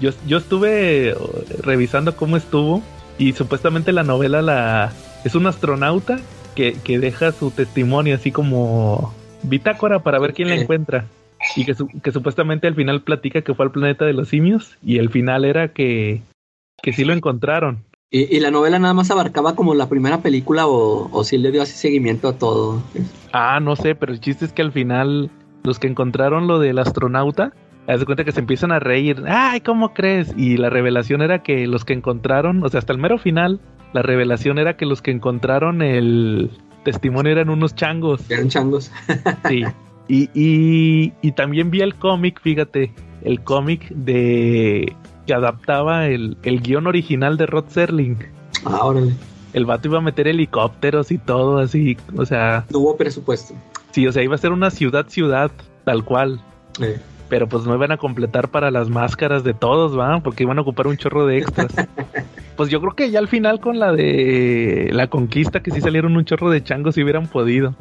Yo, 0.00 0.10
yo 0.26 0.38
estuve 0.38 1.14
uh, 1.14 1.62
revisando 1.62 2.16
cómo 2.16 2.36
estuvo 2.36 2.82
y 3.18 3.34
supuestamente 3.34 3.92
la 3.92 4.02
novela 4.02 4.42
la 4.42 4.92
es 5.24 5.34
un 5.34 5.46
astronauta 5.46 6.18
que, 6.54 6.74
que 6.84 6.98
deja 6.98 7.32
su 7.32 7.50
testimonio 7.50 8.14
así 8.14 8.30
como 8.32 9.14
bitácora 9.42 10.00
para 10.00 10.18
ver 10.18 10.34
quién 10.34 10.48
la 10.48 10.56
encuentra. 10.56 11.06
Y 11.56 11.64
que, 11.64 11.74
que 12.02 12.12
supuestamente 12.12 12.68
al 12.68 12.76
final 12.76 13.02
platica 13.02 13.42
que 13.42 13.54
fue 13.54 13.64
al 13.64 13.72
planeta 13.72 14.04
de 14.04 14.12
los 14.12 14.28
simios 14.28 14.76
y 14.82 14.98
el 14.98 15.10
final 15.10 15.44
era 15.44 15.68
que 15.68 16.22
que 16.82 16.92
sí 16.92 17.04
lo 17.04 17.14
encontraron. 17.14 17.84
¿Y, 18.14 18.40
la 18.40 18.50
novela 18.50 18.78
nada 18.78 18.92
más 18.92 19.10
abarcaba 19.10 19.54
como 19.54 19.74
la 19.74 19.88
primera 19.88 20.18
película 20.20 20.66
o, 20.66 21.08
o 21.10 21.24
sí 21.24 21.38
le 21.38 21.50
dio 21.50 21.62
así 21.62 21.72
seguimiento 21.72 22.28
a 22.28 22.36
todo? 22.36 22.82
Ah, 23.32 23.58
no 23.58 23.74
sé, 23.74 23.94
pero 23.94 24.12
el 24.12 24.20
chiste 24.20 24.44
es 24.44 24.52
que 24.52 24.60
al 24.60 24.72
final 24.72 25.30
los 25.62 25.78
que 25.78 25.86
encontraron 25.86 26.46
lo 26.46 26.58
del 26.58 26.78
astronauta, 26.78 27.54
haz 27.86 28.00
de 28.00 28.04
cuenta 28.04 28.24
que 28.24 28.32
se 28.32 28.40
empiezan 28.40 28.70
a 28.70 28.80
reír. 28.80 29.22
Ay, 29.26 29.62
¿cómo 29.62 29.94
crees? 29.94 30.34
Y 30.36 30.58
la 30.58 30.68
revelación 30.68 31.22
era 31.22 31.42
que 31.42 31.66
los 31.66 31.86
que 31.86 31.94
encontraron, 31.94 32.62
o 32.62 32.68
sea, 32.68 32.80
hasta 32.80 32.92
el 32.92 32.98
mero 32.98 33.16
final, 33.16 33.60
la 33.92 34.02
revelación 34.02 34.58
era 34.58 34.76
que 34.76 34.86
los 34.86 35.02
que 35.02 35.10
encontraron 35.10 35.82
el 35.82 36.50
testimonio 36.84 37.32
eran 37.32 37.48
unos 37.50 37.74
changos. 37.74 38.28
Eran 38.30 38.48
changos. 38.48 38.90
sí. 39.48 39.64
Y, 40.08 40.28
y, 40.34 41.12
y 41.22 41.32
también 41.32 41.70
vi 41.70 41.80
el 41.80 41.94
cómic, 41.94 42.40
fíjate, 42.40 42.92
el 43.22 43.40
cómic 43.42 43.88
de 43.90 44.94
que 45.26 45.34
adaptaba 45.34 46.06
el, 46.08 46.36
el 46.42 46.60
guion 46.60 46.86
original 46.88 47.36
de 47.36 47.46
Rod 47.46 47.66
Serling. 47.68 48.18
Ah, 48.64 48.84
órale. 48.84 49.12
El 49.52 49.66
vato 49.66 49.88
iba 49.88 49.98
a 49.98 50.02
meter 50.02 50.26
helicópteros 50.26 51.12
y 51.12 51.18
todo 51.18 51.58
así, 51.58 51.96
o 52.16 52.24
sea, 52.24 52.64
No 52.70 52.78
hubo 52.80 52.96
presupuesto. 52.96 53.54
sí, 53.92 54.06
o 54.06 54.12
sea, 54.12 54.22
iba 54.22 54.34
a 54.34 54.38
ser 54.38 54.50
una 54.52 54.70
ciudad 54.70 55.06
ciudad 55.08 55.50
tal 55.84 56.04
cual. 56.04 56.40
Eh, 56.80 56.98
Pero 57.28 57.46
pues 57.48 57.64
no 57.64 57.74
iban 57.74 57.92
a 57.92 57.98
completar 57.98 58.48
para 58.48 58.70
las 58.70 58.88
máscaras 58.88 59.44
de 59.44 59.54
todos, 59.54 59.96
¿va? 59.96 60.20
Porque 60.20 60.42
iban 60.42 60.58
a 60.58 60.62
ocupar 60.62 60.86
un 60.88 60.96
chorro 60.96 61.26
de 61.26 61.38
extras. 61.38 61.72
pues 62.56 62.70
yo 62.70 62.80
creo 62.80 62.94
que 62.94 63.10
ya 63.10 63.18
al 63.18 63.28
final 63.28 63.60
con 63.60 63.78
la 63.78 63.92
de 63.92 64.90
la 64.92 65.06
conquista, 65.08 65.60
que 65.62 65.70
sí 65.70 65.80
salieron 65.80 66.16
un 66.16 66.24
chorro 66.24 66.50
de 66.50 66.62
changos 66.62 66.94
si 66.94 67.02
hubieran 67.02 67.26
podido. 67.26 67.74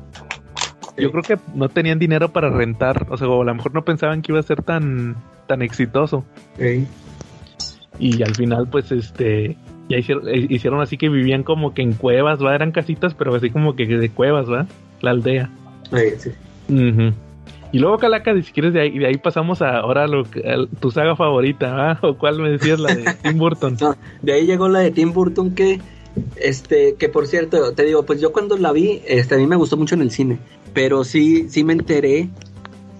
Yo 0.97 1.07
Sí. 1.07 1.11
creo 1.11 1.23
que 1.23 1.37
no 1.55 1.69
tenían 1.69 1.99
dinero 1.99 2.29
para 2.29 2.49
rentar, 2.49 3.07
o 3.09 3.17
sea, 3.17 3.27
o 3.27 3.41
a 3.41 3.45
lo 3.45 3.55
mejor 3.55 3.73
no 3.73 3.83
pensaban 3.83 4.21
que 4.21 4.31
iba 4.31 4.39
a 4.39 4.43
ser 4.43 4.61
tan, 4.63 5.15
tan 5.47 5.61
exitoso. 5.61 6.25
eh. 6.57 6.85
Y 7.99 8.23
al 8.23 8.33
final, 8.33 8.67
pues, 8.69 8.91
este, 8.91 9.57
ya 9.89 9.97
hicieron, 9.97 10.27
eh, 10.27 10.47
hicieron 10.49 10.81
así 10.81 10.97
que 10.97 11.07
vivían 11.09 11.43
como 11.43 11.73
que 11.73 11.81
en 11.83 11.93
cuevas, 11.93 12.43
¿va? 12.43 12.55
Eran 12.55 12.71
casitas, 12.71 13.13
pero 13.13 13.35
así 13.35 13.49
como 13.51 13.75
que 13.75 13.85
de 13.85 14.09
cuevas, 14.09 14.49
¿va? 14.49 14.65
La 15.01 15.11
aldea. 15.11 15.49
Sí. 16.17 16.29
Ujú. 16.73 17.13
Y 17.71 17.79
luego, 17.79 17.97
Calaca, 17.97 18.33
si 18.41 18.51
quieres, 18.51 18.73
de 18.73 18.81
ahí, 18.81 19.17
pasamos 19.17 19.61
a 19.61 19.77
ahora 19.77 20.07
lo 20.07 20.21
a 20.21 20.67
tu 20.79 20.91
saga 20.91 21.15
favorita, 21.15 21.73
¿va? 21.73 21.99
¿O 22.03 22.17
cuál 22.17 22.39
me 22.39 22.49
decías? 22.49 22.79
La 22.79 22.93
de 22.93 23.13
Tim 23.21 23.37
Burton. 23.37 23.77
De 24.21 24.33
ahí 24.33 24.45
llegó 24.45 24.67
la 24.67 24.79
de 24.79 24.91
Tim 24.91 25.13
Burton 25.13 25.55
que, 25.55 25.79
este, 26.35 26.95
que 26.95 27.07
por 27.07 27.27
cierto, 27.27 27.73
te 27.73 27.85
digo, 27.85 28.03
pues 28.03 28.19
yo 28.19 28.33
cuando 28.33 28.57
la 28.57 28.71
vi, 28.71 29.01
este, 29.07 29.35
a 29.35 29.37
mí 29.37 29.47
me 29.47 29.55
gustó 29.55 29.77
mucho 29.77 29.95
en 29.95 30.01
el 30.01 30.11
cine, 30.11 30.39
pero 30.73 31.03
sí, 31.03 31.47
sí 31.49 31.63
me 31.63 31.73
enteré 31.73 32.29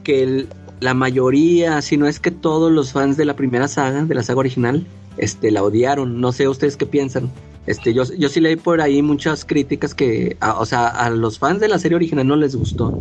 que 0.04 0.48
la 0.80 0.94
mayoría, 0.94 1.82
si 1.82 1.98
no 1.98 2.08
es 2.08 2.20
que 2.20 2.32
todos 2.32 2.72
los 2.72 2.94
fans 2.94 3.18
de 3.18 3.26
la 3.26 3.36
primera 3.36 3.68
saga, 3.68 4.04
de 4.06 4.16
la 4.16 4.24
saga 4.24 4.40
original, 4.40 4.86
este, 5.18 5.52
la 5.52 5.64
odiaron. 5.64 6.22
No 6.22 6.32
sé 6.32 6.48
ustedes 6.48 6.78
qué 6.78 6.86
piensan. 6.86 7.30
Este, 7.68 7.94
yo, 7.94 8.04
yo 8.18 8.30
sí 8.30 8.40
leí 8.40 8.56
por 8.56 8.82
ahí 8.82 9.02
muchas 9.02 9.46
críticas 9.46 9.94
que, 9.94 10.38
o 10.58 10.66
sea, 10.66 10.88
a 10.88 11.10
los 11.10 11.38
fans 11.38 11.60
de 11.60 11.68
la 11.68 11.78
serie 11.78 11.98
original 11.98 12.26
no 12.28 12.36
les 12.36 12.56
gustó. 12.56 13.00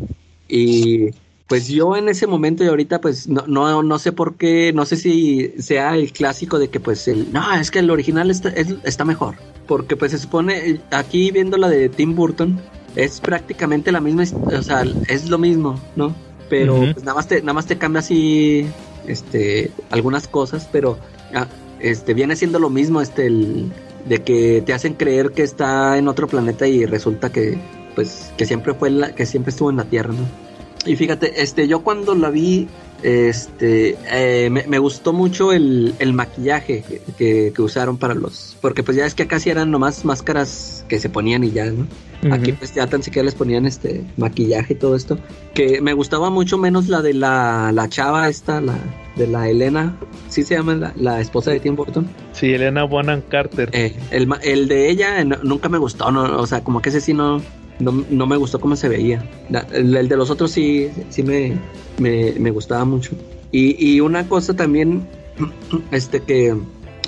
Y 0.49 1.11
pues 1.51 1.67
yo 1.67 1.97
en 1.97 2.09
ese 2.09 2.29
momento 2.29 2.63
y 2.63 2.69
ahorita 2.69 3.01
pues 3.01 3.27
no, 3.29 3.45
no, 3.49 3.83
no 3.83 3.99
sé 3.99 4.13
por 4.13 4.37
qué, 4.37 4.73
no 4.73 4.87
sé 4.87 4.97
si 4.97 5.53
sea 5.59 5.97
el 5.97 6.13
clásico 6.13 6.61
de 6.61 6.69
que 6.69 6.79
pues 6.79 7.09
el, 7.09 7.33
no, 7.33 7.53
es 7.57 7.73
que 7.73 7.81
el 7.81 7.91
original 7.91 8.31
está, 8.31 8.51
es- 8.51 8.77
está 8.85 9.05
mejor. 9.05 9.35
Porque 9.67 9.97
pues 9.97 10.13
se 10.13 10.19
supone, 10.19 10.81
aquí 10.93 11.33
viendo 11.33 11.57
la 11.57 11.69
de 11.69 11.89
Tim 11.89 12.15
Burton, 12.15 12.61
es 12.95 13.21
prácticamente 13.21 13.91
la 13.91 14.01
misma, 14.01 14.23
o 14.57 14.63
sea, 14.63 14.85
es 15.09 15.29
lo 15.29 15.39
mismo, 15.39 15.75
¿no? 15.97 16.15
Pero 16.49 16.77
pues 16.93 17.05
nada 17.05 17.15
más 17.17 17.27
te, 17.27 17.41
nada 17.41 17.53
más 17.55 17.67
te 17.67 17.79
cambia 17.79 17.99
así, 17.99 18.67
este, 19.09 19.73
algunas 19.91 20.29
cosas, 20.29 20.69
pero 20.71 20.99
ah, 21.35 21.49
este, 21.81 22.15
viene 22.15 22.37
siendo 22.37 22.61
lo 22.61 22.71
mismo, 22.71 23.01
este, 23.01 23.27
el, 23.27 23.73
de 24.09 24.23
que 24.23 24.63
te 24.65 24.73
hacen 24.73 24.95
creer 24.95 25.33
que 25.33 25.43
está 25.43 25.99
en 25.99 26.07
otro 26.07 26.29
planeta 26.29 26.69
y 26.69 26.87
resulta 26.87 27.31
que, 27.33 27.59
pues, 27.97 28.33
que 28.37 28.47
siempre 28.47 28.73
fue, 28.75 28.91
la, 28.91 29.15
que 29.17 29.27
siempre 29.27 29.51
estuvo 29.51 29.71
en 29.71 29.77
la 29.79 29.85
Tierra, 29.85 30.13
¿no? 30.13 30.50
Y 30.87 30.97
fíjate, 30.97 31.43
este, 31.43 31.69
yo 31.69 31.83
cuando 31.83 32.15
la 32.15 32.31
vi, 32.31 32.69
este, 33.03 33.97
eh, 34.11 34.49
me, 34.51 34.65
me 34.67 34.79
gustó 34.79 35.13
mucho 35.13 35.53
el, 35.53 35.95
el 35.99 36.13
maquillaje 36.13 36.83
que, 36.89 37.01
que- 37.19 37.53
que 37.55 37.63
usaron 37.63 37.99
para 37.99 38.15
los, 38.15 38.57
porque 38.61 38.83
pues 38.83 38.97
ya 38.97 39.05
es 39.07 39.15
que 39.15 39.25
acá 39.25 39.39
sí 39.41 39.51
eran 39.51 39.71
nomás 39.71 40.05
máscaras 40.05 40.85
que 40.89 40.99
se 40.99 41.09
ponían 41.11 41.45
y 41.45 41.51
ya, 41.51 41.67
¿no? 41.67 41.87
Aquí 42.33 42.53
pues 42.53 42.75
ya 42.75 42.87
tan 42.87 43.03
siquiera 43.03 43.25
les 43.25 43.35
ponían 43.35 43.65
este 43.65 44.05
maquillaje 44.19 44.75
y 44.75 44.77
todo 44.77 44.95
esto. 44.95 45.19
Que 45.55 45.81
me 45.81 45.95
gustaba 45.95 46.29
mucho 46.29 46.59
menos 46.59 46.89
la 46.89 47.01
de 47.01 47.15
la, 47.15 47.73
la 47.73 47.89
chava 47.89 48.29
esta, 48.29 48.61
la 48.61 48.77
de 49.17 49.27
la 49.27 49.49
Elena, 49.49 49.97
sí 50.29 50.43
se 50.43 50.55
llama 50.55 50.75
la, 50.75 50.93
la 50.97 51.21
esposa 51.23 51.51
de 51.51 51.61
Tim 51.61 51.77
Burton. 51.77 52.07
Sí, 52.33 52.53
Elena 52.53 52.85
Bonham 52.85 53.23
Carter. 53.27 53.71
Eh, 53.73 53.97
el, 54.11 54.29
el 54.43 54.69
de 54.69 54.91
ella 54.91 55.25
no- 55.25 55.39
nunca 55.43 55.69
me 55.71 55.79
gustó, 55.79 56.11
no, 56.11 56.39
o 56.39 56.47
sea, 56.47 56.63
como 56.63 56.83
que 56.83 56.91
ese 56.91 57.01
sí 57.01 57.15
no, 57.15 57.41
no, 57.81 58.05
no 58.11 58.27
me 58.27 58.37
gustó 58.37 58.61
cómo 58.61 58.77
se 58.77 58.89
veía. 58.89 59.29
El, 59.73 59.97
el 59.97 60.09
de 60.09 60.17
los 60.17 60.31
otros 60.31 60.51
sí, 60.53 60.89
sí 61.09 61.23
me, 61.23 61.53
me, 61.99 62.33
me 62.39 62.51
gustaba 62.51 62.85
mucho. 62.85 63.13
Y, 63.53 63.77
y 63.95 64.01
una 64.01 64.29
cosa 64.29 64.55
también, 64.55 65.07
este 65.91 66.21
que 66.21 66.55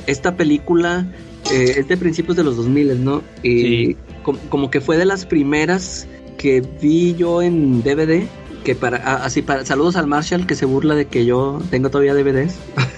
esta 0.06 0.36
película 0.36 1.06
eh, 1.52 1.74
es 1.78 1.88
de 1.88 1.96
principios 1.96 2.36
de 2.36 2.44
los 2.44 2.56
2000, 2.56 3.04
¿no? 3.04 3.22
Y 3.42 3.50
Sí. 3.62 3.96
com- 4.22 4.38
como 4.48 4.70
que 4.70 4.80
fue 4.80 4.96
de 4.96 5.04
las 5.04 5.26
primeras 5.26 6.06
que 6.38 6.62
vi 6.80 7.14
yo 7.14 7.42
en 7.42 7.82
DVD. 7.82 8.26
Que 8.64 8.76
para, 8.76 9.16
así 9.24 9.42
para, 9.42 9.66
saludos 9.66 9.96
al 9.96 10.06
Marshall 10.06 10.46
que 10.46 10.54
se 10.54 10.66
burla 10.66 10.94
de 10.94 11.06
que 11.06 11.24
yo 11.24 11.60
tengo 11.70 11.90
todavía 11.90 12.14
DVDs. 12.14 12.54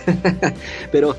Pero 0.92 1.16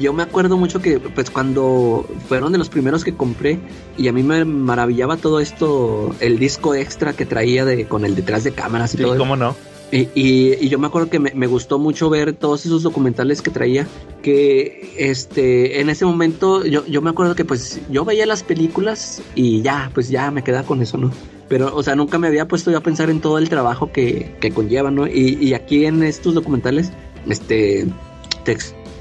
yo 0.00 0.12
me 0.12 0.22
acuerdo 0.22 0.56
mucho 0.56 0.80
que 0.82 0.98
pues 1.00 1.30
cuando 1.30 2.06
fueron 2.28 2.52
de 2.52 2.58
los 2.58 2.68
primeros 2.68 3.04
que 3.04 3.14
compré 3.14 3.58
y 3.96 4.08
a 4.08 4.12
mí 4.12 4.22
me 4.22 4.44
maravillaba 4.44 5.16
todo 5.16 5.40
esto, 5.40 6.14
el 6.20 6.38
disco 6.38 6.74
extra 6.74 7.12
que 7.12 7.26
traía 7.26 7.64
de 7.64 7.86
con 7.86 8.04
el 8.04 8.14
detrás 8.14 8.44
de 8.44 8.52
cámaras 8.52 8.94
y 8.94 8.98
Sí, 8.98 9.02
todo. 9.02 9.16
cómo 9.18 9.36
no. 9.36 9.54
Y, 9.92 10.08
y- 10.14 10.54
y 10.60 10.68
yo 10.70 10.78
me 10.78 10.86
acuerdo 10.88 11.08
que 11.08 11.20
me, 11.20 11.32
me 11.34 11.46
gustó 11.46 11.78
mucho 11.78 12.10
ver 12.10 12.32
todos 12.32 12.66
esos 12.66 12.82
documentales 12.82 13.42
que 13.42 13.50
traía, 13.50 13.86
que 14.22 14.92
este, 14.98 15.80
en 15.80 15.88
ese 15.90 16.04
momento 16.04 16.64
yo, 16.64 16.84
yo 16.86 17.00
me 17.02 17.10
acuerdo 17.10 17.34
que 17.36 17.44
pues 17.44 17.80
yo 17.90 18.04
veía 18.04 18.26
las 18.26 18.42
películas 18.42 19.22
y 19.34 19.62
ya, 19.62 19.90
pues 19.94 20.08
ya 20.08 20.30
me 20.30 20.42
quedaba 20.42 20.66
con 20.66 20.82
eso, 20.82 20.96
¿no? 20.98 21.10
Pero, 21.48 21.76
o 21.76 21.82
sea, 21.82 21.94
nunca 21.94 22.18
me 22.18 22.26
había 22.26 22.48
puesto 22.48 22.70
yo 22.72 22.78
a 22.78 22.80
pensar 22.80 23.10
en 23.10 23.20
todo 23.20 23.36
el 23.38 23.48
trabajo 23.50 23.92
que, 23.92 24.34
que 24.40 24.50
conlleva, 24.50 24.90
¿no? 24.90 25.06
Y, 25.06 25.38
y 25.40 25.52
aquí 25.54 25.84
en 25.84 26.02
estos 26.02 26.34
documentales, 26.34 26.90
este, 27.28 27.86
te 28.44 28.52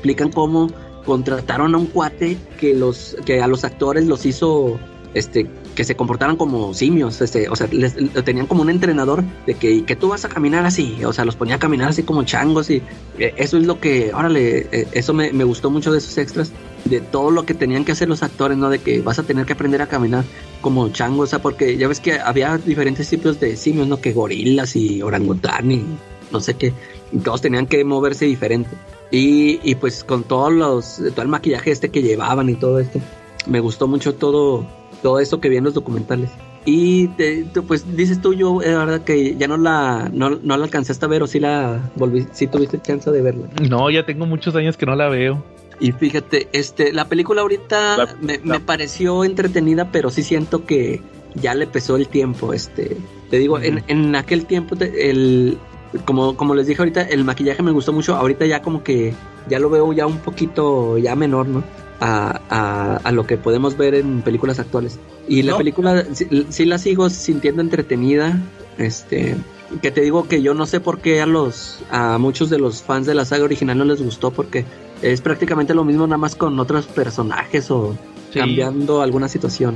explican 0.04 0.32
cómo 0.32 0.70
contrataron 1.06 1.74
a 1.76 1.78
un 1.78 1.88
cuate 1.88 2.38
que 2.60 2.74
los, 2.74 3.16
que 3.26 3.42
a 3.42 3.48
los 3.48 3.64
actores 3.64 4.06
los 4.06 4.26
hizo, 4.26 4.78
este, 5.14 5.48
que 5.76 5.86
se 5.86 5.96
comportaran 5.96 6.36
como 6.36 6.74
simios, 6.74 7.22
este, 7.22 7.48
o 7.48 7.56
sea, 7.56 7.68
les, 7.72 7.96
tenían 8.26 8.48
como 8.48 8.64
un 8.64 8.70
entrenador 8.70 9.24
de 9.46 9.54
que, 9.54 9.86
que 9.86 9.96
tú 9.96 10.10
vas 10.10 10.26
a 10.26 10.30
caminar 10.30 10.66
así, 10.66 11.04
o 11.06 11.14
sea, 11.14 11.24
los 11.24 11.38
ponía 11.38 11.56
a 11.56 11.60
caminar 11.60 11.90
así 11.90 12.04
como 12.04 12.24
changos 12.24 12.70
y 12.70 12.82
eh, 13.18 13.34
eso 13.38 13.58
es 13.58 13.66
lo 13.66 13.80
que, 13.80 14.14
órale, 14.14 14.68
eh, 14.72 14.88
eso 14.92 15.14
me, 15.14 15.32
me 15.32 15.46
gustó 15.46 15.70
mucho 15.70 15.92
de 15.92 16.00
esos 16.00 16.18
extras, 16.18 16.52
de 16.84 17.00
todo 17.00 17.32
lo 17.32 17.46
que 17.46 17.54
tenían 17.54 17.86
que 17.86 17.94
hacer 17.94 18.10
los 18.10 18.24
actores, 18.24 18.58
¿no? 18.58 18.70
De 18.70 18.80
que 18.80 19.02
vas 19.02 19.20
a 19.20 19.24
tener 19.24 19.46
que 19.46 19.54
aprender 19.54 19.82
a 19.82 19.88
caminar 19.88 20.26
como 20.60 20.90
changos, 20.90 21.30
o 21.30 21.30
sea, 21.30 21.42
porque 21.42 21.78
ya 21.78 21.88
ves 21.88 22.02
que 22.02 22.20
había 22.20 22.58
diferentes 22.58 23.10
tipos 23.10 23.40
de 23.40 23.56
simios, 23.56 23.88
¿no? 23.88 24.02
Que 24.02 24.12
gorilas 24.12 24.76
y 24.76 25.02
orangután 25.02 25.72
y 25.72 25.86
no 26.32 26.42
sé 26.42 26.56
qué, 26.56 26.74
y 27.14 27.20
todos 27.20 27.42
tenían 27.42 27.68
que 27.68 27.86
moverse 27.86 28.26
diferente. 28.26 28.70
Y, 29.14 29.60
y 29.64 29.76
pues 29.76 30.04
con 30.04 30.24
todos 30.24 30.52
los, 30.52 31.00
todo 31.14 31.22
el 31.22 31.28
maquillaje 31.28 31.70
este 31.70 31.90
que 31.90 32.02
llevaban 32.02 32.50
y 32.50 32.56
todo 32.56 32.80
esto, 32.80 33.00
me 33.46 33.60
gustó 33.60 33.88
mucho 33.88 34.16
todo, 34.16 34.66
todo 35.04 35.20
esto 35.20 35.40
que 35.40 35.50
vi 35.50 35.58
en 35.58 35.66
los 35.66 35.76
documentales. 35.76 36.32
Y 36.66 37.10
te- 37.10 37.46
pues 37.68 37.96
dices 37.96 38.22
tú, 38.22 38.34
yo, 38.34 38.62
eh, 38.64 38.72
la 38.72 38.80
verdad 38.86 39.02
que 39.04 39.36
ya 39.36 39.48
no 39.48 39.58
la, 39.58 40.10
no, 40.12 40.32
no 40.32 40.58
la 40.58 40.64
alcanzaste 40.64 41.06
a 41.06 41.10
ver 41.10 41.22
o 41.22 41.28
sí 41.28 41.40
la 41.40 41.92
volví, 41.96 42.26
sí 42.32 42.48
tuviste 42.48 42.82
chance 42.82 43.12
de 43.12 43.22
verla. 43.22 43.48
No, 43.70 43.90
ya 43.92 44.04
tengo 44.04 44.26
muchos 44.26 44.56
años 44.56 44.78
que 44.78 44.88
no 44.88 44.96
la 44.96 45.10
veo. 45.10 45.44
Y 45.80 45.92
fíjate, 45.92 46.48
este, 46.54 46.92
la 46.92 47.06
película 47.06 47.42
ahorita 47.42 47.98
La- 47.98 48.16
me, 48.20 48.38
la- 48.44 48.56
me 48.56 48.60
pareció 48.62 49.24
entretenida, 49.26 49.92
pero 49.92 50.10
sí 50.10 50.24
siento 50.24 50.66
que 50.66 51.02
ya 51.36 51.54
le 51.54 51.68
pesó 51.68 51.98
el 51.98 52.08
tiempo. 52.08 52.52
Este, 52.54 52.98
te 53.30 53.38
digo, 53.38 53.60
en, 53.60 53.84
en 53.88 54.16
aquel 54.16 54.46
tiempo, 54.48 54.76
te- 54.76 55.10
el, 55.12 55.58
como, 56.06 56.36
como 56.38 56.56
les 56.56 56.68
dije 56.68 56.82
ahorita, 56.82 57.02
el 57.04 57.24
maquillaje 57.24 57.62
me 57.64 57.72
gustó 57.72 57.94
mucho. 57.94 58.16
Ahorita 58.16 58.46
ya 58.46 58.62
como 58.62 58.84
que 58.84 59.14
ya 59.50 59.60
lo 59.60 59.70
veo 59.70 59.92
ya 59.94 60.06
un 60.08 60.18
poquito 60.20 60.98
ya 60.98 61.16
menor, 61.16 61.48
¿no? 61.48 61.64
A, 62.00 62.42
a, 62.50 62.96
a 63.04 63.12
lo 63.12 63.26
que 63.26 63.38
podemos 63.38 63.78
ver 63.78 63.96
en 63.96 64.22
películas 64.22 64.60
actuales. 64.60 65.00
Y 65.28 65.44
la 65.44 65.52
No. 65.52 65.58
película 65.58 66.04
sí, 66.14 66.46
sí 66.50 66.66
la 66.66 66.78
sigo 66.78 67.10
sintiendo 67.10 67.62
entretenida. 67.62 68.40
Este, 68.78 69.36
que 69.82 69.92
te 69.92 70.02
digo 70.02 70.28
que 70.28 70.42
yo 70.42 70.54
no 70.54 70.66
sé 70.66 70.80
por 70.80 71.00
qué 71.00 71.22
a 71.22 71.26
los 71.26 71.80
a 71.92 72.18
muchos 72.18 72.50
de 72.50 72.58
los 72.60 72.82
fans 72.84 73.06
de 73.08 73.14
la 73.16 73.26
saga 73.26 73.44
original 73.44 73.78
no 73.78 73.86
les 73.86 74.02
gustó 74.02 74.32
porque 74.32 74.66
es 75.02 75.22
prácticamente 75.22 75.74
lo 75.74 75.84
mismo 75.84 76.06
nada 76.08 76.18
más 76.18 76.36
con 76.36 76.60
otros 76.60 76.86
personajes 76.88 77.70
o 77.72 77.96
Sí. 78.32 78.40
cambiando 78.40 79.02
alguna 79.04 79.28
situación. 79.30 79.76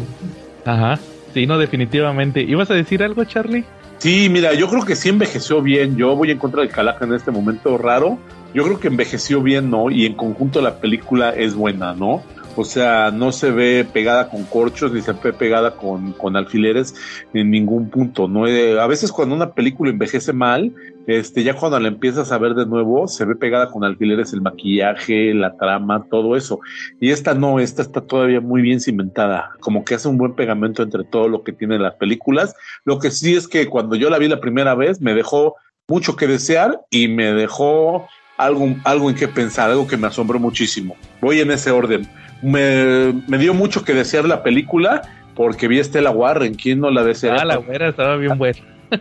Ajá. 0.66 1.00
Sí, 1.34 1.46
no, 1.46 1.60
definitivamente. 1.60 2.42
¿Ibas 2.42 2.72
a 2.72 2.74
decir 2.74 3.04
algo, 3.04 3.24
Charlie? 3.26 3.64
Sí, 4.00 4.30
mira, 4.30 4.54
yo 4.54 4.70
creo 4.70 4.86
que 4.86 4.96
sí 4.96 5.10
envejeció 5.10 5.62
bien. 5.62 5.98
Yo 5.98 6.16
voy 6.16 6.32
en 6.32 6.38
contra 6.38 6.62
del 6.62 6.70
Calaca 6.70 7.06
en 7.06 7.14
este 7.14 7.32
momento 7.32 7.78
raro. 7.78 8.20
Yo 8.54 8.64
creo 8.64 8.80
que 8.80 8.88
envejeció 8.88 9.42
bien, 9.42 9.70
¿no? 9.70 9.90
Y 9.90 10.06
en 10.06 10.14
conjunto 10.14 10.62
la 10.62 10.76
película 10.76 11.32
es 11.32 11.56
buena, 11.56 11.94
¿no? 11.94 12.24
O 12.58 12.66
sea, 12.66 13.12
no 13.12 13.32
se 13.32 13.52
ve 13.52 13.86
pegada 13.92 14.30
con 14.30 14.44
corchos 14.44 14.92
ni 14.92 15.02
se 15.02 15.14
ve 15.14 15.32
pegada 15.32 15.76
con, 15.76 16.14
con 16.14 16.36
alfileres 16.36 16.96
en 17.34 17.52
ningún 17.52 17.90
punto, 17.90 18.28
¿no? 18.28 18.48
Eh, 18.48 18.80
a 18.80 18.88
veces 18.88 19.12
cuando 19.12 19.36
una 19.36 19.54
película 19.54 19.92
envejece 19.92 20.34
mal, 20.34 20.74
este, 21.06 21.44
ya 21.44 21.54
cuando 21.54 21.80
la 21.80 21.88
empiezas 21.88 22.32
a 22.32 22.38
ver 22.38 22.56
de 22.56 22.66
nuevo, 22.66 23.08
se 23.08 23.26
ve 23.26 23.36
pegada 23.36 23.70
con 23.70 23.84
alfileres 23.84 24.34
el 24.34 24.42
maquillaje, 24.42 25.34
la 25.34 25.56
trama, 25.56 26.06
todo 26.10 26.36
eso. 26.36 26.60
Y 27.00 27.12
esta 27.12 27.34
no, 27.34 27.60
esta 27.60 27.82
está 27.82 28.02
todavía 28.02 28.42
muy 28.42 28.62
bien 28.62 28.82
cimentada, 28.82 29.52
como 29.60 29.86
que 29.86 29.96
hace 29.96 30.08
un 30.08 30.18
buen 30.18 30.34
pegamento 30.34 30.84
entre 30.84 31.04
todo 31.04 31.30
lo 31.30 31.44
que 31.44 31.54
tienen 31.54 31.84
las 31.84 31.94
películas. 31.96 32.56
Lo 32.86 33.00
que 33.00 33.12
sí 33.12 33.36
es 33.36 33.48
que 33.48 33.68
cuando 33.68 33.96
yo 33.96 34.10
la 34.10 34.18
vi 34.18 34.28
la 34.28 34.42
primera 34.42 34.76
vez 34.76 35.00
me 35.00 35.14
dejó 35.14 35.56
mucho 35.88 36.16
que 36.16 36.28
desear 36.28 36.82
y 36.90 37.08
me 37.08 37.34
dejó 37.34 38.08
algo, 38.38 38.76
algo 38.84 39.10
en 39.10 39.16
qué 39.16 39.28
pensar, 39.28 39.70
algo 39.70 39.88
que 39.88 39.98
me 39.98 40.08
asombró 40.08 40.40
muchísimo. 40.40 40.96
Voy 41.22 41.40
en 41.40 41.52
ese 41.52 41.72
orden. 41.72 42.08
Me, 42.42 43.14
me 43.28 43.38
dio 43.38 43.54
mucho 43.54 43.84
que 43.84 43.94
desear 43.94 44.26
la 44.26 44.44
película 44.44 45.02
porque 45.36 45.68
vi 45.68 45.78
a 45.80 45.82
Estela 45.82 46.12
Warren. 46.12 46.56
¿Quién 46.56 46.80
no 46.80 46.90
la 46.92 47.04
deseara? 47.04 47.42
Ah, 47.42 47.46
la 47.46 47.56
güera 47.58 47.90
estaba 47.90 48.16
bien 48.18 48.38
buena. 48.38 48.58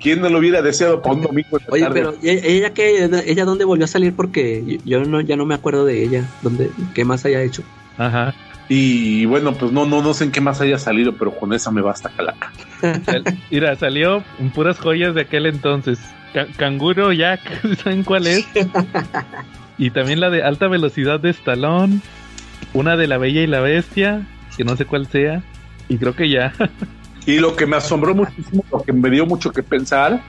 ¿Quién 0.00 0.20
no 0.20 0.28
lo 0.28 0.38
hubiera 0.38 0.62
deseado 0.62 1.02
para 1.02 1.16
un 1.16 1.22
domingo? 1.22 1.58
Oye, 1.70 1.82
tarde? 1.82 1.94
pero 2.00 2.14
¿y- 2.22 2.28
ella 2.30 2.72
que 2.72 3.04
ella 3.26 3.44
dónde 3.44 3.64
volvió 3.64 3.84
a 3.84 3.88
salir 3.88 4.14
porque 4.14 4.78
yo 4.84 5.04
no 5.04 5.20
ya 5.20 5.36
no 5.36 5.44
me 5.44 5.54
acuerdo 5.56 5.84
de 5.84 6.04
ella, 6.04 6.24
dónde 6.42 6.70
qué 6.94 7.04
más 7.04 7.24
haya 7.24 7.42
hecho. 7.42 7.62
Ajá. 7.96 8.32
Y 8.68 9.24
bueno, 9.24 9.54
pues 9.54 9.72
no, 9.72 9.86
no, 9.86 10.00
no 10.02 10.14
sé 10.14 10.24
en 10.24 10.30
qué 10.30 10.40
más 10.40 10.60
haya 10.60 10.78
salido, 10.78 11.14
pero 11.18 11.32
con 11.32 11.52
esa 11.52 11.70
me 11.72 11.80
basta 11.80 12.10
calaca. 12.10 12.52
Mira, 13.50 13.74
salió 13.76 14.22
en 14.38 14.50
puras 14.50 14.78
joyas 14.78 15.14
de 15.14 15.22
aquel 15.22 15.46
entonces. 15.46 15.98
Ca- 16.32 16.46
Canguro 16.56 17.12
Jack, 17.12 17.40
¿saben 17.82 18.04
cuál 18.04 18.26
es? 18.28 18.46
Y 19.80 19.90
también 19.90 20.18
la 20.18 20.28
de 20.28 20.42
alta 20.42 20.66
velocidad 20.66 21.20
de 21.20 21.30
Stallone. 21.30 22.00
Una 22.72 22.96
de 22.96 23.06
la 23.06 23.18
Bella 23.18 23.42
y 23.42 23.46
la 23.46 23.60
Bestia, 23.60 24.26
que 24.56 24.64
no 24.64 24.76
sé 24.76 24.84
cuál 24.84 25.06
sea. 25.06 25.42
Y 25.88 25.98
creo 25.98 26.14
que 26.14 26.28
ya. 26.28 26.52
Y 27.26 27.38
lo 27.38 27.56
que 27.56 27.66
me 27.66 27.76
asombró 27.76 28.14
muchísimo, 28.14 28.64
lo 28.70 28.82
que 28.82 28.92
me 28.92 29.10
dio 29.10 29.26
mucho 29.26 29.52
que 29.52 29.62
pensar, 29.62 30.22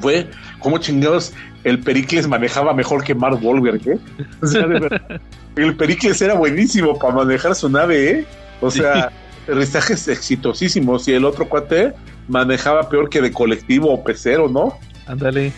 fue 0.00 0.26
cómo 0.58 0.78
chingados 0.78 1.32
el 1.64 1.80
Pericles 1.80 2.28
manejaba 2.28 2.72
mejor 2.74 3.02
que 3.02 3.14
Mark 3.14 3.38
Wahlberg, 3.42 3.88
¿eh? 3.88 3.98
O 4.40 4.46
sea, 4.46 4.66
de 4.66 4.80
verdad, 4.80 5.20
el 5.56 5.76
Pericles 5.76 6.20
era 6.22 6.34
buenísimo 6.34 6.98
para 6.98 7.14
manejar 7.14 7.54
su 7.54 7.68
nave, 7.68 8.10
¿eh? 8.10 8.26
O 8.60 8.70
sea, 8.70 9.10
aterrizajes 9.42 10.08
exitosísimos 10.08 11.06
y 11.08 11.12
el 11.12 11.24
otro 11.24 11.48
cuate 11.48 11.92
manejaba 12.28 12.88
peor 12.88 13.08
que 13.08 13.20
de 13.20 13.32
colectivo 13.32 13.92
o 13.92 14.02
pecero, 14.02 14.48
¿no? 14.48 14.78
Ándale. 15.06 15.52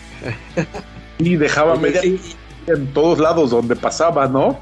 Y 1.17 1.35
dejaba 1.35 1.75
media 1.75 2.01
en 2.67 2.87
todos 2.93 3.19
lados 3.19 3.51
donde 3.51 3.75
pasaba, 3.75 4.27
¿no? 4.27 4.59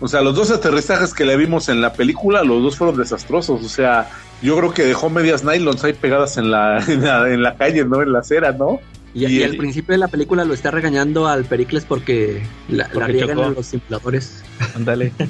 O 0.00 0.06
sea, 0.08 0.20
los 0.22 0.34
dos 0.36 0.50
aterrizajes 0.50 1.12
que 1.12 1.24
le 1.24 1.36
vimos 1.36 1.68
en 1.68 1.80
la 1.80 1.92
película, 1.92 2.42
los 2.44 2.62
dos 2.62 2.76
fueron 2.76 2.96
desastrosos. 2.96 3.64
O 3.64 3.68
sea, 3.68 4.10
yo 4.42 4.56
creo 4.56 4.72
que 4.72 4.84
dejó 4.84 5.10
medias 5.10 5.42
nylons 5.44 5.82
ahí 5.84 5.92
pegadas 5.92 6.36
en 6.36 6.50
la, 6.50 6.78
en 6.88 7.02
la, 7.04 7.28
en 7.32 7.42
la 7.42 7.56
calle, 7.56 7.84
¿no? 7.84 8.00
En 8.02 8.12
la 8.12 8.20
acera, 8.20 8.52
¿no? 8.52 8.78
Y, 9.14 9.24
Y 9.26 9.38
y 9.38 9.42
el- 9.42 9.52
al 9.52 9.56
principio 9.56 9.92
de 9.92 9.98
la 9.98 10.08
película 10.08 10.44
lo 10.44 10.54
está 10.54 10.70
regañando 10.70 11.26
al 11.26 11.44
Pericles 11.46 11.84
porque 11.84 12.42
la, 12.68 12.88
la 12.92 13.06
riegan 13.06 13.38
en 13.38 13.54
los 13.54 13.66
simuladores. 13.66 14.44
Ándale. 14.74 15.12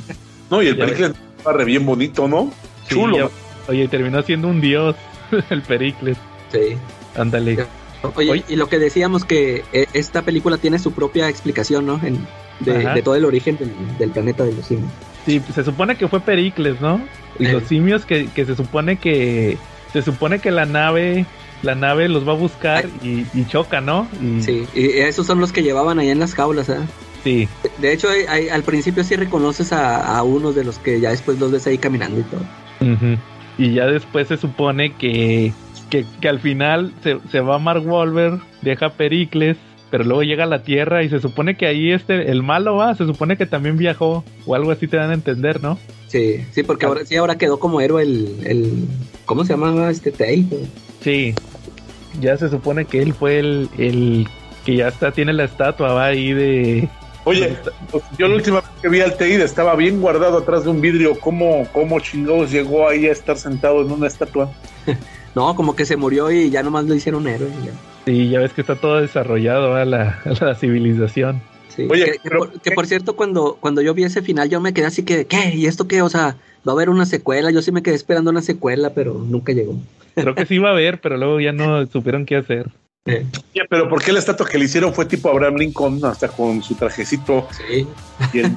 No, 0.50 0.62
y 0.62 0.68
el 0.68 0.76
Ya 0.78 0.86
Pericles 0.86 1.12
estaba 1.36 1.58
re 1.58 1.64
bien 1.66 1.84
bonito, 1.84 2.26
¿no? 2.26 2.50
Sí, 2.88 2.94
Chulo. 2.94 3.18
ya- 3.18 3.70
Oye, 3.70 3.86
terminó 3.86 4.22
siendo 4.22 4.48
un 4.48 4.62
dios. 4.62 4.96
El 5.50 5.60
Pericles. 5.60 6.16
Sí. 6.50 6.74
Ándale. 7.16 7.66
Oye, 8.14 8.30
Oye. 8.30 8.44
y 8.48 8.56
lo 8.56 8.66
que 8.70 8.78
decíamos 8.78 9.26
que 9.26 9.62
eh, 9.74 9.86
esta 9.92 10.22
película 10.22 10.56
tiene 10.56 10.78
su 10.78 10.92
propia 10.92 11.28
explicación, 11.28 11.84
¿no? 11.84 12.00
En- 12.02 12.26
de, 12.60 12.78
de 12.94 13.02
todo 13.02 13.14
el 13.14 13.24
origen 13.24 13.56
del, 13.56 13.70
del 13.98 14.10
planeta 14.10 14.44
de 14.44 14.52
los 14.52 14.66
simios. 14.66 14.90
Sí, 15.26 15.40
se 15.54 15.64
supone 15.64 15.96
que 15.96 16.08
fue 16.08 16.20
Pericles, 16.20 16.80
¿no? 16.80 17.00
Y 17.38 17.46
Eh. 17.46 17.52
los 17.52 17.64
simios 17.64 18.04
que, 18.06 18.28
que 18.28 18.44
se 18.44 18.56
supone 18.56 18.96
que 18.96 19.56
se 19.92 20.02
supone 20.02 20.38
que 20.40 20.50
la 20.50 20.66
nave 20.66 21.24
la 21.62 21.74
nave 21.74 22.08
los 22.08 22.26
va 22.26 22.32
a 22.32 22.36
buscar 22.36 22.86
y, 23.02 23.26
y 23.34 23.44
choca, 23.46 23.80
¿no? 23.80 24.06
Y, 24.22 24.42
Sí, 24.42 24.64
y 24.74 24.86
esos 24.98 25.26
son 25.26 25.40
los 25.40 25.52
que 25.52 25.62
llevaban 25.62 25.98
allá 25.98 26.12
en 26.12 26.20
las 26.20 26.34
jaulas, 26.34 26.68
¿eh? 26.68 26.76
sí. 27.24 27.48
De 27.78 27.92
hecho, 27.92 28.08
hay- 28.08 28.26
hay- 28.28 28.48
al 28.48 28.62
principio 28.62 29.02
sí 29.02 29.16
reconoces 29.16 29.72
a, 29.72 30.16
a 30.18 30.22
unos 30.22 30.54
de 30.54 30.62
los 30.64 30.78
que 30.78 31.00
ya 31.00 31.10
después 31.10 31.38
los 31.40 31.50
ves 31.50 31.66
ahí 31.66 31.76
caminando 31.78 32.20
y 32.20 32.22
todo. 32.22 32.40
Ujú. 32.80 33.16
Y 33.58 33.74
ya 33.74 33.86
después 33.86 34.28
se 34.28 34.36
supone 34.36 34.92
que, 34.94 35.52
que, 35.90 36.04
que 36.20 36.28
al 36.28 36.38
final 36.38 36.92
se, 37.02 37.18
se 37.32 37.40
va 37.40 37.58
Mark 37.58 37.82
Wahlberg, 37.84 38.40
deja 38.62 38.90
Pericles, 38.90 39.56
pero 39.90 40.04
luego 40.04 40.22
llega 40.22 40.44
a 40.44 40.48
la 40.48 40.62
Tierra 40.62 41.02
y 41.02 41.08
se 41.08 41.20
supone 41.20 41.56
que 41.56 41.66
ahí 41.66 41.92
este, 41.92 42.30
el 42.30 42.42
malo 42.42 42.76
va, 42.76 42.94
se 42.94 43.06
supone 43.06 43.36
que 43.36 43.46
también 43.46 43.76
viajó 43.76 44.24
o 44.46 44.54
algo 44.54 44.70
así 44.70 44.86
te 44.86 44.96
dan 44.96 45.10
a 45.10 45.14
entender, 45.14 45.62
¿no? 45.62 45.78
Sí, 46.08 46.44
sí, 46.52 46.62
porque 46.62 46.86
ahora 46.86 47.04
sí 47.04 47.16
ahora 47.16 47.36
quedó 47.36 47.58
como 47.58 47.80
héroe 47.80 48.02
el, 48.02 48.38
el 48.44 48.88
¿cómo 49.26 49.44
se 49.44 49.52
llamaba 49.52 49.90
este 49.90 50.10
Tay? 50.10 50.46
Sí. 51.02 51.34
Ya 52.20 52.36
se 52.36 52.48
supone 52.48 52.84
que 52.84 53.02
él 53.02 53.12
fue 53.14 53.38
el, 53.38 53.68
el 53.78 54.26
que 54.64 54.76
ya 54.76 54.88
está, 54.88 55.12
tiene 55.12 55.32
la 55.32 55.44
estatua, 55.44 55.92
va 55.92 56.06
ahí 56.06 56.32
de... 56.32 56.88
Oye, 57.24 57.56
pues, 57.90 58.02
yo 58.18 58.26
la 58.26 58.36
última 58.36 58.60
vez 58.60 58.70
que 58.80 58.88
vi 58.88 59.00
al 59.02 59.16
Teide 59.16 59.44
estaba 59.44 59.76
bien 59.76 60.00
guardado 60.00 60.38
atrás 60.38 60.64
de 60.64 60.70
un 60.70 60.80
vidrio. 60.80 61.18
¿Cómo, 61.20 61.68
cómo 61.74 62.00
chingados 62.00 62.50
llegó 62.50 62.88
ahí 62.88 63.06
a 63.06 63.12
estar 63.12 63.36
sentado 63.36 63.82
en 63.82 63.92
una 63.92 64.06
estatua? 64.06 64.50
No, 65.34 65.54
como 65.54 65.76
que 65.76 65.84
se 65.84 65.96
murió 65.96 66.32
y 66.32 66.50
ya 66.50 66.64
nomás 66.64 66.86
lo 66.86 66.96
hicieron 66.96 67.28
héroe. 67.28 67.50
ya. 67.64 67.70
Sí, 68.08 68.30
ya 68.30 68.40
ves 68.40 68.54
que 68.54 68.62
está 68.62 68.74
todo 68.74 69.02
desarrollado 69.02 69.68
¿va? 69.70 69.84
la, 69.84 70.18
la 70.40 70.54
civilización. 70.54 71.42
Sí. 71.68 71.86
Oye, 71.90 72.06
que, 72.06 72.12
que 72.12 72.18
pero- 72.22 72.38
por, 72.38 72.60
que 72.60 72.70
por 72.72 72.86
cierto, 72.86 73.14
cuando, 73.16 73.58
cuando 73.60 73.82
yo 73.82 73.92
vi 73.92 74.04
ese 74.04 74.22
final, 74.22 74.48
yo 74.48 74.60
me 74.62 74.72
quedé 74.72 74.86
así 74.86 75.02
que, 75.02 75.26
¿qué? 75.26 75.54
¿Y 75.54 75.66
esto 75.66 75.86
qué? 75.86 76.00
O 76.00 76.08
sea, 76.08 76.36
va 76.66 76.72
a 76.72 76.74
haber 76.74 76.88
una 76.88 77.04
secuela. 77.04 77.50
Yo 77.50 77.60
sí 77.60 77.70
me 77.70 77.82
quedé 77.82 77.96
esperando 77.96 78.30
una 78.30 78.40
secuela, 78.40 78.94
pero 78.94 79.12
nunca 79.14 79.52
llegó. 79.52 79.74
Creo 80.14 80.34
que 80.34 80.46
sí 80.46 80.54
iba 80.54 80.70
a 80.70 80.72
haber, 80.72 81.02
pero 81.02 81.18
luego 81.18 81.38
ya 81.38 81.52
no 81.52 81.84
supieron 81.92 82.24
qué 82.24 82.36
hacer. 82.36 82.70
Eh, 83.04 83.26
Oye, 83.54 83.66
pero 83.68 83.90
¿por 83.90 84.02
qué 84.02 84.10
la 84.12 84.20
estatua 84.20 84.46
que 84.48 84.56
le 84.56 84.64
hicieron 84.64 84.94
fue 84.94 85.04
tipo 85.04 85.28
Abraham 85.28 85.56
Lincoln, 85.56 86.02
hasta 86.06 86.28
con 86.28 86.62
su 86.62 86.76
trajecito 86.76 87.46
sí. 87.52 87.86
y 88.32 88.38
el 88.38 88.52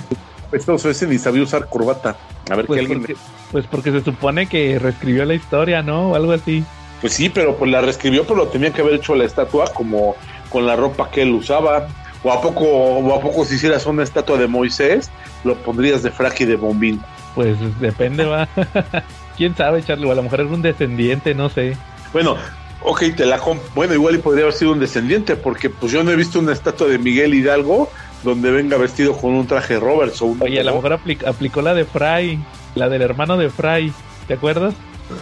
pestoso 0.50 0.88
ese 0.88 1.06
ni 1.06 1.18
sabía 1.18 1.42
usar 1.42 1.68
corbata? 1.68 2.16
A 2.50 2.56
ver, 2.56 2.64
que 2.64 2.68
Pues 2.68 2.80
alguien 2.80 2.98
porque, 3.00 3.16
pues 3.52 3.66
porque 3.66 3.90
se 3.92 4.00
supone 4.02 4.46
que 4.46 4.78
reescribió 4.78 5.26
la 5.26 5.34
historia, 5.34 5.82
¿no? 5.82 6.12
O 6.12 6.14
algo 6.14 6.32
así. 6.32 6.64
Pues 7.04 7.12
sí, 7.12 7.28
pero 7.28 7.54
pues 7.58 7.70
la 7.70 7.82
reescribió, 7.82 8.26
pero 8.26 8.48
tenía 8.48 8.72
que 8.72 8.80
haber 8.80 8.94
hecho 8.94 9.14
la 9.14 9.26
estatua 9.26 9.66
como 9.74 10.16
con 10.48 10.66
la 10.66 10.74
ropa 10.74 11.10
que 11.10 11.20
él 11.20 11.32
usaba. 11.32 11.86
O 12.22 12.32
a 12.32 12.40
poco, 12.40 12.64
o 12.64 13.14
a 13.14 13.20
poco 13.20 13.44
si 13.44 13.56
hicieras 13.56 13.84
una 13.84 14.02
estatua 14.02 14.38
de 14.38 14.46
Moisés, 14.46 15.10
lo 15.44 15.54
pondrías 15.56 16.02
de 16.02 16.10
frac 16.10 16.40
y 16.40 16.44
de 16.46 16.56
bombín. 16.56 17.02
Pues 17.34 17.58
depende, 17.78 18.24
va. 18.24 18.48
¿Quién 19.36 19.54
sabe, 19.54 19.82
Charlie? 19.82 20.06
O 20.06 20.12
a 20.12 20.14
lo 20.14 20.22
mejor 20.22 20.40
era 20.40 20.48
un 20.48 20.62
descendiente, 20.62 21.34
no 21.34 21.50
sé. 21.50 21.76
Bueno, 22.14 22.38
ok, 22.80 23.02
te 23.14 23.26
la 23.26 23.38
Bueno, 23.74 23.92
igual 23.92 24.14
y 24.14 24.18
podría 24.20 24.44
haber 24.44 24.54
sido 24.54 24.72
un 24.72 24.80
descendiente, 24.80 25.36
porque 25.36 25.68
pues 25.68 25.92
yo 25.92 26.02
no 26.04 26.10
he 26.10 26.16
visto 26.16 26.38
una 26.38 26.54
estatua 26.54 26.86
de 26.86 26.96
Miguel 26.98 27.34
Hidalgo 27.34 27.90
donde 28.22 28.50
venga 28.50 28.78
vestido 28.78 29.14
con 29.14 29.34
un 29.34 29.46
traje 29.46 29.78
Roberts 29.78 30.22
o 30.22 30.24
un 30.24 30.42
Oye, 30.42 30.58
a 30.58 30.64
lo 30.64 30.76
mejor 30.76 30.92
apli- 30.98 31.26
aplicó 31.26 31.60
la 31.60 31.74
de 31.74 31.84
Fry, 31.84 32.42
la 32.74 32.88
del 32.88 33.02
hermano 33.02 33.36
de 33.36 33.50
Fry. 33.50 33.92
¿Te 34.26 34.32
acuerdas? 34.32 34.72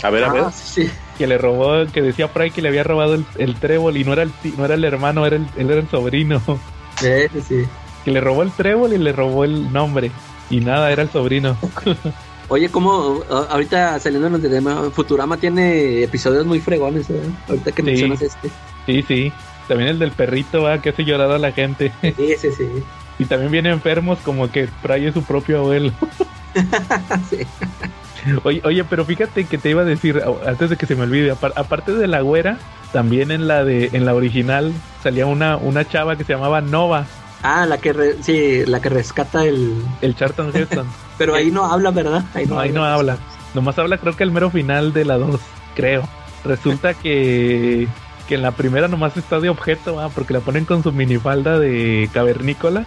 A 0.02 0.10
ver, 0.10 0.24
a 0.24 0.32
ver. 0.32 0.42
Ah, 0.46 0.52
sí, 0.52 0.84
sí. 0.86 0.90
Que 1.18 1.26
le 1.26 1.38
robó, 1.38 1.86
que 1.92 2.02
decía 2.02 2.28
Fry 2.28 2.50
que 2.50 2.62
le 2.62 2.68
había 2.68 2.82
robado 2.84 3.14
el, 3.14 3.24
el 3.38 3.54
trébol 3.56 3.96
y 3.96 4.04
no 4.04 4.12
era 4.12 4.22
el, 4.22 4.32
no 4.56 4.64
era 4.64 4.74
el 4.74 4.84
hermano, 4.84 5.26
era 5.26 5.36
el, 5.36 5.46
él 5.56 5.70
era 5.70 5.80
el 5.80 5.88
sobrino. 5.88 6.40
Sí, 7.00 7.40
sí. 7.46 7.64
Que 8.04 8.10
le 8.10 8.20
robó 8.20 8.42
el 8.42 8.50
trébol 8.52 8.92
y 8.92 8.98
le 8.98 9.12
robó 9.12 9.44
el 9.44 9.72
nombre. 9.72 10.10
Y 10.50 10.60
nada, 10.60 10.90
era 10.92 11.02
el 11.02 11.10
sobrino. 11.10 11.56
Oye, 12.48 12.68
como 12.68 13.22
ahorita 13.30 13.98
saliéndonos 13.98 14.42
de 14.42 14.48
tema, 14.50 14.90
Futurama 14.90 15.36
tiene 15.36 16.02
episodios 16.02 16.44
muy 16.44 16.60
fregones, 16.60 17.08
¿eh? 17.10 17.20
Ahorita 17.48 17.72
que 17.72 17.82
Sí. 17.82 17.86
mencionas 17.86 18.22
este. 18.22 18.50
Sí, 18.86 19.02
sí. 19.02 19.32
También 19.68 19.90
el 19.90 19.98
del 19.98 20.10
perrito, 20.10 20.62
va, 20.64 20.82
que 20.82 20.90
hace 20.90 21.04
llorar 21.04 21.30
a 21.30 21.38
la 21.38 21.52
gente. 21.52 21.92
Sí, 22.02 22.34
sí, 22.38 22.48
sí. 22.56 22.66
Y 23.18 23.24
también 23.26 23.52
viene 23.52 23.70
enfermos 23.70 24.18
como 24.24 24.50
que 24.50 24.66
Fry 24.66 25.06
es 25.06 25.14
su 25.14 25.22
propio 25.22 25.58
abuelo. 25.60 25.92
Sí. 27.30 27.38
Oye, 28.44 28.60
oye, 28.64 28.84
pero 28.84 29.04
fíjate 29.04 29.44
que 29.44 29.58
te 29.58 29.70
iba 29.70 29.82
a 29.82 29.84
decir, 29.84 30.22
antes 30.46 30.70
de 30.70 30.76
que 30.76 30.86
se 30.86 30.94
me 30.94 31.02
olvide, 31.02 31.32
apar- 31.32 31.52
aparte 31.56 31.92
de 31.92 32.06
la 32.06 32.20
güera, 32.20 32.58
también 32.92 33.30
en 33.30 33.48
la 33.48 33.64
de, 33.64 33.90
en 33.92 34.04
la 34.04 34.14
original 34.14 34.72
salía 35.02 35.26
una, 35.26 35.56
una 35.56 35.86
chava 35.88 36.16
que 36.16 36.24
se 36.24 36.32
llamaba 36.34 36.60
Nova, 36.60 37.06
Ah, 37.44 37.66
la 37.66 37.78
que 37.78 37.92
re- 37.92 38.22
sí, 38.22 38.64
la 38.66 38.80
que 38.80 38.88
rescata 38.88 39.44
el. 39.44 39.82
el 40.00 40.14
Charlton 40.14 40.52
Heston. 40.54 40.86
Pero 41.18 41.34
ahí 41.34 41.50
no 41.50 41.64
habla, 41.64 41.90
¿verdad? 41.90 42.24
Ahí 42.34 42.46
No, 42.46 42.60
ahí 42.60 42.70
no 42.70 42.84
habla. 42.84 43.16
Nomás 43.54 43.76
habla 43.80 43.98
creo 43.98 44.14
que 44.16 44.22
el 44.22 44.30
mero 44.30 44.48
final 44.50 44.92
de 44.92 45.04
la 45.04 45.18
2, 45.18 45.40
creo. 45.74 46.08
Resulta 46.44 46.94
que, 47.02 47.88
que 48.28 48.34
en 48.36 48.42
la 48.42 48.52
primera 48.52 48.86
nomás 48.86 49.16
está 49.16 49.40
de 49.40 49.48
objeto, 49.48 49.96
¿va? 49.96 50.08
porque 50.10 50.32
la 50.34 50.38
ponen 50.40 50.64
con 50.64 50.84
su 50.84 50.92
minifalda 50.92 51.58
de 51.58 52.08
cavernícola 52.12 52.86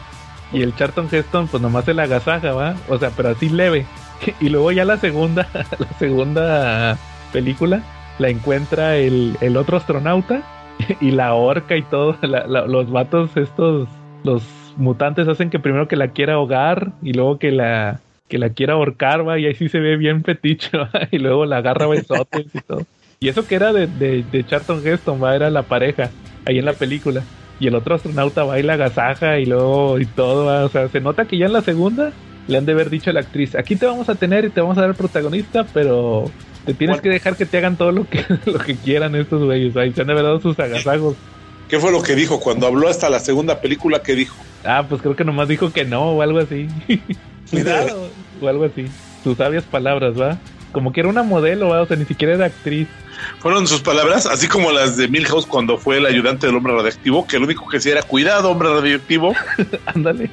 y 0.54 0.62
el 0.62 0.74
Charlton 0.76 1.10
Heston 1.12 1.50
pues 1.50 1.62
nomás 1.62 1.84
se 1.84 1.94
la 1.94 2.04
agasaja, 2.04 2.54
¿va? 2.54 2.76
O 2.88 2.98
sea, 2.98 3.10
pero 3.10 3.30
así 3.32 3.50
leve. 3.50 3.86
Y 4.40 4.50
luego 4.50 4.72
ya 4.72 4.86
la 4.86 4.98
segunda, 4.98 5.48
la 5.54 5.98
segunda 6.00 6.98
película 7.32 7.82
la 8.20 8.30
encuentra 8.30 8.96
el, 8.98 9.38
el 9.42 9.58
otro 9.58 9.78
astronauta 9.78 10.42
y 11.02 11.12
la 11.12 11.34
horca 11.34 11.76
y 11.76 11.84
todo. 11.84 12.18
Los 12.22 12.92
vatos 12.92 13.36
estos, 13.36 13.88
los 14.24 14.44
mutantes 14.78 15.28
hacen 15.28 15.50
que 15.50 15.60
primero 15.60 15.88
que 15.88 15.96
la 15.96 16.10
quiera 16.10 16.34
ahogar 16.34 16.92
y 17.02 17.14
luego 17.14 17.40
que 17.40 17.52
la 17.52 18.00
que 18.28 18.40
la 18.40 18.50
quiera 18.50 18.74
ahorcar, 18.74 19.28
va, 19.28 19.38
y 19.38 19.46
ahí 19.46 19.54
sí 19.54 19.70
se 19.70 19.80
ve 19.80 19.98
bien 19.98 20.24
fetiche, 20.24 20.76
va, 20.76 20.90
y 21.12 21.20
luego 21.20 21.46
la 21.46 21.58
agarra 21.58 21.86
besotes 21.86 22.48
y 22.54 22.60
todo. 22.62 22.82
Y 23.20 23.30
eso 23.30 23.48
que 23.48 23.54
era 23.54 23.72
de, 23.72 23.86
de, 23.86 24.24
de 24.24 24.44
Charlton 24.44 24.82
Heston, 24.86 25.24
va, 25.24 25.36
era 25.36 25.52
la 25.52 25.62
pareja, 25.62 26.10
ahí 26.46 26.58
en 26.58 26.66
la 26.66 26.74
película. 26.74 27.22
Y 27.60 27.68
el 27.68 27.76
otro 27.76 27.96
astronauta 27.96 28.44
va 28.44 28.60
y 28.60 28.64
y 28.64 29.46
luego 29.46 30.00
y 30.00 30.06
todo, 30.06 30.66
o 30.66 30.70
sea, 30.70 30.90
se 30.90 31.00
nota 31.00 31.26
que 31.26 31.38
ya 31.38 31.46
en 31.46 31.54
la 31.54 31.62
segunda 31.62 32.12
le 32.48 32.58
han 32.58 32.66
de 32.66 32.72
haber 32.74 32.90
dicho 32.90 33.10
a 33.10 33.14
la 33.14 33.22
actriz, 33.22 33.56
aquí 33.56 33.76
te 33.76 33.86
vamos 33.86 34.10
a 34.10 34.16
tener 34.16 34.46
y 34.46 34.50
te 34.50 34.62
vamos 34.62 34.78
a 34.78 34.82
dar 34.82 34.96
protagonista, 34.96 35.66
pero 35.74 36.30
te 36.66 36.74
tienes 36.74 36.96
Bueno. 36.98 37.04
que 37.04 37.10
dejar 37.10 37.36
que 37.36 37.46
te 37.46 37.58
hagan 37.58 37.76
todo 37.78 37.92
lo 37.92 38.08
que, 38.10 38.24
lo 38.46 38.60
que 38.60 38.76
quieran 38.76 39.16
estos 39.16 39.44
güeyes, 39.44 39.76
ahí 39.78 39.92
se 39.94 40.02
han 40.02 40.08
de 40.08 40.14
haber 40.14 40.26
dado 40.26 40.42
sus 40.42 40.58
agasajos. 40.60 41.16
¿Qué 41.70 41.80
fue 41.80 41.92
lo 41.92 42.02
que 42.04 42.14
dijo 42.16 42.40
cuando 42.40 42.68
habló 42.68 42.88
hasta 42.88 43.10
la 43.10 43.20
segunda 43.20 43.60
película? 43.62 44.00
¿Qué 44.04 44.14
dijo? 44.14 44.36
Ah, 44.64 44.86
pues 44.88 45.02
creo 45.02 45.16
que 45.16 45.24
nomás 45.24 45.48
dijo 45.48 45.72
que 45.74 45.84
no 45.86 46.12
o 46.12 46.22
algo 46.22 46.40
así. 46.40 46.68
Cuidado. 47.50 48.10
o 48.42 48.48
algo 48.48 48.66
así. 48.66 48.86
Sus 49.24 49.38
sabias 49.38 49.64
palabras, 49.64 50.20
¿va? 50.20 50.38
Como 50.72 50.92
que 50.92 51.00
era 51.00 51.10
una 51.10 51.24
modelo, 51.24 51.70
¿va? 51.70 51.82
O 51.82 51.86
sea, 51.88 51.98
ni 51.98 52.06
siquiera 52.06 52.34
era 52.36 52.46
actriz. 52.46 52.88
Fueron 53.40 53.68
sus 53.68 53.82
palabras, 53.82 54.26
así 54.26 54.48
como 54.48 54.72
las 54.72 54.98
de 54.98 55.08
Milhouse 55.08 55.46
cuando 55.46 55.78
fue 55.78 55.98
el 55.98 56.06
ayudante 56.06 56.48
del 56.48 56.56
hombre 56.56 56.74
radioactivo, 56.74 57.26
que 57.28 57.38
lo 57.40 57.46
único 57.46 57.68
que 57.68 57.78
decía 57.78 57.94
era 57.94 58.04
cuidado, 58.04 58.50
hombre 58.50 58.70
radioactivo. 58.70 59.34
Ándale. 59.86 60.30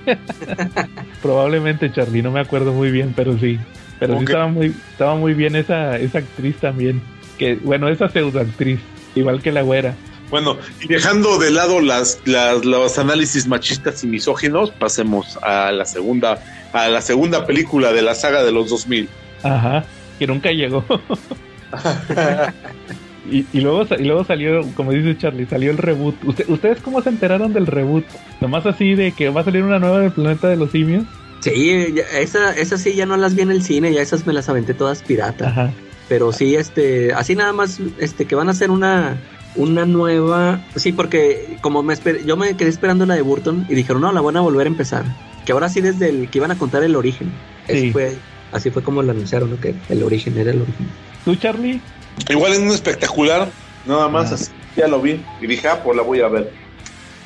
Probablemente, 1.21 1.93
Charlie, 1.93 2.23
no 2.23 2.31
me 2.31 2.41
acuerdo 2.41 2.73
muy 2.73 2.91
bien, 2.91 3.13
pero 3.15 3.39
sí. 3.39 3.59
Pero 3.99 4.19
sí 4.19 4.25
estaba 4.25 4.49
muy, 4.49 4.75
estaba 4.91 5.15
muy 5.15 5.35
bien 5.35 5.55
esa, 5.57 5.97
esa 5.99 6.19
actriz 6.19 6.57
también. 6.57 7.01
Que, 7.39 7.55
bueno, 7.57 7.89
esa 7.89 8.09
pseudoactriz, 8.09 8.81
igual 9.15 9.41
que 9.43 9.53
la 9.53 9.63
güera. 9.63 9.95
Bueno, 10.31 10.57
y 10.81 10.89
dejando 10.89 11.39
de 11.39 11.51
lado 11.51 11.81
las, 11.81 12.21
las- 12.25 12.65
los 12.65 12.99
análisis 12.99 13.47
machistas 13.47 14.03
y 14.03 14.07
misóginos, 14.07 14.71
pasemos 14.71 15.39
a 15.43 15.71
la 15.73 15.85
segunda, 15.85 16.43
a 16.73 16.89
la 16.89 17.03
segunda 17.03 17.47
película 17.47 17.93
de 17.93 18.03
la 18.03 18.15
saga 18.15 18.43
de 18.43 18.51
los 18.51 18.71
2000. 18.71 19.09
Ajá, 19.43 19.85
que 20.19 20.27
nunca 20.27 20.51
llegó. 20.51 20.85
y, 23.31 23.47
y 23.53 23.61
luego 23.61 23.87
y 23.99 24.05
luego 24.05 24.25
salió, 24.25 24.63
como 24.75 24.93
dice 24.93 25.17
Charlie, 25.17 25.47
salió 25.47 25.71
el 25.71 25.79
reboot. 25.79 26.17
¿Usted- 26.25 26.49
¿Ustedes 26.49 26.81
cómo 26.81 27.03
se 27.03 27.09
enteraron 27.11 27.53
del 27.53 27.67
reboot? 27.67 28.05
Nomás 28.41 28.67
así 28.67 28.95
de 28.95 29.13
que 29.13 29.29
va 29.31 29.43
a 29.43 29.45
salir 29.45 29.63
una 29.63 29.79
nueva 29.79 30.01
del 30.01 30.13
planeta 30.13 30.49
de 30.49 30.57
los 30.57 30.71
simios. 30.71 31.05
Sí, 31.41 31.95
ya- 31.95 32.19
esa, 32.21 32.53
esas 32.57 32.81
sí 32.81 32.95
ya 32.95 33.07
no 33.07 33.17
las 33.17 33.35
vi 33.35 33.43
en 33.43 33.51
el 33.51 33.63
cine, 33.63 33.93
ya 33.93 34.01
esas 34.03 34.27
me 34.27 34.33
las 34.33 34.49
aventé 34.49 34.75
todas 34.75 35.03
pirata. 35.03 35.49
Ajá. 35.49 35.73
Pero 36.09 36.33
sí, 36.33 36.57
este, 36.57 37.13
así 37.15 37.35
nada 37.35 37.53
más, 37.53 37.81
este, 37.99 38.27
que 38.27 38.35
van 38.35 38.49
a 38.49 38.53
hacer 38.53 38.71
una, 38.71 39.17
una 39.57 39.87
nueva, 39.87 40.61
sí, 40.77 40.93
porque 40.93 41.57
como 41.61 41.83
me 41.83 41.95
esper- 41.95 42.25
yo 42.25 42.37
me 42.37 42.55
quedé 42.57 42.69
esperando 42.69 43.07
la 43.07 43.15
de 43.15 43.23
Burton 43.23 43.67
y 43.69 43.75
dijeron, 43.75 44.03
no, 44.03 44.13
la 44.13 44.21
van 44.21 44.37
a 44.37 44.41
volver 44.41 44.67
a 44.67 44.71
empezar. 44.71 45.05
Que 45.47 45.53
ahora 45.53 45.69
sí 45.69 45.81
desde 45.81 46.09
el 46.11 46.29
que 46.29 46.39
iban 46.39 46.51
a 46.51 46.59
contar 46.59 46.83
el 46.85 46.95
origen. 46.97 47.33
Sí. 47.69 47.91
fue, 47.93 48.15
así 48.53 48.71
fue 48.71 48.83
como 48.83 49.03
lo 49.03 49.13
anunciaron, 49.13 49.51
¿no? 49.51 49.59
Que 49.61 49.75
el 49.89 50.03
origen 50.03 50.37
era 50.37 50.51
el 50.51 50.61
origen. 50.63 50.87
¿Tú, 51.25 51.35
Charlie? 51.37 51.81
Igual 52.29 52.55
en 52.55 52.63
un 52.65 52.69
espectacular, 52.75 53.49
nada 53.87 54.09
más 54.09 54.31
Ah. 54.33 54.35
así, 54.35 54.51
ya 54.77 54.89
lo 54.89 55.01
vi 55.01 55.21
y 55.41 55.47
dije, 55.47 55.69
ah, 55.69 55.81
pues 55.83 55.97
la 55.97 56.03
voy 56.03 56.21
a 56.21 56.29
ver. 56.29 56.51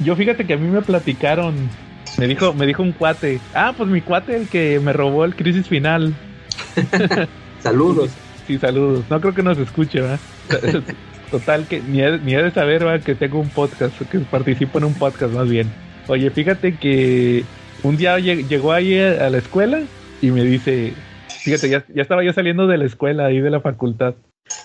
Yo 0.00 0.14
fíjate 0.16 0.46
que 0.46 0.54
a 0.54 0.56
mí 0.56 0.68
me 0.68 0.82
platicaron, 0.82 1.54
me 2.18 2.26
dijo, 2.26 2.52
me 2.54 2.66
dijo 2.66 2.82
un 2.82 2.92
cuate, 2.92 3.40
ah, 3.54 3.72
pues 3.76 3.88
mi 3.88 4.00
cuate 4.02 4.36
el 4.36 4.48
que 4.48 4.78
me 4.80 4.92
robó 4.92 5.24
el 5.24 5.34
crisis 5.34 5.66
final. 5.68 6.14
Saludos. 7.62 8.10
Sí, 8.46 8.58
saludos. 8.58 9.04
No 9.10 9.20
creo 9.20 9.34
que 9.34 9.42
nos 9.42 9.58
escuche, 9.58 10.00
¿verdad? 10.00 10.20
Total, 11.30 11.66
que 11.66 11.80
ni 11.80 12.00
he, 12.00 12.18
ni 12.18 12.34
he 12.34 12.42
de 12.42 12.52
saber, 12.52 12.84
¿verdad? 12.84 13.04
Que 13.04 13.16
tengo 13.16 13.40
un 13.40 13.48
podcast, 13.48 14.00
que 14.08 14.20
participo 14.20 14.78
en 14.78 14.84
un 14.84 14.94
podcast 14.94 15.32
más 15.32 15.48
bien. 15.48 15.68
Oye, 16.06 16.30
fíjate 16.30 16.76
que 16.76 17.44
un 17.82 17.96
día 17.96 18.16
lle- 18.20 18.46
llegó 18.46 18.72
ahí 18.72 18.96
a 19.00 19.28
la 19.28 19.38
escuela 19.38 19.80
y 20.22 20.30
me 20.30 20.44
dice, 20.44 20.92
fíjate, 21.46 21.68
ya, 21.68 21.84
ya 21.94 22.02
estaba 22.02 22.24
yo 22.24 22.32
saliendo 22.32 22.66
de 22.66 22.76
la 22.76 22.84
escuela 22.84 23.26
ahí 23.26 23.40
de 23.40 23.50
la 23.50 23.60
facultad. 23.60 24.14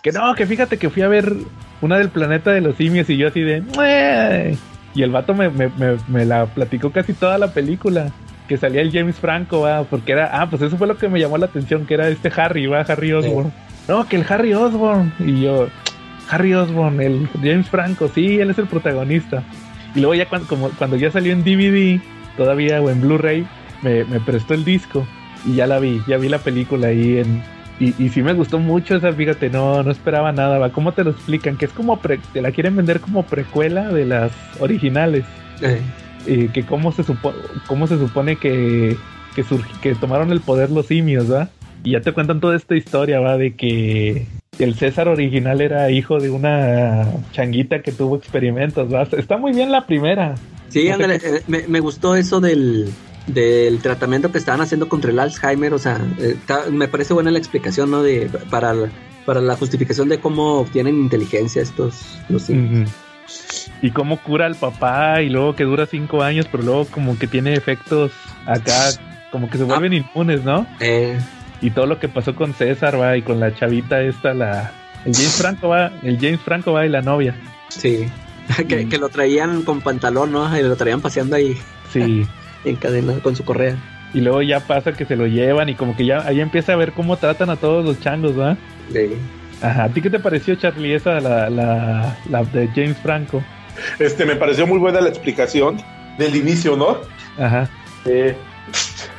Que 0.03 0.11
no, 0.11 0.33
que 0.35 0.45
fíjate 0.45 0.77
que 0.77 0.89
fui 0.89 1.03
a 1.03 1.07
ver 1.07 1.33
una 1.81 1.97
del 1.97 2.09
planeta 2.09 2.51
de 2.51 2.61
los 2.61 2.75
simios 2.75 3.09
y 3.09 3.17
yo 3.17 3.27
así 3.27 3.41
de... 3.41 4.57
Y 4.93 5.03
el 5.03 5.11
vato 5.11 5.33
me, 5.33 5.49
me, 5.49 5.69
me, 5.69 5.97
me 6.07 6.25
la 6.25 6.47
platicó 6.47 6.91
casi 6.91 7.13
toda 7.13 7.37
la 7.37 7.53
película. 7.53 8.11
Que 8.47 8.57
salía 8.57 8.81
el 8.81 8.91
James 8.91 9.15
Franco, 9.15 9.61
¿va? 9.61 9.83
porque 9.83 10.11
era... 10.11 10.41
Ah, 10.41 10.49
pues 10.49 10.61
eso 10.61 10.75
fue 10.77 10.87
lo 10.87 10.97
que 10.97 11.07
me 11.07 11.19
llamó 11.19 11.37
la 11.37 11.45
atención, 11.45 11.85
que 11.85 11.93
era 11.93 12.09
este 12.09 12.31
Harry, 12.35 12.67
¿va? 12.67 12.81
Harry 12.81 13.13
Osborn. 13.13 13.53
No, 13.87 14.07
que 14.07 14.17
el 14.17 14.25
Harry 14.27 14.53
Osborn. 14.53 15.13
Y 15.19 15.41
yo, 15.41 15.69
Harry 16.29 16.53
Osborn, 16.53 16.99
el 16.99 17.29
James 17.41 17.69
Franco, 17.69 18.09
sí, 18.09 18.39
él 18.39 18.49
es 18.49 18.57
el 18.57 18.67
protagonista. 18.67 19.43
Y 19.95 19.99
luego 19.99 20.15
ya 20.15 20.27
cuando, 20.27 20.47
como, 20.47 20.69
cuando 20.71 20.97
ya 20.97 21.11
salió 21.11 21.31
en 21.31 21.43
DVD, 21.43 22.01
todavía 22.35 22.81
o 22.81 22.89
en 22.89 23.01
Blu-ray, 23.01 23.47
me, 23.81 24.03
me 24.03 24.19
prestó 24.19 24.53
el 24.53 24.65
disco 24.65 25.07
y 25.45 25.55
ya 25.55 25.67
la 25.67 25.79
vi, 25.79 26.01
ya 26.07 26.17
vi 26.17 26.29
la 26.29 26.39
película 26.39 26.87
ahí 26.87 27.17
en... 27.19 27.41
Y, 27.79 27.95
y 27.97 28.09
sí 28.09 28.21
me 28.21 28.33
gustó 28.33 28.59
mucho 28.59 28.95
esa, 28.95 29.11
fíjate, 29.11 29.49
no, 29.49 29.81
no 29.81 29.89
esperaba 29.91 30.31
nada, 30.31 30.59
va. 30.59 30.69
¿Cómo 30.71 30.91
te 30.91 31.03
lo 31.03 31.09
explican? 31.11 31.57
Que 31.57 31.65
es 31.65 31.71
como, 31.71 31.99
pre- 31.99 32.19
te 32.31 32.39
la 32.41 32.51
quieren 32.51 32.75
vender 32.75 32.99
como 32.99 33.23
precuela 33.25 33.89
de 33.89 34.05
las 34.05 34.31
originales. 34.59 35.25
Eh, 35.61 35.81
Y 36.27 36.47
que 36.49 36.63
cómo 36.63 36.91
se, 36.91 37.03
supo, 37.03 37.33
cómo 37.65 37.87
se 37.87 37.97
supone 37.97 38.35
que, 38.35 38.95
que, 39.35 39.43
surgi- 39.43 39.79
que 39.81 39.95
tomaron 39.95 40.31
el 40.31 40.41
poder 40.41 40.69
los 40.69 40.85
simios, 40.85 41.31
¿va? 41.31 41.49
Y 41.83 41.93
ya 41.93 42.01
te 42.01 42.11
cuentan 42.11 42.39
toda 42.39 42.55
esta 42.55 42.75
historia, 42.75 43.19
¿va? 43.19 43.37
De 43.37 43.55
que 43.55 44.27
el 44.59 44.75
César 44.75 45.07
original 45.07 45.61
era 45.61 45.89
hijo 45.89 46.19
de 46.19 46.29
una 46.29 47.07
changuita 47.31 47.81
que 47.81 47.91
tuvo 47.91 48.15
experimentos, 48.17 48.93
¿va? 48.93 49.01
Está 49.17 49.37
muy 49.37 49.53
bien 49.53 49.71
la 49.71 49.87
primera. 49.87 50.35
Sí, 50.69 50.87
ándale, 50.89 51.15
eh, 51.15 51.41
me, 51.47 51.67
me 51.67 51.79
gustó 51.79 52.15
eso 52.15 52.39
del, 52.39 52.91
del 53.27 53.79
tratamiento 53.79 54.31
que 54.31 54.37
estaban 54.37 54.61
haciendo 54.61 54.89
contra 54.89 55.11
el 55.11 55.19
Alzheimer, 55.19 55.73
o 55.73 55.79
sea, 55.79 55.99
eh, 56.19 56.35
me 56.71 56.87
parece 56.87 57.13
buena 57.13 57.31
la 57.31 57.37
explicación, 57.37 57.91
¿no? 57.91 58.01
De, 58.03 58.29
para, 58.49 58.73
la- 58.73 58.89
para 59.25 59.39
la 59.41 59.55
justificación 59.55 60.09
de 60.09 60.19
cómo 60.19 60.59
obtienen 60.59 60.95
inteligencia 60.97 61.61
estos, 61.61 62.19
los. 62.29 62.49
Y 63.81 63.91
cómo 63.91 64.17
cura 64.21 64.45
al 64.45 64.55
papá 64.55 65.21
y 65.21 65.29
luego 65.29 65.55
que 65.55 65.63
dura 65.63 65.85
cinco 65.85 66.21
años, 66.23 66.47
pero 66.51 66.63
luego 66.63 66.85
como 66.85 67.17
que 67.17 67.27
tiene 67.27 67.53
efectos 67.53 68.11
acá, 68.45 68.89
como 69.31 69.49
que 69.49 69.57
se 69.57 69.63
vuelven 69.63 69.93
inmunes, 69.93 70.43
¿no? 70.43 70.67
Eh, 70.79 71.17
Y 71.61 71.69
todo 71.71 71.85
lo 71.85 71.99
que 71.99 72.09
pasó 72.09 72.35
con 72.35 72.53
César, 72.53 72.99
va, 72.99 73.15
y 73.17 73.21
con 73.21 73.39
la 73.39 73.53
chavita 73.55 74.01
esta, 74.01 74.33
la... 74.33 74.71
El 75.05 75.13
James 75.13 75.35
Franco 75.35 75.69
va, 75.69 75.91
el 76.03 76.17
James 76.19 76.39
Franco 76.41 76.73
va 76.73 76.85
y 76.85 76.89
la 76.89 77.01
novia. 77.01 77.35
sí, 77.69 78.07
que, 78.67 78.85
Mm. 78.85 78.89
que 78.89 78.97
lo 78.97 79.09
traían 79.09 79.61
con 79.61 79.79
pantalón, 79.81 80.31
¿no? 80.31 80.57
Y 80.59 80.63
lo 80.63 80.75
traían 80.75 81.01
paseando 81.01 81.35
ahí 81.35 81.55
Sí. 81.93 82.25
en 82.65 82.75
cadena 82.75 83.13
con 83.21 83.35
su 83.35 83.43
correa. 83.43 83.75
Y 84.13 84.21
luego 84.21 84.41
ya 84.41 84.59
pasa 84.59 84.91
que 84.91 85.05
se 85.05 85.15
lo 85.15 85.25
llevan 85.25 85.69
y 85.69 85.75
como 85.75 85.95
que 85.95 86.05
ya 86.05 86.25
ahí 86.27 86.41
empieza 86.41 86.73
a 86.73 86.75
ver 86.75 86.91
cómo 86.91 87.17
tratan 87.17 87.49
a 87.49 87.55
todos 87.55 87.85
los 87.85 87.99
changos, 87.99 88.37
¿va? 88.37 88.57
Sí. 88.91 89.11
Ajá. 89.61 89.85
¿A 89.85 89.89
ti 89.89 90.01
qué 90.01 90.09
te 90.09 90.19
pareció, 90.19 90.55
Charlie, 90.55 90.95
esa, 90.95 91.19
la, 91.19 91.49
la, 91.49 92.17
la 92.29 92.43
de 92.43 92.67
James 92.75 92.97
Franco? 92.97 93.43
Este, 93.99 94.25
me 94.25 94.35
pareció 94.35 94.67
muy 94.67 94.79
buena 94.79 94.99
la 95.01 95.09
explicación 95.09 95.77
del 96.17 96.35
inicio, 96.35 96.75
¿no? 96.75 96.97
Ajá. 97.37 97.69
Eh, 98.05 98.35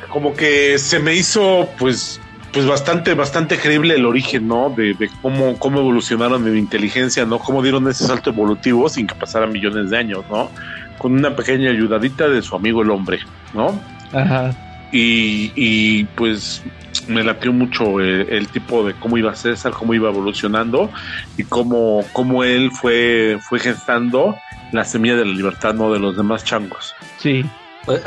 como 0.09 0.35
que 0.35 0.77
se 0.77 0.99
me 0.99 1.15
hizo, 1.15 1.67
pues, 1.79 2.19
pues 2.51 2.67
bastante, 2.67 3.13
bastante 3.15 3.57
creíble 3.57 3.95
el 3.95 4.05
origen, 4.05 4.47
¿no? 4.47 4.69
De, 4.69 4.93
de 4.93 5.09
cómo, 5.21 5.57
cómo 5.57 5.79
evolucionaron 5.79 6.47
en 6.47 6.57
inteligencia, 6.57 7.25
¿no? 7.25 7.39
Cómo 7.39 7.63
dieron 7.63 7.87
ese 7.87 8.05
salto 8.05 8.29
evolutivo 8.29 8.89
sin 8.89 9.07
que 9.07 9.15
pasaran 9.15 9.51
millones 9.51 9.89
de 9.89 9.97
años, 9.97 10.23
¿no? 10.29 10.51
Con 10.97 11.13
una 11.13 11.35
pequeña 11.35 11.69
ayudadita 11.71 12.27
de 12.29 12.41
su 12.41 12.55
amigo 12.55 12.81
el 12.81 12.91
hombre, 12.91 13.19
¿no? 13.53 13.79
Ajá. 14.13 14.55
Y, 14.91 15.51
y, 15.55 16.03
pues 16.15 16.61
me 17.07 17.23
latió 17.23 17.51
mucho 17.51 17.99
el, 17.99 18.29
el 18.29 18.47
tipo 18.47 18.85
de 18.85 18.93
cómo 18.93 19.17
iba 19.17 19.35
César, 19.35 19.73
cómo 19.73 19.93
iba 19.93 20.09
evolucionando 20.09 20.91
y 21.35 21.43
cómo, 21.43 22.05
cómo 22.13 22.43
él 22.43 22.69
fue, 22.71 23.39
fue 23.41 23.59
gestando 23.59 24.35
la 24.71 24.85
semilla 24.85 25.15
de 25.15 25.25
la 25.25 25.33
libertad, 25.33 25.73
¿no? 25.73 25.91
De 25.91 25.99
los 25.99 26.15
demás 26.15 26.43
changos. 26.43 26.93
Sí. 27.17 27.43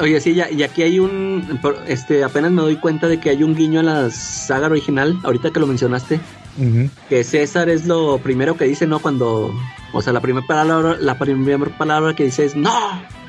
Oye, 0.01 0.21
sí, 0.21 0.33
ya, 0.35 0.51
y 0.51 0.63
aquí 0.63 0.83
hay 0.83 0.99
un, 0.99 1.59
por- 1.61 1.83
este, 1.87 2.25
apenas 2.25 2.51
me 2.51 2.63
doy 2.63 2.77
cuenta 2.77 3.09
de 3.09 3.21
que 3.21 3.29
hay 3.31 3.43
un 3.43 3.55
guiño 3.55 3.81
a 3.81 3.83
la 3.83 4.11
saga 4.11 4.69
original, 4.69 5.19
ahorita 5.23 5.51
que 5.51 5.61
lo 5.61 5.67
mencionaste, 5.67 6.19
Que 7.09 7.25
César 7.25 7.69
es 7.69 7.87
lo 7.87 8.19
primero 8.19 8.57
que 8.57 8.65
dice, 8.65 8.87
¿no? 8.87 8.99
Cuando, 9.01 9.55
o 9.93 10.03
sea, 10.03 10.13
la 10.13 10.21
primera 10.21 10.47
palabra, 10.47 10.97
la 11.01 11.19
primera 11.19 11.59
palabra 11.77 12.15
que 12.15 12.25
dice 12.25 12.45
es 12.47 12.57
no, 12.57 12.71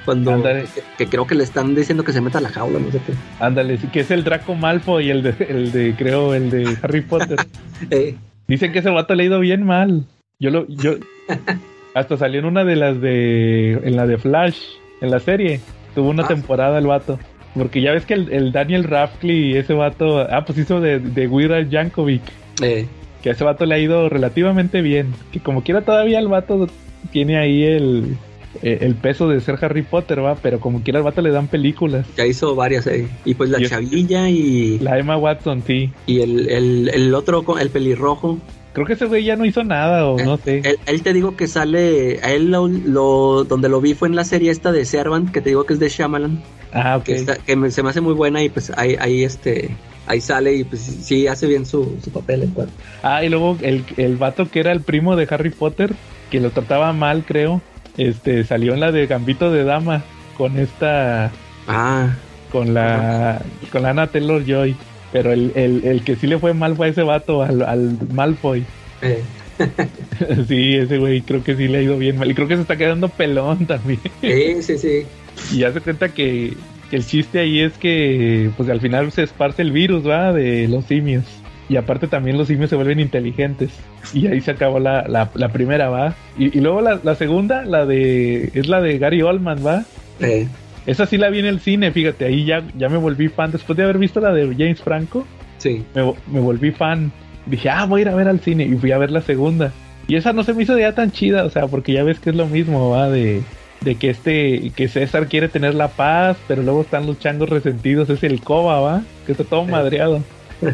cuando, 0.05 0.41
que, 0.41 0.65
que 0.97 1.07
creo 1.07 1.27
que 1.27 1.35
le 1.35 1.43
están 1.43 1.75
diciendo 1.75 2.03
que 2.03 2.13
se 2.13 2.21
meta 2.21 2.37
a 2.37 2.41
la 2.41 2.49
jaula, 2.49 2.79
no 2.79 2.91
sé 2.91 2.99
qué. 3.05 3.13
Ándale, 3.39 3.77
sí, 3.77 3.87
que 3.87 3.99
es 4.01 4.11
el 4.11 4.23
Draco 4.23 4.55
Malfoy, 4.55 5.09
el 5.09 5.23
de, 5.23 5.35
el 5.49 5.71
de, 5.71 5.93
creo, 5.97 6.33
el 6.33 6.49
de 6.49 6.77
Harry 6.81 7.01
Potter. 7.01 7.37
Eh, 7.91 8.15
Dicen 8.47 8.71
que 8.71 8.79
ese 8.79 8.89
vato 8.89 9.13
le 9.13 9.23
ha 9.23 9.25
ido 9.25 9.39
bien 9.41 9.63
mal. 9.65 10.05
Yo 10.39 10.49
lo, 10.51 10.65
yo 10.69 10.93
hasta 11.93 12.15
salió 12.17 12.39
en 12.39 12.45
una 12.45 12.63
de 12.63 12.75
las 12.75 12.99
de, 13.01 13.73
en 13.73 13.95
la 13.95 14.07
de 14.07 14.17
Flash, 14.17 14.57
en 15.01 15.11
la 15.11 15.19
serie. 15.19 15.59
Tuvo 15.95 16.09
una 16.09 16.23
Ah. 16.23 16.27
temporada 16.27 16.77
el 16.79 16.87
vato. 16.87 17.19
Porque 17.55 17.81
ya 17.81 17.91
ves 17.91 18.05
que 18.05 18.13
el, 18.13 18.31
el 18.31 18.51
Daniel 18.51 18.83
Radcliffe, 18.83 19.59
ese 19.59 19.73
vato, 19.73 20.19
ah, 20.19 20.45
pues 20.45 20.59
hizo 20.59 20.79
de, 20.79 20.99
de 20.99 21.27
Weird 21.27 21.69
Yankovic. 21.69 22.21
eh, 22.61 22.85
Que 23.27 23.31
a 23.31 23.33
ese 23.33 23.43
vato 23.43 23.65
le 23.65 23.75
ha 23.75 23.77
ido 23.79 24.07
relativamente 24.07 24.81
bien. 24.81 25.13
Que 25.33 25.41
como 25.41 25.61
quiera 25.61 25.81
todavía 25.81 26.17
el 26.19 26.29
vato 26.29 26.69
tiene 27.11 27.37
ahí 27.37 27.61
el, 27.63 28.15
eh, 28.61 28.77
el 28.79 28.95
peso 28.95 29.27
de 29.27 29.41
ser 29.41 29.57
Harry 29.61 29.81
Potter, 29.81 30.23
va. 30.23 30.35
Pero 30.35 30.61
como 30.61 30.81
quiera 30.81 30.99
el 30.99 31.03
vato 31.03 31.21
le 31.21 31.31
dan 31.31 31.47
películas. 31.49 32.07
ya 32.15 32.25
hizo 32.25 32.55
varias, 32.55 32.87
eh. 32.87 33.05
Y 33.25 33.33
pues 33.33 33.49
la 33.49 33.59
Y 33.61 33.65
chavilla 33.65 34.29
y, 34.29 34.79
La 34.79 34.97
Emma 34.97 35.17
Watson, 35.17 35.61
sí. 35.67 35.91
y 36.05 36.21
el, 36.21 36.47
el, 36.49 36.89
el 36.93 37.13
otro, 37.13 37.43
con- 37.43 37.59
el 37.59 37.69
pelirrojo. 37.69 38.37
Creo 38.71 38.85
que 38.87 38.93
ese 38.93 39.07
güey 39.07 39.25
ya 39.25 39.35
no 39.35 39.43
hizo 39.43 39.61
nada 39.65 40.05
o 40.07 40.17
no 40.23 40.37
sé. 40.37 40.61
Él, 40.63 40.77
él 40.85 41.01
te 41.01 41.11
digo 41.11 41.35
que 41.35 41.47
sale, 41.47 42.21
a 42.23 42.31
él 42.31 42.49
lo, 42.51 42.69
lo- 42.69 43.43
donde 43.43 43.67
lo 43.67 43.81
vi 43.81 43.93
fue 43.93 44.07
en 44.07 44.15
la 44.15 44.23
serie 44.23 44.51
esta 44.51 44.71
de 44.71 44.85
Servant, 44.85 45.31
que 45.31 45.41
te 45.41 45.49
digo 45.49 45.65
que 45.65 45.73
es 45.73 45.79
de 45.79 45.89
Shyamalan. 45.89 46.41
Ah, 46.71 46.95
ok. 46.97 47.03
que, 47.03 47.15
está- 47.15 47.35
que 47.35 47.57
me- 47.57 47.71
se 47.71 47.83
me 47.83 47.89
hace 47.89 47.99
muy 47.99 48.13
buena 48.13 48.41
y 48.41 48.47
pues 48.49 48.71
ahí, 48.77 48.95
ahí 48.99 49.23
este 49.25 49.71
ahí 50.07 50.21
sale 50.21 50.53
y 50.55 50.63
pues 50.63 50.81
sí 50.81 51.27
hace 51.27 51.47
bien 51.47 51.65
su, 51.65 51.97
su 52.03 52.11
papel 52.11 52.43
el 52.43 52.49
cual. 52.49 52.69
Ah, 53.03 53.23
y 53.23 53.29
luego 53.29 53.57
el, 53.61 53.83
el 53.97 54.15
vato 54.17 54.49
que 54.49 54.59
era 54.59 54.71
el 54.71 54.81
primo 54.81 55.15
de 55.15 55.27
Harry 55.29 55.49
Potter, 55.49 55.93
que 56.31 56.39
lo 56.39 56.49
trataba 56.51 56.91
mal, 56.93 57.23
creo, 57.25 57.61
este, 57.97 58.43
salió 58.43 58.73
en 58.73 58.79
la 58.79 58.91
de 58.91 59.07
Gambito 59.07 59.51
de 59.51 59.63
Dama 59.63 60.03
con 60.37 60.57
esta, 60.57 61.31
Ah, 61.67 62.15
con 62.51 62.73
la 62.73 63.41
con 63.71 63.81
la 63.83 63.89
Anna 63.91 64.07
Taylor 64.07 64.43
Joy. 64.45 64.75
Pero 65.11 65.31
el, 65.31 65.51
el, 65.55 65.85
el 65.85 66.03
que 66.03 66.15
sí 66.17 66.27
le 66.27 66.37
fue 66.37 66.53
mal 66.53 66.75
fue 66.75 66.87
a 66.87 66.89
ese 66.89 67.01
vato, 67.01 67.41
al, 67.41 67.61
al 67.61 67.97
Malfoy. 68.11 68.65
eh, 69.01 69.23
sí, 70.47 70.75
ese 70.75 70.97
güey 70.97 71.21
creo 71.21 71.43
que 71.43 71.55
sí 71.55 71.67
le 71.67 71.79
ha 71.79 71.81
ido 71.81 71.97
bien 71.97 72.17
mal. 72.17 72.29
Y 72.29 72.33
creo 72.35 72.47
que 72.47 72.55
se 72.55 72.61
está 72.61 72.77
quedando 72.77 73.09
pelón 73.09 73.65
también. 73.65 73.99
sí, 74.21 74.61
sí, 74.61 74.77
sí. 74.77 75.03
Y 75.53 75.59
ya 75.59 75.71
se 75.71 75.81
cuenta 75.81 76.09
que 76.09 76.53
el 76.95 77.05
chiste 77.05 77.39
ahí 77.39 77.59
es 77.59 77.73
que 77.77 78.49
pues 78.55 78.69
al 78.69 78.79
final 78.79 79.11
se 79.11 79.23
esparce 79.23 79.61
el 79.61 79.71
virus, 79.71 80.07
¿va? 80.07 80.31
De 80.33 80.67
los 80.67 80.85
simios. 80.85 81.23
Y 81.69 81.75
aparte 81.75 82.07
también 82.07 82.37
los 82.37 82.47
simios 82.47 82.69
se 82.69 82.77
vuelven 82.77 82.99
inteligentes. 83.01 83.71
Y 84.13 84.27
ahí 84.27 84.39
se 84.39 84.51
acabó 84.51 84.79
la, 84.79 85.05
la, 85.07 85.29
la 85.33 85.49
primera, 85.49 85.89
¿va? 85.89 86.15
Y, 86.37 86.57
y 86.57 86.61
luego 86.61 86.79
la, 86.81 86.99
la 87.03 87.15
segunda, 87.15 87.65
la 87.65 87.85
de... 87.85 88.51
Es 88.53 88.67
la 88.69 88.79
de 88.79 88.97
Gary 88.97 89.21
Oldman, 89.21 89.65
¿va? 89.65 89.83
Eh, 90.21 90.47
Esa 90.85 91.05
sí 91.05 91.17
la 91.17 91.29
vi 91.29 91.39
en 91.39 91.45
el 91.45 91.59
cine, 91.59 91.91
fíjate, 91.91 92.23
ahí 92.23 92.45
ya, 92.45 92.63
ya 92.77 92.87
me 92.87 92.97
volví 92.97 93.27
fan. 93.27 93.51
Después 93.51 93.75
de 93.75 93.83
haber 93.83 93.97
visto 93.97 94.21
la 94.21 94.31
de 94.31 94.47
James 94.57 94.81
Franco, 94.81 95.27
sí. 95.57 95.83
me, 95.93 96.13
me 96.31 96.39
volví 96.39 96.71
fan. 96.71 97.11
Dije, 97.45 97.69
ah, 97.69 97.85
voy 97.85 97.99
a 97.99 98.01
ir 98.03 98.09
a 98.09 98.15
ver 98.15 98.29
al 98.29 98.39
cine. 98.39 98.63
Y 98.63 98.75
fui 98.75 98.93
a 98.93 98.97
ver 98.97 99.11
la 99.11 99.21
segunda. 99.21 99.73
Y 100.07 100.15
esa 100.15 100.31
no 100.31 100.43
se 100.43 100.53
me 100.53 100.63
hizo 100.63 100.79
ya 100.79 100.95
tan 100.95 101.11
chida, 101.11 101.43
o 101.43 101.49
sea, 101.49 101.67
porque 101.67 101.91
ya 101.91 102.03
ves 102.03 102.21
que 102.21 102.29
es 102.29 102.35
lo 102.37 102.47
mismo, 102.47 102.91
va, 102.91 103.09
de, 103.09 103.41
de 103.81 103.95
que 103.95 104.09
este, 104.09 104.71
que 104.75 104.87
César 104.87 105.27
quiere 105.27 105.49
tener 105.49 105.75
la 105.75 105.87
paz, 105.89 106.37
pero 106.47 106.61
luego 106.63 106.81
están 106.81 107.05
los 107.07 107.19
changos 107.19 107.49
resentidos, 107.49 108.09
es 108.09 108.23
el 108.23 108.41
Coba, 108.41 108.79
va, 108.79 109.01
que 109.25 109.31
está 109.33 109.43
todo 109.43 109.65
madreado. 109.65 110.21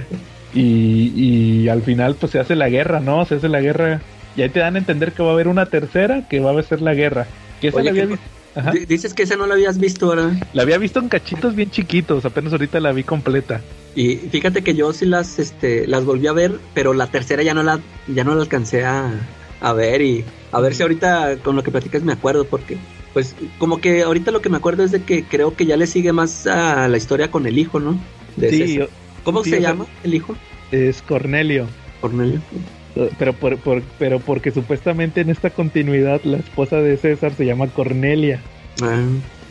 Y, 0.56 1.12
y 1.16 1.70
al 1.70 1.82
final, 1.82 2.16
pues 2.20 2.32
se 2.32 2.40
hace 2.40 2.56
la 2.56 2.70
guerra, 2.70 3.00
¿no? 3.00 3.26
Se 3.26 3.36
hace 3.36 3.50
la 3.50 3.60
guerra. 3.60 4.02
Y 4.36 4.44
ahí 4.44 4.50
te 4.50 4.60
dan 4.60 4.76
a 4.76 4.80
entender 4.80 5.12
que 5.14 5.24
va 5.24 5.30
a 5.30 5.34
haber 5.34 5.48
una 5.48 5.66
tercera, 5.66 6.28
que 6.30 6.40
va 6.42 6.58
a 6.58 6.62
ser 6.64 6.80
la 6.82 6.94
guerra. 6.94 7.26
Que 7.60 7.70
esa 7.70 7.78
Oye, 7.78 7.86
la 7.86 7.90
había 7.90 8.04
¿qué- 8.04 8.08
visto. 8.10 8.26
Ajá. 8.56 8.72
D- 8.72 8.86
Dices 8.86 9.16
que 9.16 9.24
esa 9.24 9.36
no 9.36 9.48
la 9.48 9.56
habías 9.56 9.80
visto, 9.80 10.10
¿verdad? 10.10 10.32
La 10.54 10.62
había 10.62 10.78
visto 10.78 11.00
en 11.00 11.10
cachitos 11.10 11.56
bien 11.56 11.72
chiquitos, 11.72 12.24
apenas 12.24 12.52
ahorita 12.54 12.80
la 12.80 12.92
vi 12.92 13.02
completa. 13.04 13.62
Y 13.96 14.16
fíjate 14.18 14.62
que 14.62 14.76
yo 14.76 14.94
sí 14.94 15.08
las, 15.08 15.40
este, 15.40 15.88
las 15.88 16.06
volví 16.06 16.28
a 16.28 16.34
ver, 16.34 16.52
pero 16.76 16.94
la 16.94 17.08
tercera 17.08 17.42
ya 17.42 17.56
no 17.56 17.64
la, 17.64 17.80
ya 18.08 18.24
no 18.24 18.36
la 18.36 18.44
alcancé 18.44 18.86
a, 18.86 19.10
a 19.64 19.74
ver 19.74 20.02
y 20.02 20.24
a 20.52 20.60
ver 20.62 20.76
si 20.76 20.84
ahorita 20.84 21.38
con 21.44 21.56
lo 21.56 21.64
que 21.64 21.72
platicas 21.72 22.04
me 22.04 22.14
acuerdo, 22.14 22.46
porque 22.46 22.78
pues 23.14 23.36
como 23.58 23.80
que 23.80 24.04
ahorita 24.04 24.30
lo 24.32 24.42
que 24.42 24.50
me 24.50 24.58
acuerdo 24.58 24.84
es 24.84 24.92
de 24.92 25.02
que 25.04 25.24
creo 25.24 25.56
que 25.56 25.66
ya 25.66 25.78
le 25.78 25.88
sigue 25.88 26.14
más 26.14 26.46
a 26.48 26.88
la 26.88 26.98
historia 26.98 27.32
con 27.32 27.48
el 27.48 27.58
hijo, 27.58 27.80
¿no? 27.80 27.98
De 28.36 28.50
Sí, 28.50 28.76
yo- 28.76 28.88
¿Cómo 29.24 29.44
sí, 29.44 29.52
se 29.52 29.62
llama 29.62 29.86
el 30.04 30.14
hijo? 30.16 30.36
es 30.72 31.02
Cornelio. 31.02 31.68
Cornelio. 32.02 32.42
Pero, 33.18 33.34
por, 33.34 33.58
por- 33.60 33.82
pero 33.98 34.20
porque 34.20 34.52
supuestamente 34.52 35.22
en 35.22 35.30
esta 35.30 35.50
continuidad 35.50 36.22
la 36.26 36.38
esposa 36.38 36.78
de 36.78 36.98
César 36.98 37.34
se 37.34 37.46
llama 37.46 37.68
Cornelia. 37.70 38.42
Ah, 38.84 39.02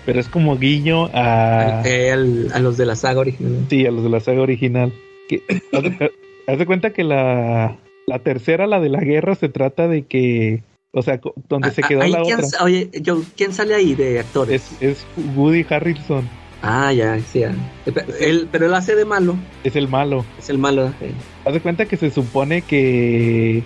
Pero 0.05 0.20
es 0.20 0.28
como 0.28 0.56
guiño 0.59 1.06
a... 1.14 1.80
al- 1.80 1.86
eh, 1.86 2.12
al- 2.12 2.51
a 2.52 2.59
los 2.60 2.76
de 2.76 2.86
la 2.86 2.94
saga 2.97 3.20
original. 3.20 3.64
Sí, 3.70 3.86
a 3.86 3.90
los 3.90 4.02
de 4.05 4.10
la 4.10 4.20
saga 4.20 4.43
original. 4.43 4.93
Que, 5.28 5.43
haz, 5.72 5.82
de, 5.82 6.12
haz 6.47 6.59
de 6.59 6.66
cuenta 6.66 6.90
que 6.93 7.02
la, 7.05 7.78
la 8.06 8.18
tercera, 8.20 8.66
la 8.66 8.80
de 8.80 8.88
la 8.88 9.00
guerra, 9.00 9.34
se 9.34 9.48
trata 9.48 9.88
de 9.88 10.02
que... 10.02 10.62
O 10.94 11.00
sea, 11.00 11.20
donde 11.48 11.70
se 11.70 11.80
Ah, 11.82 11.88
quedó 11.88 12.06
la 12.06 12.20
quién 12.22 12.38
otra. 12.44 12.64
Oye, 12.64 12.90
¿quién 13.34 13.52
sale 13.54 13.74
ahí 13.74 13.94
de 13.94 14.20
actores? 14.20 14.72
Es, 14.80 14.82
es 14.82 15.06
Woody 15.34 15.64
Harrelson. 15.70 16.28
Ah, 16.60 16.92
ya, 16.92 17.18
sí. 17.20 17.40
ya. 17.40 17.54
Él, 18.20 18.46
pero 18.52 18.66
él 18.66 18.74
hace 18.74 18.94
de 18.94 19.06
malo. 19.06 19.36
Es 19.64 19.74
el 19.74 19.88
malo. 19.88 20.24
Es 20.38 20.50
el 20.50 20.58
malo. 20.58 20.92
Haz 21.46 21.54
de 21.54 21.60
cuenta 21.60 21.86
que 21.86 21.96
se 21.96 22.10
supone 22.10 22.60
que... 22.62 23.62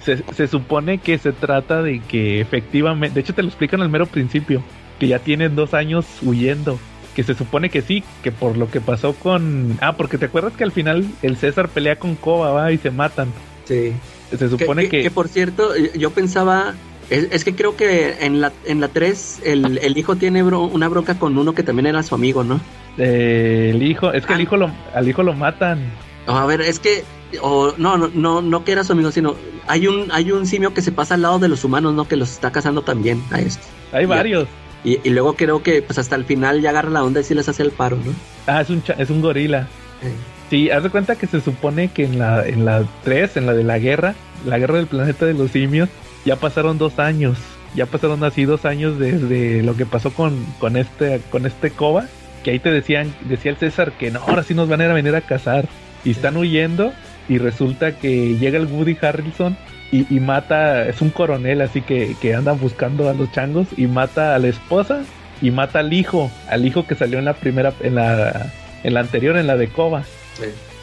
Se, 0.00 0.18
se 0.34 0.46
supone 0.46 0.98
que 0.98 1.16
se 1.18 1.32
trata 1.32 1.82
de 1.82 2.00
que 2.00 2.40
efectivamente... 2.40 3.14
De 3.14 3.20
hecho, 3.20 3.34
te 3.34 3.42
lo 3.42 3.48
explican 3.48 3.80
al 3.80 3.88
mero 3.88 4.06
principio. 4.06 4.62
Que 5.00 5.08
ya 5.08 5.18
tienen 5.18 5.56
dos 5.56 5.72
años 5.72 6.04
huyendo. 6.22 6.78
Que 7.14 7.22
se 7.22 7.34
supone 7.34 7.70
que 7.70 7.80
sí, 7.80 8.04
que 8.22 8.32
por 8.32 8.58
lo 8.58 8.70
que 8.70 8.82
pasó 8.82 9.14
con... 9.14 9.78
Ah, 9.80 9.96
porque 9.96 10.18
te 10.18 10.26
acuerdas 10.26 10.52
que 10.52 10.64
al 10.64 10.72
final 10.72 11.06
el 11.22 11.38
César 11.38 11.68
pelea 11.70 11.98
con 11.98 12.14
Koba, 12.16 12.50
va, 12.52 12.70
y 12.70 12.76
se 12.76 12.90
matan. 12.90 13.28
Sí. 13.66 13.92
Se 14.36 14.48
supone 14.48 14.84
que, 14.84 14.88
que... 14.88 15.02
que, 15.04 15.10
por 15.10 15.28
cierto, 15.28 15.76
yo 15.76 16.10
pensaba, 16.10 16.74
es, 17.10 17.28
es 17.30 17.44
que 17.44 17.54
creo 17.54 17.76
que 17.76 18.16
en 18.24 18.40
la, 18.40 18.52
en 18.64 18.80
la 18.80 18.88
3 18.88 19.40
el, 19.44 19.78
el 19.78 19.98
hijo 19.98 20.16
tiene 20.16 20.42
bro- 20.44 20.68
una 20.72 20.88
bronca 20.88 21.18
con 21.18 21.36
uno 21.38 21.54
que 21.54 21.62
también 21.62 21.86
era 21.86 22.02
su 22.02 22.14
amigo, 22.14 22.42
¿no? 22.44 22.60
eh, 22.98 23.70
el 23.74 23.82
hijo... 23.82 24.12
Es 24.12 24.24
que 24.26 24.32
el 24.32 24.38
Ah. 24.40 24.42
hijo 24.42 24.56
lo, 24.56 24.70
al 24.94 25.08
hijo 25.08 25.22
lo 25.22 25.32
matan. 25.34 25.80
A 26.26 26.44
ver, 26.46 26.60
es 26.60 26.80
que, 26.80 27.04
o, 27.42 27.72
no, 27.76 27.96
no, 27.98 28.10
no, 28.14 28.40
no 28.42 28.64
que 28.64 28.72
era 28.72 28.82
su 28.84 28.92
amigo, 28.92 29.12
sino 29.12 29.36
hay 29.68 29.86
un, 29.86 30.10
hay 30.12 30.32
un 30.32 30.46
simio 30.46 30.72
que 30.74 30.82
se 30.82 30.90
pasa 30.92 31.14
al 31.14 31.22
lado 31.22 31.38
de 31.38 31.48
los 31.48 31.62
humanos, 31.64 31.94
¿no? 31.94 32.08
Que 32.08 32.16
los 32.16 32.30
está 32.32 32.50
cazando 32.52 32.82
también 32.82 33.22
a 33.30 33.40
esto. 33.40 33.62
Hay 33.92 34.02
Ya. 34.02 34.08
varios. 34.08 34.48
Y, 34.84 34.98
y 35.02 35.10
luego 35.10 35.34
creo 35.34 35.62
que 35.62 35.82
pues 35.82 35.98
hasta 35.98 36.14
el 36.16 36.24
final 36.24 36.60
ya 36.60 36.70
agarra 36.70 36.90
la 36.90 37.02
onda 37.04 37.20
y 37.20 37.24
sí 37.24 37.34
les 37.34 37.48
hace 37.48 37.62
el 37.62 37.70
paro, 37.70 37.96
¿no? 37.96 38.12
Ah, 38.46 38.60
es 38.60 38.70
un, 38.70 38.82
cha- 38.82 38.94
es 38.94 39.10
un 39.10 39.20
gorila. 39.20 39.68
Eh, 40.02 40.12
Sí, 40.50 40.70
haz 40.70 40.82
de 40.82 40.90
cuenta 40.90 41.16
que 41.16 41.26
se 41.26 41.40
supone 41.40 41.88
que 41.88 42.04
en 42.04 42.18
la, 42.18 42.46
en 42.46 42.64
la 42.64 42.84
3, 43.04 43.36
en 43.36 43.46
la 43.46 43.54
de 43.54 43.64
la 43.64 43.78
guerra, 43.78 44.14
la 44.44 44.58
guerra 44.58 44.76
del 44.76 44.86
planeta 44.86 45.26
de 45.26 45.34
los 45.34 45.50
simios, 45.50 45.88
ya 46.24 46.36
pasaron 46.36 46.78
dos 46.78 46.98
años. 46.98 47.38
Ya 47.74 47.86
pasaron 47.86 48.22
así 48.24 48.44
dos 48.44 48.64
años 48.64 48.98
desde 48.98 49.62
lo 49.62 49.76
que 49.76 49.84
pasó 49.84 50.10
con, 50.10 50.46
con 50.58 50.76
este, 50.76 51.20
con 51.30 51.46
este 51.46 51.70
Koba, 51.70 52.06
que 52.42 52.52
ahí 52.52 52.58
te 52.58 52.70
decían, 52.70 53.12
decía 53.28 53.50
el 53.50 53.58
César 53.58 53.92
que 53.92 54.10
no, 54.10 54.20
ahora 54.20 54.42
sí 54.44 54.54
nos 54.54 54.68
van 54.68 54.80
a 54.80 54.84
ir 54.84 54.90
a 54.90 54.94
venir 54.94 55.14
a 55.14 55.20
cazar. 55.20 55.68
Y 56.04 56.12
están 56.12 56.36
huyendo, 56.36 56.92
y 57.28 57.38
resulta 57.38 57.98
que 57.98 58.38
llega 58.38 58.58
el 58.58 58.66
Woody 58.66 58.96
Harrelson 59.00 59.56
y, 59.90 60.06
y 60.14 60.20
mata, 60.20 60.86
es 60.88 61.02
un 61.02 61.10
coronel, 61.10 61.60
así 61.60 61.82
que, 61.82 62.14
que 62.22 62.34
anda 62.34 62.52
buscando 62.52 63.10
a 63.10 63.14
los 63.14 63.32
changos, 63.32 63.66
y 63.76 63.88
mata 63.88 64.34
a 64.36 64.38
la 64.38 64.48
esposa 64.48 65.02
y 65.42 65.50
mata 65.50 65.80
al 65.80 65.92
hijo, 65.92 66.30
al 66.48 66.64
hijo 66.64 66.86
que 66.86 66.94
salió 66.94 67.18
en 67.18 67.24
la 67.24 67.34
primera, 67.34 67.72
en 67.80 67.96
la, 67.96 68.52
en 68.84 68.94
la 68.94 69.00
anterior, 69.00 69.36
en 69.36 69.46
la 69.46 69.56
de 69.56 69.68
Koba. 69.68 70.04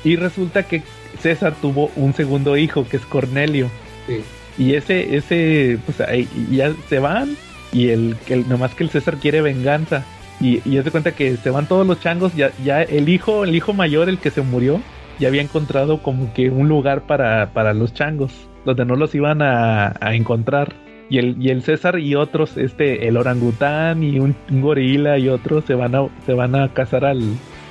Y 0.04 0.16
resulta 0.16 0.64
que 0.64 0.84
César 1.22 1.54
tuvo 1.62 1.92
un 1.96 2.14
segundo 2.14 2.58
hijo, 2.58 2.88
que 2.88 2.98
es 2.98 3.06
Cornelio. 3.06 3.70
sí. 4.08 4.24
Y 4.56 4.76
ese, 4.76 5.16
ese, 5.16 5.80
pues 5.84 6.00
ahí 6.02 6.28
ya 6.52 6.74
se 6.88 7.00
van. 7.00 7.36
Y 7.72 7.90
el, 7.90 8.16
que 8.28 8.36
el, 8.36 8.48
nomás 8.48 8.76
que 8.76 8.84
el 8.84 8.92
César 8.92 9.18
quiere 9.18 9.42
venganza. 9.42 10.06
Y, 10.40 10.62
y 10.64 10.76
de 10.76 10.92
cuenta 10.92 11.14
que 11.14 11.38
se 11.38 11.50
van 11.50 11.68
todos 11.68 11.88
los 11.88 12.00
changos. 12.00 12.36
Ya, 12.36 12.52
ya 12.64 12.84
el 12.84 13.10
hijo, 13.10 13.46
el 13.46 13.56
hijo 13.56 13.74
mayor, 13.74 14.10
el 14.10 14.20
que 14.20 14.30
se 14.30 14.44
murió, 14.44 14.80
ya 15.20 15.30
había 15.30 15.42
encontrado 15.42 16.04
como 16.04 16.32
que 16.36 16.52
un 16.52 16.68
lugar 16.70 17.08
para, 17.08 17.52
para 17.54 17.74
los 17.74 17.96
changos. 17.96 18.32
Donde 18.64 18.86
no 18.86 18.96
los 18.96 19.16
iban 19.16 19.42
a, 19.42 19.96
a 20.00 20.14
encontrar. 20.14 20.76
Y 21.10 21.18
el, 21.18 21.36
y 21.42 21.50
el 21.50 21.64
César 21.64 21.98
y 21.98 22.14
otros, 22.14 22.56
este, 22.56 23.08
el 23.08 23.18
orangután 23.18 24.04
y 24.04 24.20
un, 24.20 24.36
un 24.52 24.62
gorila 24.62 25.18
y 25.18 25.30
otros 25.30 25.66
se 25.66 25.74
van 25.74 25.96
a, 25.96 26.08
se 26.28 26.34
van 26.34 26.54
a 26.56 26.72
cazar 26.74 27.06
al, 27.06 27.22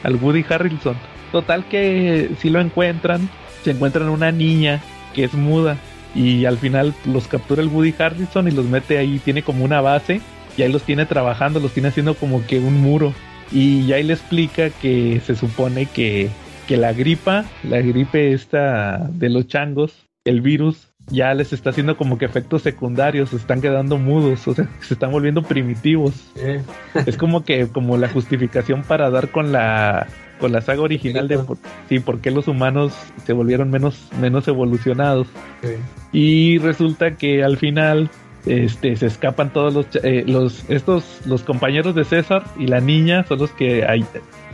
al 0.02 0.16
Woody 0.16 0.44
Harrelson. 0.48 0.96
Total 1.32 1.64
que 1.64 2.30
si 2.38 2.50
lo 2.50 2.60
encuentran, 2.60 3.28
se 3.64 3.72
encuentran 3.72 4.09
una 4.10 4.30
niña 4.30 4.80
que 5.14 5.24
es 5.24 5.34
muda 5.34 5.78
y 6.14 6.44
al 6.44 6.59
final 6.59 6.94
los 7.06 7.26
captura 7.26 7.62
el 7.62 7.68
Woody 7.68 7.94
Harrelson 7.98 8.48
y 8.48 8.50
los 8.50 8.66
mete 8.66 8.98
ahí, 8.98 9.18
tiene 9.18 9.42
como 9.42 9.64
una 9.64 9.80
base 9.80 10.20
y 10.56 10.62
ahí 10.62 10.70
los 10.70 10.82
tiene 10.82 11.06
trabajando, 11.06 11.59
los 11.59 11.72
tiene 11.72 11.88
haciendo 11.88 12.14
como 12.14 12.46
que 12.46 12.59
un 12.59 12.80
muro. 12.80 13.14
Y 13.50 13.92
ahí 13.92 14.02
le 14.02 14.12
explica 14.12 14.70
que 14.70 15.20
se 15.24 15.34
supone 15.34 15.86
que, 15.86 16.28
que 16.68 16.76
la 16.76 16.92
gripa, 16.92 17.44
la 17.62 17.80
gripe 17.80 18.32
esta 18.32 18.98
de 19.10 19.28
los 19.28 19.46
changos, 19.46 20.06
el 20.24 20.40
virus 20.40 20.88
ya 21.10 21.34
les 21.34 21.52
está 21.52 21.70
haciendo 21.70 21.96
como 21.96 22.16
que 22.16 22.24
efectos 22.24 22.62
secundarios, 22.62 23.30
se 23.30 23.36
están 23.36 23.60
quedando 23.60 23.98
mudos, 23.98 24.46
o 24.46 24.54
sea, 24.54 24.68
se 24.80 24.94
están 24.94 25.10
volviendo 25.10 25.42
primitivos. 25.42 26.14
Eh, 26.36 26.62
Es 27.06 27.16
como 27.16 27.44
que 27.44 27.68
como 27.68 27.96
la 27.96 28.09
justificación 28.09 28.82
para 28.82 29.10
dar 29.10 29.30
con 29.30 29.52
la 29.52 30.06
con 30.43 30.51
la 30.52 30.60
saga 30.60 30.82
original 30.82 31.28
de 31.28 31.39
por, 31.39 31.56
sí, 31.89 32.01
por 32.01 32.19
qué 32.20 32.32
los 32.32 32.48
humanos 32.48 32.93
se 33.24 33.32
volvieron 33.32 33.70
menos 33.70 34.09
menos 34.20 34.48
evolucionados. 34.48 35.28
Y 36.12 36.59
resulta 36.59 37.12
que 37.16 37.44
al 37.44 37.56
final 37.56 38.10
este 38.44 38.97
se 38.97 39.06
escapan 39.06 39.52
todos 39.52 39.73
los 39.73 39.86
eh, 40.02 40.24
los 40.27 40.69
estos 40.69 41.20
los 41.27 41.44
compañeros 41.44 41.94
de 41.94 42.05
César 42.05 42.43
y 42.59 42.66
la 42.66 42.81
niña 42.81 43.24
son 43.28 43.39
los 43.39 43.52
que 43.52 43.85
ay- 43.86 44.05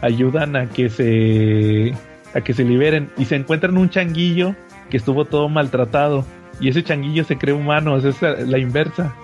ayudan 0.03 0.57
a 0.57 0.69
que 0.69 0.91
se 0.91 1.95
a 2.35 2.43
que 2.43 2.53
se 2.53 2.65
liberen 2.65 3.09
y 3.17 3.25
se 3.25 3.37
encuentran 3.37 3.79
un 3.79 3.89
changuillo 3.89 4.55
que 4.91 4.99
estuvo 4.99 5.25
todo 5.25 5.49
maltratado 5.49 6.27
y 6.61 6.69
ese 6.69 6.83
changuillo 6.83 7.25
se 7.25 7.39
cree 7.39 7.55
humano, 7.55 7.97
esa 7.97 8.09
es 8.11 8.21
la, 8.23 8.33
la 8.47 8.59
inversa. 8.59 9.15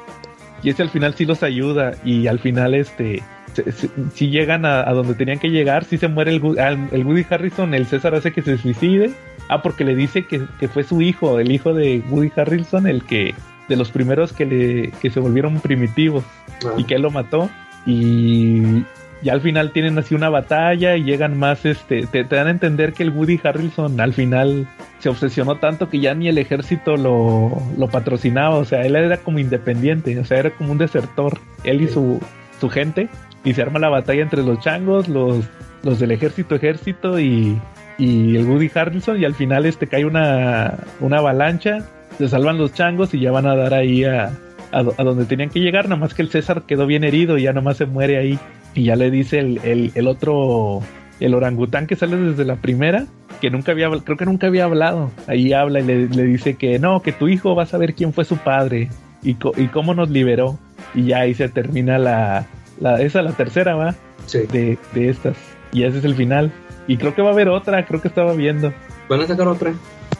Y 0.62 0.70
ese 0.70 0.80
al 0.82 0.88
final 0.88 1.12
sí 1.14 1.26
los 1.26 1.42
ayuda 1.42 1.92
y 2.06 2.26
al 2.26 2.38
final 2.38 2.74
este 2.74 3.22
se- 3.54 3.72
se- 3.72 3.90
si 4.14 4.28
llegan 4.28 4.64
a, 4.66 4.80
a 4.88 4.92
donde 4.92 5.14
tenían 5.14 5.38
que 5.38 5.48
llegar, 5.50 5.84
si 5.84 5.96
se 5.98 6.08
muere 6.08 6.32
el, 6.34 6.58
al- 6.58 6.88
el 6.92 7.04
Woody 7.06 7.24
Harrison, 7.30 7.72
el 7.74 7.86
César 7.86 8.14
hace 8.14 8.32
que 8.32 8.42
se 8.42 8.58
suicide. 8.58 9.12
Ah, 9.48 9.62
porque 9.62 9.84
le 9.84 9.94
dice 9.94 10.24
que, 10.26 10.42
que 10.58 10.68
fue 10.68 10.84
su 10.84 11.00
hijo, 11.02 11.38
el 11.38 11.52
hijo 11.52 11.74
de 11.74 12.02
Woody 12.10 12.32
Harrelson, 12.36 12.86
el 12.86 13.02
que 13.04 13.34
de 13.68 13.76
los 13.76 13.90
primeros 13.90 14.32
que 14.32 14.44
le 14.46 14.90
que 15.02 15.10
se 15.10 15.20
volvieron 15.20 15.60
primitivos 15.60 16.24
ah, 16.64 16.70
y 16.76 16.84
que 16.84 16.94
él 16.96 17.02
lo 17.02 17.10
mató. 17.10 17.50
Y 17.86 18.84
ya 19.22 19.32
al 19.34 19.40
final 19.40 19.70
tienen 19.72 19.98
así 19.98 20.14
una 20.14 20.28
batalla 20.28 20.96
y 20.96 21.04
llegan 21.04 21.38
más 21.38 21.64
este 21.64 22.06
te, 22.06 22.24
te 22.24 22.36
dan 22.36 22.46
a 22.46 22.50
entender 22.50 22.92
que 22.92 23.02
el 23.02 23.10
Woody 23.10 23.40
Harrelson 23.42 24.00
al 24.00 24.12
final 24.14 24.66
se 24.98 25.08
obsesionó 25.10 25.56
tanto 25.56 25.88
que 25.90 26.00
ya 26.00 26.14
ni 26.14 26.28
el 26.28 26.38
ejército 26.38 26.96
lo, 26.96 27.52
lo 27.78 27.88
patrocinaba. 27.88 28.56
O 28.56 28.64
sea 28.64 28.82
él 28.86 28.96
era 28.96 29.18
como 29.18 29.38
independiente 29.38 30.18
o 30.18 30.24
sea 30.24 30.38
era 30.38 30.50
como 30.50 30.72
un 30.72 30.78
desertor 30.78 31.38
él 31.64 31.82
y 31.82 31.88
su, 31.88 32.20
su 32.60 32.68
gente 32.70 33.08
y 33.44 33.54
se 33.54 33.62
arma 33.62 33.78
la 33.78 33.90
batalla 33.90 34.22
entre 34.22 34.42
los 34.42 34.58
changos, 34.60 35.08
los, 35.08 35.44
los 35.82 35.98
del 36.00 36.10
ejército 36.10 36.54
ejército 36.54 37.20
y, 37.20 37.60
y 37.98 38.36
el 38.36 38.46
Woody 38.46 38.70
Harrelson 38.74 39.20
y 39.20 39.24
al 39.24 39.34
final 39.34 39.66
este 39.66 39.86
cae 39.86 40.04
una, 40.04 40.78
una 41.00 41.18
avalancha, 41.18 41.86
se 42.18 42.28
salvan 42.28 42.58
los 42.58 42.72
changos 42.72 43.12
y 43.14 43.20
ya 43.20 43.30
van 43.30 43.46
a 43.46 43.54
dar 43.54 43.74
ahí 43.74 44.04
a, 44.04 44.32
a, 44.72 44.82
donde 44.82 45.26
tenían 45.26 45.50
que 45.50 45.60
llegar, 45.60 45.84
nada 45.84 46.00
más 46.00 46.14
que 46.14 46.22
el 46.22 46.30
César 46.30 46.62
quedó 46.66 46.86
bien 46.86 47.04
herido 47.04 47.38
y 47.38 47.42
ya 47.42 47.52
nomás 47.52 47.76
se 47.76 47.86
muere 47.86 48.18
ahí. 48.18 48.38
Y 48.74 48.84
ya 48.84 48.96
le 48.96 49.10
dice 49.10 49.38
el, 49.38 49.60
el, 49.62 49.92
el 49.94 50.08
otro, 50.08 50.80
el 51.20 51.34
orangután 51.34 51.86
que 51.86 51.94
sale 51.94 52.16
desde 52.16 52.44
la 52.44 52.56
primera, 52.56 53.06
que 53.40 53.50
nunca 53.50 53.70
había, 53.70 53.88
creo 53.88 54.16
que 54.16 54.24
nunca 54.24 54.48
había 54.48 54.64
hablado, 54.64 55.12
ahí 55.28 55.52
habla 55.52 55.78
y 55.78 55.84
le, 55.84 56.08
le 56.08 56.24
dice 56.24 56.54
que 56.54 56.80
no, 56.80 57.00
que 57.00 57.12
tu 57.12 57.28
hijo 57.28 57.54
va 57.54 57.64
a 57.64 57.66
saber 57.66 57.94
quién 57.94 58.12
fue 58.12 58.24
su 58.24 58.36
padre 58.36 58.88
y, 59.22 59.34
co 59.34 59.52
y 59.56 59.68
cómo 59.68 59.94
nos 59.94 60.10
liberó. 60.10 60.58
Y 60.92 61.04
ya 61.06 61.20
ahí 61.20 61.34
se 61.34 61.48
termina 61.48 61.98
la, 61.98 62.46
la 62.80 63.00
esa 63.00 63.22
la 63.22 63.32
tercera 63.32 63.74
va 63.74 63.94
Sí. 64.26 64.40
de, 64.50 64.78
de 64.94 65.08
estas 65.10 65.36
y 65.72 65.82
ese 65.84 65.98
es 65.98 66.04
el 66.04 66.14
final 66.14 66.50
y 66.86 66.96
creo 66.96 67.14
que 67.14 67.20
va 67.22 67.28
a 67.30 67.32
haber 67.32 67.48
otra 67.48 67.84
creo 67.86 68.00
que 68.00 68.08
estaba 68.08 68.32
viendo 68.32 68.72
¿Van 69.08 69.20
a 69.20 69.26
sacar 69.26 69.46
otra? 69.48 69.74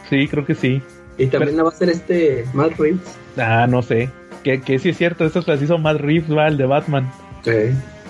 sí 0.09 0.27
creo 0.27 0.45
que 0.45 0.53
sí 0.55 0.81
Y 1.17 1.27
también 1.27 1.57
la 1.57 1.63
va 1.63 1.69
a 1.69 1.71
hacer 1.73 1.89
este 1.89 2.45
Matt 2.53 2.73
Reeves. 2.77 3.17
ah 3.37 3.65
no 3.67 3.81
sé 3.81 4.09
que, 4.43 4.61
que 4.61 4.77
sí 4.79 4.89
es 4.89 4.97
cierto 4.97 5.25
estas 5.25 5.47
las 5.47 5.61
hizo 5.61 5.77
Matt 5.79 5.99
Reeves 6.01 6.29
va 6.35 6.47
el 6.47 6.57
de 6.57 6.65
Batman 6.65 7.11
Sí. 7.43 7.51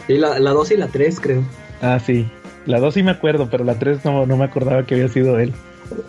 Y 0.07 0.17
la, 0.17 0.37
la 0.39 0.51
2 0.51 0.71
y 0.71 0.77
la 0.77 0.87
3, 0.87 1.19
creo. 1.19 1.43
ah 1.81 1.99
sí 1.99 2.29
la 2.65 2.79
dos 2.79 2.95
sí 2.95 3.03
me 3.03 3.11
acuerdo 3.11 3.47
pero 3.49 3.63
la 3.63 3.75
tres 3.75 4.03
no, 4.03 4.25
no 4.25 4.37
me 4.37 4.43
acordaba 4.45 4.83
que 4.83 4.95
había 4.95 5.07
sido 5.07 5.37
él 5.39 5.53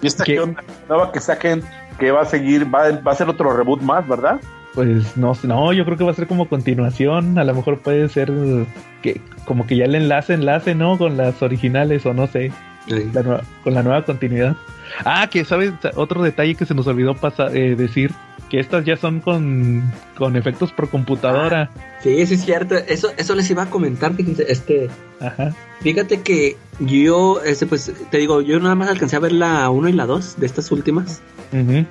¿Y 0.00 0.06
esta 0.06 0.24
¿Qué? 0.24 0.34
qué 0.34 0.40
onda? 0.40 0.64
Nueva 0.88 1.12
que 1.12 1.20
saquen 1.20 1.62
que 1.98 2.10
va 2.10 2.22
a 2.22 2.24
seguir, 2.24 2.64
va, 2.74 2.90
va 3.06 3.12
a 3.12 3.14
ser 3.14 3.28
otro 3.28 3.54
reboot 3.56 3.82
más, 3.82 4.06
¿verdad? 4.08 4.40
Pues 4.76 5.16
no, 5.16 5.32
no, 5.44 5.72
yo 5.72 5.86
creo 5.86 5.96
que 5.96 6.04
va 6.04 6.10
a 6.10 6.14
ser 6.14 6.26
como 6.26 6.50
continuación. 6.50 7.38
A 7.38 7.44
lo 7.44 7.54
mejor 7.54 7.80
puede 7.80 8.10
ser 8.10 8.30
que 9.00 9.22
como 9.46 9.66
que 9.66 9.74
ya 9.74 9.86
el 9.86 9.94
enlace, 9.94 10.34
enlace, 10.34 10.74
¿no? 10.74 10.98
Con 10.98 11.16
las 11.16 11.42
originales 11.42 12.04
o 12.04 12.12
no 12.12 12.26
sé, 12.26 12.52
Sí. 12.88 13.10
la 13.12 13.22
nueva- 13.22 13.42
con 13.64 13.74
la 13.74 13.82
nueva 13.82 14.04
continuidad. 14.04 14.56
Ah, 15.04 15.28
que 15.30 15.44
sabes, 15.44 15.72
otro 15.96 16.22
detalle 16.22 16.54
que 16.54 16.64
se 16.66 16.74
nos 16.74 16.86
olvidó 16.86 17.14
pasar, 17.14 17.56
eh, 17.56 17.74
decir, 17.76 18.12
que 18.48 18.60
estas 18.60 18.84
ya 18.84 18.96
son 18.96 19.18
con, 19.20 19.82
con 20.16 20.36
efectos 20.36 20.70
por 20.70 20.88
computadora. 20.88 21.68
Sí, 22.04 22.24
sí 22.26 22.34
es 22.34 22.44
cierto. 22.44 22.76
Eso, 22.76 23.10
eso 23.16 23.34
les 23.34 23.50
iba 23.50 23.64
a 23.64 23.66
comentar, 23.70 24.14
fíjense, 24.14 24.44
este, 24.48 24.88
Ajá. 25.20 25.52
fíjate 25.80 26.20
que 26.20 26.56
yo, 26.78 27.40
este, 27.44 27.66
pues, 27.66 27.92
te 28.10 28.18
digo, 28.18 28.40
yo 28.42 28.60
nada 28.60 28.76
más 28.76 28.88
alcancé 28.88 29.16
a 29.16 29.18
ver 29.20 29.32
la 29.32 29.68
1 29.70 29.88
y 29.88 29.92
la 29.92 30.06
2 30.06 30.36
de 30.38 30.46
estas 30.46 30.70
últimas. 30.70 31.20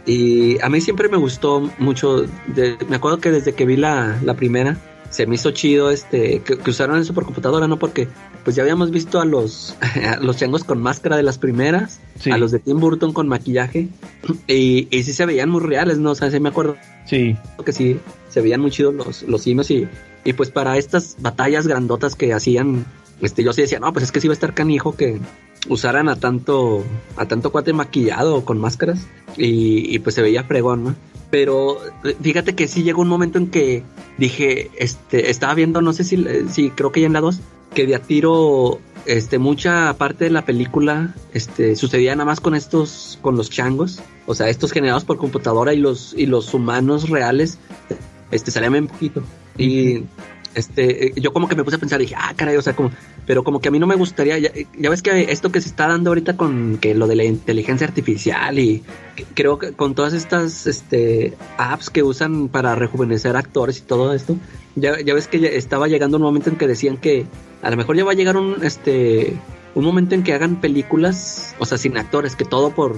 Y 0.06 0.62
a 0.62 0.70
mí 0.70 0.80
siempre 0.82 1.10
me 1.10 1.18
gustó 1.18 1.70
mucho. 1.80 2.26
de- 2.48 2.78
me 2.88 2.96
acuerdo 2.98 3.18
que 3.20 3.32
desde 3.32 3.54
que 3.54 3.66
vi 3.66 3.76
la, 3.78 4.18
la 4.24 4.36
primera, 4.36 4.78
se 5.10 5.26
me 5.28 5.36
hizo 5.36 5.52
chido 5.52 5.92
este 5.92 6.40
que, 6.42 6.58
que 6.58 6.70
usaron 6.70 7.00
eso 7.00 7.14
por 7.14 7.26
computadora, 7.26 7.68
¿no? 7.68 7.78
Porque 7.80 8.08
pues 8.46 8.56
ya 8.56 8.62
habíamos 8.64 8.92
visto 8.92 9.20
a 9.20 9.26
los, 9.26 9.76
a 10.08 10.18
los 10.22 10.38
changos 10.38 10.64
con 10.64 10.82
máscara 10.82 11.18
de 11.18 11.24
las 11.24 11.38
primeras, 11.38 12.00
Sí. 12.20 12.32
a 12.32 12.38
los 12.38 12.52
de 12.52 12.60
Tim 12.60 12.80
Burton 12.80 13.12
con 13.12 13.28
maquillaje, 13.28 13.90
y, 14.48 14.88
y 14.96 15.04
sí 15.04 15.12
se 15.12 15.26
veían 15.26 15.50
muy 15.50 15.60
reales, 15.62 15.98
¿no? 15.98 16.12
O 16.12 16.16
sea, 16.16 16.32
sí 16.32 16.40
me 16.40 16.50
acuerdo 16.50 16.78
Sí, 17.06 17.36
que 17.66 17.74
sí 17.74 18.00
se 18.30 18.42
veían 18.42 18.62
muy 18.62 18.72
chidos 18.72 18.94
los, 18.94 19.24
los 19.24 19.42
simios 19.42 19.70
y, 19.72 19.88
y 20.24 20.34
pues 20.34 20.50
para 20.52 20.78
estas 20.78 21.18
batallas 21.20 21.68
grandotas 21.68 22.16
que 22.16 22.34
hacían, 22.34 22.86
este, 23.22 23.44
yo 23.44 23.52
sí 23.54 23.62
decía, 23.62 23.80
no, 23.80 23.92
pues 23.94 24.06
es 24.06 24.12
que 24.12 24.22
sí 24.22 24.28
va 24.28 24.32
a 24.32 24.36
estar 24.36 24.54
canijo 24.54 24.96
que 24.96 25.20
usaran 25.68 26.10
a 26.10 26.16
tanto, 26.16 26.84
a 27.18 27.28
tanto 27.28 27.52
cuate 27.52 27.74
maquillado 27.74 28.46
con 28.46 28.60
máscaras 28.60 29.00
y, 29.38 29.94
y 29.94 30.00
pues 30.00 30.16
se 30.16 30.22
veía 30.22 30.44
fregón, 30.44 30.84
¿no? 30.84 30.96
Pero 31.32 31.78
eh, 32.04 32.16
fíjate 32.22 32.54
que 32.56 32.68
sí 32.68 32.84
llegó 32.84 33.02
un 33.02 33.08
momento 33.08 33.38
en 33.40 33.48
que 33.48 33.84
dije, 34.18 34.70
este, 34.78 35.30
estaba 35.32 35.54
viendo, 35.56 35.82
no 35.82 35.92
sé 35.94 36.04
si, 36.04 36.24
si 36.52 36.70
creo 36.70 36.92
que 36.92 37.02
ya 37.02 37.08
en 37.08 37.14
la 37.14 37.22
2, 37.22 37.40
que 37.76 37.86
de 37.86 37.94
a 37.94 38.00
tiro, 38.00 38.80
este, 39.06 39.38
mucha 39.38 39.94
parte 39.98 40.24
de 40.24 40.32
la 40.32 40.46
película, 40.46 41.14
este, 41.34 41.76
sucedía 41.76 42.16
nada 42.16 42.26
más 42.26 42.40
con 42.40 42.56
estos, 42.56 43.20
con 43.22 43.36
los 43.36 43.52
changos, 43.52 44.02
o 44.26 44.34
sea, 44.34 44.50
estos 44.50 44.72
generados 44.72 45.04
por 45.04 45.18
computadora 45.18 45.74
y 45.74 45.78
los, 45.78 46.16
y 46.18 46.26
los 46.26 46.52
humanos 46.56 47.10
reales, 47.10 47.60
este, 48.32 48.50
salían 48.50 48.74
bien 48.74 48.88
poquito. 48.88 49.24
Y, 49.58 50.06
este, 50.56 51.08
eh, 51.08 51.14
yo 51.18 51.34
como 51.34 51.48
que 51.48 51.56
me 51.56 51.64
puse 51.64 51.76
a 51.76 51.80
pensar, 51.80 52.00
dije, 52.00 52.16
ah, 52.18 52.34
caray, 52.36 52.56
o 52.56 52.62
sea, 52.62 52.76
como, 52.76 52.92
pero 53.26 53.44
como 53.44 53.60
que 53.60 53.68
a 53.68 53.72
mí 53.72 53.80
no 53.80 53.88
me 53.88 53.96
gustaría, 53.96 54.38
ya, 54.38 54.52
ves 54.90 55.02
que 55.02 55.32
esto 55.32 55.52
que 55.52 55.62
se 55.62 55.70
está 55.70 55.88
dando 55.88 56.10
ahorita 56.10 56.38
con 56.38 56.78
que 56.78 56.96
lo 56.96 57.08
de 57.08 57.16
la 57.16 57.24
inteligencia 57.24 57.86
artificial 57.86 58.58
y 58.58 58.84
creo 59.34 59.60
que 59.60 59.74
con 59.74 59.96
todas 59.96 60.14
estas, 60.14 60.66
este, 60.66 61.34
apps 61.58 61.90
que 61.90 62.04
usan 62.04 62.48
para 62.48 62.76
rejuvenecer 62.76 63.36
actores 63.36 63.80
y 63.80 63.82
todo 63.82 64.14
esto, 64.14 64.38
ya, 64.76 64.94
ves 64.94 65.28
que 65.28 65.58
estaba 65.58 65.88
llegando 65.88 66.18
un 66.18 66.24
momento 66.24 66.50
en 66.50 66.58
que 66.58 66.68
decían 66.68 66.98
que 66.98 67.26
a 67.62 67.70
lo 67.70 67.78
mejor 67.78 67.96
ya 67.96 68.04
va 68.04 68.12
a 68.12 68.16
llegar 68.16 68.38
un, 68.38 68.64
este, 68.64 69.34
un 69.76 69.84
momento 69.84 70.16
en 70.16 70.24
que 70.24 70.34
hagan 70.34 70.62
películas, 70.62 71.56
o 71.60 71.66
sea, 71.66 71.78
sin 71.78 71.98
actores, 71.98 72.36
que 72.36 72.46
todo 72.46 72.72
por, 72.72 72.96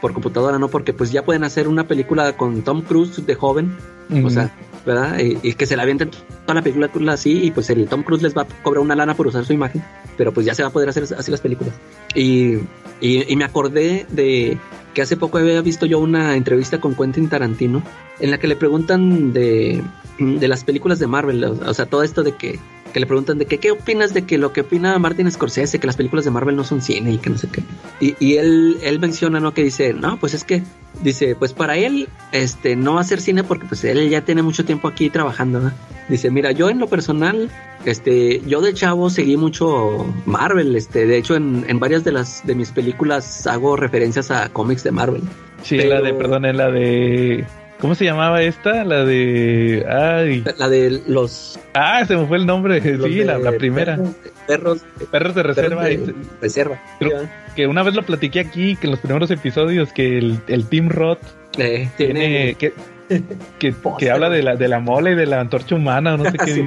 por 0.00 0.12
computadora, 0.12 0.58
¿no? 0.58 0.68
Porque 0.68 0.92
pues 0.92 1.12
ya 1.12 1.24
pueden 1.24 1.44
hacer 1.44 1.68
una 1.68 1.86
película 1.86 2.36
con 2.36 2.62
Tom 2.62 2.82
Cruise 2.82 3.24
de 3.24 3.34
joven, 3.34 3.76
o 4.24 4.30
sea, 4.30 4.54
¿verdad? 4.84 5.18
Y, 5.18 5.54
que 5.54 5.66
se 5.66 5.76
la 5.76 5.82
avienten 5.82 6.10
toda 6.10 6.54
la 6.54 6.62
película 6.62 7.12
así 7.12 7.44
y 7.44 7.50
pues 7.50 7.70
el 7.70 7.88
Tom 7.88 8.02
Cruise 8.02 8.22
les 8.22 8.36
va 8.36 8.42
a 8.42 8.46
cobrar 8.62 8.82
una 8.82 8.94
lana 8.94 9.14
por 9.14 9.26
usar 9.26 9.44
su 9.44 9.52
imagen, 9.52 9.82
pero 10.16 10.32
pues 10.32 10.46
ya 10.46 10.54
se 10.54 10.62
va 10.62 10.68
a 10.68 10.72
poder 10.72 10.88
hacer 10.88 11.04
así 11.16 11.30
las 11.30 11.40
películas. 11.40 11.74
Y, 12.14 12.56
y, 13.00 13.32
y 13.32 13.36
me 13.36 13.44
acordé 13.44 14.06
de 14.10 14.58
que 14.92 15.02
hace 15.02 15.16
poco 15.16 15.38
había 15.38 15.60
visto 15.60 15.86
yo 15.86 15.98
una 15.98 16.36
entrevista 16.36 16.80
con 16.80 16.94
Quentin 16.94 17.28
Tarantino 17.28 17.82
en 18.20 18.30
la 18.30 18.38
que 18.38 18.46
le 18.46 18.56
preguntan 18.56 19.32
de, 19.32 19.82
de 20.18 20.48
las 20.48 20.64
películas 20.64 20.98
de 20.98 21.06
Marvel, 21.06 21.44
o, 21.44 21.52
o 21.52 21.74
sea, 21.74 21.86
todo 21.86 22.02
esto 22.02 22.22
de 22.22 22.32
que, 22.32 22.58
que 22.94 23.00
le 23.00 23.06
preguntan 23.06 23.36
de 23.36 23.44
que 23.44 23.58
qué 23.58 23.72
opinas 23.72 24.14
de 24.14 24.22
que 24.22 24.38
lo 24.38 24.52
que 24.54 24.62
opina 24.62 24.98
Martin 24.98 25.30
Scorsese, 25.30 25.78
que 25.78 25.86
las 25.86 25.96
películas 25.96 26.24
de 26.24 26.30
Marvel 26.30 26.56
no 26.56 26.64
son 26.64 26.80
cine 26.80 27.12
y 27.12 27.18
que 27.18 27.28
no 27.28 27.36
sé 27.36 27.48
qué. 27.48 27.62
Y, 28.00 28.14
y 28.24 28.36
él, 28.36 28.78
él 28.82 28.98
menciona, 29.00 29.40
¿no? 29.40 29.52
Que 29.52 29.62
dice, 29.62 29.92
no, 29.92 30.16
pues 30.18 30.32
es 30.32 30.44
que, 30.44 30.62
dice, 31.02 31.34
pues 31.36 31.52
para 31.52 31.76
él, 31.76 32.08
este, 32.32 32.76
no 32.76 32.94
va 32.94 33.02
a 33.02 33.04
ser 33.04 33.20
cine 33.20 33.44
porque 33.44 33.66
pues 33.66 33.84
él 33.84 34.08
ya 34.08 34.22
tiene 34.22 34.42
mucho 34.42 34.64
tiempo 34.64 34.88
aquí 34.88 35.10
trabajando, 35.10 35.60
¿no? 35.60 35.72
Dice, 36.08 36.30
mira, 36.30 36.52
yo 36.52 36.70
en 36.70 36.78
lo 36.78 36.86
personal, 36.86 37.50
este, 37.84 38.40
yo 38.46 38.60
de 38.60 38.72
chavo 38.74 39.10
seguí 39.10 39.36
mucho 39.36 40.06
Marvel, 40.24 40.76
este, 40.76 41.06
de 41.06 41.18
hecho 41.18 41.34
en, 41.34 41.64
en 41.68 41.80
varias 41.80 42.04
de 42.04 42.12
las 42.12 42.46
de 42.46 42.54
mis 42.54 42.70
películas 42.70 43.46
hago 43.46 43.74
referencias 43.76 44.30
a 44.30 44.48
cómics 44.50 44.84
de 44.84 44.92
Marvel. 44.92 45.22
sí, 45.62 45.76
Pero- 45.78 45.94
la 45.94 46.00
de, 46.00 46.14
perdón, 46.14 46.44
es 46.44 46.54
la 46.56 46.70
de... 46.70 47.44
¿Cómo 47.80 47.94
se 47.94 48.04
llamaba 48.04 48.40
esta? 48.42 48.84
La 48.84 49.04
de... 49.04 49.84
Ay, 49.88 50.44
La 50.58 50.68
de 50.68 51.02
los, 51.06 51.58
ah, 51.74 52.04
se 52.06 52.16
me 52.16 52.26
fue 52.26 52.38
el 52.38 52.46
nombre. 52.46 52.80
Sí, 52.80 52.88
de 53.18 53.24
la, 53.24 53.38
la 53.38 53.52
primera. 53.52 53.96
Perros, 53.96 54.14
perros, 54.46 55.08
Perros 55.10 55.34
de 55.34 55.42
reserva. 55.42 55.82
perros 55.82 56.06
de 56.06 56.14
reserva. 56.40 56.82
Creo- 56.98 57.28
que 57.54 57.66
una 57.68 57.82
vez 57.84 57.94
lo 57.94 58.02
platiqué 58.02 58.40
aquí, 58.40 58.74
que 58.76 58.86
en 58.88 58.92
los 58.92 59.00
primeros 59.00 59.30
episodios, 59.30 59.92
que 59.92 60.18
el, 60.18 60.40
el 60.48 60.66
Team 60.66 60.88
Roth 60.88 61.20
Eh, 61.58 61.88
tiene... 61.96 62.20
tiene, 62.20 62.54
que, 62.54 62.72
que, 63.58 63.74
que 63.98 64.10
habla 64.10 64.28
de 64.30 64.42
la, 64.42 64.56
de 64.56 64.66
la 64.68 64.80
mole 64.80 65.12
y 65.12 65.14
de 65.14 65.26
la 65.26 65.40
antorcha 65.40 65.74
humana, 65.74 66.16
no 66.16 66.24
sé 66.30 66.36
qué 66.44 66.52
dice. 66.54 66.66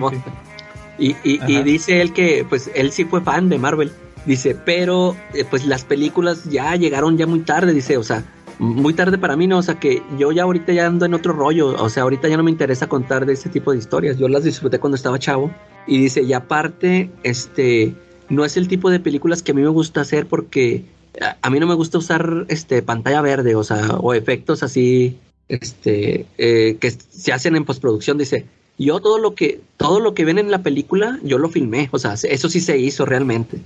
Y, 0.99 1.09
y, 1.23 1.39
y 1.47 1.61
dice 1.63 2.01
él 2.01 2.13
que 2.13 2.45
pues 2.47 2.69
él 2.75 2.91
sí 2.91 3.05
fue 3.05 3.21
fan 3.21 3.49
de 3.49 3.57
Marvel. 3.57 3.91
Dice, 4.25 4.55
pero 4.65 5.15
eh, 5.33 5.45
pues 5.49 5.65
las 5.65 5.83
películas 5.85 6.45
ya 6.45 6.75
llegaron 6.75 7.17
ya 7.17 7.27
muy 7.27 7.39
tarde, 7.41 7.73
dice, 7.73 7.97
o 7.97 8.03
sea, 8.03 8.23
muy 8.59 8.93
tarde 8.93 9.17
para 9.17 9.35
mí, 9.35 9.47
¿no? 9.47 9.57
O 9.57 9.61
sea, 9.61 9.79
que 9.79 10.01
yo 10.17 10.31
ya 10.31 10.43
ahorita 10.43 10.73
ya 10.73 10.87
ando 10.87 11.05
en 11.05 11.13
otro 11.13 11.33
rollo, 11.33 11.75
o 11.81 11.89
sea, 11.89 12.03
ahorita 12.03 12.27
ya 12.27 12.37
no 12.37 12.43
me 12.43 12.51
interesa 12.51 12.87
contar 12.87 13.25
de 13.25 13.33
ese 13.33 13.49
tipo 13.49 13.71
de 13.71 13.77
historias. 13.77 14.17
Yo 14.17 14.27
las 14.27 14.43
disfruté 14.43 14.79
cuando 14.79 14.95
estaba 14.95 15.19
chavo. 15.19 15.51
Y 15.85 15.99
dice, 15.99 16.21
y 16.23 16.33
aparte, 16.33 17.09
este, 17.23 17.95
no 18.29 18.43
es 18.43 18.57
el 18.57 18.67
tipo 18.67 18.89
de 18.89 18.99
películas 18.99 19.41
que 19.41 19.51
a 19.51 19.55
mí 19.55 19.61
me 19.61 19.69
gusta 19.69 20.01
hacer 20.01 20.27
porque 20.27 20.83
a, 21.21 21.37
a 21.41 21.49
mí 21.49 21.59
no 21.59 21.67
me 21.67 21.75
gusta 21.75 21.97
usar 21.97 22.45
este 22.49 22.81
pantalla 22.81 23.21
verde, 23.21 23.55
o 23.55 23.63
sea, 23.63 23.97
o 23.99 24.13
efectos 24.13 24.63
así, 24.63 25.17
este, 25.47 26.25
eh, 26.37 26.77
que 26.79 26.91
se 26.91 27.31
hacen 27.33 27.55
en 27.55 27.65
postproducción, 27.65 28.17
dice. 28.17 28.45
Yo 28.79 28.99
todo 28.99 29.17
lo 29.17 29.33
que 29.33 29.61
todo 29.77 29.99
lo 29.99 30.13
que 30.13 30.23
ven 30.25 30.37
en 30.37 30.51
la 30.51 30.61
película 30.61 31.19
yo 31.23 31.37
lo 31.39 31.49
filmé, 31.49 31.89
o 31.91 31.97
sea, 31.99 32.13
eso 32.13 32.49
sí 32.49 32.59
se 32.61 32.77
hizo 32.77 33.05
realmente. 33.05 33.57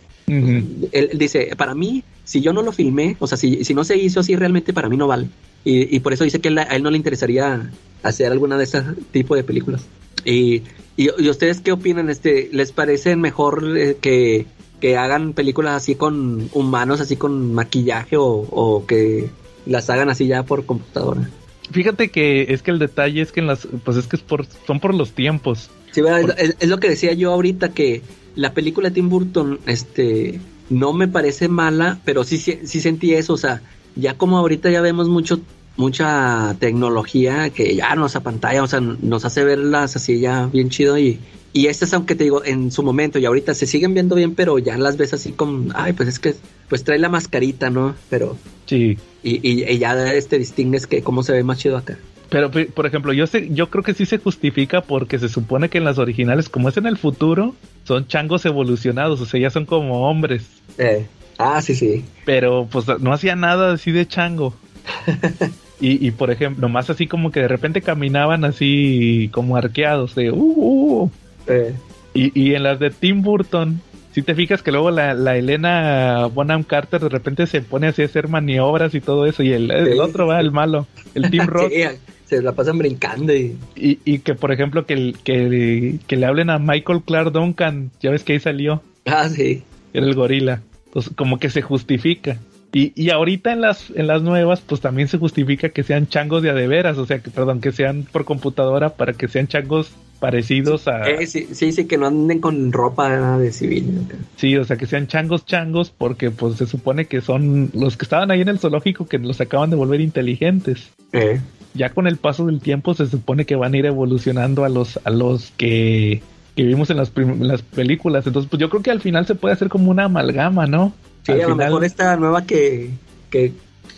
Él 0.93 1.09
dice, 1.17 1.53
para 1.57 1.75
mí, 1.75 2.03
si 2.23 2.39
yo 2.41 2.53
no 2.53 2.61
lo 2.61 2.71
filmé, 2.71 3.17
o 3.19 3.27
sea, 3.27 3.37
si, 3.37 3.65
si 3.65 3.73
no 3.73 3.83
se 3.83 3.97
hizo 3.97 4.21
así, 4.21 4.35
realmente 4.35 4.71
para 4.73 4.87
mí 4.87 4.95
no 4.95 5.07
vale. 5.07 5.27
Y, 5.65 5.93
y 5.95 5.99
por 5.99 6.13
eso 6.13 6.23
dice 6.23 6.39
que 6.39 6.47
él- 6.47 6.59
a 6.59 6.63
él 6.63 6.83
no 6.83 6.89
le 6.91 6.97
interesaría 6.97 7.69
hacer 8.03 8.31
alguna 8.31 8.57
de 8.57 8.63
ese 8.63 8.81
tipo 9.11 9.35
de 9.35 9.43
películas. 9.43 9.83
Y, 10.23 10.61
y, 10.97 11.09
y 11.17 11.29
ustedes 11.29 11.59
qué 11.61 11.71
opinan? 11.73 12.09
Este, 12.09 12.49
¿Les 12.53 12.71
parece 12.71 13.15
mejor 13.17 13.77
eh, 13.77 13.97
que, 13.99 14.45
que 14.79 14.95
hagan 14.97 15.33
películas 15.33 15.75
así 15.75 15.95
con 15.95 16.49
humanos, 16.53 17.01
así 17.01 17.17
con 17.17 17.53
maquillaje 17.53 18.15
o, 18.17 18.25
o 18.25 18.85
que 18.85 19.29
las 19.65 19.89
hagan 19.89 20.09
así 20.09 20.27
ya 20.27 20.43
por 20.43 20.65
computadora? 20.65 21.29
Fíjate 21.71 22.09
que 22.09 22.53
es 22.53 22.61
que 22.61 22.71
el 22.71 22.79
detalle 22.79 23.21
es 23.21 23.31
que 23.31 23.39
en 23.39 23.47
las, 23.47 23.67
pues 23.83 23.97
es 23.97 24.07
que 24.07 24.15
es 24.15 24.21
por, 24.21 24.45
son 24.67 24.79
por 24.79 24.93
los 24.93 25.11
tiempos. 25.11 25.69
Sí, 25.91 26.01
¿verdad? 26.01 26.35
es, 26.37 26.55
es 26.59 26.69
lo 26.69 26.79
que 26.79 26.89
decía 26.89 27.13
yo 27.13 27.31
ahorita 27.33 27.69
que 27.69 28.01
la 28.35 28.53
película 28.53 28.89
de 28.89 28.95
Tim 28.95 29.09
Burton, 29.09 29.59
este, 29.65 30.39
no 30.69 30.93
me 30.93 31.07
parece 31.07 31.47
mala, 31.47 31.99
pero 32.05 32.23
sí, 32.23 32.37
sí, 32.37 32.59
sí 32.63 32.79
sentí 32.79 33.13
eso, 33.13 33.33
o 33.33 33.37
sea, 33.37 33.61
ya 33.95 34.17
como 34.17 34.37
ahorita 34.37 34.69
ya 34.69 34.81
vemos 34.81 35.09
mucho 35.09 35.41
mucha 35.77 36.55
tecnología 36.59 37.49
que 37.49 37.75
ya 37.75 37.95
nos 37.95 38.15
apantalla, 38.15 38.63
o 38.63 38.67
sea, 38.67 38.79
nos 38.81 39.25
hace 39.25 39.43
verlas 39.43 39.95
así 39.95 40.19
ya 40.19 40.47
bien 40.47 40.69
chido 40.69 40.97
y, 40.97 41.19
y 41.53 41.67
estas, 41.67 41.93
aunque 41.93 42.15
te 42.15 42.25
digo, 42.25 42.43
en 42.45 42.71
su 42.71 42.83
momento 42.83 43.19
y 43.19 43.25
ahorita 43.25 43.53
se 43.53 43.65
siguen 43.65 43.93
viendo 43.93 44.15
bien, 44.15 44.35
pero 44.35 44.59
ya 44.59 44.77
las 44.77 44.97
ves 44.97 45.13
así 45.13 45.31
como, 45.31 45.71
ay, 45.73 45.93
pues 45.93 46.09
es 46.09 46.19
que, 46.19 46.35
pues 46.71 46.85
trae 46.85 46.97
la 46.99 47.09
mascarita, 47.09 47.69
¿no? 47.69 47.95
Pero, 48.09 48.37
Sí. 48.65 48.97
y, 49.23 49.45
y, 49.45 49.69
y 49.69 49.77
ya 49.77 50.13
este 50.13 50.39
distingues 50.39 50.87
que 50.87 51.01
cómo 51.03 51.21
se 51.21 51.33
ve 51.33 51.43
más 51.43 51.57
chido 51.57 51.75
acá. 51.75 51.97
Pero, 52.29 52.49
por 52.49 52.85
ejemplo, 52.85 53.11
yo 53.11 53.27
sé, 53.27 53.49
yo 53.51 53.69
creo 53.69 53.83
que 53.83 53.93
sí 53.93 54.05
se 54.05 54.17
justifica 54.19 54.79
porque 54.79 55.19
se 55.19 55.27
supone 55.27 55.67
que 55.67 55.79
en 55.79 55.83
las 55.83 55.97
originales, 55.97 56.47
como 56.47 56.69
es 56.69 56.77
en 56.77 56.85
el 56.85 56.95
futuro, 56.97 57.55
son 57.83 58.07
changos 58.07 58.45
evolucionados, 58.45 59.19
o 59.19 59.25
sea, 59.25 59.37
ya 59.41 59.49
son 59.49 59.65
como 59.65 60.09
hombres. 60.09 60.47
Eh, 60.77 61.07
ah, 61.37 61.61
sí, 61.61 61.75
sí. 61.75 62.05
Pero 62.23 62.69
pues 62.71 62.85
no 63.01 63.11
hacía 63.11 63.35
nada 63.35 63.73
así 63.73 63.91
de 63.91 64.07
chango. 64.07 64.53
y, 65.81 66.07
y 66.07 66.11
por 66.11 66.31
ejemplo, 66.31 66.61
nomás 66.61 66.89
así 66.89 67.05
como 67.05 67.31
que 67.31 67.41
de 67.41 67.49
repente 67.49 67.81
caminaban 67.81 68.45
así 68.45 69.29
como 69.33 69.57
arqueados, 69.57 70.15
de 70.15 70.31
uh, 70.31 70.35
uh, 70.37 71.03
uh. 71.03 71.11
Eh, 71.47 71.73
Y, 72.13 72.31
y 72.41 72.55
en 72.55 72.63
las 72.63 72.79
de 72.79 72.91
Tim 72.91 73.21
Burton, 73.23 73.81
si 74.13 74.21
te 74.21 74.35
fijas 74.35 74.61
que 74.61 74.71
luego 74.71 74.91
la, 74.91 75.13
la 75.13 75.35
Elena 75.37 76.25
Bonham 76.27 76.63
Carter 76.63 76.99
de 77.01 77.09
repente 77.09 77.47
se 77.47 77.61
pone 77.61 77.87
así 77.87 78.01
a 78.01 78.05
hacer 78.05 78.27
maniobras 78.27 78.93
y 78.95 79.01
todo 79.01 79.25
eso, 79.25 79.43
y 79.43 79.51
el, 79.53 79.71
el 79.71 79.99
otro 79.99 80.27
va, 80.27 80.39
el 80.39 80.51
malo, 80.51 80.87
el 81.15 81.29
Tim 81.31 81.43
Roth. 81.47 81.71
sí, 81.71 81.83
se 82.25 82.41
la 82.41 82.53
pasan 82.53 82.77
brincando 82.77 83.33
y... 83.35 83.57
Y, 83.75 83.99
y 84.05 84.19
que, 84.19 84.35
por 84.35 84.51
ejemplo, 84.51 84.85
que, 84.85 84.93
el- 84.93 85.17
que, 85.23 85.99
que 86.07 86.15
le 86.17 86.25
hablen 86.25 86.49
a 86.49 86.59
Michael 86.59 87.01
Clark 87.05 87.31
Duncan, 87.31 87.91
ya 88.01 88.11
ves 88.11 88.23
que 88.23 88.33
ahí 88.33 88.39
salió, 88.39 88.81
Ah, 89.05 89.27
sí. 89.29 89.63
era 89.93 90.05
el 90.05 90.15
gorila. 90.15 90.61
Pues 90.93 91.09
como 91.15 91.39
que 91.39 91.49
se 91.49 91.61
justifica. 91.61 92.37
Y, 92.73 92.93
y 93.01 93.09
ahorita 93.09 93.51
en 93.51 93.59
las, 93.61 93.89
en 93.95 94.07
las 94.07 94.21
nuevas, 94.21 94.61
pues 94.61 94.79
también 94.79 95.07
se 95.09 95.17
justifica 95.17 95.69
que 95.69 95.83
sean 95.83 96.07
changos 96.07 96.41
de 96.41 96.49
a 96.49 96.53
de 96.53 96.67
veras, 96.67 96.97
o 96.97 97.05
sea, 97.05 97.19
que, 97.19 97.29
perdón, 97.29 97.59
que 97.59 97.71
sean 97.73 98.05
por 98.09 98.23
computadora 98.23 98.89
para 98.95 99.11
que 99.13 99.27
sean 99.27 99.47
changos 99.47 99.91
parecidos 100.21 100.87
a... 100.87 101.09
Eh, 101.09 101.27
sí, 101.27 101.49
sí, 101.51 101.73
sí, 101.73 101.85
que 101.85 101.97
no 101.97 102.05
anden 102.07 102.39
con 102.39 102.71
ropa 102.71 103.37
de 103.37 103.51
civil. 103.51 104.07
Sí, 104.37 104.55
o 104.55 104.63
sea, 104.63 104.77
que 104.77 104.85
sean 104.85 105.07
changos 105.07 105.45
changos 105.45 105.91
porque 105.97 106.31
pues 106.31 106.55
se 106.55 106.67
supone 106.67 107.05
que 107.05 107.19
son 107.19 107.71
los 107.73 107.97
que 107.97 108.05
estaban 108.05 108.31
ahí 108.31 108.39
en 108.41 108.47
el 108.47 108.59
zoológico 108.59 109.07
que 109.07 109.17
los 109.17 109.41
acaban 109.41 109.69
de 109.71 109.75
volver 109.75 109.99
inteligentes. 109.99 110.89
Eh, 111.11 111.41
ya 111.73 111.89
con 111.89 112.05
el 112.07 112.17
paso 112.17 112.45
del 112.45 112.61
tiempo 112.61 112.93
se 112.93 113.07
supone 113.07 113.45
que 113.45 113.55
van 113.55 113.73
a 113.73 113.77
ir 113.77 113.85
evolucionando 113.87 114.63
a 114.63 114.69
los 114.69 114.99
a 115.03 115.09
los 115.09 115.51
que, 115.57 116.21
que 116.55 116.63
vimos 116.63 116.89
en 116.91 116.97
las, 116.97 117.11
en 117.17 117.47
las 117.47 117.63
películas. 117.63 118.25
Entonces, 118.27 118.49
pues 118.49 118.59
yo 118.61 118.69
creo 118.69 118.83
que 118.83 118.91
al 118.91 119.01
final 119.01 119.25
se 119.25 119.35
puede 119.35 119.55
hacer 119.55 119.69
como 119.69 119.89
una 119.91 120.03
amalgama, 120.05 120.67
¿no? 120.67 120.93
sí, 121.23 121.31
Al 121.31 121.39
a 121.41 121.43
lo 121.47 121.49
final- 121.55 121.67
mejor 121.67 121.83
esta 121.85 122.15
nueva 122.15 122.45
que, 122.45 122.91
que 123.31 123.51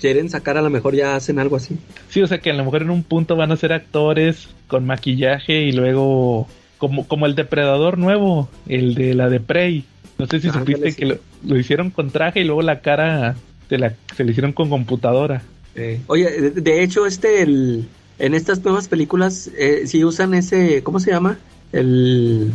quieren 0.04 0.30
sacar, 0.30 0.58
a 0.58 0.62
lo 0.62 0.70
mejor 0.70 0.96
ya 0.96 1.16
hacen 1.16 1.40
algo 1.40 1.56
así. 1.56 1.78
Sí, 2.10 2.22
o 2.22 2.28
sea 2.28 2.40
que 2.40 2.52
a 2.52 2.54
lo 2.54 2.66
mejor 2.66 2.82
en 2.82 2.90
un 2.90 3.04
punto 3.04 3.38
van 3.38 3.54
a 3.54 3.56
ser 3.56 3.72
actores 3.72 4.50
con 4.68 4.86
maquillaje 4.86 5.62
y 5.62 5.72
luego 5.72 6.46
como, 6.78 7.08
como 7.08 7.26
el 7.26 7.36
depredador 7.36 7.98
nuevo, 7.98 8.50
el 8.68 8.96
de 8.96 9.14
la 9.14 9.30
de 9.30 9.40
Prey. 9.40 9.86
No 10.18 10.26
sé 10.28 10.42
si 10.42 10.50
supiste 10.50 10.92
sí. 10.92 10.98
que 10.98 11.06
lo, 11.06 11.20
lo 11.46 11.58
hicieron 11.58 11.90
con 11.90 12.12
traje 12.12 12.42
y 12.42 12.44
luego 12.44 12.62
la 12.62 12.82
cara 12.82 13.38
se 13.70 13.78
la 13.78 13.94
se 14.14 14.26
le 14.26 14.32
hicieron 14.32 14.52
con 14.52 14.70
computadora. 14.70 15.42
Eh, 15.76 16.02
Oye, 16.08 16.30
de, 16.30 16.50
de 16.52 16.84
hecho, 16.84 17.06
este, 17.06 17.42
el, 17.42 17.88
en 18.20 18.34
estas 18.34 18.62
nuevas 18.62 18.90
películas, 18.90 19.50
eh, 19.58 19.84
sí 19.86 20.04
usan 20.04 20.34
ese, 20.34 20.84
¿cómo 20.84 21.00
se 21.00 21.12
llama? 21.12 21.40
El, 21.72 22.52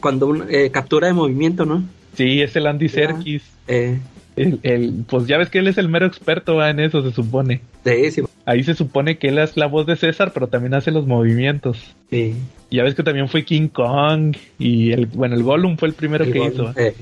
cuando 0.00 0.26
un, 0.26 0.44
eh, 0.50 0.68
captura 0.70 1.06
de 1.06 1.14
movimiento, 1.14 1.64
¿no? 1.64 1.82
Sí, 2.14 2.42
es 2.42 2.54
el 2.56 2.66
Andy. 2.66 2.90
Serkis. 2.90 3.42
Eh, 3.68 3.98
El, 4.36 4.58
el- 4.62 5.04
pues 5.08 5.26
ya 5.26 5.38
ves 5.38 5.48
que 5.50 5.58
él 5.60 5.68
es 5.68 5.78
el 5.78 5.88
mero 5.88 6.06
experto 6.06 6.56
¿va? 6.56 6.70
en 6.70 6.80
eso, 6.80 7.02
se 7.02 7.12
supone. 7.14 7.60
sí, 7.84 8.10
sí, 8.10 8.22
Ahí 8.46 8.62
se 8.62 8.74
supone 8.74 9.16
que 9.16 9.28
él 9.28 9.38
es 9.38 9.56
la 9.56 9.66
voz 9.66 9.86
de 9.86 9.96
César, 9.96 10.32
pero 10.34 10.48
también 10.48 10.74
hace 10.74 10.90
los 10.90 11.06
movimientos. 11.06 11.94
sí. 12.10 12.34
Y 12.70 12.76
ya 12.78 12.82
ves 12.82 12.94
que 12.96 13.04
también 13.04 13.28
fue 13.28 13.44
King 13.44 13.68
Kong 13.68 14.34
y 14.58 14.90
el 14.90 15.06
bueno, 15.06 15.36
el 15.36 15.44
Gollum 15.44 15.76
fue 15.76 15.86
el 15.88 15.94
primero 15.94 16.24
que 16.30 16.44
hizo. 16.44 16.72
eh, 16.76 16.94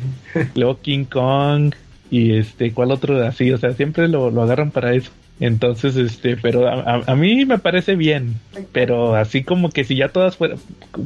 Luego 0.55 0.79
King 0.81 1.05
Kong 1.05 1.73
y 2.11 2.37
este, 2.37 2.73
¿cuál 2.73 2.91
otro 2.91 3.25
así? 3.25 3.51
O 3.53 3.57
sea, 3.59 3.73
siempre 3.73 4.07
lo, 4.09 4.31
lo 4.31 4.43
agarran 4.43 4.71
para 4.71 4.93
eso. 4.95 5.11
Entonces, 5.45 5.97
este, 5.97 6.37
pero 6.37 6.69
a, 6.69 7.03
a- 7.05 7.17
mí 7.17 7.45
me 7.45 7.59
parece 7.59 7.97
bien, 7.97 8.37
pero 8.71 9.17
así 9.17 9.43
como 9.43 9.71
que 9.71 9.83
si 9.83 9.97
ya 9.97 10.09
todas 10.09 10.37
fueran, 10.37 10.59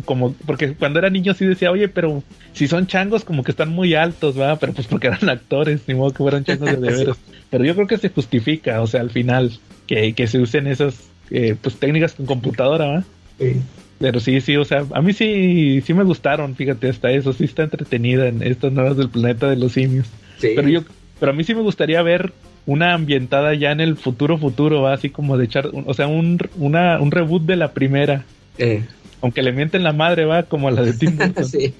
como, 0.04 0.34
porque 0.44 0.74
cuando 0.74 0.98
era 0.98 1.08
niño 1.08 1.32
sí 1.32 1.46
decía, 1.46 1.70
oye, 1.70 1.88
pero 1.88 2.22
si 2.52 2.68
son 2.68 2.86
changos 2.86 3.24
como 3.24 3.42
que 3.42 3.50
están 3.52 3.70
muy 3.70 3.94
altos, 3.94 4.38
¿va? 4.38 4.56
Pero 4.56 4.74
pues 4.74 4.88
porque 4.88 5.06
eran 5.06 5.26
actores, 5.30 5.80
ni 5.88 5.94
modo 5.94 6.10
que 6.10 6.18
fueran 6.18 6.44
changos 6.44 6.68
de, 6.70 6.76
de 6.80 6.92
Sí. 6.92 6.98
veras. 6.98 7.16
Pero 7.48 7.64
yo 7.64 7.74
creo 7.74 7.86
que 7.86 7.96
se 7.96 8.10
justifica, 8.10 8.82
o 8.82 8.86
sea, 8.86 9.00
al 9.00 9.08
final, 9.08 9.52
que, 9.86 10.12
que 10.12 10.26
se 10.26 10.38
usen 10.38 10.66
esas, 10.66 11.08
eh, 11.30 11.56
pues 11.58 11.76
técnicas 11.76 12.12
con 12.12 12.26
computadora, 12.26 12.86
¿va? 12.86 13.04
sí. 13.38 13.54
Pero 13.98 14.20
sí, 14.20 14.42
sí, 14.42 14.54
o 14.58 14.64
sea, 14.66 14.84
a 14.92 15.00
mí 15.00 15.14
sí, 15.14 15.80
sí 15.80 15.94
me 15.94 16.04
gustaron, 16.04 16.54
fíjate, 16.56 16.90
hasta 16.90 17.10
eso, 17.12 17.32
sí 17.32 17.44
está 17.44 17.62
entretenida 17.62 18.28
en 18.28 18.42
estas 18.42 18.70
nuevas 18.70 18.98
del 18.98 19.08
planeta 19.08 19.48
de 19.48 19.56
los 19.56 19.72
simios. 19.72 20.06
Sí. 20.36 20.50
Pero 20.54 20.68
yo, 20.68 20.80
pero 21.18 21.32
a 21.32 21.34
mí 21.34 21.42
sí 21.44 21.54
me 21.54 21.62
gustaría 21.62 22.02
ver 22.02 22.34
una 22.66 22.94
ambientada 22.94 23.54
ya 23.54 23.70
en 23.72 23.80
el 23.80 23.96
futuro 23.96 24.38
futuro, 24.38 24.82
¿va? 24.82 24.92
así 24.92 25.10
como 25.10 25.36
de 25.38 25.44
echar, 25.44 25.70
o 25.72 25.94
sea, 25.94 26.08
un, 26.08 26.38
una, 26.56 27.00
un 27.00 27.10
reboot 27.10 27.42
de 27.44 27.56
la 27.56 27.72
primera. 27.72 28.24
Eh, 28.58 28.84
Aunque 29.22 29.42
le 29.42 29.52
mienten 29.52 29.82
la 29.84 29.92
madre, 29.92 30.24
va, 30.24 30.42
como 30.42 30.68
a 30.68 30.70
la 30.72 30.82
de 30.82 30.92
Tim 30.92 31.16
Burton. 31.16 31.44
sí. 31.44 31.74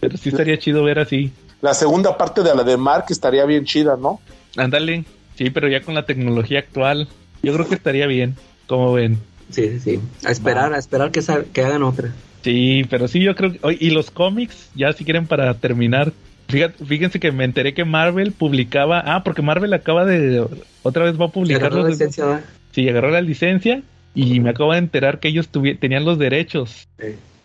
Pero 0.00 0.16
sí 0.18 0.28
estaría 0.28 0.58
chido 0.58 0.82
ver 0.84 0.98
así. 0.98 1.30
La 1.62 1.72
segunda 1.74 2.16
parte 2.18 2.42
de 2.42 2.54
la 2.54 2.62
de 2.64 2.76
Mark 2.76 3.06
estaría 3.08 3.44
bien 3.46 3.64
chida, 3.64 3.96
¿no? 3.96 4.20
Ándale, 4.56 5.04
sí, 5.36 5.50
pero 5.50 5.68
ya 5.68 5.80
con 5.80 5.94
la 5.94 6.04
tecnología 6.04 6.58
actual, 6.58 7.08
yo 7.42 7.54
creo 7.54 7.68
que 7.68 7.74
estaría 7.76 8.06
bien, 8.06 8.36
como 8.66 8.92
ven. 8.92 9.18
Sí, 9.50 9.68
sí, 9.70 9.80
sí. 9.80 10.00
A 10.26 10.30
esperar, 10.32 10.72
a 10.74 10.78
esperar 10.78 11.10
que, 11.12 11.22
que 11.52 11.62
hagan 11.64 11.82
otra. 11.82 12.12
Sí, 12.42 12.84
pero 12.90 13.08
sí, 13.08 13.20
yo 13.20 13.34
creo 13.34 13.52
que. 13.52 13.58
oye, 13.62 13.78
y 13.80 13.90
los 13.90 14.10
cómics, 14.10 14.70
ya 14.74 14.92
si 14.92 15.04
quieren 15.04 15.26
para 15.26 15.54
terminar. 15.54 16.12
Fíjate, 16.48 16.84
fíjense 16.84 17.18
que 17.20 17.32
me 17.32 17.44
enteré 17.44 17.74
que 17.74 17.84
Marvel 17.84 18.32
publicaba. 18.32 19.00
Ah, 19.04 19.22
porque 19.24 19.42
Marvel 19.42 19.72
acaba 19.74 20.04
de. 20.04 20.46
Otra 20.82 21.04
vez 21.04 21.20
va 21.20 21.26
a 21.26 21.30
publicar 21.30 21.62
Agarró 21.62 21.76
los 21.78 21.84
la 21.84 21.90
licencia, 21.90 22.24
¿va? 22.24 22.40
Sí, 22.72 22.88
agarró 22.88 23.10
la 23.10 23.20
licencia. 23.20 23.82
Y 24.14 24.40
me 24.40 24.50
acabo 24.50 24.72
de 24.72 24.78
enterar 24.78 25.18
que 25.20 25.28
ellos 25.28 25.48
tenían 25.80 26.04
los 26.04 26.18
derechos. 26.18 26.88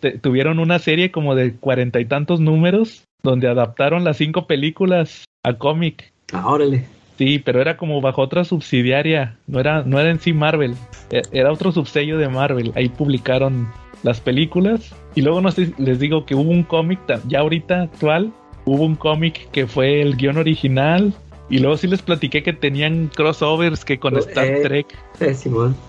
Te- 0.00 0.18
tuvieron 0.18 0.58
una 0.58 0.78
serie 0.78 1.10
como 1.10 1.34
de 1.34 1.54
cuarenta 1.54 2.00
y 2.00 2.04
tantos 2.06 2.40
números. 2.40 3.02
Donde 3.24 3.46
adaptaron 3.48 4.02
las 4.02 4.16
cinco 4.16 4.46
películas 4.48 5.24
a 5.44 5.52
cómic. 5.54 6.12
ah, 6.32 6.46
órale. 6.48 6.86
Sí, 7.18 7.38
pero 7.38 7.60
era 7.60 7.76
como 7.76 8.00
bajo 8.00 8.22
otra 8.22 8.42
subsidiaria. 8.44 9.36
No 9.46 9.60
era, 9.60 9.82
no 9.84 10.00
era 10.00 10.10
en 10.10 10.18
sí 10.18 10.32
Marvel. 10.32 10.74
e- 11.10 11.22
Era 11.30 11.52
otro 11.52 11.70
subsello 11.72 12.18
de 12.18 12.28
Marvel. 12.28 12.72
Ahí 12.74 12.88
publicaron 12.88 13.68
las 14.02 14.20
películas. 14.20 14.92
Y 15.14 15.22
luego 15.22 15.40
no 15.40 15.52
sé, 15.52 15.72
les 15.78 16.00
digo 16.00 16.24
que 16.26 16.34
hubo 16.34 16.50
un 16.50 16.62
cómic, 16.64 16.98
ya 17.28 17.40
ahorita 17.40 17.82
actual, 17.82 18.32
hubo 18.64 18.84
un 18.84 18.96
cómic 18.96 19.50
que 19.50 19.66
fue 19.66 20.00
el 20.02 20.16
guion 20.16 20.36
original. 20.38 21.12
Y 21.50 21.58
luego 21.58 21.76
sí 21.76 21.86
les 21.86 22.00
platiqué 22.00 22.42
que 22.42 22.54
tenían 22.54 23.10
crossovers 23.14 23.84
que 23.84 23.98
con 23.98 24.14
Oh, 24.16 24.20
Star 24.20 24.46
eh. 24.46 24.60
Trek, 24.62 24.86
Eh, 25.20 25.36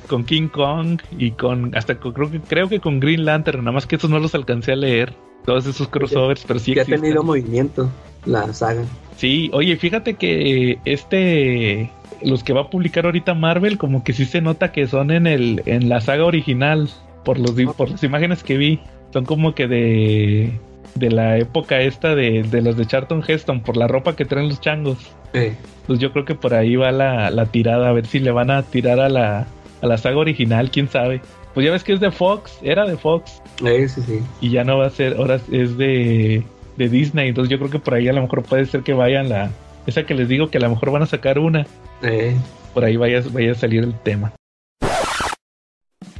con 0.08 0.26
King 0.26 0.48
Kong 0.50 1.00
y 1.18 1.32
con 1.32 1.74
hasta 1.78 1.96
con- 2.00 2.12
creo 2.12 2.30
que 2.32 2.40
creo 2.42 2.68
que 2.70 2.80
con 2.82 3.00
Green 3.00 3.24
Lantern, 3.24 3.60
nada 3.60 3.72
más 3.72 3.86
que 3.88 3.96
esos 3.96 4.10
no 4.10 4.20
los 4.20 4.36
alcancé 4.36 4.74
a 4.74 4.76
leer. 4.76 5.14
Todos 5.46 5.66
esos 5.66 5.88
crossovers, 5.88 6.44
pero 6.46 6.60
sí 6.60 6.74
ya 6.76 6.82
ha 6.82 6.86
tenido 6.86 7.24
movimiento 7.24 7.90
la 8.26 8.52
saga. 8.54 8.84
Sí, 9.16 9.50
oye, 9.54 9.78
fíjate 9.78 10.16
que 10.16 10.80
este 10.84 11.90
los 12.22 12.44
que 12.44 12.52
va 12.54 12.62
a 12.62 12.70
publicar 12.70 13.06
ahorita 13.06 13.34
Marvel 13.34 13.78
como 13.78 14.04
que 14.04 14.12
sí 14.14 14.26
se 14.26 14.42
nota 14.42 14.72
que 14.72 14.88
son 14.88 15.12
en 15.12 15.28
el 15.28 15.62
en 15.66 15.88
la 15.88 16.02
saga 16.02 16.26
original 16.26 16.90
por 17.24 17.40
los 17.40 17.52
por 17.76 17.90
las 17.90 18.04
imágenes 18.04 18.44
que 18.44 18.58
vi, 18.58 18.80
son 19.14 19.24
como 19.26 19.54
que 19.56 19.68
de 19.68 20.60
de 20.96 21.10
la 21.12 21.38
época 21.38 21.80
esta 21.82 22.16
de, 22.16 22.44
de 22.44 22.62
los 22.62 22.78
de 22.78 22.86
Charlton 22.86 23.24
Heston 23.28 23.62
por 23.62 23.78
la 23.78 23.88
ropa 23.88 24.16
que 24.16 24.26
traen 24.26 24.50
los 24.50 24.62
changos. 24.62 24.98
Eh, 25.34 25.56
Pues 25.88 26.00
yo 26.00 26.12
creo 26.12 26.26
que 26.26 26.36
por 26.36 26.54
ahí 26.54 26.76
va 26.76 26.92
la, 26.92 27.30
la 27.32 27.46
tirada, 27.48 27.90
a 27.90 27.94
ver 27.94 28.06
si 28.06 28.20
le 28.20 28.32
van 28.32 28.52
a 28.52 28.64
tirar 28.64 29.00
a 29.00 29.10
la, 29.10 29.48
a 29.82 29.88
la 29.88 29.98
saga 29.98 30.18
original, 30.18 30.70
quién 30.72 30.88
sabe. 30.88 31.22
Pues 31.54 31.66
ya 31.66 31.72
ves 31.72 31.84
que 31.84 31.94
es 31.94 32.00
de 32.00 32.10
Fox, 32.12 32.58
era 32.64 32.86
de 32.86 32.98
Fox, 32.98 33.42
eh, 33.66 33.88
sí, 33.88 34.02
sí. 34.02 34.20
y 34.42 34.50
ya 34.50 34.64
no 34.64 34.78
va 34.80 34.88
a 34.88 34.90
ser, 34.90 35.18
ahora 35.18 35.40
es 35.52 35.78
de, 35.78 36.44
de 36.78 36.90
Disney, 36.90 37.30
entonces 37.30 37.52
yo 37.52 37.60
creo 37.60 37.70
que 37.70 37.78
por 37.80 37.94
ahí 37.94 38.08
a 38.08 38.14
lo 38.14 38.22
mejor 38.24 38.42
puede 38.44 38.66
ser 38.66 38.82
que 38.82 38.94
vayan 38.94 39.30
la, 39.30 39.52
esa 39.86 40.04
que 40.04 40.16
les 40.16 40.28
digo 40.28 40.50
que 40.50 40.58
a 40.58 40.62
lo 40.62 40.70
mejor 40.72 40.92
van 40.92 41.04
a 41.04 41.06
sacar 41.06 41.38
una, 41.38 41.68
Eh, 42.02 42.34
por 42.74 42.84
ahí 42.86 42.98
vaya, 42.98 43.22
vaya 43.32 43.52
a 43.52 43.56
salir 43.56 43.84
el 43.84 43.94
tema. 43.94 44.34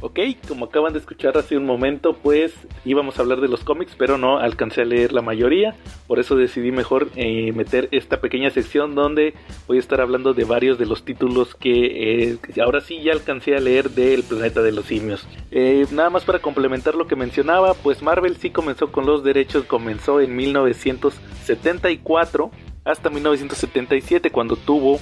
Ok, 0.00 0.20
como 0.46 0.66
acaban 0.66 0.92
de 0.92 0.98
escuchar 0.98 1.38
hace 1.38 1.56
un 1.56 1.64
momento, 1.64 2.14
pues 2.14 2.52
íbamos 2.84 3.18
a 3.18 3.22
hablar 3.22 3.40
de 3.40 3.48
los 3.48 3.64
cómics, 3.64 3.94
pero 3.96 4.18
no 4.18 4.38
alcancé 4.38 4.82
a 4.82 4.84
leer 4.84 5.12
la 5.12 5.22
mayoría, 5.22 5.74
por 6.06 6.18
eso 6.18 6.36
decidí 6.36 6.72
mejor 6.72 7.08
eh, 7.16 7.52
meter 7.52 7.88
esta 7.90 8.20
pequeña 8.20 8.50
sección 8.50 8.94
donde 8.94 9.32
voy 9.66 9.78
a 9.78 9.80
estar 9.80 10.00
hablando 10.00 10.34
de 10.34 10.44
varios 10.44 10.78
de 10.78 10.86
los 10.86 11.04
títulos 11.04 11.54
que 11.54 12.32
eh, 12.32 12.38
ahora 12.62 12.80
sí 12.80 13.02
ya 13.02 13.12
alcancé 13.12 13.56
a 13.56 13.60
leer 13.60 13.90
del 13.90 14.24
planeta 14.24 14.62
de 14.62 14.72
los 14.72 14.86
simios. 14.86 15.26
Eh, 15.50 15.86
nada 15.90 16.08
más 16.10 16.24
para 16.24 16.40
complementar 16.40 16.94
lo 16.94 17.06
que 17.06 17.16
mencionaba, 17.16 17.74
pues 17.74 18.02
Marvel 18.02 18.36
sí 18.36 18.50
comenzó 18.50 18.92
con 18.92 19.06
los 19.06 19.24
derechos, 19.24 19.64
comenzó 19.64 20.20
en 20.20 20.36
1974 20.36 22.50
hasta 22.84 23.10
1977 23.10 24.30
cuando 24.30 24.56
tuvo 24.56 25.00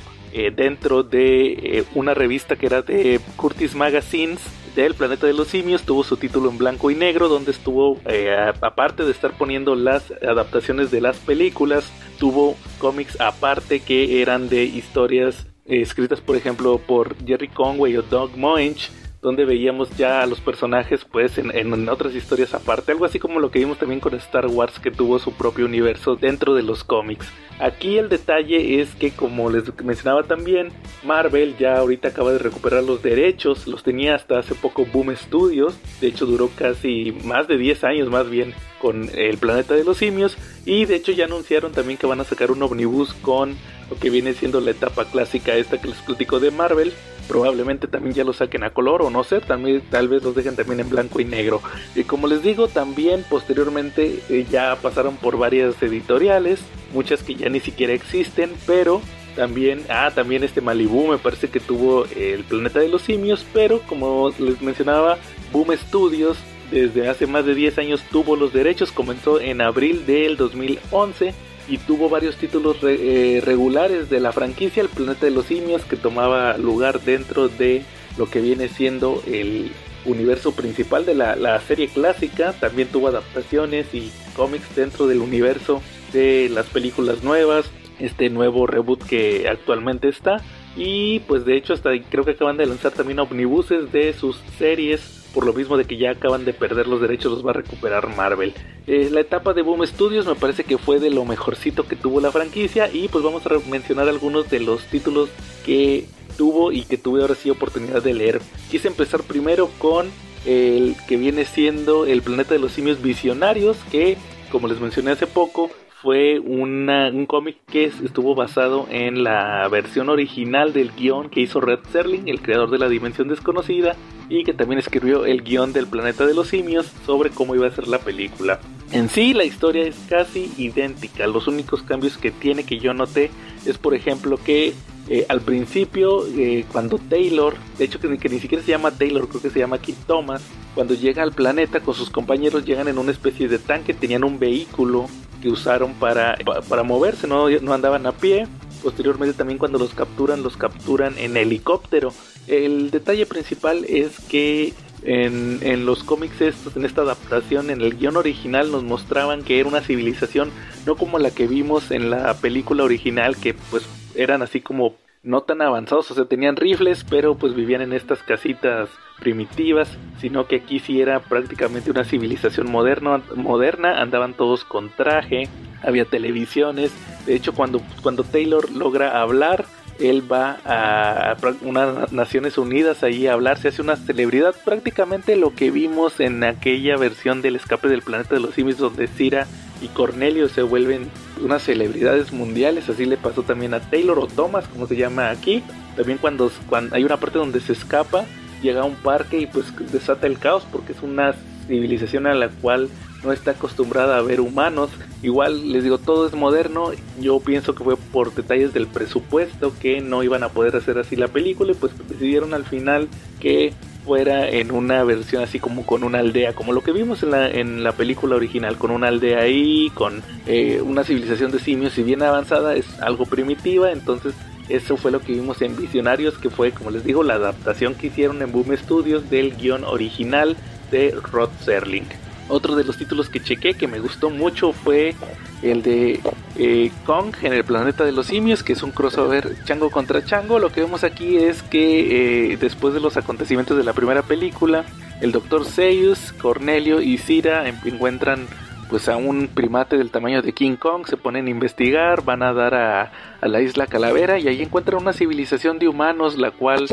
dentro 0.55 1.03
de 1.03 1.85
una 1.95 2.15
revista 2.15 2.57
que 2.57 2.65
era 2.65 2.81
de 2.81 3.21
Curtis 3.37 3.75
Magazines 3.75 4.41
del 4.75 4.95
planeta 4.95 5.27
de 5.27 5.35
los 5.35 5.49
simios 5.49 5.83
tuvo 5.83 6.05
su 6.05 6.17
título 6.17 6.51
en 6.51 6.59
blanco 6.59 6.91
y 6.91 6.95
negro 6.95 7.29
donde 7.29 7.51
estuvo 7.51 7.99
eh, 8.07 8.53
aparte 8.61 9.05
de 9.05 9.11
estar 9.11 9.37
poniendo 9.37 9.75
las 9.75 10.11
adaptaciones 10.23 10.91
de 10.91 11.01
las 11.01 11.19
películas 11.19 11.93
tuvo 12.19 12.57
cómics 12.79 13.21
aparte 13.21 13.81
que 13.81 14.23
eran 14.23 14.49
de 14.49 14.65
historias 14.65 15.47
escritas 15.67 16.21
por 16.21 16.37
ejemplo 16.37 16.79
por 16.79 17.17
Jerry 17.25 17.49
Conway 17.49 17.97
o 17.97 18.03
Doug 18.03 18.37
Moench 18.37 18.91
donde 19.23 19.45
veíamos 19.45 19.97
ya 19.97 20.21
a 20.21 20.27
los 20.27 20.41
personajes 20.41 21.05
pues 21.05 21.39
en, 21.39 21.57
en, 21.57 21.89
otras 21.89 22.15
historias 22.15 22.55
aparte, 22.55 22.91
algo 22.93 23.05
así 23.05 23.21
como 23.21 23.39
lo 23.39 23.51
que 23.53 23.61
vimos 23.61 23.79
también 23.79 24.01
con 24.01 24.15
Star 24.15 24.47
Wars 24.49 24.81
que 24.81 24.91
tuvo 24.91 25.21
su 25.21 25.33
propio 25.33 25.65
universo 25.65 26.17
dentro 26.17 26.55
de 26.55 26.65
los 26.65 26.83
cómics. 26.83 27.33
Aquí 27.61 27.99
el 27.99 28.09
detalle 28.09 28.81
es 28.81 28.95
que 28.97 29.13
como 29.13 29.49
les 29.49 29.65
mencionaba 29.83 30.25
también, 30.25 30.73
Marvel 31.05 31.57
ya 31.57 31.77
ahorita 31.77 32.09
acaba 32.09 32.33
de 32.33 32.39
recuperar 32.39 32.83
los 32.83 33.03
derechos, 33.03 33.69
los 33.69 33.85
tenía 33.85 34.17
hasta 34.17 34.41
hace 34.41 34.57
poco 34.57 34.85
Boom 34.85 35.15
Studios, 35.17 35.79
de 36.01 36.09
hecho 36.09 36.27
duró 36.27 36.51
casi 36.57 37.13
más 37.25 37.47
de 37.47 37.57
10 37.57 37.85
años 37.85 38.11
más 38.11 38.29
bien 38.29 38.53
con 38.83 39.09
el 39.15 39.39
planeta 39.39 39.75
de 39.75 39.85
los 39.85 39.99
simios 39.99 40.37
y 40.67 40.87
de 40.87 40.97
hecho 40.97 41.13
ya 41.13 41.27
anunciaron 41.27 41.71
también 41.71 41.97
que 41.99 42.09
van 42.09 42.21
a 42.21 42.25
sacar 42.25 42.51
un 42.51 42.61
omnibus 42.65 43.15
con 43.15 43.57
lo 43.89 43.97
que 43.97 44.11
viene 44.11 44.35
siendo 44.35 44.61
la 44.61 44.73
etapa 44.73 45.05
clásica 45.05 45.55
esta 45.55 45.81
que 45.81 45.87
les 45.87 45.99
platico 45.99 46.41
de 46.41 46.51
Marvel 46.51 46.93
probablemente 47.29 47.87
también 47.87 48.15
ya 48.15 48.25
lo 48.25 48.33
saquen 48.33 48.65
a 48.65 48.71
color 48.71 49.03
o 49.03 49.09
no 49.11 49.23
sé, 49.23 49.41
también 49.41 49.83
tal 49.89 50.09
vez 50.09 50.25
los 50.25 50.35
dejen 50.35 50.57
también 50.57 50.81
en 50.81 50.91
blanco 50.91 51.21
y 51.21 51.25
negro. 51.25 51.63
Y 51.95 52.03
como 52.03 52.27
les 52.27 52.43
digo, 52.43 52.67
también 52.67 53.25
posteriormente 53.31 54.19
eh, 54.29 54.45
ya 54.51 54.77
pasaron 54.77 55.17
por 55.17 55.39
varias 55.39 55.81
editoriales, 55.83 56.61
muchas 56.93 57.23
que 57.23 57.37
ya 57.37 57.49
ni 57.49 57.61
siquiera 57.61 57.93
existen, 57.93 58.51
pero 58.67 59.01
también, 59.37 59.83
ah, 59.89 60.11
también 60.15 60.45
este 60.45 60.61
Malibu 60.61 61.07
me 61.07 61.19
parece 61.19 61.49
que 61.49 61.61
tuvo 61.61 62.05
el 62.17 62.45
planeta 62.45 62.81
de 62.81 62.89
los 62.89 63.03
simios, 63.03 63.47
pero 63.55 63.81
como 63.89 64.31
les 64.39 64.61
mencionaba, 64.61 65.17
Boom 65.53 65.73
Studios 65.77 66.37
desde 66.73 67.09
hace 67.09 67.27
más 67.27 67.45
de 67.45 67.55
10 67.55 67.79
años 67.79 68.03
tuvo 68.11 68.35
los 68.35 68.53
derechos, 68.53 68.93
comenzó 68.93 69.41
en 69.41 69.61
abril 69.61 70.07
del 70.07 70.39
2011 70.39 71.35
y 71.69 71.77
tuvo 71.79 72.09
varios 72.09 72.37
títulos 72.37 72.79
eh, 72.83 73.43
regulares 73.45 74.09
de 74.09 74.21
la 74.21 74.33
franquicia 74.33 74.83
El 74.83 74.89
Planeta 74.89 75.27
de 75.27 75.33
los 75.33 75.47
Simios 75.47 75.85
que 75.85 75.97
tomaba 75.97 76.57
lugar 76.57 77.03
dentro 77.03 77.49
de 77.49 77.83
lo 78.17 78.29
que 78.31 78.41
viene 78.41 78.69
siendo 78.69 79.23
el 79.27 79.71
universo 80.07 80.53
principal 80.53 81.05
de 81.05 81.15
la, 81.15 81.37
la 81.37 81.61
serie 81.61 81.89
clásica. 81.89 82.55
También 82.55 82.89
tuvo 82.89 83.09
adaptaciones 83.09 83.95
y 83.95 84.11
cómics 84.35 84.75
dentro 84.75 85.07
del 85.07 85.21
universo 85.21 85.83
de 86.13 86.49
las 86.49 86.67
películas 86.67 87.23
nuevas, 87.23 87.71
este 88.01 88.31
nuevo 88.31 88.67
reboot 88.67 89.05
que 89.05 89.47
actualmente 89.47 90.09
está. 90.09 90.39
Y 90.75 91.21
pues 91.21 91.45
de 91.45 91.57
hecho 91.57 91.75
hasta 91.75 91.91
creo 92.11 92.25
que 92.25 92.33
acaban 92.33 92.57
de 92.57 92.65
lanzar 92.65 92.93
también 92.93 93.19
omnibuses 93.19 93.93
de 93.93 94.15
sus 94.15 94.41
series 94.59 95.22
por 95.33 95.47
lo 95.47 95.53
mismo 95.53 95.77
de 95.77 95.85
que 95.85 95.97
ya 95.97 96.11
acaban 96.11 96.45
de 96.45 96.53
perder 96.53 96.87
los 96.87 97.01
derechos, 97.01 97.33
los 97.33 97.47
va 97.47 97.51
a 97.51 97.55
recuperar 97.55 98.15
Marvel. 98.17 98.55
Eh, 98.87 99.09
la 99.11 99.21
etapa 99.21 99.53
de 99.53 99.63
Boom 99.63 99.87
Studios 99.87 100.27
me 100.27 100.35
parece 100.35 100.65
que 100.65 100.79
fue 100.79 101.01
de 101.01 101.11
lo 101.11 101.25
mejorcito 101.25 101.87
que 101.87 101.97
tuvo 101.97 102.21
la 102.21 102.33
franquicia 102.33 102.91
y 102.93 103.09
pues 103.09 103.25
vamos 103.25 103.45
a 103.47 103.51
mencionar 103.71 104.09
algunos 104.09 104.51
de 104.51 104.61
los 104.61 104.85
títulos 104.87 105.31
que 105.65 106.07
tuvo 106.37 106.73
y 106.73 106.83
que 106.83 106.99
tuve 106.99 107.23
ahora 107.23 107.35
sí 107.35 107.51
oportunidad 107.51 108.03
de 108.03 108.15
leer. 108.15 108.41
Quise 108.71 108.89
empezar 108.89 109.23
primero 109.23 109.71
con 109.79 110.11
el 110.45 110.97
que 111.07 111.17
viene 111.17 111.45
siendo 111.45 112.07
el 112.07 112.23
planeta 112.23 112.55
de 112.55 112.61
los 112.61 112.73
simios 112.73 113.01
visionarios 113.01 113.77
que 113.91 114.17
como 114.51 114.69
les 114.69 114.81
mencioné 114.81 115.13
hace 115.13 115.27
poco 115.27 115.71
fue 116.03 116.41
un 116.41 117.27
cómic 117.29 117.59
que 117.71 117.85
estuvo 117.85 118.35
basado 118.35 118.89
en 118.91 119.23
la 119.23 119.69
versión 119.69 120.09
original 120.09 120.73
del 120.73 120.91
guion 120.91 121.31
que 121.31 121.41
hizo 121.41 121.61
Red 121.61 121.79
Serling, 121.93 122.29
el 122.29 122.43
creador 122.43 122.71
de 122.71 122.79
la 122.79 122.89
Dimensión 122.89 123.29
Desconocida, 123.29 123.95
y 124.29 124.43
que 124.43 124.53
también 124.53 124.81
escribió 124.81 125.25
el 125.27 125.43
guion 125.43 125.73
del 125.73 125.87
Planeta 125.87 126.27
de 126.27 126.35
los 126.35 126.49
Simios 126.49 126.93
sobre 127.07 127.31
cómo 127.31 127.55
iba 127.55 127.69
a 127.69 127.71
ser 127.71 127.87
la 127.87 127.99
película. 127.99 128.59
En 128.91 129.09
sí, 129.09 129.33
la 129.33 129.45
historia 129.45 129.87
es 129.87 129.97
casi 130.09 130.53
idéntica. 130.59 131.27
Los 131.29 131.47
únicos 131.47 131.83
cambios 131.83 132.19
que 132.19 132.33
tiene 132.33 132.65
que 132.65 132.79
yo 132.79 132.93
noté 132.95 133.31
es, 133.65 133.79
por 133.79 133.95
ejemplo, 133.95 134.39
que 134.39 134.75
eh, 135.09 135.27
al 135.29 135.41
principio, 135.41 136.27
eh, 136.27 136.65
cuando 136.73 136.99
Taylor, 136.99 137.55
de 137.79 137.85
hecho 137.85 138.01
que, 138.01 138.29
ni 138.29 138.41
siquiera 138.41 138.65
se 138.65 138.71
llama 138.71 138.91
Taylor, 138.91 139.29
creo 139.29 139.41
que 139.41 139.51
se 139.51 139.61
llama 139.61 139.79
Kit 139.79 139.97
Thomas, 140.07 140.43
cuando 140.75 140.95
llega 140.95 141.23
al 141.23 141.33
planeta 141.33 141.81
con 141.81 141.95
sus 141.95 142.11
compañeros 142.11 142.65
llegan 142.65 142.89
en 142.89 142.99
una 142.99 143.13
especie 143.13 143.49
de 143.49 143.59
tanque, 143.59 143.95
tenían 143.95 144.25
un 144.25 144.39
vehículo 144.39 145.07
que 145.43 145.49
usaron 145.49 145.95
para, 145.95 146.39
para 146.69 146.83
moverse, 146.83 147.27
no, 147.27 147.51
no 147.51 147.73
andaban 147.73 148.07
a 148.07 148.13
pie. 148.13 148.47
Posteriormente 148.83 149.37
también 149.37 149.59
cuando 149.59 149.79
los 149.79 149.95
capturan, 149.95 150.43
los 150.43 150.57
capturan 150.57 151.19
en 151.19 151.37
helicóptero. 151.37 152.13
El 152.47 152.91
detalle 152.91 153.27
principal 153.27 153.85
es 153.85 154.19
que 154.29 154.73
en, 155.03 155.59
en, 155.63 155.85
los 155.85 156.05
cómics 156.05 156.41
estos, 156.41 156.77
en 156.77 156.85
esta 156.85 157.03
adaptación, 157.03 157.71
en 157.71 157.81
el 157.81 157.97
guion 157.97 158.17
original 158.17 158.71
nos 158.71 158.85
mostraban 158.85 159.43
que 159.43 159.59
era 159.59 159.69
una 159.69 159.81
civilización 159.81 160.51
no 160.87 160.97
como 160.97 161.19
la 161.19 161.31
que 161.31 161.47
vimos 161.47 161.91
en 161.91 162.11
la 162.11 162.35
película 162.35 162.85
original, 162.85 163.37
que 163.37 163.55
pues 163.55 163.85
eran 164.15 164.43
así 164.43 164.61
como 164.61 164.95
no 165.23 165.43
tan 165.43 165.63
avanzados, 165.63 166.11
o 166.11 166.15
sea, 166.15 166.25
tenían 166.25 166.57
rifles, 166.57 167.05
pero 167.09 167.37
pues 167.37 167.55
vivían 167.55 167.81
en 167.81 167.93
estas 167.93 168.23
casitas 168.23 168.89
primitivas, 169.21 169.97
sino 170.19 170.49
que 170.49 170.57
aquí 170.57 170.81
sí 170.81 171.01
era 171.01 171.21
prácticamente 171.21 171.91
una 171.91 172.05
civilización 172.05 172.71
moderna, 172.71 173.23
moderna, 173.37 174.01
andaban 174.01 174.35
todos 174.35 174.65
con 174.65 174.91
traje, 174.91 175.49
había 175.83 176.05
televisiones, 176.05 176.93
de 177.25 177.37
hecho 177.37 177.55
cuando, 177.55 177.81
cuando 178.03 178.25
Taylor 178.25 178.71
logra 178.73 179.21
hablar, 179.21 179.65
él 180.03 180.31
va 180.31 180.59
a 180.65 181.37
unas 181.63 182.13
Naciones 182.13 182.59
Unidas 182.59 183.03
ahí 183.03 183.27
a 183.27 183.35
hablar, 183.35 183.59
se 183.59 183.69
hace 183.69 183.83
una 183.83 183.97
celebridad, 183.97 184.55
prácticamente 184.65 185.37
lo 185.37 185.55
que 185.55 185.71
vimos 185.71 186.21
en 186.21 186.45
aquella 186.45 186.97
versión 186.97 187.43
del 187.43 187.57
escape 187.57 187.89
del 187.89 188.03
planeta 188.03 188.35
de 188.35 188.41
los 188.41 188.55
simios 188.55 188.79
donde 188.79 189.07
Cira 189.07 189.47
y 189.81 189.89
Cornelio 189.89 190.49
se 190.49 190.63
vuelven 190.63 191.11
unas 191.41 191.63
celebridades 191.63 192.33
mundiales, 192.33 192.89
así 192.89 193.05
le 193.05 193.17
pasó 193.17 193.43
también 193.43 193.75
a 193.75 193.81
Taylor 193.81 194.19
o 194.19 194.27
Thomas, 194.27 194.69
como 194.69 194.87
se 194.87 194.97
llama 194.97 195.31
aquí, 195.31 195.63
también 195.97 196.19
cuando, 196.19 196.51
cuando 196.69 196.95
hay 196.95 197.05
una 197.05 197.17
parte 197.17 197.39
donde 197.39 197.61
se 197.61 197.73
escapa, 197.73 198.25
llega 198.63 198.83
a 198.83 198.85
un 198.85 198.95
parque 198.95 199.41
y 199.41 199.47
pues 199.47 199.67
desata 199.91 200.27
el 200.27 200.39
caos 200.39 200.67
porque 200.71 200.93
es 200.93 201.03
una 201.03 201.35
civilización 201.67 202.27
a 202.27 202.35
la 202.35 202.49
cual 202.49 202.89
no 203.23 203.33
está 203.33 203.53
acostumbrada 203.53 204.19
a 204.19 204.23
ver 204.23 204.41
humanos. 204.41 204.91
Igual 205.23 205.73
les 205.73 205.85
digo, 205.85 205.99
todo 205.99 206.27
es 206.27 206.35
moderno. 206.35 206.91
Yo 207.21 207.41
pienso 207.41 207.75
que 207.75 207.85
fue 207.85 207.97
por 207.97 208.35
detalles 208.35 208.73
del 208.73 208.87
presupuesto 208.87 209.73
que 209.81 210.01
no 210.01 210.23
iban 210.23 210.43
a 210.43 210.49
poder 210.49 210.77
hacer 210.77 210.99
así 210.99 211.17
la 211.17 211.29
película 211.29 211.73
y 211.73 211.75
pues 211.75 211.93
decidieron 212.09 212.55
al 212.55 212.65
final 212.65 213.09
que 213.41 213.73
fuera 214.05 214.49
en 214.49 214.73
una 214.73 215.05
versión 215.05 215.43
así 215.43 215.61
como 215.61 215.87
con 215.87 216.03
una 216.03 216.19
aldea, 216.19 216.55
como 216.55 216.73
lo 216.73 216.83
que 216.83 216.93
vimos 216.93 217.23
en 217.23 217.31
la, 217.31 217.49
en 217.49 217.85
la 217.85 217.93
película 217.93 218.37
original, 218.37 218.77
con 218.77 218.91
una 218.91 219.09
aldea 219.09 219.41
ahí, 219.41 219.91
con 219.95 220.23
eh, 220.47 220.81
una 220.83 221.05
civilización 221.05 221.53
de 221.53 221.61
simios, 221.61 221.93
si 221.93 222.03
bien 222.03 222.23
avanzada, 222.23 222.75
es 222.75 223.01
algo 223.01 223.27
primitiva, 223.27 223.93
entonces 223.93 224.35
eso 224.69 224.97
fue 224.97 225.11
lo 225.11 225.21
que 225.21 225.33
vimos 225.33 225.63
en 225.63 225.77
Visionarios, 225.77 226.39
que 226.39 226.51
fue, 226.51 226.73
como 226.73 226.91
les 226.91 227.05
digo, 227.05 227.23
la 227.23 227.35
adaptación 227.35 227.95
que 227.95 228.09
hicieron 228.09 228.43
en 228.43 228.53
Boom 228.53 228.77
Studios 228.77 229.29
del 229.31 229.57
guion 229.57 229.85
original 229.85 230.57
de 230.91 231.15
Rod 231.31 231.51
Serling. 231.61 232.07
Otro 232.53 232.77
de 232.77 232.85
los 232.85 232.99
títulos 232.99 233.31
que 233.31 233.41
chequé 233.41 233.73
que 233.73 233.89
me 233.89 233.99
gustó 233.99 234.29
mucho 234.29 234.75
fue 234.75 235.15
el 235.63 235.83
de 235.83 236.21
eh, 236.59 236.93
Kong 237.07 237.35
en 237.41 237.55
el 237.55 237.65
planeta 237.65 238.05
de 238.05 238.13
los 238.13 238.27
simios, 238.27 238.63
que 238.63 238.75
es 238.75 238.83
un 238.83 238.91
crossover 238.91 239.57
chango 239.65 239.89
contra 239.89 240.23
chango. 240.23 240.59
Lo 240.59 240.71
que 240.71 240.83
vemos 240.83 241.03
aquí 241.03 241.39
es 241.39 241.63
que 241.63 242.53
eh, 242.53 242.59
después 242.59 242.93
de 242.93 243.01
los 243.01 243.17
acontecimientos 243.17 243.79
de 243.79 243.85
la 243.85 243.95
primera 243.95 244.21
película, 244.21 244.85
el 245.23 245.33
Dr. 245.33 245.65
Seuss, 245.65 246.35
Cornelio 246.35 247.01
y 247.01 247.17
Cira 247.17 247.67
encuentran 247.87 248.47
pues 248.91 249.09
a 249.09 249.17
un 249.17 249.49
primate 249.49 249.97
del 249.97 250.11
tamaño 250.11 250.43
de 250.43 250.53
King 250.53 250.77
Kong, 250.77 251.07
se 251.07 251.17
ponen 251.17 251.47
a 251.47 251.51
investigar, 251.51 252.23
van 252.23 252.43
a 252.43 252.53
dar 252.53 252.75
a, 252.75 253.13
a, 253.41 253.49
la 253.49 253.63
isla 253.63 253.87
Calavera 253.87 254.39
y 254.39 254.49
ahí 254.49 254.61
encuentran 254.61 255.01
una 255.01 255.15
civilización 255.15 255.79
de 255.79 255.89
humanos 255.89 256.37
la 256.37 256.51
cual 256.51 256.87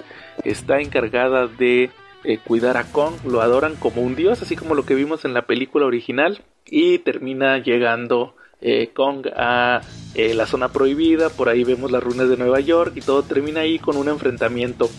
está 0.46 0.80
encargada 0.80 1.48
de 1.48 1.92
eh, 2.24 2.38
cuidar 2.38 2.78
a 2.78 2.84
Kong, 2.86 3.14
lo 3.26 3.42
adoran 3.42 3.76
como 3.76 4.02
un 4.02 4.16
dios, 4.16 4.42
así 4.42 4.56
como 4.56 4.76
lo 4.76 4.86
que 4.86 4.96
vimos 4.96 5.26
en 5.26 5.34
la 5.34 5.44
película 5.44 5.86
original, 5.86 6.42
y 6.66 7.00
termina 7.00 7.58
llegando 7.60 8.36
eh, 8.62 8.92
Kong 8.94 9.28
a 9.36 9.82
eh, 10.16 10.34
la 10.34 10.46
zona 10.46 10.70
prohibida, 10.70 11.30
por 11.30 11.48
ahí 11.48 11.64
vemos 11.64 11.92
las 11.92 12.04
ruinas 12.04 12.30
de 12.30 12.36
Nueva 12.38 12.60
York 12.60 12.94
y 12.96 13.02
todo 13.02 13.24
termina 13.24 13.62
ahí 13.62 13.80
con 13.80 13.96
un 13.96 14.10
enfrentamiento. 14.10 14.90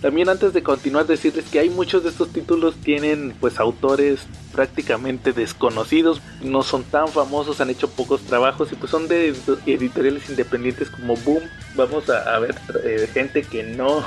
También 0.00 0.30
antes 0.30 0.54
de 0.54 0.62
continuar 0.62 1.06
decirles 1.06 1.44
que 1.50 1.58
hay 1.58 1.68
muchos 1.68 2.04
de 2.04 2.08
estos 2.08 2.32
títulos 2.32 2.76
tienen 2.76 3.34
pues 3.38 3.60
autores 3.60 4.26
prácticamente 4.52 5.32
desconocidos, 5.32 6.22
no 6.42 6.62
son 6.62 6.84
tan 6.84 7.08
famosos, 7.08 7.60
han 7.60 7.68
hecho 7.68 7.90
pocos 7.90 8.22
trabajos 8.22 8.72
y 8.72 8.76
pues 8.76 8.90
son 8.90 9.08
de 9.08 9.34
editoriales 9.66 10.30
independientes 10.30 10.88
como 10.88 11.16
Boom. 11.16 11.42
Vamos 11.74 12.08
a, 12.08 12.38
ver 12.38 12.54
gente 13.12 13.42
que 13.42 13.62
no 13.62 14.02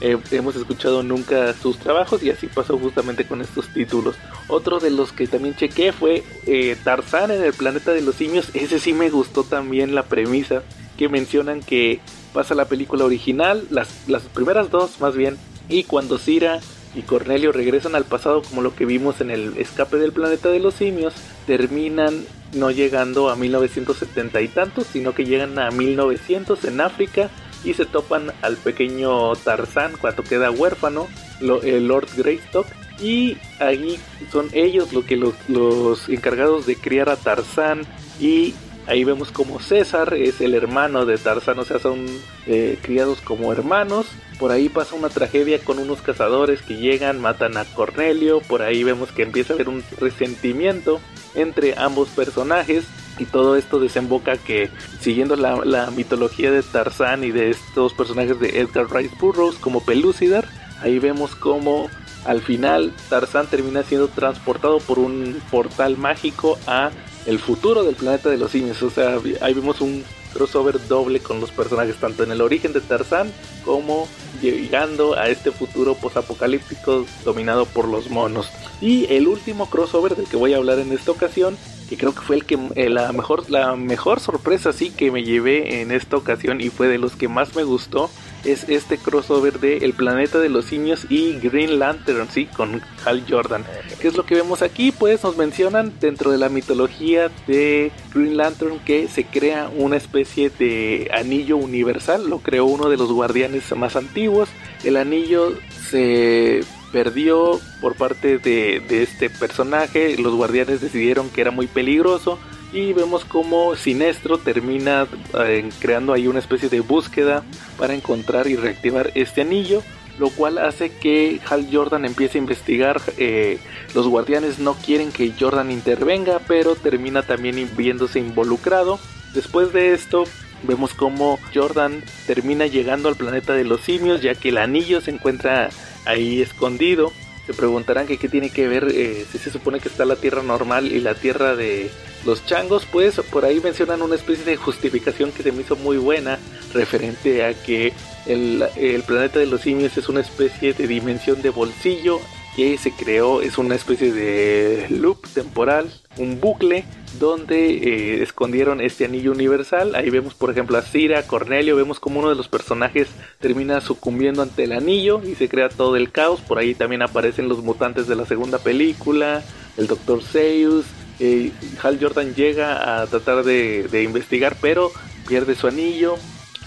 eh, 0.00 0.18
hemos 0.30 0.56
escuchado 0.56 1.02
nunca 1.02 1.54
sus 1.54 1.78
trabajos 1.78 2.22
y 2.22 2.30
así 2.30 2.48
pasó 2.48 2.78
justamente 2.78 3.26
con 3.26 3.40
estos 3.40 3.68
títulos. 3.68 4.16
Otro 4.48 4.78
de 4.78 4.90
los 4.90 5.12
que 5.12 5.26
también 5.26 5.56
chequé 5.56 5.92
fue 5.92 6.22
eh, 6.46 6.76
Tarzán 6.84 7.30
en 7.30 7.42
el 7.42 7.54
planeta 7.54 7.92
de 7.92 8.02
los 8.02 8.16
simios. 8.16 8.50
Ese 8.54 8.78
sí 8.78 8.92
me 8.92 9.10
gustó 9.10 9.44
también 9.44 9.94
la 9.94 10.04
premisa. 10.04 10.62
que 10.98 11.10
mencionan 11.10 11.60
que 11.60 12.00
pasa 12.32 12.54
la 12.54 12.64
película 12.64 13.04
original, 13.04 13.66
las, 13.70 14.08
las 14.08 14.22
primeras 14.22 14.70
dos 14.70 14.98
más 14.98 15.14
bien, 15.14 15.36
y 15.68 15.84
cuando 15.84 16.16
Cira 16.16 16.60
y 16.94 17.02
Cornelio 17.02 17.52
regresan 17.52 17.94
al 17.94 18.04
pasado 18.04 18.40
como 18.42 18.62
lo 18.62 18.74
que 18.74 18.86
vimos 18.86 19.20
en 19.20 19.30
el 19.30 19.58
escape 19.58 19.98
del 19.98 20.12
planeta 20.12 20.48
de 20.48 20.58
los 20.58 20.72
simios, 20.72 21.12
terminan 21.46 22.24
no 22.54 22.70
llegando 22.70 23.28
a 23.28 23.36
1970 23.36 24.40
y 24.40 24.48
tantos, 24.48 24.86
sino 24.90 25.14
que 25.14 25.26
llegan 25.26 25.58
a 25.58 25.70
1900 25.70 26.64
en 26.64 26.80
África 26.80 27.30
y 27.64 27.74
se 27.74 27.86
topan 27.86 28.32
al 28.42 28.56
pequeño 28.56 29.34
Tarzán 29.36 29.92
cuando 30.00 30.22
queda 30.22 30.50
huérfano, 30.50 31.08
el 31.40 31.88
Lord 31.88 32.08
Greystock, 32.16 32.66
y 33.00 33.36
ahí 33.60 33.98
son 34.32 34.48
ellos 34.52 34.92
lo 34.92 35.04
que 35.04 35.16
los, 35.16 35.34
los 35.48 36.08
encargados 36.08 36.66
de 36.66 36.76
criar 36.76 37.08
a 37.08 37.16
Tarzán 37.16 37.82
y 38.18 38.54
Ahí 38.86 39.02
vemos 39.02 39.32
como 39.32 39.58
César 39.58 40.14
es 40.14 40.40
el 40.40 40.54
hermano 40.54 41.06
de 41.06 41.18
Tarzán, 41.18 41.58
o 41.58 41.64
sea, 41.64 41.80
son 41.80 42.06
eh, 42.46 42.78
criados 42.82 43.20
como 43.20 43.52
hermanos. 43.52 44.06
Por 44.38 44.52
ahí 44.52 44.68
pasa 44.68 44.94
una 44.94 45.08
tragedia 45.08 45.58
con 45.58 45.80
unos 45.80 46.02
cazadores 46.02 46.62
que 46.62 46.76
llegan, 46.76 47.20
matan 47.20 47.56
a 47.56 47.64
Cornelio. 47.64 48.40
Por 48.40 48.62
ahí 48.62 48.84
vemos 48.84 49.10
que 49.10 49.22
empieza 49.22 49.52
a 49.52 49.56
haber 49.56 49.68
un 49.68 49.82
resentimiento 49.98 51.00
entre 51.34 51.76
ambos 51.76 52.10
personajes. 52.10 52.84
Y 53.18 53.24
todo 53.24 53.56
esto 53.56 53.78
desemboca 53.80 54.36
que, 54.36 54.70
siguiendo 55.00 55.36
la, 55.36 55.90
mitología 55.90 56.50
de 56.50 56.62
Tarzán 56.62 57.24
y 57.24 57.30
de 57.30 57.50
estos 57.50 57.94
personajes 57.94 58.38
de 58.38 58.60
Edgar 58.60 58.92
Rice 58.92 59.14
Burroughs 59.18 59.56
como 59.56 59.84
Pelúcidar, 59.84 60.46
ahí 60.82 60.98
vemos 60.98 61.34
como 61.34 61.88
al 62.24 62.42
final 62.42 62.92
Tarzán 63.08 63.46
termina 63.46 63.82
siendo 63.84 64.08
transportado 64.08 64.78
por 64.80 64.98
un 64.98 65.40
portal 65.50 65.96
mágico 65.96 66.58
a 66.66 66.90
el 67.24 67.38
futuro 67.38 67.84
del 67.84 67.94
planeta 67.94 68.28
de 68.28 68.36
los 68.36 68.50
simios. 68.50 68.82
O 68.82 68.90
sea, 68.90 69.18
ahí 69.40 69.54
vimos 69.54 69.80
un 69.80 70.04
crossover 70.36 70.86
doble 70.86 71.20
con 71.20 71.40
los 71.40 71.50
personajes, 71.50 71.96
tanto 71.96 72.22
en 72.22 72.30
el 72.30 72.42
origen 72.42 72.72
de 72.74 72.82
Tarzán 72.82 73.32
como 73.64 74.06
llegando 74.42 75.14
a 75.14 75.28
este 75.28 75.50
futuro 75.50 75.94
posapocalíptico 75.94 77.06
dominado 77.24 77.64
por 77.64 77.88
los 77.88 78.10
monos. 78.10 78.50
Y 78.80 79.06
el 79.12 79.28
último 79.28 79.70
crossover 79.70 80.14
del 80.14 80.26
que 80.26 80.36
voy 80.36 80.52
a 80.52 80.58
hablar 80.58 80.78
en 80.78 80.92
esta 80.92 81.10
ocasión, 81.10 81.56
que 81.88 81.96
creo 81.96 82.14
que 82.14 82.20
fue 82.20 82.36
el 82.36 82.44
que 82.44 82.58
eh, 82.74 82.90
la 82.90 83.12
mejor 83.12 83.48
la 83.48 83.76
mejor 83.76 84.20
sorpresa 84.20 84.72
sí 84.72 84.90
que 84.90 85.10
me 85.10 85.22
llevé 85.22 85.80
en 85.80 85.90
esta 85.90 86.16
ocasión 86.16 86.60
y 86.60 86.68
fue 86.68 86.88
de 86.88 86.98
los 86.98 87.16
que 87.16 87.28
más 87.28 87.54
me 87.56 87.62
gustó, 87.62 88.10
es 88.44 88.68
este 88.68 88.98
crossover 88.98 89.60
de 89.60 89.78
El 89.78 89.92
planeta 89.92 90.38
de 90.38 90.48
los 90.48 90.66
simios 90.66 91.06
y 91.08 91.38
Green 91.38 91.78
Lantern, 91.78 92.28
sí, 92.30 92.46
con 92.46 92.80
Hal 93.04 93.24
Jordan. 93.28 93.64
¿Qué 94.00 94.08
es 94.08 94.16
lo 94.16 94.24
que 94.24 94.34
vemos 94.34 94.62
aquí? 94.62 94.92
Pues 94.92 95.22
nos 95.24 95.36
mencionan 95.36 95.92
dentro 96.00 96.30
de 96.30 96.38
la 96.38 96.48
mitología 96.48 97.30
de 97.46 97.90
Green 98.14 98.36
Lantern 98.36 98.78
que 98.80 99.08
se 99.08 99.24
crea 99.24 99.70
una 99.74 99.96
especie 99.96 100.50
de 100.50 101.10
anillo 101.12 101.56
universal, 101.56 102.28
lo 102.28 102.38
creó 102.38 102.66
uno 102.66 102.88
de 102.88 102.96
los 102.96 103.10
guardianes 103.12 103.74
más 103.76 103.96
antiguos. 103.96 104.48
El 104.84 104.96
anillo 104.96 105.52
se 105.90 106.60
perdió 106.92 107.60
por 107.80 107.96
parte 107.96 108.38
de, 108.38 108.80
de 108.80 109.02
este 109.02 109.28
personaje, 109.28 110.16
los 110.18 110.34
guardianes 110.34 110.80
decidieron 110.80 111.30
que 111.30 111.40
era 111.40 111.50
muy 111.50 111.66
peligroso 111.66 112.38
y 112.76 112.92
vemos 112.92 113.24
como 113.24 113.74
Sinestro 113.74 114.36
termina 114.36 115.06
eh, 115.46 115.66
creando 115.80 116.12
ahí 116.12 116.28
una 116.28 116.40
especie 116.40 116.68
de 116.68 116.80
búsqueda 116.80 117.42
para 117.78 117.94
encontrar 117.94 118.46
y 118.48 118.56
reactivar 118.56 119.12
este 119.14 119.40
anillo, 119.40 119.82
lo 120.18 120.28
cual 120.28 120.58
hace 120.58 120.90
que 120.90 121.40
Hal 121.48 121.68
Jordan 121.72 122.04
empiece 122.04 122.36
a 122.36 122.42
investigar. 122.42 123.00
Eh, 123.16 123.58
los 123.94 124.06
guardianes 124.08 124.58
no 124.58 124.74
quieren 124.74 125.10
que 125.10 125.32
Jordan 125.38 125.70
intervenga, 125.70 126.38
pero 126.46 126.74
termina 126.74 127.22
también 127.22 127.66
viéndose 127.78 128.20
involucrado. 128.20 129.00
Después 129.32 129.72
de 129.72 129.94
esto, 129.94 130.24
vemos 130.62 130.92
como 130.92 131.38
Jordan 131.54 132.04
termina 132.26 132.66
llegando 132.66 133.08
al 133.08 133.16
planeta 133.16 133.54
de 133.54 133.64
los 133.64 133.80
simios, 133.80 134.20
ya 134.20 134.34
que 134.34 134.50
el 134.50 134.58
anillo 134.58 135.00
se 135.00 135.12
encuentra 135.12 135.70
ahí 136.04 136.42
escondido. 136.42 137.10
Se 137.46 137.54
preguntarán 137.54 138.06
que 138.06 138.18
qué 138.18 138.28
tiene 138.28 138.50
que 138.50 138.68
ver 138.68 138.88
eh, 138.92 139.24
si 139.32 139.38
se 139.38 139.50
supone 139.50 139.80
que 139.80 139.88
está 139.88 140.04
la 140.04 140.16
tierra 140.16 140.42
normal 140.42 140.92
y 140.92 141.00
la 141.00 141.14
tierra 141.14 141.56
de 141.56 141.90
los 142.26 142.44
changos, 142.44 142.86
pues 142.90 143.20
por 143.30 143.44
ahí 143.44 143.60
mencionan 143.60 144.02
una 144.02 144.16
especie 144.16 144.44
de 144.44 144.56
justificación 144.56 145.30
que 145.30 145.44
se 145.44 145.52
me 145.52 145.62
hizo 145.62 145.76
muy 145.76 145.96
buena, 145.96 146.38
referente 146.74 147.44
a 147.44 147.54
que 147.54 147.92
el, 148.26 149.02
planeta 149.06 149.38
de 149.38 149.46
los 149.46 149.60
simios 149.60 149.96
es 149.96 150.08
una 150.08 150.20
especie 150.20 150.72
de 150.74 150.86
dimensión 150.86 151.40
de 151.40 151.50
bolsillo 151.50 152.20
que 152.56 152.76
se 152.78 152.90
creó, 152.90 153.42
es 153.42 153.58
una 153.58 153.74
especie 153.74 154.12
de 154.12 154.86
loop 154.88 155.26
temporal, 155.28 155.92
un 156.16 156.40
bucle 156.40 156.84
donde 157.18 157.70
eh, 157.70 158.22
escondieron 158.22 158.80
este 158.80 159.04
anillo 159.04 159.30
universal. 159.32 159.94
Ahí 159.94 160.08
vemos, 160.10 160.34
por 160.34 160.50
ejemplo, 160.50 160.78
a 160.78 160.82
Cira, 160.82 161.26
Cornelio, 161.26 161.76
vemos 161.76 162.00
como 162.00 162.20
uno 162.20 162.30
de 162.30 162.34
los 162.34 162.48
personajes 162.48 163.08
termina 163.40 163.80
sucumbiendo 163.82 164.42
ante 164.42 164.64
el 164.64 164.72
anillo 164.72 165.20
y 165.22 165.34
se 165.34 165.48
crea 165.48 165.68
todo 165.68 165.96
el 165.96 166.10
caos. 166.10 166.40
Por 166.40 166.58
ahí 166.58 166.74
también 166.74 167.02
aparecen 167.02 167.48
los 167.48 167.62
mutantes 167.62 168.06
de 168.06 168.16
la 168.16 168.24
segunda 168.24 168.58
película, 168.58 169.44
el 169.76 169.86
Dr. 169.86 170.22
Seuss, 170.22 170.86
eh, 171.18 171.52
Hal 171.82 171.98
Jordan 172.00 172.34
llega 172.34 173.00
a 173.00 173.06
tratar 173.06 173.44
de, 173.44 174.02
investigar, 174.02 174.56
pero 174.60 174.90
pierde 175.26 175.54
su 175.54 175.66
anillo, 175.66 176.16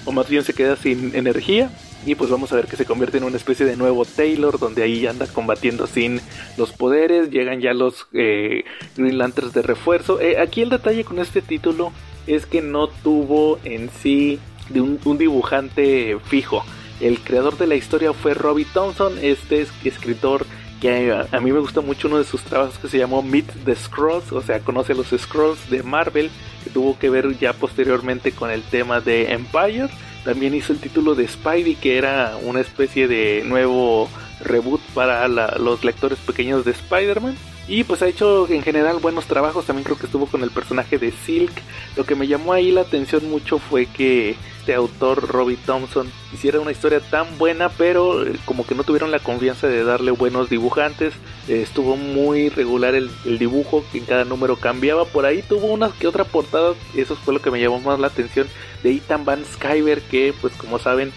o 0.05 0.11
más 0.11 0.29
bien 0.29 0.43
se 0.43 0.53
queda 0.53 0.75
sin 0.75 1.15
energía. 1.15 1.71
Y 2.05 2.15
pues 2.15 2.29
vamos 2.29 2.51
a 2.53 2.55
ver 2.55 2.67
que 2.67 2.77
se 2.77 2.85
convierte 2.85 3.17
en 3.17 3.25
una 3.25 3.35
especie 3.35 3.65
de 3.65 3.75
nuevo 3.75 4.05
Taylor, 4.05 4.57
donde 4.57 4.83
ahí 4.83 5.05
anda 5.05 5.27
combatiendo 5.27 5.85
sin 5.85 6.21
los 6.57 6.71
poderes. 6.71 7.29
Llegan 7.29 7.59
ya 7.59 7.73
los 7.73 8.07
eh, 8.13 8.63
Green 8.95 9.17
Lanterns 9.17 9.53
de 9.53 9.61
refuerzo. 9.61 10.21
Eh, 10.21 10.39
aquí 10.39 10.61
el 10.61 10.69
detalle 10.69 11.03
con 11.03 11.19
este 11.19 11.41
título 11.41 11.91
es 12.25 12.45
que 12.45 12.61
no 12.61 12.87
tuvo 12.87 13.59
en 13.65 13.89
sí 14.01 14.39
un, 14.73 14.97
un 15.03 15.17
dibujante 15.17 16.17
fijo. 16.23 16.63
El 17.01 17.19
creador 17.19 17.57
de 17.57 17.67
la 17.67 17.75
historia 17.75 18.13
fue 18.13 18.33
Robbie 18.33 18.67
Thompson, 18.73 19.13
este 19.21 19.67
escritor 19.83 20.45
que 20.79 21.13
a, 21.31 21.39
mí 21.39 21.51
me 21.51 21.59
gusta 21.59 21.81
mucho 21.81 22.07
uno 22.07 22.17
de 22.17 22.23
sus 22.23 22.41
trabajos 22.41 22.77
que 22.77 22.87
se 22.87 22.97
llamó 22.97 23.21
Meet 23.21 23.65
the 23.65 23.75
Scrolls, 23.75 24.31
o 24.31 24.41
sea, 24.41 24.59
conoce 24.59 24.95
los 24.95 25.07
Scrolls 25.07 25.69
de 25.69 25.83
Marvel, 25.83 26.31
que 26.63 26.69
tuvo 26.69 26.97
que 26.97 27.09
ver 27.09 27.37
ya 27.37 27.53
posteriormente 27.53 28.31
con 28.31 28.49
el 28.49 28.63
tema 28.63 29.01
de 29.01 29.31
Empire. 29.31 29.89
También 30.23 30.55
hizo 30.55 30.73
el 30.73 30.79
título 30.79 31.15
de 31.15 31.27
Spidey, 31.27 31.75
que 31.75 31.97
era 31.97 32.37
una 32.41 32.61
especie 32.61 33.07
de 33.07 33.43
nuevo 33.45 34.09
reboot 34.41 34.81
para 34.93 35.27
los 35.27 35.83
lectores 35.83 36.19
pequeños 36.19 36.65
de 36.65 36.71
Spider-Man. 36.71 37.35
Y 37.69 37.83
pues 37.83 38.01
ha 38.01 38.07
hecho 38.07 38.47
en 38.49 38.63
general 38.63 38.97
buenos 38.97 39.27
trabajos, 39.27 39.67
también 39.67 39.83
creo 39.83 39.95
que 39.95 40.07
estuvo 40.07 40.25
con 40.25 40.41
el 40.41 40.49
personaje 40.49 40.97
de 40.97 41.11
Silk. 41.11 41.51
Lo 41.95 42.03
que 42.03 42.15
me 42.15 42.25
llamó 42.25 42.51
ahí 42.51 42.71
la 42.71 42.81
atención 42.81 43.29
mucho 43.29 43.59
fue 43.59 43.85
que 43.85 44.35
este 44.59 44.73
autor, 44.73 45.27
Robbie 45.27 45.55
Thompson, 45.67 46.11
hiciera 46.33 46.59
una 46.59 46.71
historia 46.71 46.99
tan 46.99 47.37
buena, 47.37 47.69
pero 47.69 48.25
eh, 48.25 48.33
como 48.45 48.65
que 48.65 48.73
no 48.73 48.83
tuvieron 48.83 49.11
la 49.11 49.19
confianza 49.19 49.67
de 49.67 49.83
darle 49.83 50.09
buenos 50.09 50.49
dibujantes. 50.49 51.13
Eh, 51.47 51.61
estuvo 51.61 51.95
muy 51.95 52.49
regular 52.49 52.95
el, 52.95 53.11
dibujo, 53.37 53.85
que 53.91 53.99
en 53.99 54.05
cada 54.05 54.25
número 54.25 54.55
cambiaba. 54.55 55.05
Por 55.05 55.27
ahí 55.27 55.43
tuvo 55.43 55.67
una 55.67 55.91
que 55.91 56.07
otra 56.07 56.23
portada, 56.23 56.73
eso 56.95 57.15
fue 57.17 57.35
lo 57.35 57.41
que 57.41 57.51
me 57.51 57.61
llamó 57.61 57.79
más 57.81 57.99
la 57.99 58.07
atención, 58.07 58.47
de 58.81 58.93
Ethan 58.93 59.25
Van 59.25 59.45
Skyver, 59.45 60.01
que 60.01 60.33
pues 60.41 60.55
como 60.55 60.79
saben 60.79 61.11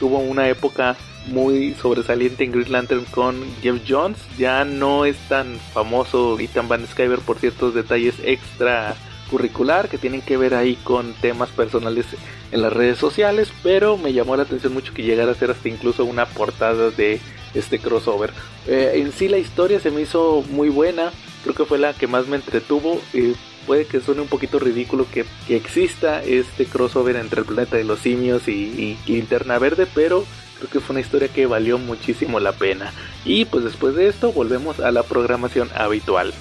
tuvo 0.00 0.20
una 0.20 0.48
época 0.48 0.96
muy 1.26 1.74
sobresaliente 1.74 2.44
en 2.44 2.52
Green 2.52 2.72
Lantern 2.72 3.04
con 3.06 3.36
Jeff 3.62 3.82
Jones. 3.86 4.18
Ya 4.38 4.64
no 4.64 5.04
es 5.04 5.16
tan 5.28 5.58
famoso 5.72 6.38
Ethan 6.38 6.68
Van 6.68 6.86
Skyver 6.86 7.20
por 7.20 7.38
ciertos 7.38 7.74
detalles 7.74 8.14
extra 8.22 8.96
curricular 9.30 9.88
que 9.88 9.98
tienen 9.98 10.22
que 10.22 10.36
ver 10.36 10.54
ahí 10.54 10.76
con 10.76 11.12
temas 11.14 11.50
personales 11.50 12.06
en 12.50 12.62
las 12.62 12.72
redes 12.72 12.98
sociales, 12.98 13.52
pero 13.62 13.96
me 13.96 14.12
llamó 14.12 14.36
la 14.36 14.44
atención 14.44 14.72
mucho 14.72 14.94
que 14.94 15.02
llegara 15.02 15.32
a 15.32 15.34
ser 15.34 15.50
hasta 15.50 15.68
incluso 15.68 16.04
una 16.04 16.26
portada 16.26 16.90
de 16.90 17.20
este 17.54 17.78
crossover. 17.78 18.32
Eh, 18.66 18.92
en 18.96 19.12
sí 19.12 19.28
la 19.28 19.38
historia 19.38 19.80
se 19.80 19.90
me 19.90 20.02
hizo 20.02 20.42
muy 20.50 20.68
buena, 20.68 21.12
creo 21.42 21.54
que 21.54 21.64
fue 21.64 21.78
la 21.78 21.92
que 21.94 22.06
más 22.06 22.26
me 22.26 22.36
entretuvo. 22.36 23.00
y 23.12 23.34
puede 23.66 23.84
que 23.84 24.00
suene 24.00 24.22
un 24.22 24.28
poquito 24.28 24.58
ridículo 24.58 25.04
que, 25.12 25.26
exista 25.50 26.22
este 26.24 26.64
crossover 26.64 27.16
entre 27.16 27.40
el 27.40 27.46
planeta 27.46 27.76
de 27.76 27.84
los 27.84 27.98
simios 27.98 28.48
y, 28.48 28.52
y 28.52 28.98
Linterna 29.06 29.58
Verde, 29.58 29.86
pero 29.94 30.24
creo 30.58 30.70
que 30.70 30.80
fue 30.80 30.94
una 30.94 31.00
historia 31.00 31.28
que 31.28 31.46
valió 31.46 31.78
muchísimo 31.78 32.40
la 32.40 32.52
pena. 32.52 32.92
Y 33.24 33.44
pues 33.44 33.64
después 33.64 33.94
de 33.94 34.08
esto 34.08 34.32
volvemos 34.32 34.80
a 34.80 34.90
la 34.90 35.02
programación 35.02 35.68
habitual. 35.74 36.34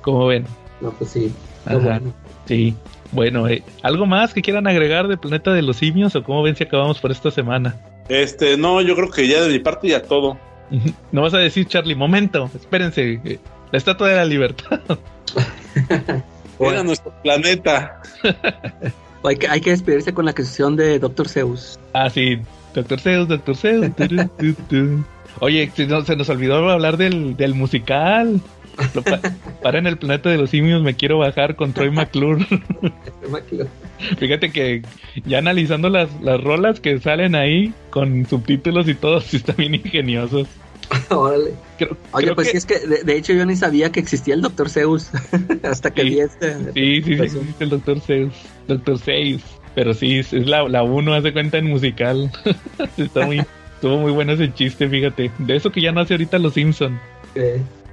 ¿Cómo 0.00 0.26
ven? 0.26 0.46
No, 0.80 0.90
pues 0.92 1.10
sí. 1.10 1.32
Bueno. 1.64 2.14
Sí. 2.46 2.74
Bueno, 3.12 3.48
eh, 3.48 3.62
¿algo 3.82 4.06
más 4.06 4.34
que 4.34 4.42
quieran 4.42 4.66
agregar 4.66 5.08
de 5.08 5.16
Planeta 5.16 5.52
de 5.52 5.62
los 5.62 5.78
Simios 5.78 6.14
o 6.14 6.22
cómo 6.22 6.42
ven 6.42 6.56
si 6.56 6.64
acabamos 6.64 6.98
por 6.98 7.10
esta 7.10 7.30
semana? 7.30 7.76
Este, 8.08 8.56
no, 8.56 8.80
yo 8.80 8.94
creo 8.94 9.10
que 9.10 9.28
ya 9.28 9.42
de 9.42 9.48
mi 9.48 9.58
parte 9.58 9.88
ya 9.88 10.02
todo. 10.02 10.38
No 11.12 11.22
vas 11.22 11.32
a 11.34 11.38
decir, 11.38 11.66
Charlie, 11.66 11.94
momento, 11.94 12.50
espérense, 12.54 13.20
eh, 13.24 13.38
la 13.70 13.78
Estatua 13.78 14.08
de 14.08 14.16
la 14.16 14.24
Libertad. 14.24 14.80
Era 16.60 16.82
nuestro 16.82 17.12
planeta. 17.22 18.02
Hay 19.24 19.36
que, 19.36 19.48
hay 19.48 19.60
que 19.60 19.70
despedirse 19.70 20.14
con 20.14 20.24
la 20.24 20.32
canción 20.32 20.76
de 20.76 20.98
Doctor 20.98 21.28
Zeus. 21.28 21.78
Ah, 21.92 22.08
sí. 22.08 22.38
Doctor 22.74 23.00
Zeus, 23.00 23.28
Doctor 23.28 23.56
Zeus. 23.56 23.86
Oye, 25.40 25.70
se 25.74 25.86
nos, 25.86 26.28
olvidó 26.28 26.68
hablar 26.70 26.96
del, 26.96 27.54
musical. 27.54 28.40
Lo 28.94 29.02
pa- 29.02 29.20
para 29.62 29.78
en 29.78 29.86
el 29.86 29.98
planeta 29.98 30.30
de 30.30 30.38
los 30.38 30.50
simios, 30.50 30.82
me 30.82 30.94
quiero 30.94 31.18
bajar 31.18 31.56
con 31.56 31.72
Troy 31.74 31.90
McClure. 31.90 32.44
Fíjate 34.18 34.50
que 34.50 34.82
ya 35.24 35.38
analizando 35.38 35.88
las, 35.88 36.08
las 36.22 36.40
rolas 36.40 36.80
que 36.80 36.98
salen 37.00 37.34
ahí 37.34 37.72
con 37.90 38.26
subtítulos 38.26 38.88
y 38.88 38.94
todo, 38.94 39.20
sí 39.20 39.38
están 39.38 39.56
bien 39.56 39.74
ingeniosos. 39.74 40.46
Órale. 41.10 41.54
Creo- 41.78 41.96
Oye, 42.12 42.24
creo 42.24 42.34
pues 42.34 42.50
que- 42.50 42.56
es 42.58 42.66
que 42.66 42.78
de, 42.80 43.02
de 43.04 43.16
hecho 43.16 43.32
yo 43.32 43.44
ni 43.46 43.56
sabía 43.56 43.90
que 43.92 44.00
existía 44.00 44.34
el 44.34 44.42
Dr. 44.42 44.70
Zeus 44.70 45.10
hasta 45.62 45.90
que 45.90 46.02
Sí. 46.02 46.08
vi 46.10 46.20
este. 46.20 46.54
Sí, 46.72 47.02
sí, 47.02 47.16
sí, 47.16 47.22
existe 47.22 47.64
el 47.64 47.70
Doctor 47.70 48.00
Zeus. 48.00 48.34
Doctor 48.66 48.98
Zeus. 48.98 49.42
Pero 49.74 49.94
sí, 49.94 50.18
es 50.18 50.32
la, 50.32 50.68
la 50.68 50.82
uno, 50.82 51.14
hace 51.14 51.32
cuenta 51.32 51.58
en 51.58 51.66
musical. 51.66 52.30
Está 52.96 53.26
muy, 53.26 53.38
estuvo 53.74 53.98
muy 53.98 54.10
bueno 54.12 54.32
ese 54.32 54.52
chiste, 54.52 54.88
fíjate. 54.88 55.30
De 55.38 55.56
eso 55.56 55.70
que 55.70 55.80
ya 55.80 55.92
no 55.92 56.00
hace 56.00 56.14
ahorita 56.14 56.38
los 56.38 56.54
Simpson. 56.54 56.98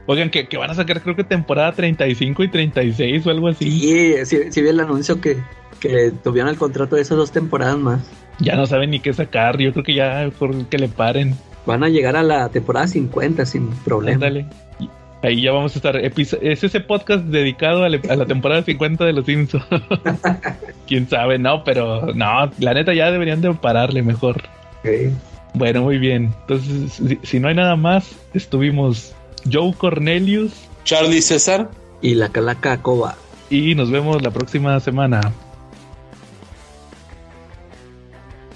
Oigan, 0.08 0.30
que, 0.30 0.48
que 0.48 0.58
van 0.58 0.70
a 0.72 0.76
sacar 0.76 1.02
creo 1.02 1.16
que 1.16 1.24
temporada 1.24 1.72
35 1.74 2.44
y 2.44 2.48
36 2.50 3.26
o 3.28 3.30
algo 3.30 3.48
así. 3.50 3.70
Sí, 3.70 4.14
sí, 4.26 4.38
sí 4.52 4.62
vi 4.62 4.70
el 4.70 4.80
anuncio 4.80 5.20
que, 5.22 5.38
que 5.80 6.12
tuvieron 6.24 6.50
el 6.50 6.58
contrato 6.58 6.96
de 6.96 7.02
esas 7.04 7.18
dos 7.18 7.32
temporadas 7.32 7.78
más. 7.78 8.02
Ya 8.40 8.56
no 8.56 8.66
saben 8.66 8.90
ni 8.92 9.00
qué 9.00 9.14
sacar. 9.14 9.58
Yo 9.60 9.72
creo 9.72 9.84
que 9.84 9.94
ya 9.94 10.30
por 10.38 10.66
que 10.66 10.78
le 10.78 10.88
paren. 10.90 11.36
Van 11.66 11.84
a 11.84 11.90
llegar 11.90 12.16
a 12.16 12.24
la 12.24 12.50
temporada 12.50 12.88
50 12.88 13.46
sin 13.46 13.70
problema. 13.70 14.16
Ándale. 14.16 14.46
Y 14.80 14.90
Ahí 15.24 15.42
ya 15.42 15.52
vamos 15.52 15.74
a 15.76 15.80
estar. 15.80 15.96
Es 15.98 16.64
ese 16.64 16.80
podcast 16.82 17.26
dedicado 17.26 17.84
a, 17.84 17.90
la- 17.90 18.00
a 18.10 18.16
la 18.16 18.26
temporada 18.28 18.62
50 18.62 19.06
de 19.06 19.14
los 19.14 19.26
Simpsons. 19.26 19.66
Quién 20.88 21.10
sabe, 21.10 21.40
no, 21.40 21.64
pero 21.64 22.14
no, 22.14 22.52
la 22.60 22.74
neta 22.74 22.94
ya 22.94 23.10
deberían 23.12 23.42
de 23.42 23.54
pararle 23.54 24.04
mejor. 24.04 24.44
Ok. 24.80 24.90
Bueno, 25.56 25.82
muy 25.84 25.98
bien. 25.98 26.32
Entonces, 26.42 26.94
si, 26.94 27.20
si 27.24 27.40
no 27.40 27.48
hay 27.48 27.56
nada 27.56 27.76
más, 27.76 28.16
estuvimos 28.34 29.14
Joe 29.52 29.74
Cornelius 29.74 30.52
Charlie 30.84 31.22
César. 31.22 31.70
Y 32.02 32.14
la 32.16 32.30
calaca 32.30 32.78
coba. 32.82 33.16
y 33.50 33.74
nos 33.74 33.90
vemos 33.90 34.22
la 34.22 34.30
próxima 34.32 34.80
semana. 34.80 35.22